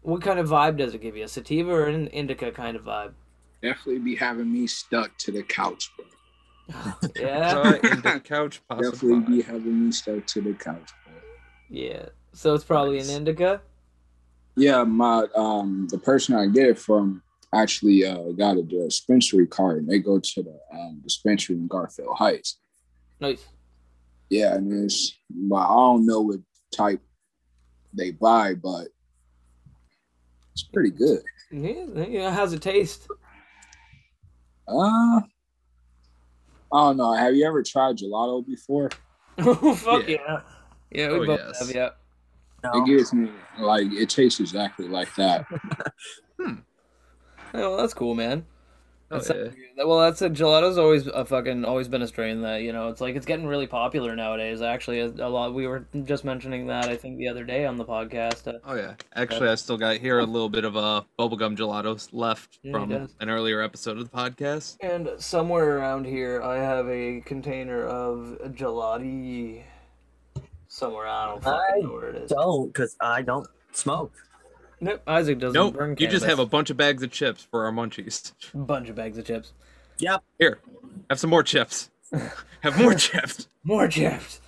what 0.02 0.23
kind 0.23 0.39
of 0.39 0.48
vibe 0.48 0.77
does 0.77 0.94
it 0.94 1.01
give 1.01 1.16
you? 1.16 1.24
A 1.24 1.28
sativa 1.28 1.70
or 1.70 1.86
an 1.86 2.06
indica 2.09 2.51
kind 2.52 2.77
of 2.77 2.85
vibe? 2.85 3.12
Definitely 3.62 3.98
be 4.01 4.14
having 4.14 4.52
me 4.52 4.66
stuck 4.66 5.16
to 5.18 5.32
the 5.32 5.43
couch, 5.43 5.90
bro. 5.97 6.06
Yeah. 7.16 7.74
In 7.74 8.01
the 8.02 8.20
couch, 8.24 8.60
Definitely 8.70 9.36
be 9.36 9.43
having 9.43 9.86
me 9.86 9.93
stuck 9.93 10.27
to 10.27 10.40
the 10.40 10.52
couch, 10.55 10.90
bro. 11.05 11.14
Yeah. 11.68 12.06
So 12.32 12.55
it's 12.55 12.64
probably 12.64 12.98
Nice. 12.98 13.09
an 13.10 13.16
indica. 13.16 13.60
Yeah, 14.56 14.85
my 14.85 15.27
um 15.35 15.86
the 15.90 15.98
person 15.98 16.35
I 16.35 16.47
get 16.47 16.66
it 16.68 16.78
from 16.78 17.23
actually 17.55 18.05
uh 18.05 18.32
got 18.32 18.56
a 18.56 18.62
dispensary 18.62 19.47
card 19.47 19.78
and 19.78 19.89
they 19.89 19.98
go 19.98 20.18
to 20.18 20.43
the 20.43 20.59
um, 20.73 21.01
dispensary 21.02 21.56
in 21.56 21.66
Garfield 21.66 22.16
Heights. 22.16 22.59
Nice. 23.20 23.44
Yeah, 24.31 24.55
and 24.55 24.85
it's 24.85 25.14
but 25.31 25.56
I 25.56 25.74
don't 25.74 26.06
know 26.06 26.20
what 26.20 26.40
type 26.74 27.01
they 27.93 28.10
buy, 28.12 28.55
but 28.55 28.88
it's 30.52 30.62
pretty 30.72 30.90
good. 30.90 31.20
Yeah. 31.51 32.05
yeah. 32.06 32.30
How's 32.30 32.52
it 32.52 32.62
taste? 32.62 33.09
Uh 34.68 35.20
I 36.72 36.80
don't 36.88 36.97
know. 36.97 37.12
Have 37.12 37.34
you 37.34 37.47
ever 37.47 37.62
tried 37.62 37.97
gelato 37.98 38.44
before? 38.47 38.90
Oh 39.38 39.74
fuck 39.74 40.09
Yeah. 40.09 40.16
yeah. 40.28 40.40
Yeah, 40.90 41.09
we 41.12 41.18
Oh, 41.18 41.26
both 41.26 41.40
yes. 41.40 41.59
have. 41.66 41.74
Yeah. 41.74 41.90
No. 42.64 42.82
It 42.82 42.86
gives 42.86 43.12
me 43.12 43.30
like 43.59 43.93
it 43.93 44.09
tastes 44.10 44.40
exactly 44.40 44.88
like 44.88 45.14
that. 45.16 45.47
Oh, 47.55 47.76
that's 47.78 47.94
cool, 47.94 48.14
man. 48.14 48.44
Oh, 49.08 49.18
That's- 49.20 49.52
yeah. 49.76 49.84
Well, 49.84 50.00
that's 50.00 50.20
it. 50.20 50.32
gelato's 50.32 50.78
always 50.78 51.06
a 51.06 51.24
fucking 51.24 51.64
always 51.64 51.86
been 51.86 52.02
a 52.02 52.08
strain 52.08 52.40
that 52.42 52.62
you 52.62 52.72
know 52.72 52.88
it's 52.88 53.00
like 53.00 53.14
it's 53.14 53.24
getting 53.26 53.46
really 53.46 53.68
popular 53.68 54.16
nowadays. 54.16 54.62
Actually, 54.62 54.98
a, 55.00 55.06
a 55.06 55.28
lot. 55.28 55.54
We 55.54 55.68
were 55.68 55.86
just 56.04 56.24
mentioning 56.24 56.66
that 56.66 56.86
I 56.88 56.96
think 56.96 57.16
the 57.18 57.28
other 57.28 57.44
day 57.44 57.66
on 57.66 57.76
the 57.76 57.84
podcast. 57.84 58.48
Uh, 58.52 58.58
Oh 58.64 58.74
yeah. 58.74 58.94
Actually, 59.14 59.50
I 59.50 59.54
still 59.54 59.78
got 59.78 59.98
here 59.98 60.18
a 60.18 60.24
little 60.24 60.48
bit 60.48 60.64
of 60.64 60.74
a 60.74 61.04
bubblegum 61.18 61.56
gelatos 61.56 62.08
left 62.12 62.58
Yeah, 62.64 62.72
from 62.72 62.90
an 63.20 63.30
earlier 63.30 63.60
episode 63.62 63.98
of 63.98 64.10
the 64.10 64.16
podcast. 64.16 64.76
and 64.80 65.10
somewhere 65.18 65.78
around 65.78 66.04
here, 66.06 66.42
I 66.42 66.56
have 66.56 66.88
a 66.88 67.20
container 67.20 67.84
of 67.84 68.38
gelati. 68.56 69.62
Somewhere 70.68 71.06
I 71.06 71.26
don't 71.26 71.42
fucking 71.44 71.60
I 71.76 71.80
know 71.80 71.92
where 71.92 72.08
it 72.10 72.16
is. 72.22 72.30
Don't, 72.30 72.72
because 72.72 72.96
I 73.00 73.22
don't 73.22 73.46
smoke. 73.72 74.12
Nope, 74.80 75.00
Isaac 75.06 75.38
doesn't 75.38 75.54
Nope. 75.54 75.74
burn. 75.74 75.96
You 75.98 76.06
just 76.08 76.26
have 76.26 76.38
a 76.38 76.46
bunch 76.46 76.70
of 76.70 76.76
bags 76.76 77.02
of 77.02 77.10
chips 77.10 77.46
for 77.50 77.64
our 77.64 77.72
munchies. 77.72 78.32
bunch 78.54 78.88
of 78.88 78.94
bags 78.96 79.16
of 79.16 79.24
chips. 79.24 79.52
Yep. 79.98 80.22
Here, 80.38 80.58
have 81.08 81.18
some 81.18 81.30
more 81.30 81.42
chips. 81.42 81.90
have 82.60 82.78
more 82.78 82.94
chips. 82.94 83.48
More 83.64 83.88
chips. 83.88 84.40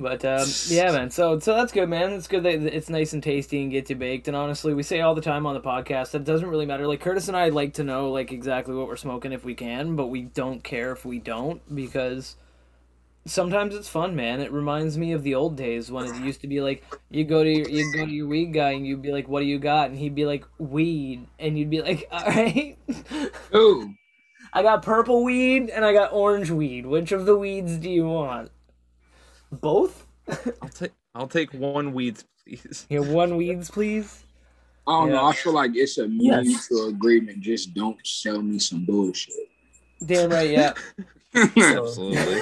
But 0.00 0.24
um, 0.24 0.46
yeah, 0.68 0.92
man. 0.92 1.10
So 1.10 1.40
so 1.40 1.56
that's 1.56 1.72
good, 1.72 1.88
man. 1.88 2.12
It's 2.12 2.28
good 2.28 2.44
that 2.44 2.62
it's 2.62 2.88
nice 2.88 3.12
and 3.12 3.22
tasty 3.22 3.60
and 3.62 3.70
gets 3.72 3.90
you 3.90 3.96
baked. 3.96 4.28
And 4.28 4.36
honestly, 4.36 4.72
we 4.72 4.84
say 4.84 5.00
all 5.00 5.14
the 5.16 5.20
time 5.20 5.44
on 5.44 5.54
the 5.54 5.60
podcast 5.60 6.12
that 6.12 6.20
it 6.22 6.24
doesn't 6.24 6.48
really 6.48 6.66
matter. 6.66 6.86
Like 6.86 7.00
Curtis 7.00 7.26
and 7.26 7.36
I 7.36 7.48
like 7.48 7.74
to 7.74 7.84
know 7.84 8.10
like 8.10 8.30
exactly 8.30 8.76
what 8.76 8.86
we're 8.86 8.96
smoking 8.96 9.32
if 9.32 9.44
we 9.44 9.54
can, 9.54 9.96
but 9.96 10.06
we 10.06 10.22
don't 10.22 10.62
care 10.62 10.92
if 10.92 11.04
we 11.04 11.18
don't 11.18 11.60
because 11.74 12.36
sometimes 13.30 13.74
it's 13.74 13.88
fun, 13.88 14.16
man. 14.16 14.40
It 14.40 14.52
reminds 14.52 14.96
me 14.98 15.12
of 15.12 15.22
the 15.22 15.34
old 15.34 15.56
days 15.56 15.90
when 15.90 16.06
it 16.06 16.16
used 16.24 16.40
to 16.42 16.46
be 16.48 16.60
like 16.60 16.84
you 17.10 17.24
go 17.24 17.42
to 17.44 17.50
your, 17.50 17.68
you 17.68 17.92
go 17.92 18.04
to 18.04 18.10
your 18.10 18.26
weed 18.26 18.52
guy 18.52 18.70
and 18.72 18.86
you'd 18.86 19.02
be 19.02 19.12
like, 19.12 19.28
"What 19.28 19.40
do 19.40 19.46
you 19.46 19.58
got?" 19.58 19.90
and 19.90 19.98
he'd 19.98 20.14
be 20.14 20.26
like, 20.26 20.44
"Weed," 20.58 21.26
and 21.38 21.58
you'd 21.58 21.70
be 21.70 21.82
like, 21.82 22.06
"All 22.12 22.24
right." 22.24 22.76
Ooh, 23.54 23.94
I 24.52 24.62
got 24.62 24.82
purple 24.82 25.24
weed 25.24 25.70
and 25.70 25.84
I 25.84 25.92
got 25.92 26.12
orange 26.12 26.50
weed. 26.50 26.86
Which 26.86 27.12
of 27.12 27.26
the 27.26 27.36
weeds 27.36 27.76
do 27.78 27.90
you 27.90 28.06
want? 28.08 28.50
Both? 29.52 30.06
I'll 30.62 30.68
take. 30.68 30.92
I'll 31.14 31.28
take 31.28 31.52
one 31.52 31.92
weeds, 31.92 32.24
please. 32.44 32.86
Yeah, 32.88 33.00
one 33.00 33.36
weeds, 33.36 33.70
please. 33.70 34.24
I 34.86 35.00
don't 35.00 35.10
know. 35.10 35.26
I 35.26 35.32
feel 35.34 35.52
like 35.52 35.72
it's 35.74 35.98
a 35.98 36.06
Yes. 36.08 36.46
mutual 36.46 36.88
agreement. 36.88 37.40
Just 37.40 37.74
don't 37.74 37.98
sell 38.06 38.40
me 38.40 38.58
some 38.58 38.84
bullshit. 38.86 39.34
Damn 40.04 40.30
right, 40.30 40.48
yeah. 40.50 40.72
Absolutely. 41.34 42.40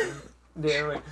Damn 0.60 0.86
right. 0.86 1.02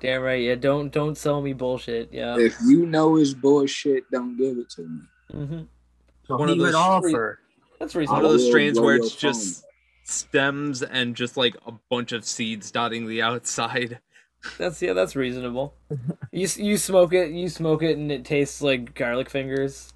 Damn 0.00 0.22
right, 0.22 0.42
yeah. 0.42 0.54
Don't 0.56 0.92
don't 0.92 1.16
sell 1.16 1.40
me 1.40 1.52
bullshit. 1.52 2.12
Yeah. 2.12 2.36
if 2.38 2.56
you 2.66 2.86
know 2.86 3.16
it's 3.16 3.34
bullshit, 3.34 4.10
don't 4.10 4.36
give 4.36 4.58
it 4.58 4.68
to 4.70 4.82
me. 4.82 5.00
Mm-hmm. 5.32 5.62
So 6.26 6.36
One 6.36 6.48
of 6.48 6.54
he 6.56 6.60
would 6.60 6.68
those 6.68 6.74
offer. 6.74 7.38
That's 7.78 7.94
reasonable. 7.94 8.22
One 8.22 8.24
of 8.24 8.32
those 8.32 8.42
will 8.42 8.50
strains 8.50 8.80
where 8.80 8.96
it's 8.96 9.14
just 9.14 9.64
stems 10.04 10.82
and 10.82 11.14
just 11.14 11.36
like 11.36 11.56
a 11.66 11.72
bunch 11.88 12.12
of 12.12 12.24
seeds 12.24 12.70
dotting 12.70 13.06
the 13.06 13.22
outside. 13.22 14.00
That's 14.58 14.82
yeah. 14.82 14.92
That's 14.92 15.14
reasonable. 15.14 15.74
You 16.32 16.48
you 16.56 16.76
smoke 16.76 17.12
it. 17.12 17.30
You 17.30 17.48
smoke 17.48 17.82
it, 17.82 17.96
and 17.96 18.10
it 18.10 18.24
tastes 18.24 18.60
like 18.60 18.94
garlic 18.94 19.30
fingers 19.30 19.92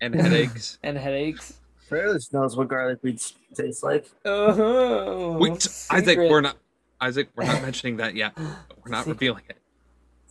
and 0.00 0.14
headaches. 0.14 0.78
and 0.84 0.96
headaches. 0.96 1.54
Fairless 1.88 2.32
knows 2.32 2.56
what 2.56 2.68
garlic 2.68 2.98
weed 3.02 3.20
taste 3.54 3.82
like. 3.82 4.08
Oh, 4.24 5.32
Wait, 5.38 5.52
Isaac, 5.90 6.06
secret. 6.06 6.30
we're 6.30 6.42
not. 6.42 6.58
Isaac, 7.00 7.28
we're 7.36 7.44
not 7.44 7.62
mentioning 7.68 7.96
that 7.98 8.14
yet. 8.14 8.36
We're 8.36 8.90
not 8.90 9.06
revealing 9.06 9.44
it. 9.48 9.58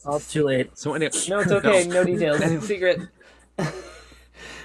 Oh, 0.05 0.17
it's 0.17 0.31
too 0.31 0.43
late. 0.43 0.77
So 0.77 0.93
anyway, 0.93 1.11
No, 1.27 1.39
it's 1.39 1.51
okay. 1.51 1.87
No 1.87 2.03
details. 2.03 2.65
Secret. 2.65 3.01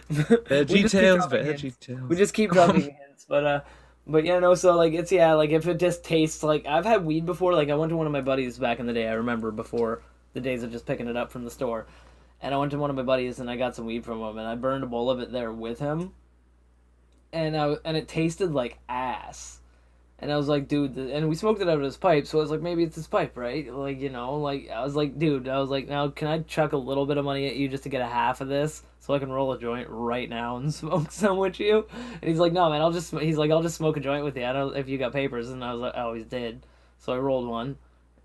We 0.08 0.16
Veggie 0.16 0.90
tales, 0.90 1.26
veggie 1.26 1.78
tales. 1.78 2.02
We 2.02 2.16
just 2.16 2.34
keep 2.34 2.50
dropping 2.50 2.82
hints, 2.82 3.24
but 3.26 3.46
uh, 3.46 3.60
but 4.06 4.24
yeah, 4.26 4.40
no. 4.40 4.54
So 4.54 4.76
like, 4.76 4.92
it's 4.92 5.10
yeah, 5.10 5.32
like 5.32 5.50
if 5.50 5.66
it 5.66 5.78
just 5.78 6.04
tastes 6.04 6.42
like 6.42 6.66
I've 6.66 6.84
had 6.84 7.06
weed 7.06 7.24
before. 7.24 7.54
Like 7.54 7.70
I 7.70 7.74
went 7.74 7.90
to 7.90 7.96
one 7.96 8.06
of 8.06 8.12
my 8.12 8.20
buddies 8.20 8.58
back 8.58 8.78
in 8.78 8.86
the 8.86 8.92
day. 8.92 9.08
I 9.08 9.12
remember 9.14 9.50
before 9.50 10.02
the 10.34 10.40
days 10.40 10.62
of 10.64 10.70
just 10.72 10.84
picking 10.84 11.08
it 11.08 11.16
up 11.16 11.30
from 11.32 11.44
the 11.44 11.50
store, 11.50 11.86
and 12.42 12.54
I 12.54 12.58
went 12.58 12.72
to 12.72 12.78
one 12.78 12.90
of 12.90 12.96
my 12.96 13.02
buddies 13.02 13.38
and 13.38 13.48
I 13.50 13.56
got 13.56 13.74
some 13.74 13.86
weed 13.86 14.04
from 14.04 14.20
him, 14.20 14.36
and 14.36 14.46
I 14.46 14.54
burned 14.54 14.84
a 14.84 14.86
bowl 14.86 15.08
of 15.08 15.20
it 15.20 15.32
there 15.32 15.50
with 15.50 15.78
him, 15.78 16.12
and 17.32 17.56
I 17.56 17.76
and 17.82 17.96
it 17.96 18.06
tasted 18.06 18.52
like 18.52 18.80
ass. 18.90 19.60
And 20.22 20.30
I 20.30 20.36
was 20.36 20.46
like, 20.46 20.68
dude, 20.68 20.96
and 20.96 21.28
we 21.28 21.34
smoked 21.34 21.60
it 21.62 21.68
out 21.68 21.78
of 21.78 21.82
his 21.82 21.96
pipe, 21.96 22.28
so 22.28 22.38
I 22.38 22.42
was 22.42 22.50
like, 22.52 22.60
maybe 22.60 22.84
it's 22.84 22.94
his 22.94 23.08
pipe, 23.08 23.36
right? 23.36 23.68
Like, 23.74 24.00
you 24.00 24.08
know, 24.08 24.36
like 24.36 24.70
I 24.70 24.84
was 24.84 24.94
like, 24.94 25.18
dude, 25.18 25.48
I 25.48 25.58
was 25.58 25.68
like, 25.68 25.88
now 25.88 26.10
can 26.10 26.28
I 26.28 26.38
chuck 26.42 26.70
a 26.70 26.76
little 26.76 27.06
bit 27.06 27.16
of 27.18 27.24
money 27.24 27.48
at 27.48 27.56
you 27.56 27.68
just 27.68 27.82
to 27.82 27.88
get 27.88 28.02
a 28.02 28.06
half 28.06 28.40
of 28.40 28.46
this, 28.46 28.84
so 29.00 29.14
I 29.14 29.18
can 29.18 29.32
roll 29.32 29.52
a 29.52 29.58
joint 29.58 29.88
right 29.90 30.30
now 30.30 30.58
and 30.58 30.72
smoke 30.74 31.10
some 31.10 31.38
with 31.38 31.58
you? 31.58 31.88
And 31.90 32.30
he's 32.30 32.38
like, 32.38 32.52
no, 32.52 32.70
man, 32.70 32.80
I'll 32.80 32.92
just, 32.92 33.08
sm-" 33.08 33.18
he's 33.18 33.36
like, 33.36 33.50
I'll 33.50 33.62
just 33.62 33.74
smoke 33.74 33.96
a 33.96 34.00
joint 34.00 34.22
with 34.22 34.36
you. 34.36 34.44
I 34.44 34.52
don't 34.52 34.76
if 34.76 34.88
you 34.88 34.96
got 34.96 35.12
papers, 35.12 35.50
and 35.50 35.64
I 35.64 35.72
was 35.72 35.80
like, 35.80 35.96
I 35.96 36.02
always 36.02 36.24
did, 36.26 36.64
so 37.00 37.12
I 37.12 37.18
rolled 37.18 37.48
one, 37.48 37.76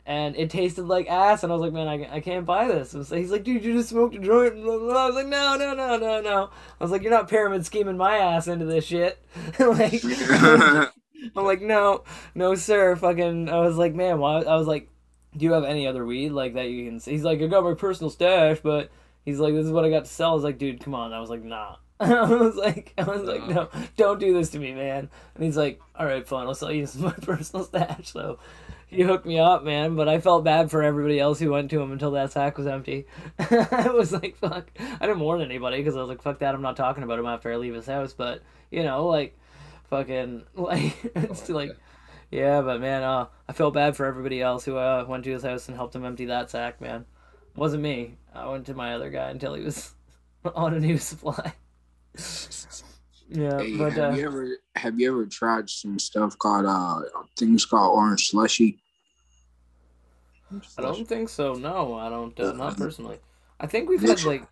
and 0.06 0.36
it 0.36 0.52
tasted 0.52 0.84
like 0.84 1.10
ass, 1.10 1.42
and 1.42 1.52
I 1.52 1.56
was 1.56 1.64
like, 1.64 1.74
man, 1.74 1.88
I, 1.88 2.18
I 2.18 2.20
can't 2.20 2.46
buy 2.46 2.68
this. 2.68 2.94
And 2.94 3.08
so 3.08 3.16
he's 3.16 3.32
like, 3.32 3.44
dude, 3.44 3.66
you 3.66 3.74
just 3.74 3.90
smoked 3.90 4.14
a 4.14 4.20
joint. 4.20 4.54
and 4.54 4.64
blah, 4.64 4.78
blah, 4.78 4.88
blah. 4.88 5.04
I 5.04 5.08
was 5.08 5.16
like, 5.16 5.28
no, 5.28 5.56
no, 5.58 5.74
no, 5.74 5.98
no, 5.98 6.22
no. 6.22 6.50
I 6.80 6.84
was 6.84 6.92
like, 6.92 7.02
you're 7.02 7.10
not 7.10 7.28
pyramid 7.28 7.66
scheming 7.66 7.98
my 7.98 8.18
ass 8.18 8.48
into 8.48 8.66
this 8.66 8.86
shit. 8.86 9.18
like. 9.60 10.04
I'm 11.36 11.46
like, 11.46 11.62
no, 11.62 12.04
no, 12.36 12.56
sir. 12.56 12.96
Fucking, 12.96 13.50
I 13.50 13.60
was 13.60 13.78
like, 13.78 13.94
man, 13.96 14.20
why? 14.20 14.42
I 14.42 14.56
was 14.56 14.68
like, 14.68 14.90
do 15.36 15.46
you 15.46 15.54
have 15.54 15.64
any 15.64 15.88
other 15.88 16.06
weed 16.06 16.30
like 16.30 16.54
that 16.56 16.70
you 16.70 16.86
can? 16.86 17.00
See? 17.00 17.12
He's 17.12 17.24
like, 17.24 17.42
I 17.42 17.48
got 17.48 17.64
my 17.64 17.74
personal 17.74 18.10
stash, 18.10 18.60
but 18.62 18.92
he's 19.26 19.40
like, 19.40 19.54
this 19.54 19.66
is 19.66 19.72
what 19.72 19.86
I 19.86 19.90
got 19.90 20.06
to 20.06 20.12
sell. 20.12 20.32
I 20.32 20.34
was 20.34 20.44
like, 20.44 20.58
dude, 20.58 20.84
come 20.84 20.96
on. 20.96 21.14
I 21.14 21.20
was 21.20 21.30
like, 21.30 21.44
nah. 21.44 21.78
I 22.00 22.22
was 22.24 22.56
like, 22.56 22.94
I 22.98 23.04
was 23.04 23.24
like, 23.24 23.48
no, 23.48 23.70
don't 23.96 24.20
do 24.20 24.34
this 24.34 24.52
to 24.52 24.60
me, 24.60 24.74
man. 24.74 25.10
And 25.34 25.44
he's 25.44 25.58
like, 25.58 25.80
all 25.96 26.06
right, 26.06 26.28
fine, 26.28 26.46
I'll 26.46 26.54
sell 26.54 26.72
you 26.72 26.86
some 26.88 27.06
of 27.06 27.18
my 27.18 27.26
personal 27.26 27.66
stash. 27.66 28.12
So 28.12 28.38
he 28.86 29.02
hooked 29.02 29.26
me 29.26 29.40
up, 29.40 29.64
man. 29.64 29.96
But 29.96 30.08
I 30.08 30.20
felt 30.20 30.44
bad 30.44 30.70
for 30.70 30.84
everybody 30.84 31.20
else 31.20 31.40
who 31.40 31.52
went 31.52 31.72
to 31.72 31.82
him 31.82 31.92
until 31.92 32.12
that 32.12 32.32
sack 32.32 32.58
was 32.58 32.68
empty. 32.68 33.08
I 33.40 33.90
was 33.90 34.14
like, 34.14 34.38
fuck. 34.38 34.70
I 34.80 35.08
didn't 35.08 35.20
warn 35.20 35.42
anybody 35.42 35.78
because 35.78 35.96
I 35.96 36.02
was 36.02 36.10
like, 36.10 36.22
fuck 36.22 36.40
that. 36.40 36.54
I'm 36.54 36.62
not 36.62 36.78
talking 36.78 37.04
about 37.04 37.20
him 37.20 37.26
after 37.26 37.52
I 37.52 37.56
leave 37.56 37.74
his 37.74 37.88
house. 37.88 38.14
But 38.14 38.44
you 38.70 38.84
know, 38.84 39.08
like 39.08 39.38
fucking 39.90 40.44
like 40.56 40.96
it's 41.16 41.50
like 41.50 41.72
yeah 42.32 42.62
but 42.62 42.82
man 42.82 43.04
uh 43.04 43.26
i 43.48 43.54
felt 43.54 43.74
bad 43.74 43.96
for 43.96 44.06
everybody 44.06 44.42
else 44.42 44.66
who 44.66 44.76
uh 44.78 45.06
went 45.08 45.24
to 45.24 45.32
his 45.32 45.44
house 45.44 45.68
and 45.68 45.78
helped 45.78 45.96
him 45.96 46.06
empty 46.06 46.26
that 46.26 46.50
sack 46.50 46.82
man. 46.82 47.06
It 47.56 47.58
wasn't 47.58 47.84
me. 47.84 48.18
I 48.36 48.48
went 48.48 48.66
to 48.68 48.74
my 48.76 48.94
other 48.94 49.10
guy 49.10 49.30
until 49.30 49.56
he 49.56 49.64
was 49.64 49.94
on 50.56 50.74
a 50.74 50.80
new 50.80 50.98
supply. 50.98 51.54
Yeah 53.30 53.60
Hey, 53.60 53.76
but 53.78 53.92
have 53.94 54.14
uh 54.14 54.18
you 54.18 54.26
ever 54.26 54.58
have 54.76 55.00
you 55.00 55.10
ever 55.12 55.26
tried 55.26 55.70
some 55.70 56.00
stuff 56.00 56.38
called 56.40 56.66
uh 56.66 57.02
things 57.36 57.66
called 57.66 57.94
orange 57.98 58.30
slushy? 58.30 58.80
i 60.78 60.82
don't 60.82 61.06
think 61.06 61.28
so. 61.28 61.54
No 61.56 61.96
i 61.96 62.10
don't 62.10 62.40
uh, 62.40 62.54
not 62.54 62.78
personally. 62.78 63.20
I 63.60 63.68
think 63.68 63.90
we've 63.90 64.02
had 64.02 64.24
like 64.24 64.44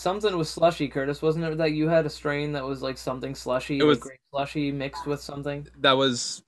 something 0.00 0.36
was 0.36 0.48
slushy 0.48 0.88
curtis 0.88 1.20
wasn't 1.20 1.44
it 1.44 1.58
that 1.58 1.72
you 1.72 1.86
had 1.88 2.06
a 2.06 2.10
strain 2.10 2.52
that 2.52 2.64
was 2.64 2.80
like 2.80 2.96
something 2.96 3.34
slushy 3.34 3.78
It 3.78 3.84
was- 3.84 3.98
like 3.98 4.02
grape 4.02 4.20
slushy 4.30 4.72
mixed 4.72 5.06
with 5.06 5.20
something 5.20 5.66
That 5.80 5.92
was 5.92 6.42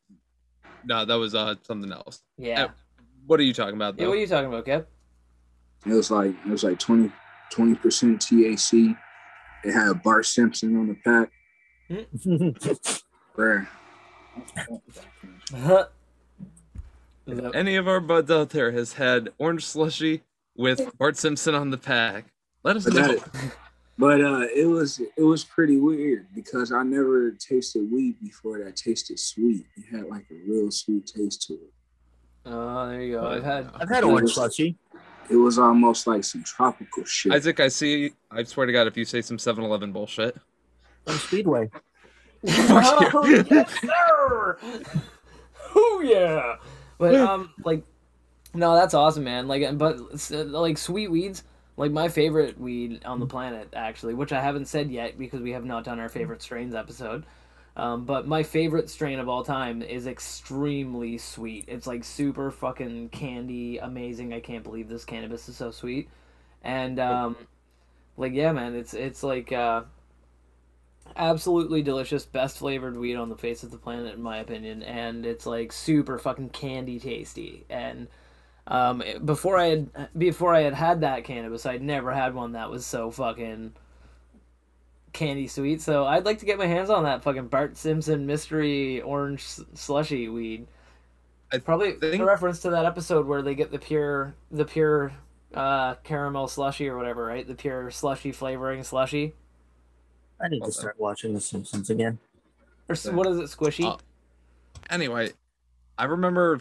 no, 0.85 1.05
that 1.05 1.15
was 1.15 1.35
uh 1.35 1.55
something 1.63 1.93
else. 1.93 2.23
yeah 2.39 2.69
What 3.27 3.39
are 3.39 3.43
you 3.45 3.53
talking 3.55 3.77
about 3.77 3.99
yeah 3.99 4.07
what 4.09 4.17
are 4.17 4.21
you 4.21 4.27
talking 4.27 4.49
about 4.49 4.65
kev 4.65 4.87
It 5.87 5.93
was 5.93 6.11
like 6.11 6.35
it 6.47 6.51
was 6.51 6.65
like 6.65 6.79
20 6.79 7.13
percent 7.77 8.23
THC. 8.23 8.97
It 9.65 9.73
had 9.73 10.03
Bart 10.03 10.25
Simpson 10.25 10.75
on 10.77 10.89
the 10.89 10.97
pack. 11.05 11.31
Rare. 13.37 13.69
Is 17.27 17.41
Any 17.55 17.77
of 17.77 17.87
our 17.87 18.01
buds 18.01 18.31
out 18.31 18.51
there 18.51 18.73
has 18.73 18.95
had 18.95 19.29
orange 19.39 19.67
slushy 19.67 20.23
with 20.57 20.81
Bart 20.99 21.17
Simpson 21.19 21.55
on 21.55 21.69
the 21.71 21.77
pack? 21.79 22.32
Let 22.65 22.77
us 22.77 22.85
But 22.85 22.95
know. 22.95 23.15
that- 23.15 23.53
But 23.99 24.21
uh, 24.25 24.47
it 24.55 24.67
was 24.67 25.01
it 25.17 25.23
was 25.23 25.45
pretty 25.45 25.77
weird 25.77 26.27
because 26.35 26.73
I 26.73 26.83
never 26.83 27.31
tasted 27.33 27.91
weed 27.93 28.17
before 28.23 28.59
that 28.65 28.75
tasted 28.75 29.19
sweet. 29.19 29.67
It 29.77 29.85
had 29.95 30.07
like 30.09 30.27
a 30.31 30.35
real 30.51 30.71
sweet 30.71 31.07
taste 31.07 31.43
to 31.49 31.55
it. 31.55 31.73
Oh, 32.47 32.89
there 32.89 33.03
you 33.03 33.13
go. 33.17 33.27
I've 33.27 33.45
had 33.45 33.71
I've 33.75 33.89
had 33.91 34.03
orange 34.03 34.33
slushy. 34.33 34.77
It 35.31 35.37
was 35.37 35.59
almost 35.59 36.07
like 36.07 36.25
some 36.25 36.43
tropical 36.43 37.05
shit. 37.05 37.33
Isaac, 37.33 37.61
I 37.61 37.69
see. 37.69 38.13
I 38.31 38.43
swear 38.45 38.67
to 38.67 38.73
God, 38.73 38.87
if 38.87 38.97
you 38.97 39.05
say 39.05 39.21
some 39.23 39.37
7-Eleven 39.37 39.93
bullshit, 39.93 40.37
From 41.07 41.17
Speedway. 41.19 41.71
Fuck 42.47 43.15
oh, 43.15 43.45
yes, 43.51 43.71
sir. 43.81 44.59
oh 45.77 46.03
yeah. 46.05 46.57
But 46.99 47.15
um, 47.15 47.51
like, 47.65 47.85
no, 48.53 48.75
that's 48.75 48.95
awesome, 48.95 49.25
man. 49.25 49.47
Like, 49.49 49.79
but 49.79 49.99
like 50.31 50.77
sweet 50.77 51.09
weeds, 51.09 51.45
like 51.83 51.91
my 51.91 52.09
favorite 52.09 52.61
weed 52.61 53.05
on 53.05 53.19
the 53.19 53.27
planet, 53.27 53.71
actually, 53.75 54.15
which 54.15 54.33
I 54.33 54.41
haven't 54.41 54.67
said 54.67 54.89
yet 54.89 55.19
because 55.19 55.41
we 55.41 55.51
have 55.51 55.65
not 55.65 55.83
done 55.83 55.99
our 55.99 56.09
favorite 56.09 56.41
strains 56.41 56.77
episode. 56.77 57.27
Um, 57.77 58.05
but 58.05 58.25
my 58.25 58.45
favorite 58.45 58.89
strain 58.89 59.19
of 59.19 59.29
all 59.29 59.43
time 59.43 59.83
is 59.83 60.07
extremely 60.07 61.19
sweet. 61.19 61.65
It's 61.67 61.89
like 61.89 62.05
super 62.05 62.53
fucking 62.53 63.09
candy, 63.09 63.79
amazing. 63.79 64.33
I 64.33 64.39
can't 64.39 64.63
believe 64.63 64.89
this 64.89 65.05
cannabis 65.05 65.49
is 65.49 65.57
so 65.57 65.73
sweet. 65.73 66.09
and 66.63 67.01
um, 67.01 67.37
like 68.17 68.33
yeah, 68.33 68.53
man, 68.53 68.77
it's 68.77 68.95
it's 68.95 69.25
like 69.25 69.51
uh, 69.51 69.83
absolutely 71.17 71.83
delicious, 71.83 72.25
best 72.25 72.59
flavored 72.59 72.97
weed 72.97 73.17
on 73.17 73.29
the 73.29 73.37
face 73.37 73.65
of 73.65 73.73
the 73.73 73.79
planet, 73.79 74.15
in 74.15 74.23
my 74.23 74.39
opinion, 74.39 74.85
and 74.85 75.27
it's 75.27 75.47
like 75.47 75.73
super 75.73 76.17
fucking 76.17 76.51
candy 76.51 77.01
tasty. 77.01 77.65
And 77.69 78.07
um, 78.67 79.03
before 79.25 79.57
I 79.59 79.67
had 79.67 80.09
before 80.17 80.55
I 80.55 80.61
had 80.61 80.75
had 80.75 81.01
that 81.01 81.25
cannabis, 81.25 81.67
I'd 81.67 81.83
never 81.83 82.13
had 82.13 82.35
one 82.35 82.53
that 82.53 82.71
was 82.71 82.87
so 82.87 83.11
fucking 83.11 83.73
candy 85.13 85.47
sweet. 85.47 85.81
So 85.83 86.05
I'd 86.07 86.25
like 86.25 86.39
to 86.39 86.47
get 86.47 86.59
my 86.59 86.67
hands 86.67 86.89
on 86.91 87.05
that 87.05 87.23
fucking 87.23 87.49
Bart 87.49 87.77
Simpson 87.77 88.27
mystery 88.27 89.01
orange 89.03 89.43
slushy 89.75 90.29
weed. 90.29 90.67
I 91.53 91.59
Probably 91.59 91.93
think- 91.93 92.23
a 92.23 92.25
reference 92.25 92.61
to 92.61 92.71
that 92.71 92.87
episode 92.87 93.27
where 93.27 93.43
they 93.43 93.55
get 93.55 93.71
the 93.71 93.79
pure 93.79 94.35
the 94.51 94.65
pure 94.65 95.13
uh, 95.55 95.97
caramel 95.97 96.49
slushy 96.49 96.89
or 96.89 96.97
whatever, 96.97 97.27
right? 97.27 97.47
The 97.47 97.55
pure 97.55 97.91
slushy 97.91 98.33
flavoring 98.33 98.83
slushy. 98.85 99.35
I 100.41 100.49
need 100.49 100.65
to 100.65 100.73
start 100.73 100.99
watching 100.99 101.35
The 101.35 101.41
Simpsons 101.41 101.91
again. 101.91 102.19
Or 102.89 102.97
what 103.13 103.27
is 103.29 103.39
it, 103.39 103.45
squishy? 103.57 103.85
Uh, 103.85 103.97
Anyway, 104.91 105.31
I 105.97 106.05
remember 106.07 106.59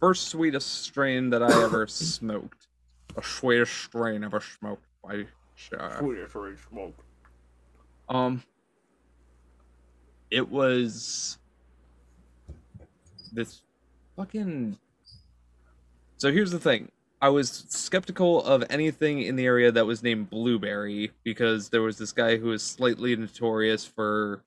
first 0.00 0.28
sweetest 0.28 0.82
strain 0.82 1.30
that 1.30 1.42
I 1.42 1.62
ever 1.62 1.86
smoked. 1.88 2.66
The 3.14 3.22
sweetest 3.22 3.72
strain 3.72 4.24
ever 4.24 4.40
smoked 4.40 4.84
by 5.04 5.26
Shah. 5.54 6.00
Um, 8.08 8.42
it 10.30 10.48
was 10.48 11.38
this 13.32 13.62
fucking. 14.16 14.78
So 16.16 16.32
here's 16.32 16.50
the 16.50 16.58
thing. 16.58 16.90
I 17.22 17.28
was 17.28 17.66
skeptical 17.68 18.42
of 18.44 18.64
anything 18.70 19.20
in 19.20 19.36
the 19.36 19.44
area 19.44 19.70
that 19.70 19.86
was 19.86 20.02
named 20.02 20.30
Blueberry 20.30 21.10
because 21.22 21.68
there 21.68 21.82
was 21.82 21.98
this 21.98 22.12
guy 22.12 22.36
who 22.36 22.48
was 22.48 22.62
slightly 22.62 23.14
notorious 23.14 23.84
for 23.84 24.42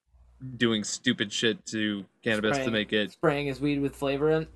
doing 0.57 0.83
stupid 0.83 1.31
shit 1.31 1.63
to 1.67 2.03
cannabis 2.23 2.57
to 2.57 2.71
make 2.71 2.91
it 2.91 3.11
Spraying 3.11 3.47
his 3.47 3.61
weed 3.61 3.79
with 3.79 3.95
flavor 3.95 4.31
in. 4.31 4.47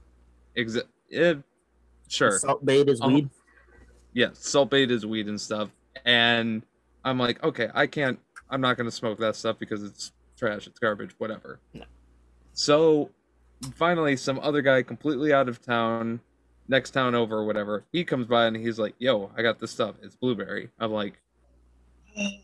Exa- 0.57 0.87
eh, 1.11 1.35
sure 2.07 2.39
Salt 2.39 2.65
bait 2.65 2.87
is 2.89 2.99
Uh-huh. 3.01 3.11
weed. 3.13 3.29
yeah, 4.13 4.29
salt 4.33 4.69
bait 4.69 4.91
is 4.91 5.05
weed 5.05 5.27
and 5.27 5.39
stuff. 5.39 5.69
And 6.05 6.63
I'm 7.05 7.17
like, 7.19 7.43
okay, 7.43 7.69
I 7.73 7.87
can't, 7.87 8.19
I'm 8.49 8.61
not 8.61 8.77
going 8.77 8.89
to 8.89 8.95
smoke 8.95 9.19
that 9.19 9.35
stuff 9.35 9.57
because 9.59 9.83
it's 9.83 10.11
trash, 10.37 10.67
it's 10.67 10.79
garbage, 10.79 11.11
whatever. 11.17 11.59
No. 11.73 11.83
So 12.53 13.09
finally, 13.75 14.15
some 14.15 14.39
other 14.39 14.61
guy 14.61 14.81
completely 14.83 15.33
out 15.33 15.47
of 15.49 15.61
town, 15.61 16.19
next 16.67 16.91
town 16.91 17.15
over, 17.15 17.37
or 17.37 17.45
whatever, 17.45 17.83
he 17.91 18.03
comes 18.03 18.25
by 18.27 18.45
and 18.45 18.55
he's 18.55 18.79
like, 18.79 18.95
yo, 18.99 19.31
I 19.37 19.41
got 19.41 19.59
this 19.59 19.71
stuff. 19.71 19.95
It's 20.01 20.15
blueberry. 20.15 20.69
I'm 20.79 20.91
like, 20.91 21.19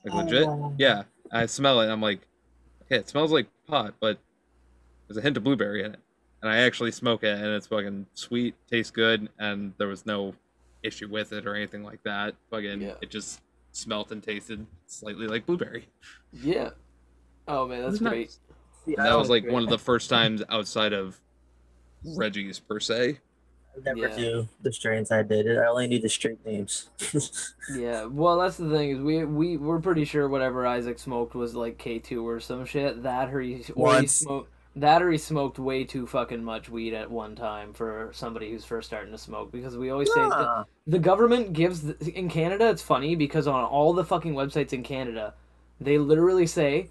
like 0.05 0.13
legit? 0.13 0.47
Yeah. 0.77 1.03
I 1.31 1.45
smell 1.47 1.81
it. 1.81 1.87
I'm 1.89 2.01
like, 2.01 2.19
okay, 2.83 2.97
it 2.97 3.09
smells 3.09 3.31
like 3.31 3.47
pot, 3.67 3.95
but 3.99 4.19
there's 5.07 5.17
a 5.17 5.21
hint 5.21 5.37
of 5.37 5.43
blueberry 5.43 5.83
in 5.83 5.93
it. 5.93 5.99
And 6.43 6.51
I 6.51 6.57
actually 6.57 6.91
smoke 6.91 7.23
it, 7.23 7.37
and 7.37 7.47
it's 7.47 7.67
fucking 7.67 8.05
sweet, 8.15 8.53
tastes 8.69 8.91
good, 8.91 9.29
and 9.39 9.73
there 9.77 9.87
was 9.87 10.05
no 10.05 10.35
issue 10.83 11.07
with 11.07 11.31
it 11.31 11.47
or 11.47 11.55
anything 11.55 11.83
like 11.83 12.03
that. 12.03 12.35
Fucking, 12.51 12.81
Yeah. 12.81 12.95
it 13.01 13.09
just 13.09 13.39
smelt 13.71 14.11
and 14.11 14.21
tasted 14.21 14.65
slightly 14.85 15.25
like 15.25 15.45
blueberry. 15.45 15.87
Yeah. 16.33 16.71
Oh 17.47 17.65
man, 17.67 17.81
that's 17.83 17.99
great. 17.99 18.27
nice. 18.27 18.39
See, 18.85 18.93
And 18.95 18.99
I 19.01 19.03
that 19.05 19.09
don't 19.11 19.19
was 19.19 19.29
like 19.29 19.43
agree. 19.43 19.53
one 19.53 19.63
of 19.63 19.69
the 19.69 19.79
first 19.79 20.09
times 20.09 20.43
outside 20.49 20.91
of 20.91 21.19
Reggie's 22.03 22.59
per 22.59 22.79
se. 22.81 23.19
I 23.75 23.79
never 23.85 24.09
Yeah. 24.09 24.15
knew 24.17 24.49
the 24.61 24.71
strains 24.73 25.11
I 25.11 25.23
did. 25.23 25.47
I 25.57 25.65
only 25.67 25.87
knew 25.87 25.99
the 25.99 26.09
straight 26.09 26.45
names. 26.45 26.89
Yeah, 27.73 28.03
well, 28.05 28.37
that's 28.37 28.57
the 28.57 28.69
thing 28.69 28.89
is 28.97 28.99
we 28.99 29.23
we 29.23 29.55
we're 29.55 29.79
pretty 29.79 30.03
sure 30.03 30.27
whatever 30.27 30.67
Isaac 30.67 30.99
smoked 30.99 31.33
was 31.35 31.55
like 31.55 31.77
K 31.77 31.99
two 31.99 32.27
or 32.27 32.41
some 32.41 32.65
shit. 32.65 33.01
That 33.03 33.33
or 33.33 33.39
he 33.39 33.53
or 33.53 33.57
he 33.63 33.73
Once. 33.75 34.11
smoked 34.11 34.51
that 34.75 35.01
or 35.01 35.11
he 35.11 35.17
smoked 35.17 35.59
way 35.59 35.83
too 35.83 36.07
fucking 36.07 36.43
much 36.43 36.69
weed 36.69 36.93
at 36.93 37.09
one 37.09 37.35
time 37.35 37.73
for 37.73 38.09
somebody 38.13 38.49
who's 38.49 38.65
first 38.65 38.87
starting 38.87 39.11
to 39.11 39.17
smoke 39.17 39.51
because 39.51 39.77
we 39.77 39.89
always 39.89 40.11
say 40.13 40.21
that 40.21 40.65
the 40.87 40.99
government 40.99 41.53
gives 41.53 41.81
the, 41.81 42.11
in 42.17 42.29
Canada. 42.29 42.69
It's 42.69 42.81
funny 42.81 43.15
because 43.15 43.47
on 43.47 43.63
all 43.63 43.93
the 43.93 44.03
fucking 44.03 44.33
websites 44.33 44.73
in 44.73 44.83
Canada, 44.83 45.33
they 45.79 45.97
literally 45.97 46.47
say 46.47 46.89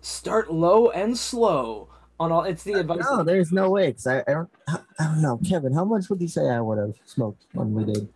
start 0.00 0.52
low 0.52 0.90
and 0.90 1.16
slow 1.16 1.88
on 2.20 2.32
all. 2.32 2.44
It's 2.44 2.64
the 2.64 2.74
uh, 2.74 2.80
advice. 2.80 3.00
no, 3.00 3.22
there's 3.22 3.52
no 3.52 3.70
way. 3.70 3.92
Cause 3.92 4.06
I, 4.06 4.18
I 4.20 4.32
don't. 4.32 4.50
I 4.68 5.04
don't 5.04 5.22
know, 5.22 5.40
Kevin. 5.48 5.72
How 5.72 5.84
much 5.84 6.10
would 6.10 6.20
you 6.20 6.28
say 6.28 6.48
I 6.48 6.60
would 6.60 6.78
have 6.78 6.94
smoked 7.06 7.46
when 7.52 7.72
we 7.72 7.84
did? 7.84 8.08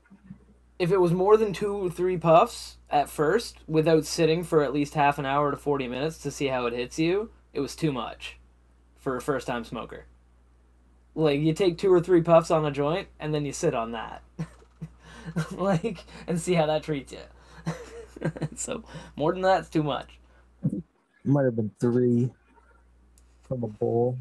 if 0.78 0.92
it 0.92 1.00
was 1.00 1.12
more 1.12 1.36
than 1.36 1.52
two 1.52 1.86
or 1.86 1.90
three 1.90 2.16
puffs 2.16 2.76
at 2.90 3.08
first 3.08 3.58
without 3.66 4.04
sitting 4.04 4.44
for 4.44 4.62
at 4.62 4.74
least 4.74 4.94
half 4.94 5.18
an 5.18 5.26
hour 5.26 5.50
to 5.50 5.56
40 5.56 5.88
minutes 5.88 6.18
to 6.18 6.30
see 6.30 6.46
how 6.46 6.66
it 6.66 6.72
hits 6.72 6.98
you 6.98 7.30
it 7.52 7.60
was 7.60 7.74
too 7.74 7.92
much 7.92 8.38
for 9.06 9.16
a 9.16 9.20
first 9.20 9.46
time 9.46 9.62
smoker 9.62 10.04
like 11.14 11.38
you 11.38 11.52
take 11.52 11.78
two 11.78 11.92
or 11.92 12.00
three 12.00 12.20
puffs 12.22 12.50
on 12.50 12.66
a 12.66 12.72
joint 12.72 13.06
and 13.20 13.32
then 13.32 13.46
you 13.46 13.52
sit 13.52 13.72
on 13.72 13.92
that 13.92 14.20
like 15.52 16.02
and 16.26 16.40
see 16.40 16.54
how 16.54 16.66
that 16.66 16.82
treats 16.82 17.12
you 17.12 17.70
so 18.56 18.82
more 19.14 19.32
than 19.32 19.42
that's 19.42 19.68
too 19.68 19.84
much 19.84 20.18
Might 21.24 21.44
have 21.44 21.54
been 21.54 21.70
three 21.78 22.30
from 23.46 23.62
a 23.62 23.68
bowl. 23.68 24.18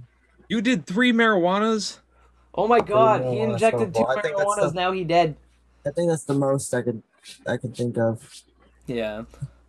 You 0.49 0.61
did 0.61 0.85
three 0.85 1.11
marijuanas? 1.11 1.97
oh 2.53 2.67
my 2.67 2.79
god 2.79 3.23
he 3.33 3.39
injected 3.39 3.91
two 3.91 4.01
snowball. 4.01 4.19
I 4.19 4.21
think 4.21 4.37
that's 4.37 4.47
marijuanas 4.49 4.69
the- 4.73 4.75
now 4.75 4.91
he 4.91 5.03
dead 5.03 5.35
I 5.83 5.89
think 5.89 6.11
that's 6.11 6.25
the 6.25 6.35
most 6.35 6.71
I 6.75 6.83
could 6.83 7.01
I 7.47 7.57
could 7.57 7.75
think 7.75 7.97
of. 7.97 8.43
Yeah. 8.85 9.23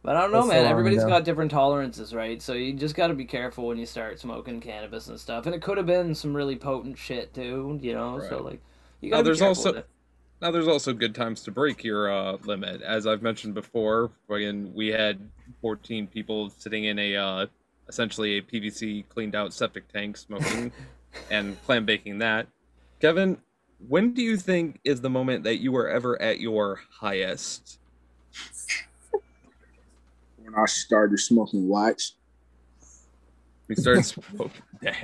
But 0.07 0.15
I 0.15 0.20
don't 0.20 0.31
know, 0.31 0.43
That's 0.43 0.51
man. 0.51 0.62
long 0.62 0.70
Everybody's 0.70 1.03
ago. 1.03 1.09
got 1.09 1.24
different 1.24 1.51
tolerances, 1.51 2.15
right? 2.15 2.41
So 2.41 2.53
you 2.53 2.73
just 2.74 2.95
got 2.95 3.09
to 3.09 3.15
be 3.15 3.24
careful 3.24 3.66
when 3.66 3.77
you 3.77 3.87
start 3.87 4.20
smoking 4.20 4.61
cannabis 4.61 5.09
and 5.09 5.19
stuff. 5.19 5.47
And 5.47 5.55
it 5.55 5.61
could 5.61 5.78
have 5.78 5.87
been 5.87 6.15
some 6.15 6.33
really 6.33 6.55
potent 6.55 6.97
shit 6.97 7.35
too, 7.35 7.77
you 7.83 7.93
know. 7.93 8.20
So 8.28 8.41
like, 8.41 8.61
you 9.01 9.11
got 9.11 9.16
to 9.16 9.23
be 9.24 9.27
there's 9.27 9.41
careful 9.41 9.49
also- 9.49 9.70
with 9.70 9.78
it. 9.78 9.87
Now, 10.41 10.51
there's 10.53 10.69
also 10.69 10.93
good 10.93 11.15
times 11.15 11.43
to 11.45 11.51
break 11.51 11.83
your 11.83 12.12
uh, 12.12 12.37
limit. 12.45 12.83
As 12.83 13.05
I've 13.07 13.23
mentioned 13.23 13.55
before, 13.55 14.11
fucking, 14.28 14.74
we 14.74 14.89
had 14.89 15.19
14 15.62 16.07
people 16.07 16.51
sitting 16.51 16.85
in 16.85 16.99
a 17.01 17.16
uh, 17.16 17.47
essentially 17.89 18.37
a 18.37 18.43
PVC 18.43 19.09
cleaned 19.09 19.35
out 19.35 19.53
septic 19.53 19.91
tank 19.91 20.16
smoking 20.19 20.70
and 21.33 21.57
clam 21.65 21.85
baking 21.85 22.19
that. 22.19 22.47
Kevin, 23.01 23.39
when 23.89 24.12
do 24.12 24.23
you 24.23 24.37
think 24.37 24.78
is 24.85 25.01
the 25.01 25.11
moment 25.11 25.43
that 25.45 25.57
you 25.57 25.73
were 25.73 25.89
ever 25.89 26.20
at 26.23 26.39
your 26.39 26.81
highest? 27.01 27.81
When 30.47 30.55
I 30.55 30.66
started 30.66 31.18
smoking 31.18 31.68
wax, 31.68 32.14
We 33.68 33.74
started 33.74 34.05
smoking. 34.05 34.52
Damn. 34.81 34.94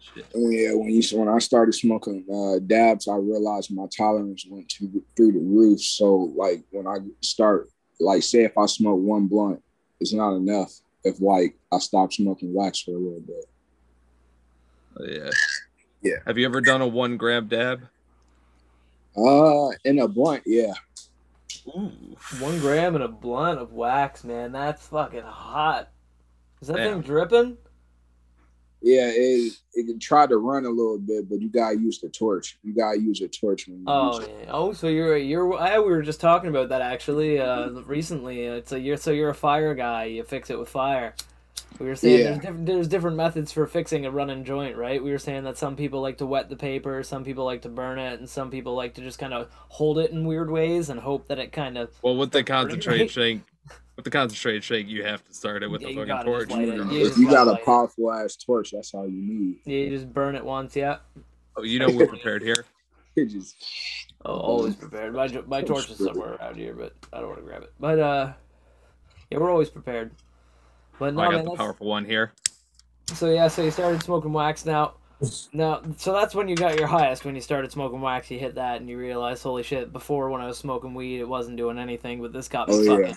Shit. 0.00 0.26
Oh, 0.34 0.50
yeah, 0.50 0.72
when 0.72 0.90
you 0.90 1.02
when 1.16 1.28
I 1.28 1.38
started 1.38 1.72
smoking 1.72 2.24
uh, 2.32 2.58
dabs, 2.66 3.06
I 3.06 3.14
realized 3.14 3.72
my 3.72 3.86
tolerance 3.96 4.44
went 4.48 4.68
to, 4.70 5.04
through 5.16 5.32
the 5.32 5.38
roof. 5.38 5.80
So 5.80 6.32
like 6.36 6.64
when 6.70 6.88
I 6.88 6.96
start, 7.22 7.68
like 8.00 8.24
say 8.24 8.44
if 8.44 8.58
I 8.58 8.66
smoke 8.66 9.00
one 9.00 9.28
blunt, 9.28 9.62
it's 10.00 10.12
not 10.12 10.34
enough. 10.34 10.72
If 11.04 11.20
like 11.20 11.56
I 11.72 11.78
stop 11.78 12.12
smoking 12.12 12.52
wax 12.52 12.80
for 12.82 12.90
a 12.90 12.98
little 12.98 13.20
bit. 13.20 13.44
Oh, 14.98 15.04
yeah. 15.06 15.30
Yeah. 16.02 16.16
Have 16.26 16.38
you 16.38 16.46
ever 16.46 16.60
done 16.60 16.82
a 16.82 16.88
one 16.88 17.16
gram 17.16 17.46
dab? 17.46 17.82
Uh, 19.16 19.70
in 19.84 20.00
a 20.00 20.08
blunt, 20.08 20.42
yeah. 20.44 20.74
Ooh. 21.68 21.90
One 22.38 22.58
gram 22.60 22.94
and 22.94 23.04
a 23.04 23.08
blunt 23.08 23.58
of 23.58 23.72
wax, 23.72 24.24
man. 24.24 24.52
That's 24.52 24.86
fucking 24.88 25.22
hot. 25.22 25.90
Is 26.62 26.68
that 26.68 26.76
Damn. 26.76 26.94
thing 26.94 27.00
dripping? 27.02 27.56
Yeah, 28.82 29.10
it 29.12 29.52
it 29.74 29.86
can 29.86 29.98
try 29.98 30.26
to 30.26 30.36
run 30.36 30.64
a 30.64 30.68
little 30.70 30.98
bit, 30.98 31.28
but 31.28 31.40
you 31.40 31.48
gotta 31.48 31.78
use 31.78 31.98
the 31.98 32.08
torch. 32.08 32.58
You 32.62 32.74
gotta 32.74 33.00
use 33.00 33.20
a 33.20 33.26
torch 33.28 33.66
when 33.66 33.78
you 33.78 33.84
Oh 33.88 34.18
use 34.20 34.28
it. 34.28 34.34
yeah. 34.44 34.50
Oh, 34.52 34.72
so 34.72 34.86
you're 34.86 35.16
you're. 35.16 35.54
I, 35.58 35.78
we 35.78 35.86
were 35.86 36.02
just 36.02 36.20
talking 36.20 36.50
about 36.50 36.68
that 36.68 36.82
actually 36.82 37.40
uh, 37.40 37.70
recently. 37.86 38.42
It's 38.44 38.72
a 38.72 38.78
you're 38.78 38.96
so 38.98 39.10
you're 39.10 39.30
a 39.30 39.34
fire 39.34 39.74
guy. 39.74 40.04
You 40.04 40.22
fix 40.24 40.50
it 40.50 40.58
with 40.58 40.68
fire. 40.68 41.14
We 41.78 41.86
were 41.86 41.96
saying 41.96 42.18
Yeah. 42.18 42.24
there's, 42.24 42.38
diff- 42.38 42.64
there's 42.66 42.88
different 42.88 43.16
methods 43.16 43.52
for 43.52 43.66
fixing 43.66 44.06
a 44.06 44.10
running 44.10 44.44
joint, 44.44 44.76
right? 44.76 45.02
We 45.02 45.10
were 45.10 45.18
saying 45.18 45.44
that 45.44 45.58
some 45.58 45.76
people 45.76 46.00
like 46.00 46.18
to 46.18 46.26
wet 46.26 46.48
the 46.48 46.56
paper, 46.56 47.02
some 47.02 47.22
people 47.24 47.44
like 47.44 47.62
to 47.62 47.68
burn 47.68 47.98
it, 47.98 48.18
and 48.18 48.28
some 48.28 48.50
people 48.50 48.74
like 48.74 48.94
to 48.94 49.02
just 49.02 49.18
kind 49.18 49.34
of 49.34 49.48
hold 49.68 49.98
it 49.98 50.10
in 50.10 50.24
weird 50.26 50.50
ways 50.50 50.88
and 50.88 51.00
hope 51.00 51.28
that 51.28 51.38
it 51.38 51.52
kind 51.52 51.76
of. 51.76 51.90
Well, 52.02 52.16
with 52.16 52.30
the 52.30 52.38
Start 52.38 52.46
concentrate 52.70 52.98
right? 53.00 53.10
shake, 53.10 53.40
with 53.96 54.04
the 54.06 54.10
concentrate 54.10 54.64
shake, 54.64 54.88
you 54.88 55.04
have 55.04 55.22
to 55.26 55.34
start 55.34 55.62
it 55.62 55.70
with 55.70 55.82
Yeah, 55.82 55.88
the 55.88 55.94
fucking 55.96 56.24
torch. 56.24 56.50
light 56.50 56.68
it. 56.68 56.92
You 56.92 57.06
If 57.06 57.18
you 57.18 57.28
gotta 57.28 57.52
a 57.52 57.58
powerful 57.64 58.10
ass 58.10 58.36
torch, 58.36 58.70
that's 58.70 58.94
all 58.94 59.06
you 59.06 59.20
need. 59.20 59.56
You 59.66 59.90
just 59.90 60.12
burn 60.12 60.34
it 60.34 60.44
once, 60.44 60.76
yeah. 60.76 60.98
Oh, 61.56 61.62
you 61.62 61.78
know 61.78 61.90
we're 61.90 62.06
prepared 62.06 62.42
here. 62.42 62.64
Just 63.16 63.56
Oh, 64.26 64.34
always 64.34 64.74
prepared. 64.76 65.14
My 65.14 65.26
my 65.46 65.62
torch 65.62 65.90
is 65.90 65.96
somewhere 65.98 66.34
around 66.34 66.56
here, 66.56 66.74
but 66.74 66.92
I 67.12 67.20
don't 67.20 67.28
want 67.28 67.38
to 67.40 67.46
grab 67.46 67.62
it. 67.62 67.72
But 67.80 67.98
uh, 67.98 68.32
yeah, 69.30 69.38
we're 69.38 69.50
always 69.50 69.70
prepared. 69.70 70.10
But 70.98 71.14
no, 71.14 71.20
Oh, 71.22 71.24
I 71.24 71.28
man, 71.28 71.38
got 71.38 71.44
the 71.44 71.50
that's- 71.50 71.58
powerful 71.58 71.86
one 71.88 72.04
here. 72.04 72.32
So 73.14 73.30
yeah, 73.30 73.48
so 73.48 73.62
you 73.62 73.70
started 73.70 74.02
smoking 74.02 74.32
wax 74.32 74.64
now. 74.66 74.94
No, 75.52 75.80
so 75.96 76.12
that's 76.12 76.34
when 76.34 76.48
you 76.48 76.56
got 76.56 76.76
your 76.78 76.88
highest 76.88 77.24
when 77.24 77.34
you 77.34 77.40
started 77.40 77.72
smoking 77.72 78.00
wax. 78.00 78.30
You 78.30 78.38
hit 78.38 78.56
that 78.56 78.80
and 78.80 78.90
you 78.90 78.98
realize, 78.98 79.42
holy 79.42 79.62
shit! 79.62 79.92
Before 79.92 80.28
when 80.28 80.40
I 80.42 80.46
was 80.46 80.58
smoking 80.58 80.92
weed, 80.92 81.20
it 81.20 81.28
wasn't 81.28 81.56
doing 81.56 81.78
anything, 81.78 82.20
but 82.20 82.32
this 82.34 82.48
got 82.48 82.68
me 82.68 82.74
Oh, 82.74 82.82
yeah. 82.82 82.96
fucking 83.08 83.16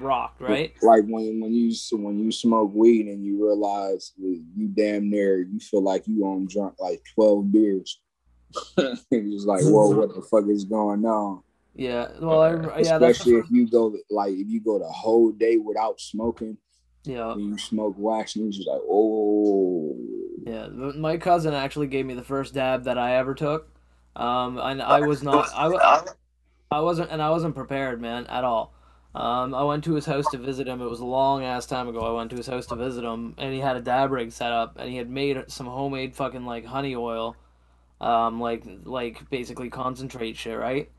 rocked, 0.00 0.40
right? 0.42 0.72
Like 0.82 1.04
when 1.06 1.40
when 1.40 1.54
you 1.54 1.72
when 1.92 2.18
you 2.18 2.32
smoke 2.32 2.72
weed 2.74 3.06
and 3.06 3.24
you 3.24 3.42
realize 3.46 4.12
you 4.18 4.68
damn 4.74 5.08
near 5.08 5.40
you 5.42 5.58
feel 5.60 5.82
like 5.82 6.06
you 6.06 6.24
on 6.26 6.46
drunk 6.50 6.74
like 6.80 7.02
twelve 7.14 7.50
beers. 7.50 8.00
it's 8.76 9.44
like, 9.46 9.62
whoa, 9.62 9.90
what 9.90 10.14
the 10.14 10.20
fuck 10.22 10.44
is 10.48 10.64
going 10.64 11.06
on? 11.06 11.42
Yeah. 11.74 12.08
Well, 12.20 12.42
I, 12.42 12.80
yeah, 12.80 12.98
that's 12.98 13.18
Especially 13.20 13.36
if 13.38 13.46
you 13.50 13.70
go 13.70 13.96
like 14.10 14.32
if 14.34 14.48
you 14.48 14.60
go 14.60 14.78
the 14.78 14.84
whole 14.90 15.30
day 15.30 15.56
without 15.56 15.98
smoking 16.00 16.58
yeah. 17.04 17.32
and 17.32 17.40
you 17.40 17.58
smoke 17.58 17.94
wax 17.98 18.36
and 18.36 18.44
you're 18.44 18.52
just 18.52 18.68
like, 18.68 18.80
oh, 18.88 19.96
Yeah, 20.46 20.68
my 20.68 21.16
cousin 21.16 21.54
actually 21.54 21.88
gave 21.88 22.06
me 22.06 22.14
the 22.14 22.22
first 22.22 22.54
dab 22.54 22.84
that 22.84 22.98
I 22.98 23.16
ever 23.16 23.34
took. 23.34 23.68
Um, 24.14 24.58
and 24.58 24.82
I 24.82 25.00
was 25.00 25.22
not, 25.22 25.48
I, 25.54 26.04
I 26.70 26.80
wasn't, 26.80 27.10
and 27.10 27.22
I 27.22 27.30
wasn't 27.30 27.54
prepared, 27.54 28.00
man, 28.00 28.26
at 28.26 28.44
all. 28.44 28.74
Um, 29.14 29.54
I 29.54 29.62
went 29.64 29.84
to 29.84 29.94
his 29.94 30.06
house 30.06 30.24
to 30.30 30.38
visit 30.38 30.66
him. 30.66 30.80
It 30.80 30.88
was 30.88 31.00
a 31.00 31.04
long 31.04 31.44
ass 31.44 31.66
time 31.66 31.88
ago. 31.88 32.00
I 32.00 32.16
went 32.16 32.30
to 32.30 32.36
his 32.36 32.46
house 32.46 32.66
to 32.66 32.76
visit 32.76 33.04
him, 33.04 33.34
and 33.36 33.52
he 33.52 33.60
had 33.60 33.76
a 33.76 33.80
dab 33.80 34.10
rig 34.10 34.32
set 34.32 34.52
up, 34.52 34.76
and 34.78 34.88
he 34.88 34.96
had 34.96 35.10
made 35.10 35.38
some 35.48 35.66
homemade 35.66 36.14
fucking 36.14 36.46
like 36.46 36.64
honey 36.64 36.96
oil, 36.96 37.36
um, 38.00 38.40
like 38.40 38.64
like 38.84 39.28
basically 39.28 39.68
concentrate 39.68 40.36
shit, 40.36 40.58
right? 40.58 40.90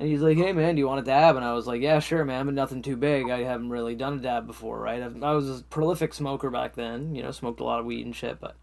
And 0.00 0.08
he's 0.08 0.22
like, 0.22 0.38
"Hey 0.38 0.52
man, 0.54 0.74
do 0.74 0.80
you 0.80 0.88
want 0.88 1.00
a 1.00 1.04
dab?" 1.04 1.36
And 1.36 1.44
I 1.44 1.52
was 1.52 1.66
like, 1.68 1.82
"Yeah, 1.82 2.00
sure, 2.00 2.24
man, 2.24 2.46
but 2.46 2.54
nothing 2.54 2.82
too 2.82 2.96
big. 2.96 3.30
I 3.30 3.44
haven't 3.44 3.70
really 3.70 3.94
done 3.94 4.14
a 4.14 4.22
dab 4.22 4.46
before, 4.46 4.80
right? 4.80 5.02
I've, 5.02 5.22
I 5.22 5.34
was 5.34 5.60
a 5.60 5.62
prolific 5.64 6.14
smoker 6.14 6.50
back 6.50 6.74
then, 6.74 7.14
you 7.14 7.22
know, 7.22 7.30
smoked 7.32 7.60
a 7.60 7.64
lot 7.64 7.80
of 7.80 7.86
weed 7.86 8.06
and 8.06 8.16
shit, 8.16 8.40
but 8.40 8.56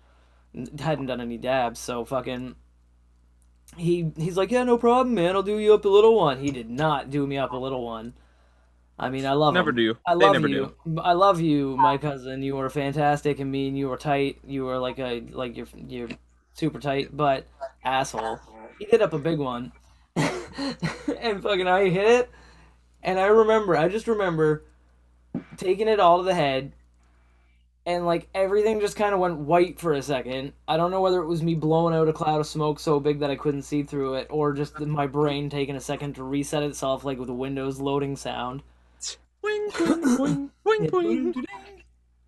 hadn't 0.80 1.06
done 1.08 1.22
any 1.22 1.38
dabs. 1.38 1.80
So 1.80 2.04
fucking, 2.06 2.56
he 3.78 4.12
he's 4.18 4.38
like, 4.38 4.52
"Yeah, 4.52 4.64
no 4.64 4.78
problem, 4.78 5.16
man. 5.16 5.36
I'll 5.36 5.44
do 5.44 5.60
you 5.60 5.74
up 5.74 5.86
a 5.86 5.90
little 5.90 6.16
one." 6.16 6.40
He 6.40 6.52
did 6.52 6.70
not 6.70 7.10
do 7.10 7.28
me 7.28 7.38
up 7.38 7.52
a 7.52 7.58
little 7.58 7.86
one. 7.86 8.14
I 9.00 9.10
mean, 9.10 9.26
I 9.26 9.34
love 9.34 9.54
Never 9.54 9.72
him. 9.72 9.76
do. 9.76 9.98
I 10.08 10.16
They 10.20 10.26
love 10.26 10.34
never 10.34 10.48
you. 10.48 10.74
do. 10.86 11.00
I 11.00 11.14
love 11.14 11.40
you, 11.42 11.78
my 11.78 11.98
cousin. 11.98 12.42
You 12.44 12.56
were 12.56 12.70
fantastic 12.70 13.40
and 13.40 13.52
mean. 13.52 13.76
You 13.76 13.90
were 13.90 13.98
tight. 13.98 14.40
You 14.46 14.66
were 14.66 14.80
like 14.80 15.00
a 15.00 15.22
like 15.32 15.58
you're 15.58 15.68
you're 15.88 16.10
super 16.54 16.80
tight, 16.80 17.16
but 17.16 17.46
asshole. 17.84 18.40
He 18.80 18.86
hit 18.86 19.02
up 19.02 19.14
a 19.14 19.20
big 19.20 19.38
one, 19.40 19.72
and 21.22 21.42
fucking 21.42 21.68
I 21.68 21.90
hit 21.90 22.08
it, 22.08 22.30
and 23.04 23.20
I 23.20 23.28
remember. 23.28 23.78
I 23.78 23.88
just 23.88 24.08
remember 24.08 24.64
taking 25.58 25.88
it 25.88 26.00
all 26.00 26.20
to 26.20 26.24
the 26.24 26.34
head, 26.34 26.74
and 27.86 28.06
like 28.06 28.28
everything 28.34 28.80
just 28.80 28.96
kind 28.98 29.14
of 29.14 29.20
went 29.20 29.38
white 29.38 29.80
for 29.80 29.94
a 29.94 30.02
second. 30.02 30.54
I 30.68 30.78
don't 30.78 30.92
know 30.92 31.02
whether 31.02 31.22
it 31.22 31.28
was 31.28 31.44
me 31.44 31.56
blowing 31.56 31.96
out 31.96 32.08
a 32.08 32.14
cloud 32.14 32.40
of 32.40 32.48
smoke 32.48 32.80
so 32.80 33.00
big 33.00 33.20
that 33.20 33.32
I 33.32 33.36
couldn't 33.36 33.64
see 33.64 33.84
through 33.84 34.16
it, 34.16 34.28
or 34.30 34.54
just 34.54 34.80
my 34.80 35.08
brain 35.08 35.50
taking 35.50 35.76
a 35.76 35.82
second 35.82 36.16
to 36.16 36.24
reset 36.24 36.64
itself, 36.64 37.04
like 37.06 37.20
with 37.20 37.30
a 37.30 37.34
Windows 37.34 37.80
loading 37.80 38.16
sound 38.16 38.64
boing, 39.72 40.50
boing, 40.66 40.90
boing. 40.90 41.46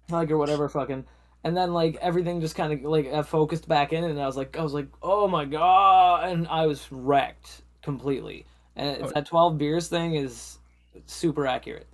like 0.09 0.31
or 0.31 0.37
whatever 0.37 0.69
fucking 0.69 1.05
and 1.43 1.55
then 1.55 1.73
like 1.73 1.95
everything 2.01 2.41
just 2.41 2.55
kind 2.55 2.73
of 2.73 2.81
like 2.83 3.25
focused 3.25 3.67
back 3.67 3.93
in 3.93 4.03
and 4.03 4.19
i 4.19 4.25
was 4.25 4.37
like 4.37 4.57
i 4.57 4.61
was 4.61 4.73
like 4.73 4.87
oh 5.01 5.27
my 5.27 5.45
god 5.45 6.29
and 6.29 6.47
i 6.47 6.65
was 6.65 6.87
wrecked 6.91 7.61
completely. 7.81 8.45
And 8.75 9.01
it's, 9.01 9.13
that 9.13 9.25
12 9.25 9.57
beers 9.57 9.87
thing 9.87 10.15
is 10.15 10.57
super 11.05 11.45
accurate. 11.47 11.87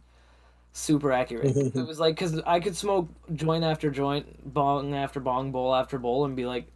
Super 0.73 1.11
accurate. 1.11 1.55
It 1.75 1.75
was 1.87 1.99
like 1.99 2.15
because 2.15 2.41
i 2.45 2.59
could 2.59 2.75
smoke 2.75 3.07
joint 3.33 3.63
after 3.63 3.89
joint 3.89 4.53
bong 4.53 4.93
after 4.93 5.19
bong 5.19 5.51
bowl 5.51 5.73
after 5.73 5.97
bowl 5.97 6.25
and 6.25 6.35
be 6.35 6.45
like 6.45 6.67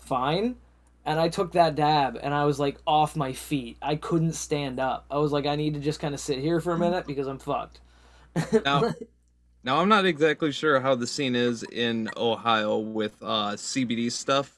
fine. 0.00 0.56
And 1.06 1.18
i 1.18 1.28
took 1.28 1.52
that 1.52 1.74
dab 1.74 2.18
and 2.22 2.34
i 2.34 2.44
was 2.44 2.60
like 2.60 2.76
off 2.86 3.16
my 3.16 3.32
feet. 3.32 3.78
I 3.80 3.96
couldn't 3.96 4.32
stand 4.34 4.78
up. 4.78 5.06
I 5.10 5.18
was 5.18 5.32
like 5.32 5.46
i 5.46 5.56
need 5.56 5.74
to 5.74 5.80
just 5.80 5.98
kind 6.00 6.12
of 6.14 6.20
sit 6.20 6.38
here 6.38 6.60
for 6.60 6.72
a 6.72 6.78
minute 6.78 7.06
because 7.06 7.26
i'm 7.26 7.38
fucked. 7.38 7.80
Now, 8.64 8.92
now 9.64 9.80
I'm 9.80 9.88
not 9.88 10.04
exactly 10.06 10.52
sure 10.52 10.78
how 10.80 10.94
the 10.94 11.06
scene 11.06 11.34
is 11.34 11.64
in 11.64 12.08
Ohio 12.16 12.78
with 12.78 13.16
uh, 13.22 13.52
CBD 13.52 14.12
stuff. 14.12 14.56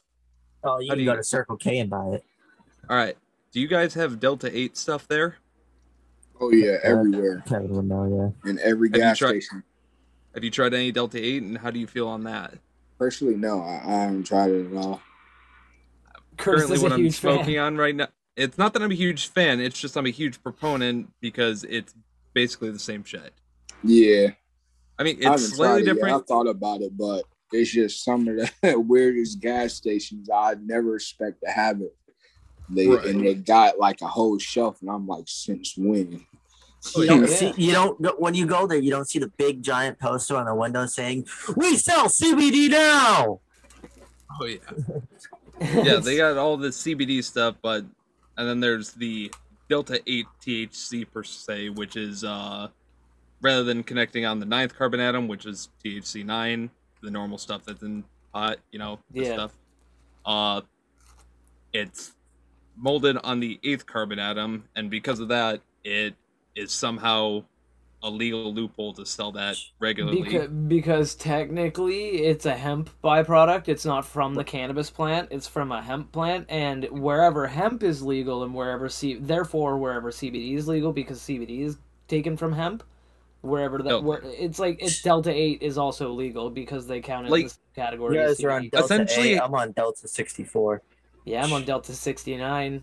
Oh, 0.63 0.79
you 0.79 0.89
How 0.89 0.93
can 0.93 0.99
do 0.99 1.05
go 1.05 1.11
you- 1.13 1.17
to 1.17 1.23
Circle 1.23 1.57
K 1.57 1.79
and 1.79 1.89
buy 1.89 2.05
it. 2.09 2.23
All 2.89 2.95
right, 2.95 3.17
do 3.51 3.59
you 3.59 3.67
guys 3.67 3.93
have 3.95 4.19
Delta 4.19 4.55
Eight 4.55 4.77
stuff 4.77 5.07
there? 5.07 5.37
oh 6.39 6.51
yeah, 6.51 6.77
everywhere 6.81 7.43
Kevin 7.47 7.69
would 7.75 7.85
know, 7.87 8.33
in 8.45 8.57
every 8.59 8.89
Have 8.89 8.97
gas 8.99 9.17
tried- 9.19 9.29
station. 9.43 9.63
Have 10.33 10.43
you 10.45 10.49
tried 10.49 10.73
any 10.73 10.91
Delta 10.91 11.17
Eight, 11.23 11.43
and 11.43 11.57
how 11.57 11.69
do 11.71 11.79
you 11.79 11.87
feel 11.87 12.07
on 12.07 12.23
that? 12.23 12.53
Personally, 12.97 13.35
no, 13.35 13.61
I, 13.61 13.81
I 13.85 13.91
haven't 14.03 14.23
tried 14.23 14.49
it 14.51 14.71
at 14.71 14.77
all. 14.77 15.01
Currently, 16.37 16.79
what 16.79 16.93
I'm 16.93 17.01
huge 17.03 17.17
fan. 17.19 17.35
smoking 17.35 17.59
on 17.59 17.77
right 17.77 17.95
now. 17.95 18.07
It's 18.37 18.57
not 18.57 18.73
that 18.73 18.81
I'm 18.81 18.91
a 18.91 18.95
huge 18.95 19.27
fan. 19.27 19.59
It's 19.59 19.79
just 19.79 19.97
I'm 19.97 20.05
a 20.05 20.09
huge 20.11 20.41
proponent 20.41 21.11
because 21.19 21.63
it's 21.65 21.93
basically 22.33 22.71
the 22.71 22.79
same 22.79 23.03
shit. 23.03 23.33
Yeah, 23.83 24.29
I 24.97 25.03
mean, 25.03 25.17
it's 25.17 25.25
haven't 25.25 25.39
slightly 25.39 25.57
tried 25.57 25.75
it 25.81 25.85
yet. 25.87 25.93
different. 25.95 26.15
I 26.15 26.25
thought 26.25 26.47
about 26.47 26.81
it, 26.81 26.97
but 26.97 27.25
it's 27.51 27.69
just 27.71 28.03
some 28.05 28.27
of 28.27 28.37
the 28.61 28.79
weirdest 28.79 29.41
gas 29.41 29.73
stations 29.73 30.29
I'd 30.33 30.65
never 30.65 30.95
expect 30.95 31.41
to 31.43 31.51
have 31.51 31.81
it. 31.81 31.95
They 32.73 32.87
Right. 32.87 33.05
and 33.05 33.25
they 33.25 33.33
got 33.35 33.77
like 33.79 34.01
a 34.01 34.07
whole 34.07 34.37
shelf, 34.39 34.81
and 34.81 34.89
I'm 34.89 35.05
like, 35.07 35.25
since 35.27 35.75
when? 35.77 36.25
You 36.95 37.03
yeah. 37.03 37.05
don't 37.07 37.27
see. 37.29 37.53
You 37.57 37.71
don't 37.73 38.19
when 38.19 38.33
you 38.33 38.45
go 38.47 38.65
there. 38.65 38.79
You 38.79 38.89
don't 38.89 39.07
see 39.07 39.19
the 39.19 39.27
big 39.37 39.61
giant 39.61 39.99
poster 39.99 40.35
on 40.37 40.45
the 40.45 40.55
window 40.55 40.85
saying, 40.87 41.27
"We 41.55 41.77
sell 41.77 42.07
CBD 42.07 42.69
now." 42.69 43.39
Oh 44.39 44.45
yeah, 44.45 44.57
yeah. 45.83 45.97
They 45.97 46.17
got 46.17 46.37
all 46.37 46.57
the 46.57 46.69
CBD 46.69 47.23
stuff, 47.23 47.55
but 47.61 47.85
and 48.37 48.47
then 48.49 48.59
there's 48.59 48.91
the 48.93 49.31
Delta 49.69 50.01
Eight 50.07 50.25
THC 50.43 51.05
per 51.11 51.23
se, 51.23 51.69
which 51.69 51.95
is 51.97 52.23
uh 52.23 52.69
rather 53.41 53.63
than 53.63 53.83
connecting 53.83 54.25
on 54.25 54.39
the 54.39 54.45
ninth 54.45 54.75
carbon 54.75 54.99
atom, 54.99 55.27
which 55.27 55.45
is 55.45 55.69
THC 55.85 56.25
nine, 56.25 56.69
the 57.03 57.11
normal 57.11 57.37
stuff 57.37 57.63
that's 57.65 57.83
in 57.83 58.03
pot, 58.33 58.57
you 58.71 58.79
know, 58.79 58.97
this 59.11 59.27
Yeah. 59.27 59.33
stuff. 59.33 59.51
Uh, 60.25 60.61
it's 61.73 62.13
molded 62.75 63.17
on 63.17 63.39
the 63.39 63.59
eighth 63.63 63.85
carbon 63.85 64.19
atom, 64.19 64.65
and 64.75 64.89
because 64.89 65.19
of 65.19 65.27
that, 65.29 65.61
it 65.83 66.15
is 66.55 66.71
somehow 66.71 67.43
a 68.03 68.09
legal 68.09 68.51
loophole 68.51 68.93
to 68.93 69.05
sell 69.05 69.31
that 69.31 69.55
regularly. 69.79 70.23
Because, 70.23 70.47
because 70.49 71.15
technically 71.15 72.23
it's 72.23 72.47
a 72.47 72.55
hemp 72.55 72.89
byproduct. 73.03 73.67
It's 73.67 73.85
not 73.85 74.05
from 74.05 74.33
the 74.33 74.43
cannabis 74.43 74.89
plant. 74.89 75.27
It's 75.31 75.47
from 75.47 75.71
a 75.71 75.81
hemp 75.83 76.11
plant, 76.11 76.47
and 76.49 76.85
wherever 76.89 77.45
hemp 77.47 77.83
is 77.83 78.01
legal 78.01 78.43
and 78.43 78.55
wherever 78.55 78.89
C, 78.89 79.15
therefore 79.15 79.77
wherever 79.77 80.09
CBD 80.11 80.55
is 80.55 80.67
legal 80.67 80.91
because 80.91 81.19
CBD 81.19 81.61
is 81.61 81.77
taken 82.07 82.35
from 82.37 82.53
hemp. 82.53 82.83
Wherever 83.41 83.79
that, 83.79 83.89
Delta. 83.89 84.05
where 84.07 84.21
it's 84.23 84.59
like 84.59 84.83
it's 84.83 85.01
Delta 85.01 85.31
Eight 85.31 85.63
is 85.63 85.77
also 85.79 86.11
legal 86.11 86.51
because 86.51 86.85
they 86.85 87.01
count 87.01 87.25
it 87.25 87.31
Like- 87.31 87.39
in 87.41 87.47
the 87.47 87.49
same 87.49 87.59
category. 87.75 88.15
You 88.15 88.21
as 88.21 88.37
guys 88.37 88.43
are 88.45 88.51
on 88.51 88.61
CBD. 88.63 88.69
Delta 88.71 88.85
Essentially- 88.85 89.33
A. 89.33 89.43
I'm 89.43 89.53
on 89.55 89.71
Delta 89.71 90.07
64. 90.07 90.81
Yeah, 91.25 91.43
I'm 91.43 91.53
on 91.53 91.65
Delta 91.65 91.93
sixty 91.93 92.35
nine. 92.37 92.81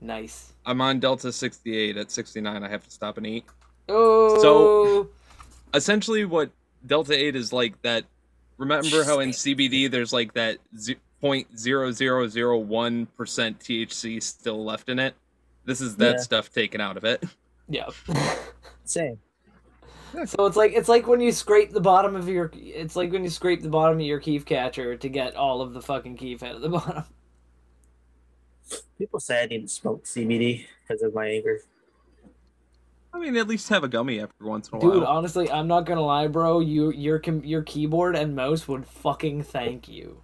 Nice. 0.00 0.52
I'm 0.66 0.80
on 0.82 1.00
Delta 1.00 1.32
68 1.32 1.96
at 1.96 2.10
69. 2.10 2.62
I 2.62 2.68
have 2.68 2.84
to 2.84 2.90
stop 2.90 3.16
and 3.16 3.26
eat. 3.26 3.44
Oh, 3.88 4.38
So 4.42 5.08
essentially 5.72 6.26
what 6.26 6.50
delta 6.86 7.14
8 7.16 7.34
is 7.36 7.52
like 7.52 7.80
that 7.82 8.04
remember 8.58 9.02
how 9.04 9.20
in 9.20 9.30
cbd 9.30 9.90
there's 9.90 10.12
like 10.12 10.34
that 10.34 10.58
0.0001% 10.76 13.06
thc 13.58 14.22
still 14.22 14.64
left 14.64 14.88
in 14.90 14.98
it 14.98 15.14
this 15.64 15.80
is 15.80 15.96
that 15.96 16.16
Yeah. 16.16 16.20
stuff 16.20 16.52
taken 16.52 16.80
out 16.80 16.96
of 16.98 17.04
it 17.04 17.24
yeah. 17.68 17.88
Same. 18.84 19.18
So 20.26 20.44
it's 20.46 20.56
like 20.56 20.72
it's 20.74 20.88
like 20.90 21.06
when 21.06 21.20
you 21.20 21.32
scrape 21.32 21.72
the 21.72 21.80
bottom 21.80 22.14
of 22.14 22.28
your 22.28 22.50
it's 22.54 22.94
like 22.94 23.10
when 23.10 23.24
you 23.24 23.30
scrape 23.30 23.62
the 23.62 23.70
bottom 23.70 23.98
of 23.98 24.04
your 24.04 24.20
keef 24.20 24.44
catcher 24.44 24.96
to 24.96 25.08
get 25.08 25.34
all 25.34 25.62
of 25.62 25.72
the 25.72 25.80
fucking 25.80 26.18
keef 26.18 26.42
out 26.42 26.56
of 26.56 26.60
the 26.60 26.68
bottom. 26.78 27.04
People 28.98 29.20
say 29.20 29.42
I 29.42 29.46
need 29.46 29.62
to 29.62 29.68
smoke 29.68 30.04
CBD 30.04 30.66
because 30.86 31.02
of 31.02 31.14
my 31.14 31.26
anger. 31.28 31.60
i 33.12 33.18
mean 33.18 33.36
at 33.36 33.48
least 33.48 33.68
have 33.68 33.84
a 33.84 33.88
gummy 33.88 34.20
after 34.20 34.44
once 34.44 34.68
in 34.68 34.78
a 34.78 34.80
Dude, 34.80 34.90
while 34.90 35.00
Dude, 35.00 35.08
honestly, 35.08 35.50
I'm 35.50 35.68
not 35.68 35.86
gonna 35.86 36.02
lie, 36.02 36.26
bro. 36.26 36.60
You 36.60 36.90
your 36.90 37.20
your 37.42 37.62
keyboard 37.62 38.16
and 38.16 38.34
mouse 38.36 38.68
would 38.68 38.86
fucking 38.86 39.42
thank 39.42 39.88
you. 39.88 40.20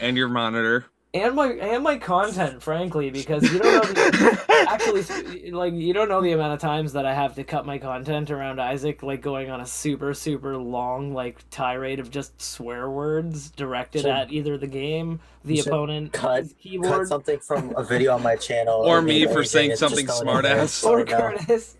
and 0.00 0.16
your 0.16 0.28
monitor 0.28 0.86
and 1.12 1.34
my 1.34 1.48
and 1.52 1.82
my 1.82 1.98
content, 1.98 2.62
frankly, 2.62 3.10
because 3.10 3.42
you 3.52 3.58
don't 3.58 3.94
know 3.94 4.10
the, 4.10 4.66
actually 4.68 5.50
like 5.50 5.74
you 5.74 5.92
don't 5.92 6.08
know 6.08 6.20
the 6.20 6.32
amount 6.32 6.54
of 6.54 6.60
times 6.60 6.92
that 6.92 7.04
I 7.04 7.14
have 7.14 7.34
to 7.34 7.44
cut 7.44 7.66
my 7.66 7.78
content 7.78 8.30
around 8.30 8.60
Isaac, 8.60 9.02
like 9.02 9.20
going 9.20 9.50
on 9.50 9.60
a 9.60 9.66
super 9.66 10.14
super 10.14 10.56
long 10.56 11.12
like 11.12 11.44
tirade 11.50 11.98
of 11.98 12.10
just 12.10 12.40
swear 12.40 12.88
words 12.88 13.50
directed 13.50 14.02
Should- 14.02 14.10
at 14.10 14.32
either 14.32 14.56
the 14.56 14.68
game, 14.68 15.20
the 15.44 15.60
opponent, 15.60 16.12
cut- 16.12 16.42
his 16.44 16.52
Cut 16.52 16.58
keyboard, 16.60 17.08
something 17.08 17.38
from 17.40 17.74
a 17.76 17.82
video 17.82 18.14
on 18.14 18.22
my 18.22 18.36
channel. 18.36 18.80
Or 18.80 18.98
and 18.98 19.06
me 19.06 19.26
for 19.26 19.42
saying 19.42 19.76
something 19.76 20.06
going 20.06 20.18
in 20.18 20.22
smart 20.24 20.44
ass. 20.44 20.84
or. 20.84 21.04
Curtis. 21.10 21.76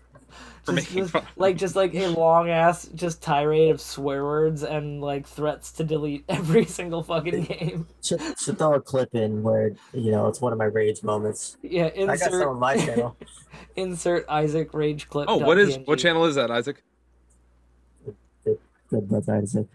For 0.63 0.73
Just- 0.73 0.89
making 0.89 1.03
just- 1.03 1.13
fun. 1.13 1.23
like 1.37 1.57
just 1.57 1.75
like 1.75 1.95
a 1.95 2.07
long 2.07 2.49
ass 2.49 2.87
just 2.93 3.21
tirade 3.21 3.71
of 3.71 3.81
swear 3.81 4.23
words 4.23 4.63
and 4.63 5.01
like 5.01 5.27
threats 5.27 5.71
to 5.73 5.83
delete 5.83 6.23
every 6.29 6.65
single 6.65 7.01
fucking 7.03 7.43
game. 7.43 7.87
Should, 8.03 8.21
should 8.39 8.57
throw 8.57 8.73
a 8.75 8.81
clip 8.81 9.13
in 9.15 9.41
where 9.43 9.71
you 9.93 10.11
know 10.11 10.27
it's 10.27 10.39
one 10.41 10.51
of 10.53 10.59
my 10.59 10.65
rage 10.65 11.03
moments. 11.03 11.57
Yeah, 11.61 11.85
I 11.95 12.05
got 12.05 12.19
some 12.19 12.33
insert 12.33 12.47
on 12.47 12.59
my 12.59 12.75
channel. 12.77 13.17
insert 13.75 14.25
Isaac 14.29 14.73
rage 14.73 15.07
clip. 15.09 15.25
Oh, 15.29 15.37
what 15.37 15.57
is 15.57 15.77
PNG. 15.77 15.87
what 15.87 15.99
channel 15.99 16.25
is 16.25 16.35
that, 16.35 16.51
Isaac? 16.51 16.83
Good, 18.43 18.57
but 19.09 19.29
Isaac. 19.29 19.67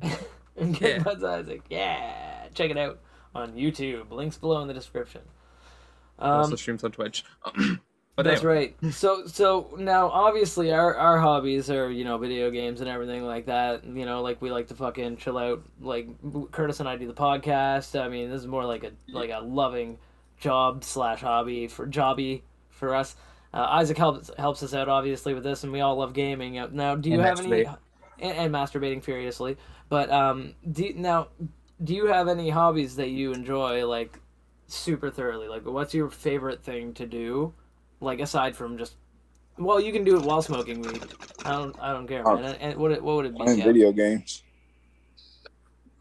Good 0.00 0.80
Yeah. 0.80 0.98
Buds 1.00 1.24
Isaac. 1.24 1.62
Yeah, 1.68 2.46
check 2.54 2.70
it 2.70 2.78
out 2.78 3.00
on 3.34 3.52
YouTube. 3.54 4.10
Links 4.12 4.38
below 4.38 4.62
in 4.62 4.68
the 4.68 4.74
description. 4.74 5.22
Um, 6.20 6.30
also 6.32 6.56
streams 6.56 6.82
on 6.84 6.92
Twitch. 6.92 7.24
but 8.18 8.24
That's 8.24 8.40
anyway, 8.40 8.74
right. 8.82 8.92
So 8.92 9.26
so 9.26 9.76
now 9.78 10.08
obviously 10.08 10.72
our 10.72 10.92
our 10.96 11.20
hobbies 11.20 11.70
are, 11.70 11.88
you 11.88 12.02
know, 12.02 12.18
video 12.18 12.50
games 12.50 12.80
and 12.80 12.90
everything 12.90 13.24
like 13.24 13.46
that. 13.46 13.84
You 13.84 14.04
know, 14.06 14.22
like 14.22 14.42
we 14.42 14.50
like 14.50 14.66
to 14.68 14.74
fucking 14.74 15.18
chill 15.18 15.38
out. 15.38 15.62
Like 15.80 16.08
Curtis 16.50 16.80
and 16.80 16.88
I 16.88 16.96
do 16.96 17.06
the 17.06 17.14
podcast. 17.14 17.96
I 17.96 18.08
mean, 18.08 18.28
this 18.28 18.40
is 18.40 18.48
more 18.48 18.64
like 18.64 18.82
a 18.82 18.90
like 19.06 19.30
a 19.30 19.38
loving 19.38 19.98
job 20.36 20.82
slash 20.82 21.20
hobby 21.20 21.68
for 21.68 21.86
jobby 21.86 22.42
for 22.70 22.92
us. 22.92 23.14
Uh, 23.54 23.66
Isaac 23.70 23.96
helps 23.96 24.32
helps 24.36 24.64
us 24.64 24.74
out 24.74 24.88
obviously 24.88 25.32
with 25.32 25.44
this, 25.44 25.62
and 25.62 25.72
we 25.72 25.80
all 25.80 25.94
love 25.94 26.12
gaming. 26.12 26.60
Now, 26.72 26.96
do 26.96 27.10
you 27.10 27.20
And 27.20 27.24
have 27.24 27.38
any 27.38 27.66
and, 27.66 28.36
and 28.36 28.52
masturbating 28.52 29.00
furiously? 29.00 29.58
But 29.88 30.10
um, 30.10 30.56
do 30.68 30.92
now 30.92 31.28
do 31.84 31.94
you 31.94 32.06
have 32.06 32.26
any 32.26 32.50
hobbies 32.50 32.96
that 32.96 33.10
you 33.10 33.30
enjoy 33.32 33.86
like 33.86 34.18
super 34.66 35.08
thoroughly? 35.08 35.46
Like, 35.46 35.64
what's 35.66 35.94
your 35.94 36.10
favorite 36.10 36.64
thing 36.64 36.94
to 36.94 37.06
do? 37.06 37.54
Like 38.00 38.20
aside 38.20 38.54
from 38.54 38.78
just, 38.78 38.94
well, 39.58 39.80
you 39.80 39.92
can 39.92 40.04
do 40.04 40.16
it 40.16 40.22
while 40.22 40.40
smoking 40.42 40.82
weed. 40.82 41.02
I 41.44 41.52
don't, 41.52 41.76
I 41.80 41.92
don't 41.92 42.06
care, 42.06 42.22
Oh. 42.26 42.36
man. 42.36 42.44
And, 42.44 42.62
and 42.62 42.76
what, 42.78 42.90
what 43.02 43.16
would 43.16 43.26
it 43.26 43.32
be? 43.36 43.44
Playing 43.44 43.62
video 43.64 43.92
games 43.92 44.42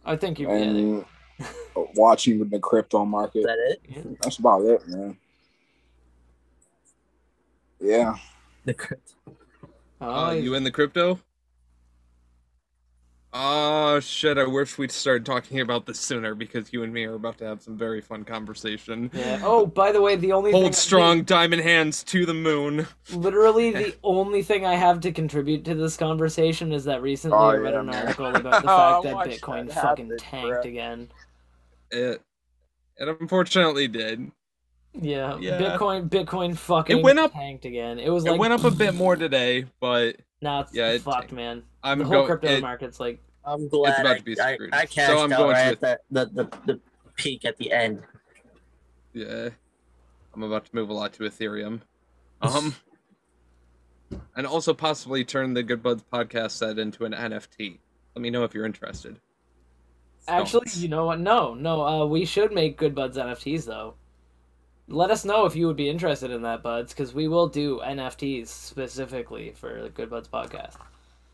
I 0.06 0.15
think 0.15 0.40
you're. 0.40 0.56
Yeah, 0.56 0.64
and 0.64 1.06
watching 1.95 2.48
the 2.49 2.60
crypto 2.60 3.03
market. 3.03 3.40
Is 3.40 3.45
that 3.45 3.57
it? 3.72 3.82
yeah. 3.90 4.02
That's 4.22 4.38
about 4.38 4.61
it, 4.64 4.88
man. 4.88 5.18
Yeah. 7.80 8.15
The 8.65 8.74
crypt. 8.74 9.14
Oh, 9.99 10.26
uh, 10.28 10.32
you 10.32 10.53
in 10.56 10.64
the 10.64 10.72
crypto? 10.72 11.19
Oh 13.39 13.99
shit! 13.99 14.39
I 14.39 14.45
wish 14.45 14.80
we'd 14.80 14.91
started 14.91 15.23
talking 15.23 15.59
about 15.59 15.85
this 15.85 15.99
sooner 15.99 16.34
because 16.34 16.73
you 16.73 16.81
and 16.81 16.91
me 16.91 17.03
are 17.05 17.14
about 17.14 17.38
to 17.38 17.45
have 17.45 17.61
some 17.61 17.77
very 17.77 18.01
fun 18.01 18.23
conversation. 18.23 19.11
yeah. 19.14 19.39
Oh, 19.43 19.68
by 19.68 19.91
the 19.91 20.01
way, 20.01 20.15
the 20.15 20.31
only 20.31 20.51
thing, 20.51 20.61
Hold 20.64 20.73
strong, 20.73 21.22
diamond 21.23 21.61
hands 21.61 22.03
to 22.05 22.26
the 22.26 22.34
moon. 22.34 22.88
Literally, 23.14 23.69
the 23.72 23.95
only 24.03 24.41
thing 24.41 24.65
I 24.65 24.73
have 24.73 25.01
to 25.01 25.11
contribute 25.11 25.64
to 25.65 25.76
this 25.76 25.97
conversation 25.97 26.72
is 26.73 26.84
that 26.85 27.03
recently 27.03 27.38
Oh, 27.38 27.49
I 27.49 27.55
read 27.57 27.73
yeah, 27.76 27.80
an 27.81 27.89
article 27.93 28.26
about 28.35 28.43
the 28.64 28.68
fact 28.68 29.03
that 29.03 29.39
Bitcoin 29.41 29.68
that 29.68 29.76
fucking 29.76 30.05
happen, 30.09 30.18
tanked 30.18 30.47
bro. 30.47 30.61
again. 30.61 31.09
It, 31.91 32.22
it 32.97 33.07
unfortunately 33.22 33.88
did. 33.88 34.31
Yeah, 34.99 35.38
Yeah. 35.39 35.59
Bitcoin, 35.61 36.09
Bitcoin 36.09 36.57
fucking 36.57 36.97
it 36.97 37.03
went 37.03 37.19
up- 37.19 37.34
tanked 37.34 37.65
again. 37.65 37.99
It 37.99 38.09
was 38.09 38.26
It 38.26 38.31
like 38.31 38.39
went 38.39 38.53
up 38.53 38.64
a 38.64 38.72
bit 38.72 38.95
more 38.95 39.15
today, 39.15 39.65
but 39.80 40.15
Now 40.41 40.61
it's 40.61 40.73
Yeah, 40.73 40.89
it 40.89 41.03
fucked, 41.03 41.18
tanked. 41.30 41.34
man. 41.34 41.61
I'm 41.84 41.99
the 41.99 42.05
whole 42.05 42.14
going. 42.15 42.26
crypto 42.26 42.47
It, 42.47 42.61
market's 42.61 42.99
like, 42.99 43.19
I'm 43.48 43.68
glad 43.69 44.02
about 44.02 44.15
I, 44.15 44.18
to 44.19 44.24
be 44.24 44.40
I, 44.40 44.53
screwed. 44.56 44.74
I 44.74 44.86
So 44.86 44.94
cashed 44.94 45.11
I'm 45.11 45.34
out 45.34 45.38
going 45.38 45.52
right 45.53 45.80
to- 45.80 45.90
at 45.90 46.02
the, 46.11 46.26
the, 46.26 46.44
the, 46.44 46.57
the 46.74 46.80
peak 47.15 47.45
at 47.45 47.57
the 47.57 47.72
end. 47.72 48.03
yeah, 49.14 49.49
I'm 50.36 50.44
about 50.44 50.65
to 50.65 50.76
move 50.76 50.90
a 50.90 50.94
lot 50.94 51.14
to 51.14 51.24
Ethereum. 51.24 51.82
Um, 52.41 52.76
and 54.36 54.45
also 54.45 54.74
possibly 54.74 55.24
turn 55.24 55.53
the 55.53 55.64
Good 55.64 55.82
Buds 55.82 56.03
podcast 56.11 56.52
set 56.52 56.78
into 56.78 57.06
an 57.06 57.14
NFT. 57.14 57.80
Let 58.15 58.22
me 58.22 58.30
know 58.30 58.44
if 58.44 58.53
you're 58.53 58.65
interested. 58.65 59.19
actually, 60.28 60.65
Don't. 60.65 60.78
you 60.78 60.88
know 60.90 61.06
what? 61.06 61.19
No, 61.19 61.53
no. 61.53 61.82
Uh, 61.86 62.06
we 62.06 62.26
should 62.26 62.52
make 62.52 62.78
Good 62.78 62.94
Buds 62.95 63.18
NFTs 63.18 63.65
though. 63.65 63.95
Let 64.90 65.11
us 65.11 65.26
know 65.26 65.45
if 65.45 65.56
you 65.56 65.68
would 65.68 65.76
be 65.76 65.90
interested 65.90 66.32
in 66.32 66.41
that, 66.44 66.64
buds, 66.64 66.94
because 66.94 67.14
we 67.14 67.28
will 67.28 67.48
do 67.48 67.82
NFTs 67.84 68.48
specifically 68.48 69.52
for 69.56 69.82
the 69.82 69.90
Good 69.90 70.10
Buds 70.10 70.30
podcast. 70.30 70.76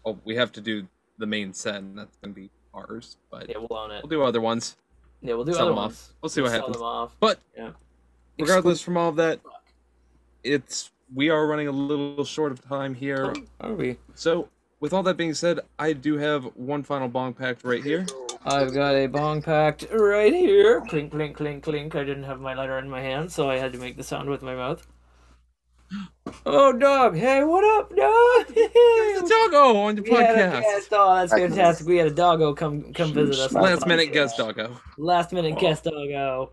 Oh, 0.06 0.18
we 0.26 0.36
have 0.36 0.52
to 0.54 0.62
do 0.62 0.88
the 1.24 1.28
main 1.28 1.54
set, 1.54 1.76
and 1.76 1.98
that's 1.98 2.18
gonna 2.18 2.34
be 2.34 2.50
ours. 2.74 3.16
But 3.32 3.48
Yeah, 3.50 3.58
we'll 3.60 3.80
own 3.80 3.92
it. 3.92 4.04
we'll 4.04 4.10
do 4.10 4.24
other 4.24 4.42
ones. 4.42 4.76
Yeah, 5.22 5.36
we'll 5.36 5.46
do 5.46 5.54
sell 5.54 5.62
other 5.64 5.72
them 5.72 5.80
off. 5.80 6.14
We'll 6.22 6.30
see 6.30 6.42
what 6.42 6.52
sell 6.52 6.60
happens. 6.60 6.76
them 6.78 6.86
off. 6.86 7.16
But 7.22 7.40
Yeah. 7.58 7.72
regardless 8.38 8.82
from 8.82 8.98
all 8.98 9.08
of 9.08 9.16
that, 9.16 9.40
it's 10.44 10.92
we 11.16 11.30
are 11.30 11.48
running 11.48 11.68
a 11.70 11.72
little 11.72 12.26
short 12.26 12.52
of 12.52 12.62
time 12.62 12.94
here. 12.96 13.34
Are 13.62 13.74
we? 13.74 13.98
So, 14.16 14.50
with 14.82 14.92
all 14.92 15.04
that 15.04 15.16
being 15.16 15.34
said, 15.34 15.62
I 15.80 15.94
do 15.94 16.18
have 16.18 16.44
one 16.58 16.84
final 16.84 17.08
bong 17.08 17.34
packed 17.34 17.64
right 17.64 17.82
here. 17.84 18.06
I've 18.46 18.74
got 18.74 18.96
a 18.96 19.08
bong 19.08 19.42
packed 19.42 19.88
right 19.94 20.34
here. 20.34 20.82
Clink, 20.82 21.12
clink, 21.12 21.38
clink, 21.38 21.64
clink. 21.64 21.96
I 21.96 22.04
didn't 22.04 22.24
have 22.24 22.42
my 22.42 22.54
lighter 22.54 22.78
in 22.80 22.90
my 22.90 23.00
hand, 23.02 23.32
so 23.32 23.50
I 23.50 23.58
had 23.58 23.72
to 23.72 23.80
make 23.80 23.96
the 23.96 24.04
sound 24.04 24.30
with 24.30 24.42
my 24.42 24.56
mouth. 24.56 24.86
Oh, 26.46 26.74
dog! 26.74 27.16
Hey, 27.16 27.44
what 27.44 27.64
up, 27.78 27.90
dog? 27.96 28.46
It's 28.58 29.30
a 29.30 29.34
doggo 29.52 29.78
on 29.80 29.96
the 29.96 30.02
We 30.02 30.10
had 30.12 30.36
a 30.36 30.52
podcast. 30.58 30.62
guest. 30.62 30.88
Oh, 30.92 31.16
that's 31.16 31.34
fantastic. 31.34 31.88
We 31.88 31.98
had 31.98 32.08
a 32.08 32.12
doggo 32.14 32.54
come 32.54 32.94
come 32.94 33.14
visit 33.14 33.38
us. 33.40 33.54
Last 33.54 33.86
minute 33.88 34.10
podcast. 34.10 34.14
guest 34.14 34.38
doggo. 34.38 34.78
Last 34.98 35.32
minute 35.34 35.54
Wow. 35.56 35.60
guest 35.62 35.84
doggo. 35.84 36.52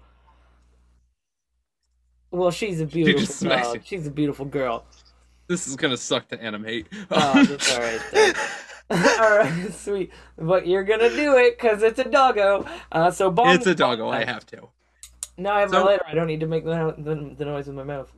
Well, 2.31 2.51
she's 2.51 2.81
a 2.81 2.87
beautiful 2.95 3.21
just 3.21 3.39
smacked 3.39 3.65
dog. 3.65 3.81
She's 3.85 4.07
a 4.07 4.11
beautiful 4.11 4.45
girl. 4.47 4.85
This 5.49 5.67
is 5.67 5.77
gonna 5.77 5.97
suck 5.97 6.29
to 6.29 6.41
animate. 6.41 6.87
Oh, 7.11 7.45
that's 7.49 7.75
all 7.75 7.81
right. 7.81 8.37
all 9.21 9.39
right, 9.39 9.73
sweet. 9.75 10.11
But 10.39 10.67
you're 10.67 10.85
gonna 10.85 11.11
do 11.11 11.37
it 11.39 11.59
because 11.59 11.83
it's 11.83 11.99
a 11.99 12.05
doggo. 12.05 12.67
Uh, 12.93 13.11
so 13.11 13.31
bong. 13.31 13.55
it's 13.55 13.67
a 13.67 13.75
doggo. 13.75 14.09
I 14.09 14.25
have 14.25 14.47
to. 14.47 14.69
Now 15.37 15.55
I 15.55 15.61
have 15.61 15.71
So- 15.71 15.81
my 15.85 15.91
lighter. 15.93 16.05
I 16.07 16.15
don't 16.15 16.27
need 16.29 16.41
to 16.41 16.47
make 16.47 16.65
the, 16.65 16.95
the, 16.99 17.35
the 17.37 17.45
noise 17.45 17.67
with 17.67 17.75
my 17.77 17.83
mouth. 17.85 18.13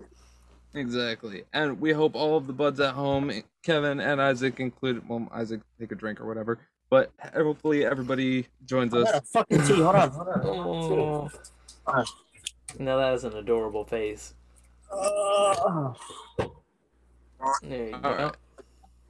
Exactly. 0.75 1.45
And 1.53 1.81
we 1.81 1.93
hope 1.93 2.15
all 2.15 2.37
of 2.37 2.47
the 2.47 2.53
buds 2.53 2.81
at 2.81 2.95
home, 2.95 3.31
Kevin 3.63 4.01
and 4.01 4.21
Isaac 4.21 4.59
included. 4.61 5.09
Well, 5.09 5.29
Isaac 5.33 5.61
take 5.79 5.93
a 5.93 5.95
drink 5.95 6.21
or 6.21 6.27
whatever. 6.27 6.59
But 6.89 7.11
hopefully 7.35 7.85
everybody 7.85 8.47
joins 8.67 8.93
I 8.95 8.99
us. 8.99 9.13
got 9.13 9.23
a 9.23 9.27
fucking 9.27 9.63
tea. 9.63 9.81
Hold 9.81 9.97
on, 9.97 10.11
hold 10.11 10.99
on. 10.99 11.31
Oh. 11.87 12.05
Now 12.79 12.97
that 12.99 13.15
is 13.15 13.25
an 13.25 13.35
adorable 13.35 13.85
face. 13.85 14.35
Oh. 14.91 15.95
There 17.63 17.87
you 17.87 17.91
go. 17.93 17.99
All 18.05 18.15
right. 18.15 18.35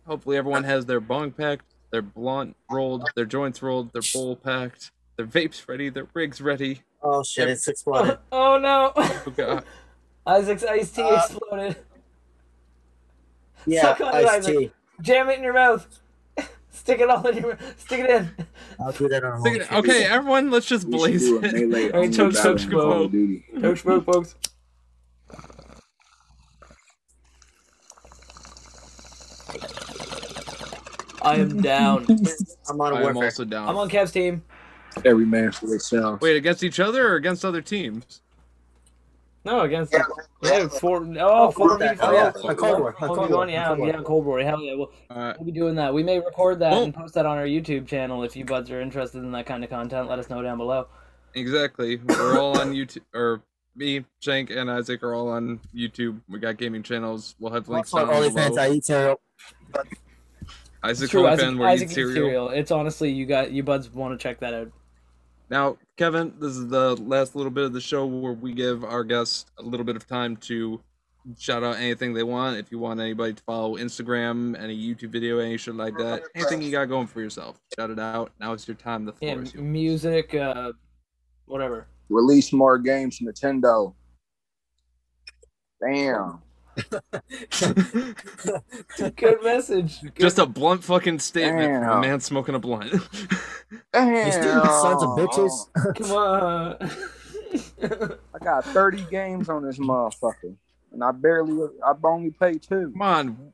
Hopefully 0.07 0.37
everyone 0.37 0.65
has 0.65 0.87
their 0.87 1.01
bong 1.01 1.33
packed, 1.33 1.75
their 1.91 2.03
blunt 2.03 2.57
rolled, 2.71 3.09
their 3.15 3.25
joints 3.25 3.63
rolled, 3.63 3.93
their 3.93 4.03
bowl 4.13 4.37
packed, 4.37 4.91
their 5.17 5.27
vapes 5.27 5.69
ready, 5.69 5.91
their 5.91 6.07
rigs 6.15 6.41
ready. 6.41 6.83
Oh 7.03 7.23
shit! 7.23 7.49
It's 7.49 7.69
exploded. 7.69 8.19
Oh 8.33 8.59
no! 8.59 8.93
Oh, 8.97 9.33
God. 9.37 9.65
Isaac's 10.27 10.65
iced 10.65 10.95
tea 10.95 11.03
Uh, 11.03 11.17
exploded. 11.17 11.77
Yeah, 13.67 13.83
Suck 13.97 14.01
on 14.01 14.09
it, 14.09 14.15
iced 14.15 14.29
Isaac. 14.49 14.59
tea. 14.59 14.71
Jam 15.01 15.29
it 15.31 15.39
in 15.39 15.45
your 15.45 15.55
mouth. 15.55 15.87
Stick 16.71 17.01
it 17.01 17.11
all 17.11 17.27
in 17.27 17.37
your 17.39 17.49
mouth. 17.49 17.81
Stick 17.81 18.01
it 18.01 18.11
in. 18.11 18.31
I'll 18.81 18.93
do 18.93 19.09
that 19.09 19.25
on 19.25 19.43
Think- 19.43 19.63
home. 19.65 19.79
Okay, 19.81 20.05
everyone, 20.05 20.51
let's 20.51 20.67
just 20.67 20.87
We 20.87 20.93
blaze 20.97 21.23
do 21.23 21.39
it. 21.43 21.53
melee 21.53 21.65
All 21.65 21.71
right, 21.91 21.95
only 21.95 22.11
choke, 22.17 22.35
choke, 22.35 22.61
in 22.61 22.71
choke. 22.71 23.05
of 23.07 23.13
Duty. 23.13 23.45
Don't 23.61 23.79
smoke, 23.79 24.05
folks. 24.05 24.35
I 31.23 31.37
am 31.37 31.61
down. 31.61 32.07
I'm 32.69 32.81
on 32.81 32.95
I'm 32.97 33.17
also 33.17 33.45
down. 33.45 33.69
I'm 33.69 33.77
on 33.77 33.89
Kev's 33.89 34.11
team. 34.13 34.43
Every 35.05 35.25
man 35.25 35.53
for 35.53 35.67
themselves. 35.69 36.21
Wait, 36.21 36.37
against 36.37 36.63
each 36.65 36.81
other 36.81 37.09
or 37.09 37.15
against 37.17 37.45
other 37.45 37.63
teams? 37.63 38.21
No, 39.45 39.63
against 39.63 39.93
yeah, 40.43 40.69
four. 40.69 41.05
Oh, 41.19 41.51
four 41.51 41.77
v 41.77 41.85
that. 41.85 41.99
Oh, 42.01 42.13
yeah, 42.13 42.31
four 42.31 42.51
a 42.53 42.55
Cold 42.55 42.79
War, 42.79 42.91
a 42.91 42.93
v 42.93 42.99
Cold 43.15 43.31
War, 43.31 43.49
Yeah, 43.49 43.65
a 43.65 43.67
Cold 43.67 43.79
War. 43.81 43.89
yeah, 43.89 44.03
Cold 44.05 44.25
War. 44.25 44.41
Hell 44.41 44.63
yeah, 44.63 44.75
we'll, 44.75 44.93
Uh, 45.11 45.35
we'll 45.37 45.47
be 45.47 45.53
doing 45.53 45.75
that. 45.75 45.93
We 45.93 46.05
may 46.05 46.21
record 46.21 46.61
that 46.61 46.71
Well- 46.71 46.85
and 46.85 46.95
post 46.95 47.15
that 47.15 47.27
on 47.27 47.39
our 47.39 47.45
YouTube 47.45 47.87
channel. 47.89 48.23
If 48.23 48.37
you 48.37 48.45
buds 48.45 48.71
are 48.71 48.81
interested 48.81 49.19
in 49.19 49.33
that 49.33 49.47
kind 49.47 49.65
of 49.65 49.71
content, 49.71 50.09
let 50.09 50.19
us 50.21 50.31
know 50.31 50.43
down 50.43 50.59
below. 50.59 50.87
exactly. 51.35 51.97
We're 51.97 52.39
all 52.39 52.57
on 52.61 52.73
YouTube, 52.73 53.03
or 53.15 53.43
me, 53.75 54.05
Shank, 54.21 54.51
and 54.51 54.71
Isaac 54.71 55.03
are 55.03 55.15
all 55.15 55.29
on 55.29 55.59
YouTube. 55.75 56.21
We 56.29 56.39
got 56.39 56.57
gaming 56.59 56.83
channels. 56.85 57.35
We'll 57.41 57.53
have 57.53 57.69
links 57.69 57.93
Also, 57.93 58.07
down 58.07 58.23
OnlyFans, 58.23 58.49
below. 58.51 58.63
I 58.63 58.71
eat 58.71 58.85
cereal. 58.85 59.21
Isaac 60.85 61.05
It's 61.05 61.11
true, 61.11 61.27
Isaac, 61.27 61.47
OnlyFans, 61.47 61.59
where 61.59 61.69
Isaac 61.69 61.89
eat 61.91 61.95
cereal. 61.95 62.15
cereal. 62.15 62.49
It's 62.51 62.71
honestly, 62.71 63.11
you 63.11 63.25
got 63.27 63.51
you 63.51 63.63
buds 63.63 63.91
want 63.91 64.19
to 64.19 64.23
check 64.23 64.41
that 64.41 64.53
out. 64.55 64.69
Now, 65.53 65.77
Kevin, 65.99 66.33
this 66.41 66.57
is 66.57 66.69
the 66.69 66.97
last 66.97 67.37
little 67.37 67.51
bit 67.51 67.65
of 67.65 67.75
the 67.75 67.81
show 67.81 68.07
where 68.07 68.33
we 68.33 68.55
give 68.55 68.85
our 68.85 69.05
guests 69.05 69.45
a 69.59 69.63
little 69.63 69.85
bit 69.85 69.97
of 69.97 70.07
time 70.07 70.39
to 70.39 70.81
shout 71.39 71.63
out 71.63 71.77
anything 71.77 72.15
they 72.15 72.23
want. 72.23 72.57
If 72.57 72.73
you 72.73 72.79
want 72.79 73.01
anybody 73.01 73.35
to 73.35 73.43
follow 73.43 73.77
Instagram, 73.77 74.59
any 74.59 74.75
YouTube 74.75 75.11
video, 75.11 75.41
any 75.41 75.59
shit 75.59 75.75
like 75.75 75.99
that, 75.99 76.23
anything 76.35 76.63
you 76.63 76.71
got 76.71 76.87
going 76.87 77.07
for 77.07 77.21
yourself, 77.21 77.61
shout 77.79 77.91
it 77.91 77.99
out. 77.99 78.33
Now 78.41 78.55
it's 78.55 78.67
your 78.67 78.79
time. 78.79 79.05
The 79.05 79.13
Yeah, 79.21 79.35
is 79.35 79.53
yours. 79.53 79.63
music, 79.63 80.35
uh, 80.35 80.73
whatever. 81.45 81.87
Release 82.09 82.51
more 82.55 82.79
games, 82.79 83.19
Nintendo. 83.21 83.95
Damn. 85.87 86.41
Good 89.17 89.43
message. 89.43 90.01
Good. 90.01 90.17
Just 90.17 90.39
a 90.39 90.47
blunt 90.47 90.83
fucking 90.85 91.19
statement 91.19 91.85
from 91.85 91.99
a 91.99 92.01
man 92.01 92.21
smoking 92.21 92.55
a 92.55 92.59
blunt. 92.59 92.93
Damn. 93.93 94.27
You 94.27 94.33
stupid 94.33 94.71
sons 94.71 95.03
of 95.03 95.11
bitches. 95.11 95.53
Come 95.99 96.13
on. 96.13 96.77
I 98.35 98.39
got 98.43 98.65
30 98.65 99.05
games 99.11 99.49
on 99.49 99.65
this 99.65 99.79
motherfucker. 99.79 100.55
And 100.93 101.05
I 101.05 101.11
barely, 101.13 101.69
I 101.85 101.93
only 102.05 102.31
pay 102.31 102.55
two. 102.55 102.91
Come 102.93 103.03
on. 103.03 103.53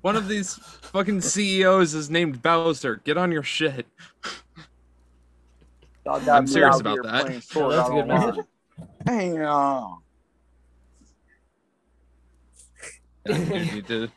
One 0.00 0.16
of 0.16 0.26
these 0.26 0.54
fucking 0.54 1.20
CEOs 1.20 1.94
is 1.94 2.10
named 2.10 2.42
Bowser. 2.42 2.96
Get 3.04 3.16
on 3.16 3.30
your 3.30 3.44
shit. 3.44 3.86
I'm 6.04 6.48
serious 6.48 6.80
about 6.80 7.04
that. 7.04 7.28
Yeah, 7.28 7.38
that's 7.38 7.54
a 7.54 7.92
good 7.92 8.10
online. 8.10 8.26
message. 8.26 8.44
Damn. 9.06 10.01
You 13.28 13.34
need 13.36 13.86
to 13.88 14.08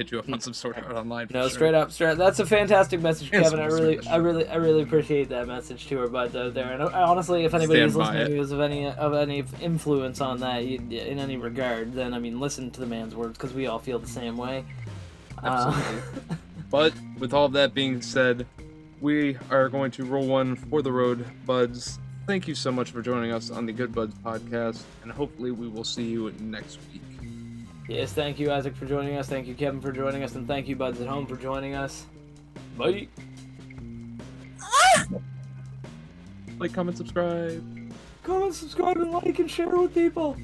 hit 0.00 0.10
you 0.10 0.18
up 0.18 0.30
on 0.30 0.40
some 0.40 0.54
sort 0.54 0.78
of 0.78 0.90
online. 0.96 1.28
No, 1.30 1.42
sure. 1.42 1.50
straight 1.50 1.74
up, 1.74 1.92
straight. 1.92 2.12
Up. 2.12 2.18
That's 2.18 2.38
a 2.38 2.46
fantastic 2.46 3.00
message, 3.00 3.30
Kevin. 3.30 3.60
I 3.60 3.66
really. 3.66 4.06
I 4.06 4.16
really, 4.16 4.48
I 4.48 4.56
really 4.56 4.82
appreciate 4.82 5.28
that 5.28 5.46
message 5.46 5.86
to 5.88 6.00
our 6.00 6.08
buds 6.08 6.34
out 6.34 6.54
there. 6.54 6.72
And 6.72 6.82
honestly, 6.82 7.44
if 7.44 7.54
anybody 7.54 7.80
Stand 7.80 7.90
is 7.90 7.96
listening 7.96 8.32
who 8.32 8.40
is 8.42 8.52
of 8.52 8.60
any 8.60 8.86
of 8.86 9.14
any 9.14 9.44
influence 9.60 10.20
on 10.20 10.40
that 10.40 10.62
in 10.62 11.18
any 11.18 11.36
regard, 11.36 11.92
then 11.92 12.14
I 12.14 12.18
mean, 12.18 12.40
listen 12.40 12.70
to 12.72 12.80
the 12.80 12.86
man's 12.86 13.14
words 13.14 13.36
because 13.36 13.52
we 13.52 13.66
all 13.66 13.78
feel 13.78 13.98
the 13.98 14.06
same 14.08 14.36
way. 14.36 14.64
Uh, 15.42 15.72
Absolutely. 15.74 16.36
But 16.70 16.92
with 17.18 17.34
all 17.34 17.46
of 17.46 17.52
that 17.54 17.74
being 17.74 18.00
said, 18.00 18.46
we 19.00 19.36
are 19.50 19.68
going 19.68 19.90
to 19.92 20.04
roll 20.04 20.24
one 20.24 20.54
for 20.54 20.82
the 20.82 20.92
road, 20.92 21.26
buds. 21.44 21.98
Thank 22.28 22.46
you 22.46 22.54
so 22.54 22.70
much 22.70 22.92
for 22.92 23.02
joining 23.02 23.32
us 23.32 23.50
on 23.50 23.66
the 23.66 23.72
Good 23.72 23.92
Buds 23.92 24.14
podcast, 24.14 24.80
and 25.02 25.10
hopefully 25.10 25.50
we 25.50 25.66
will 25.66 25.82
see 25.82 26.04
you 26.04 26.32
next 26.38 26.78
week. 26.92 27.02
Yes, 27.90 28.12
thank 28.12 28.38
you, 28.38 28.50
Isaac, 28.50 28.76
for 28.76 28.86
joining 28.86 29.16
us. 29.16 29.28
Thank 29.28 29.46
you, 29.46 29.54
Kevin, 29.54 29.80
for 29.80 29.92
joining 29.92 30.22
us, 30.22 30.34
and 30.34 30.46
thank 30.46 30.68
you, 30.68 30.76
buds 30.76 31.00
at 31.00 31.06
home, 31.06 31.26
for 31.26 31.36
joining 31.36 31.74
us. 31.74 32.06
Bye. 32.78 33.08
Like, 36.58 36.72
comment, 36.72 36.96
subscribe. 36.96 37.92
Comment, 38.22 38.54
subscribe, 38.54 38.98
and 38.98 39.10
like, 39.10 39.38
and 39.38 39.50
share 39.50 39.68
with 39.68 39.94
people. 39.94 40.36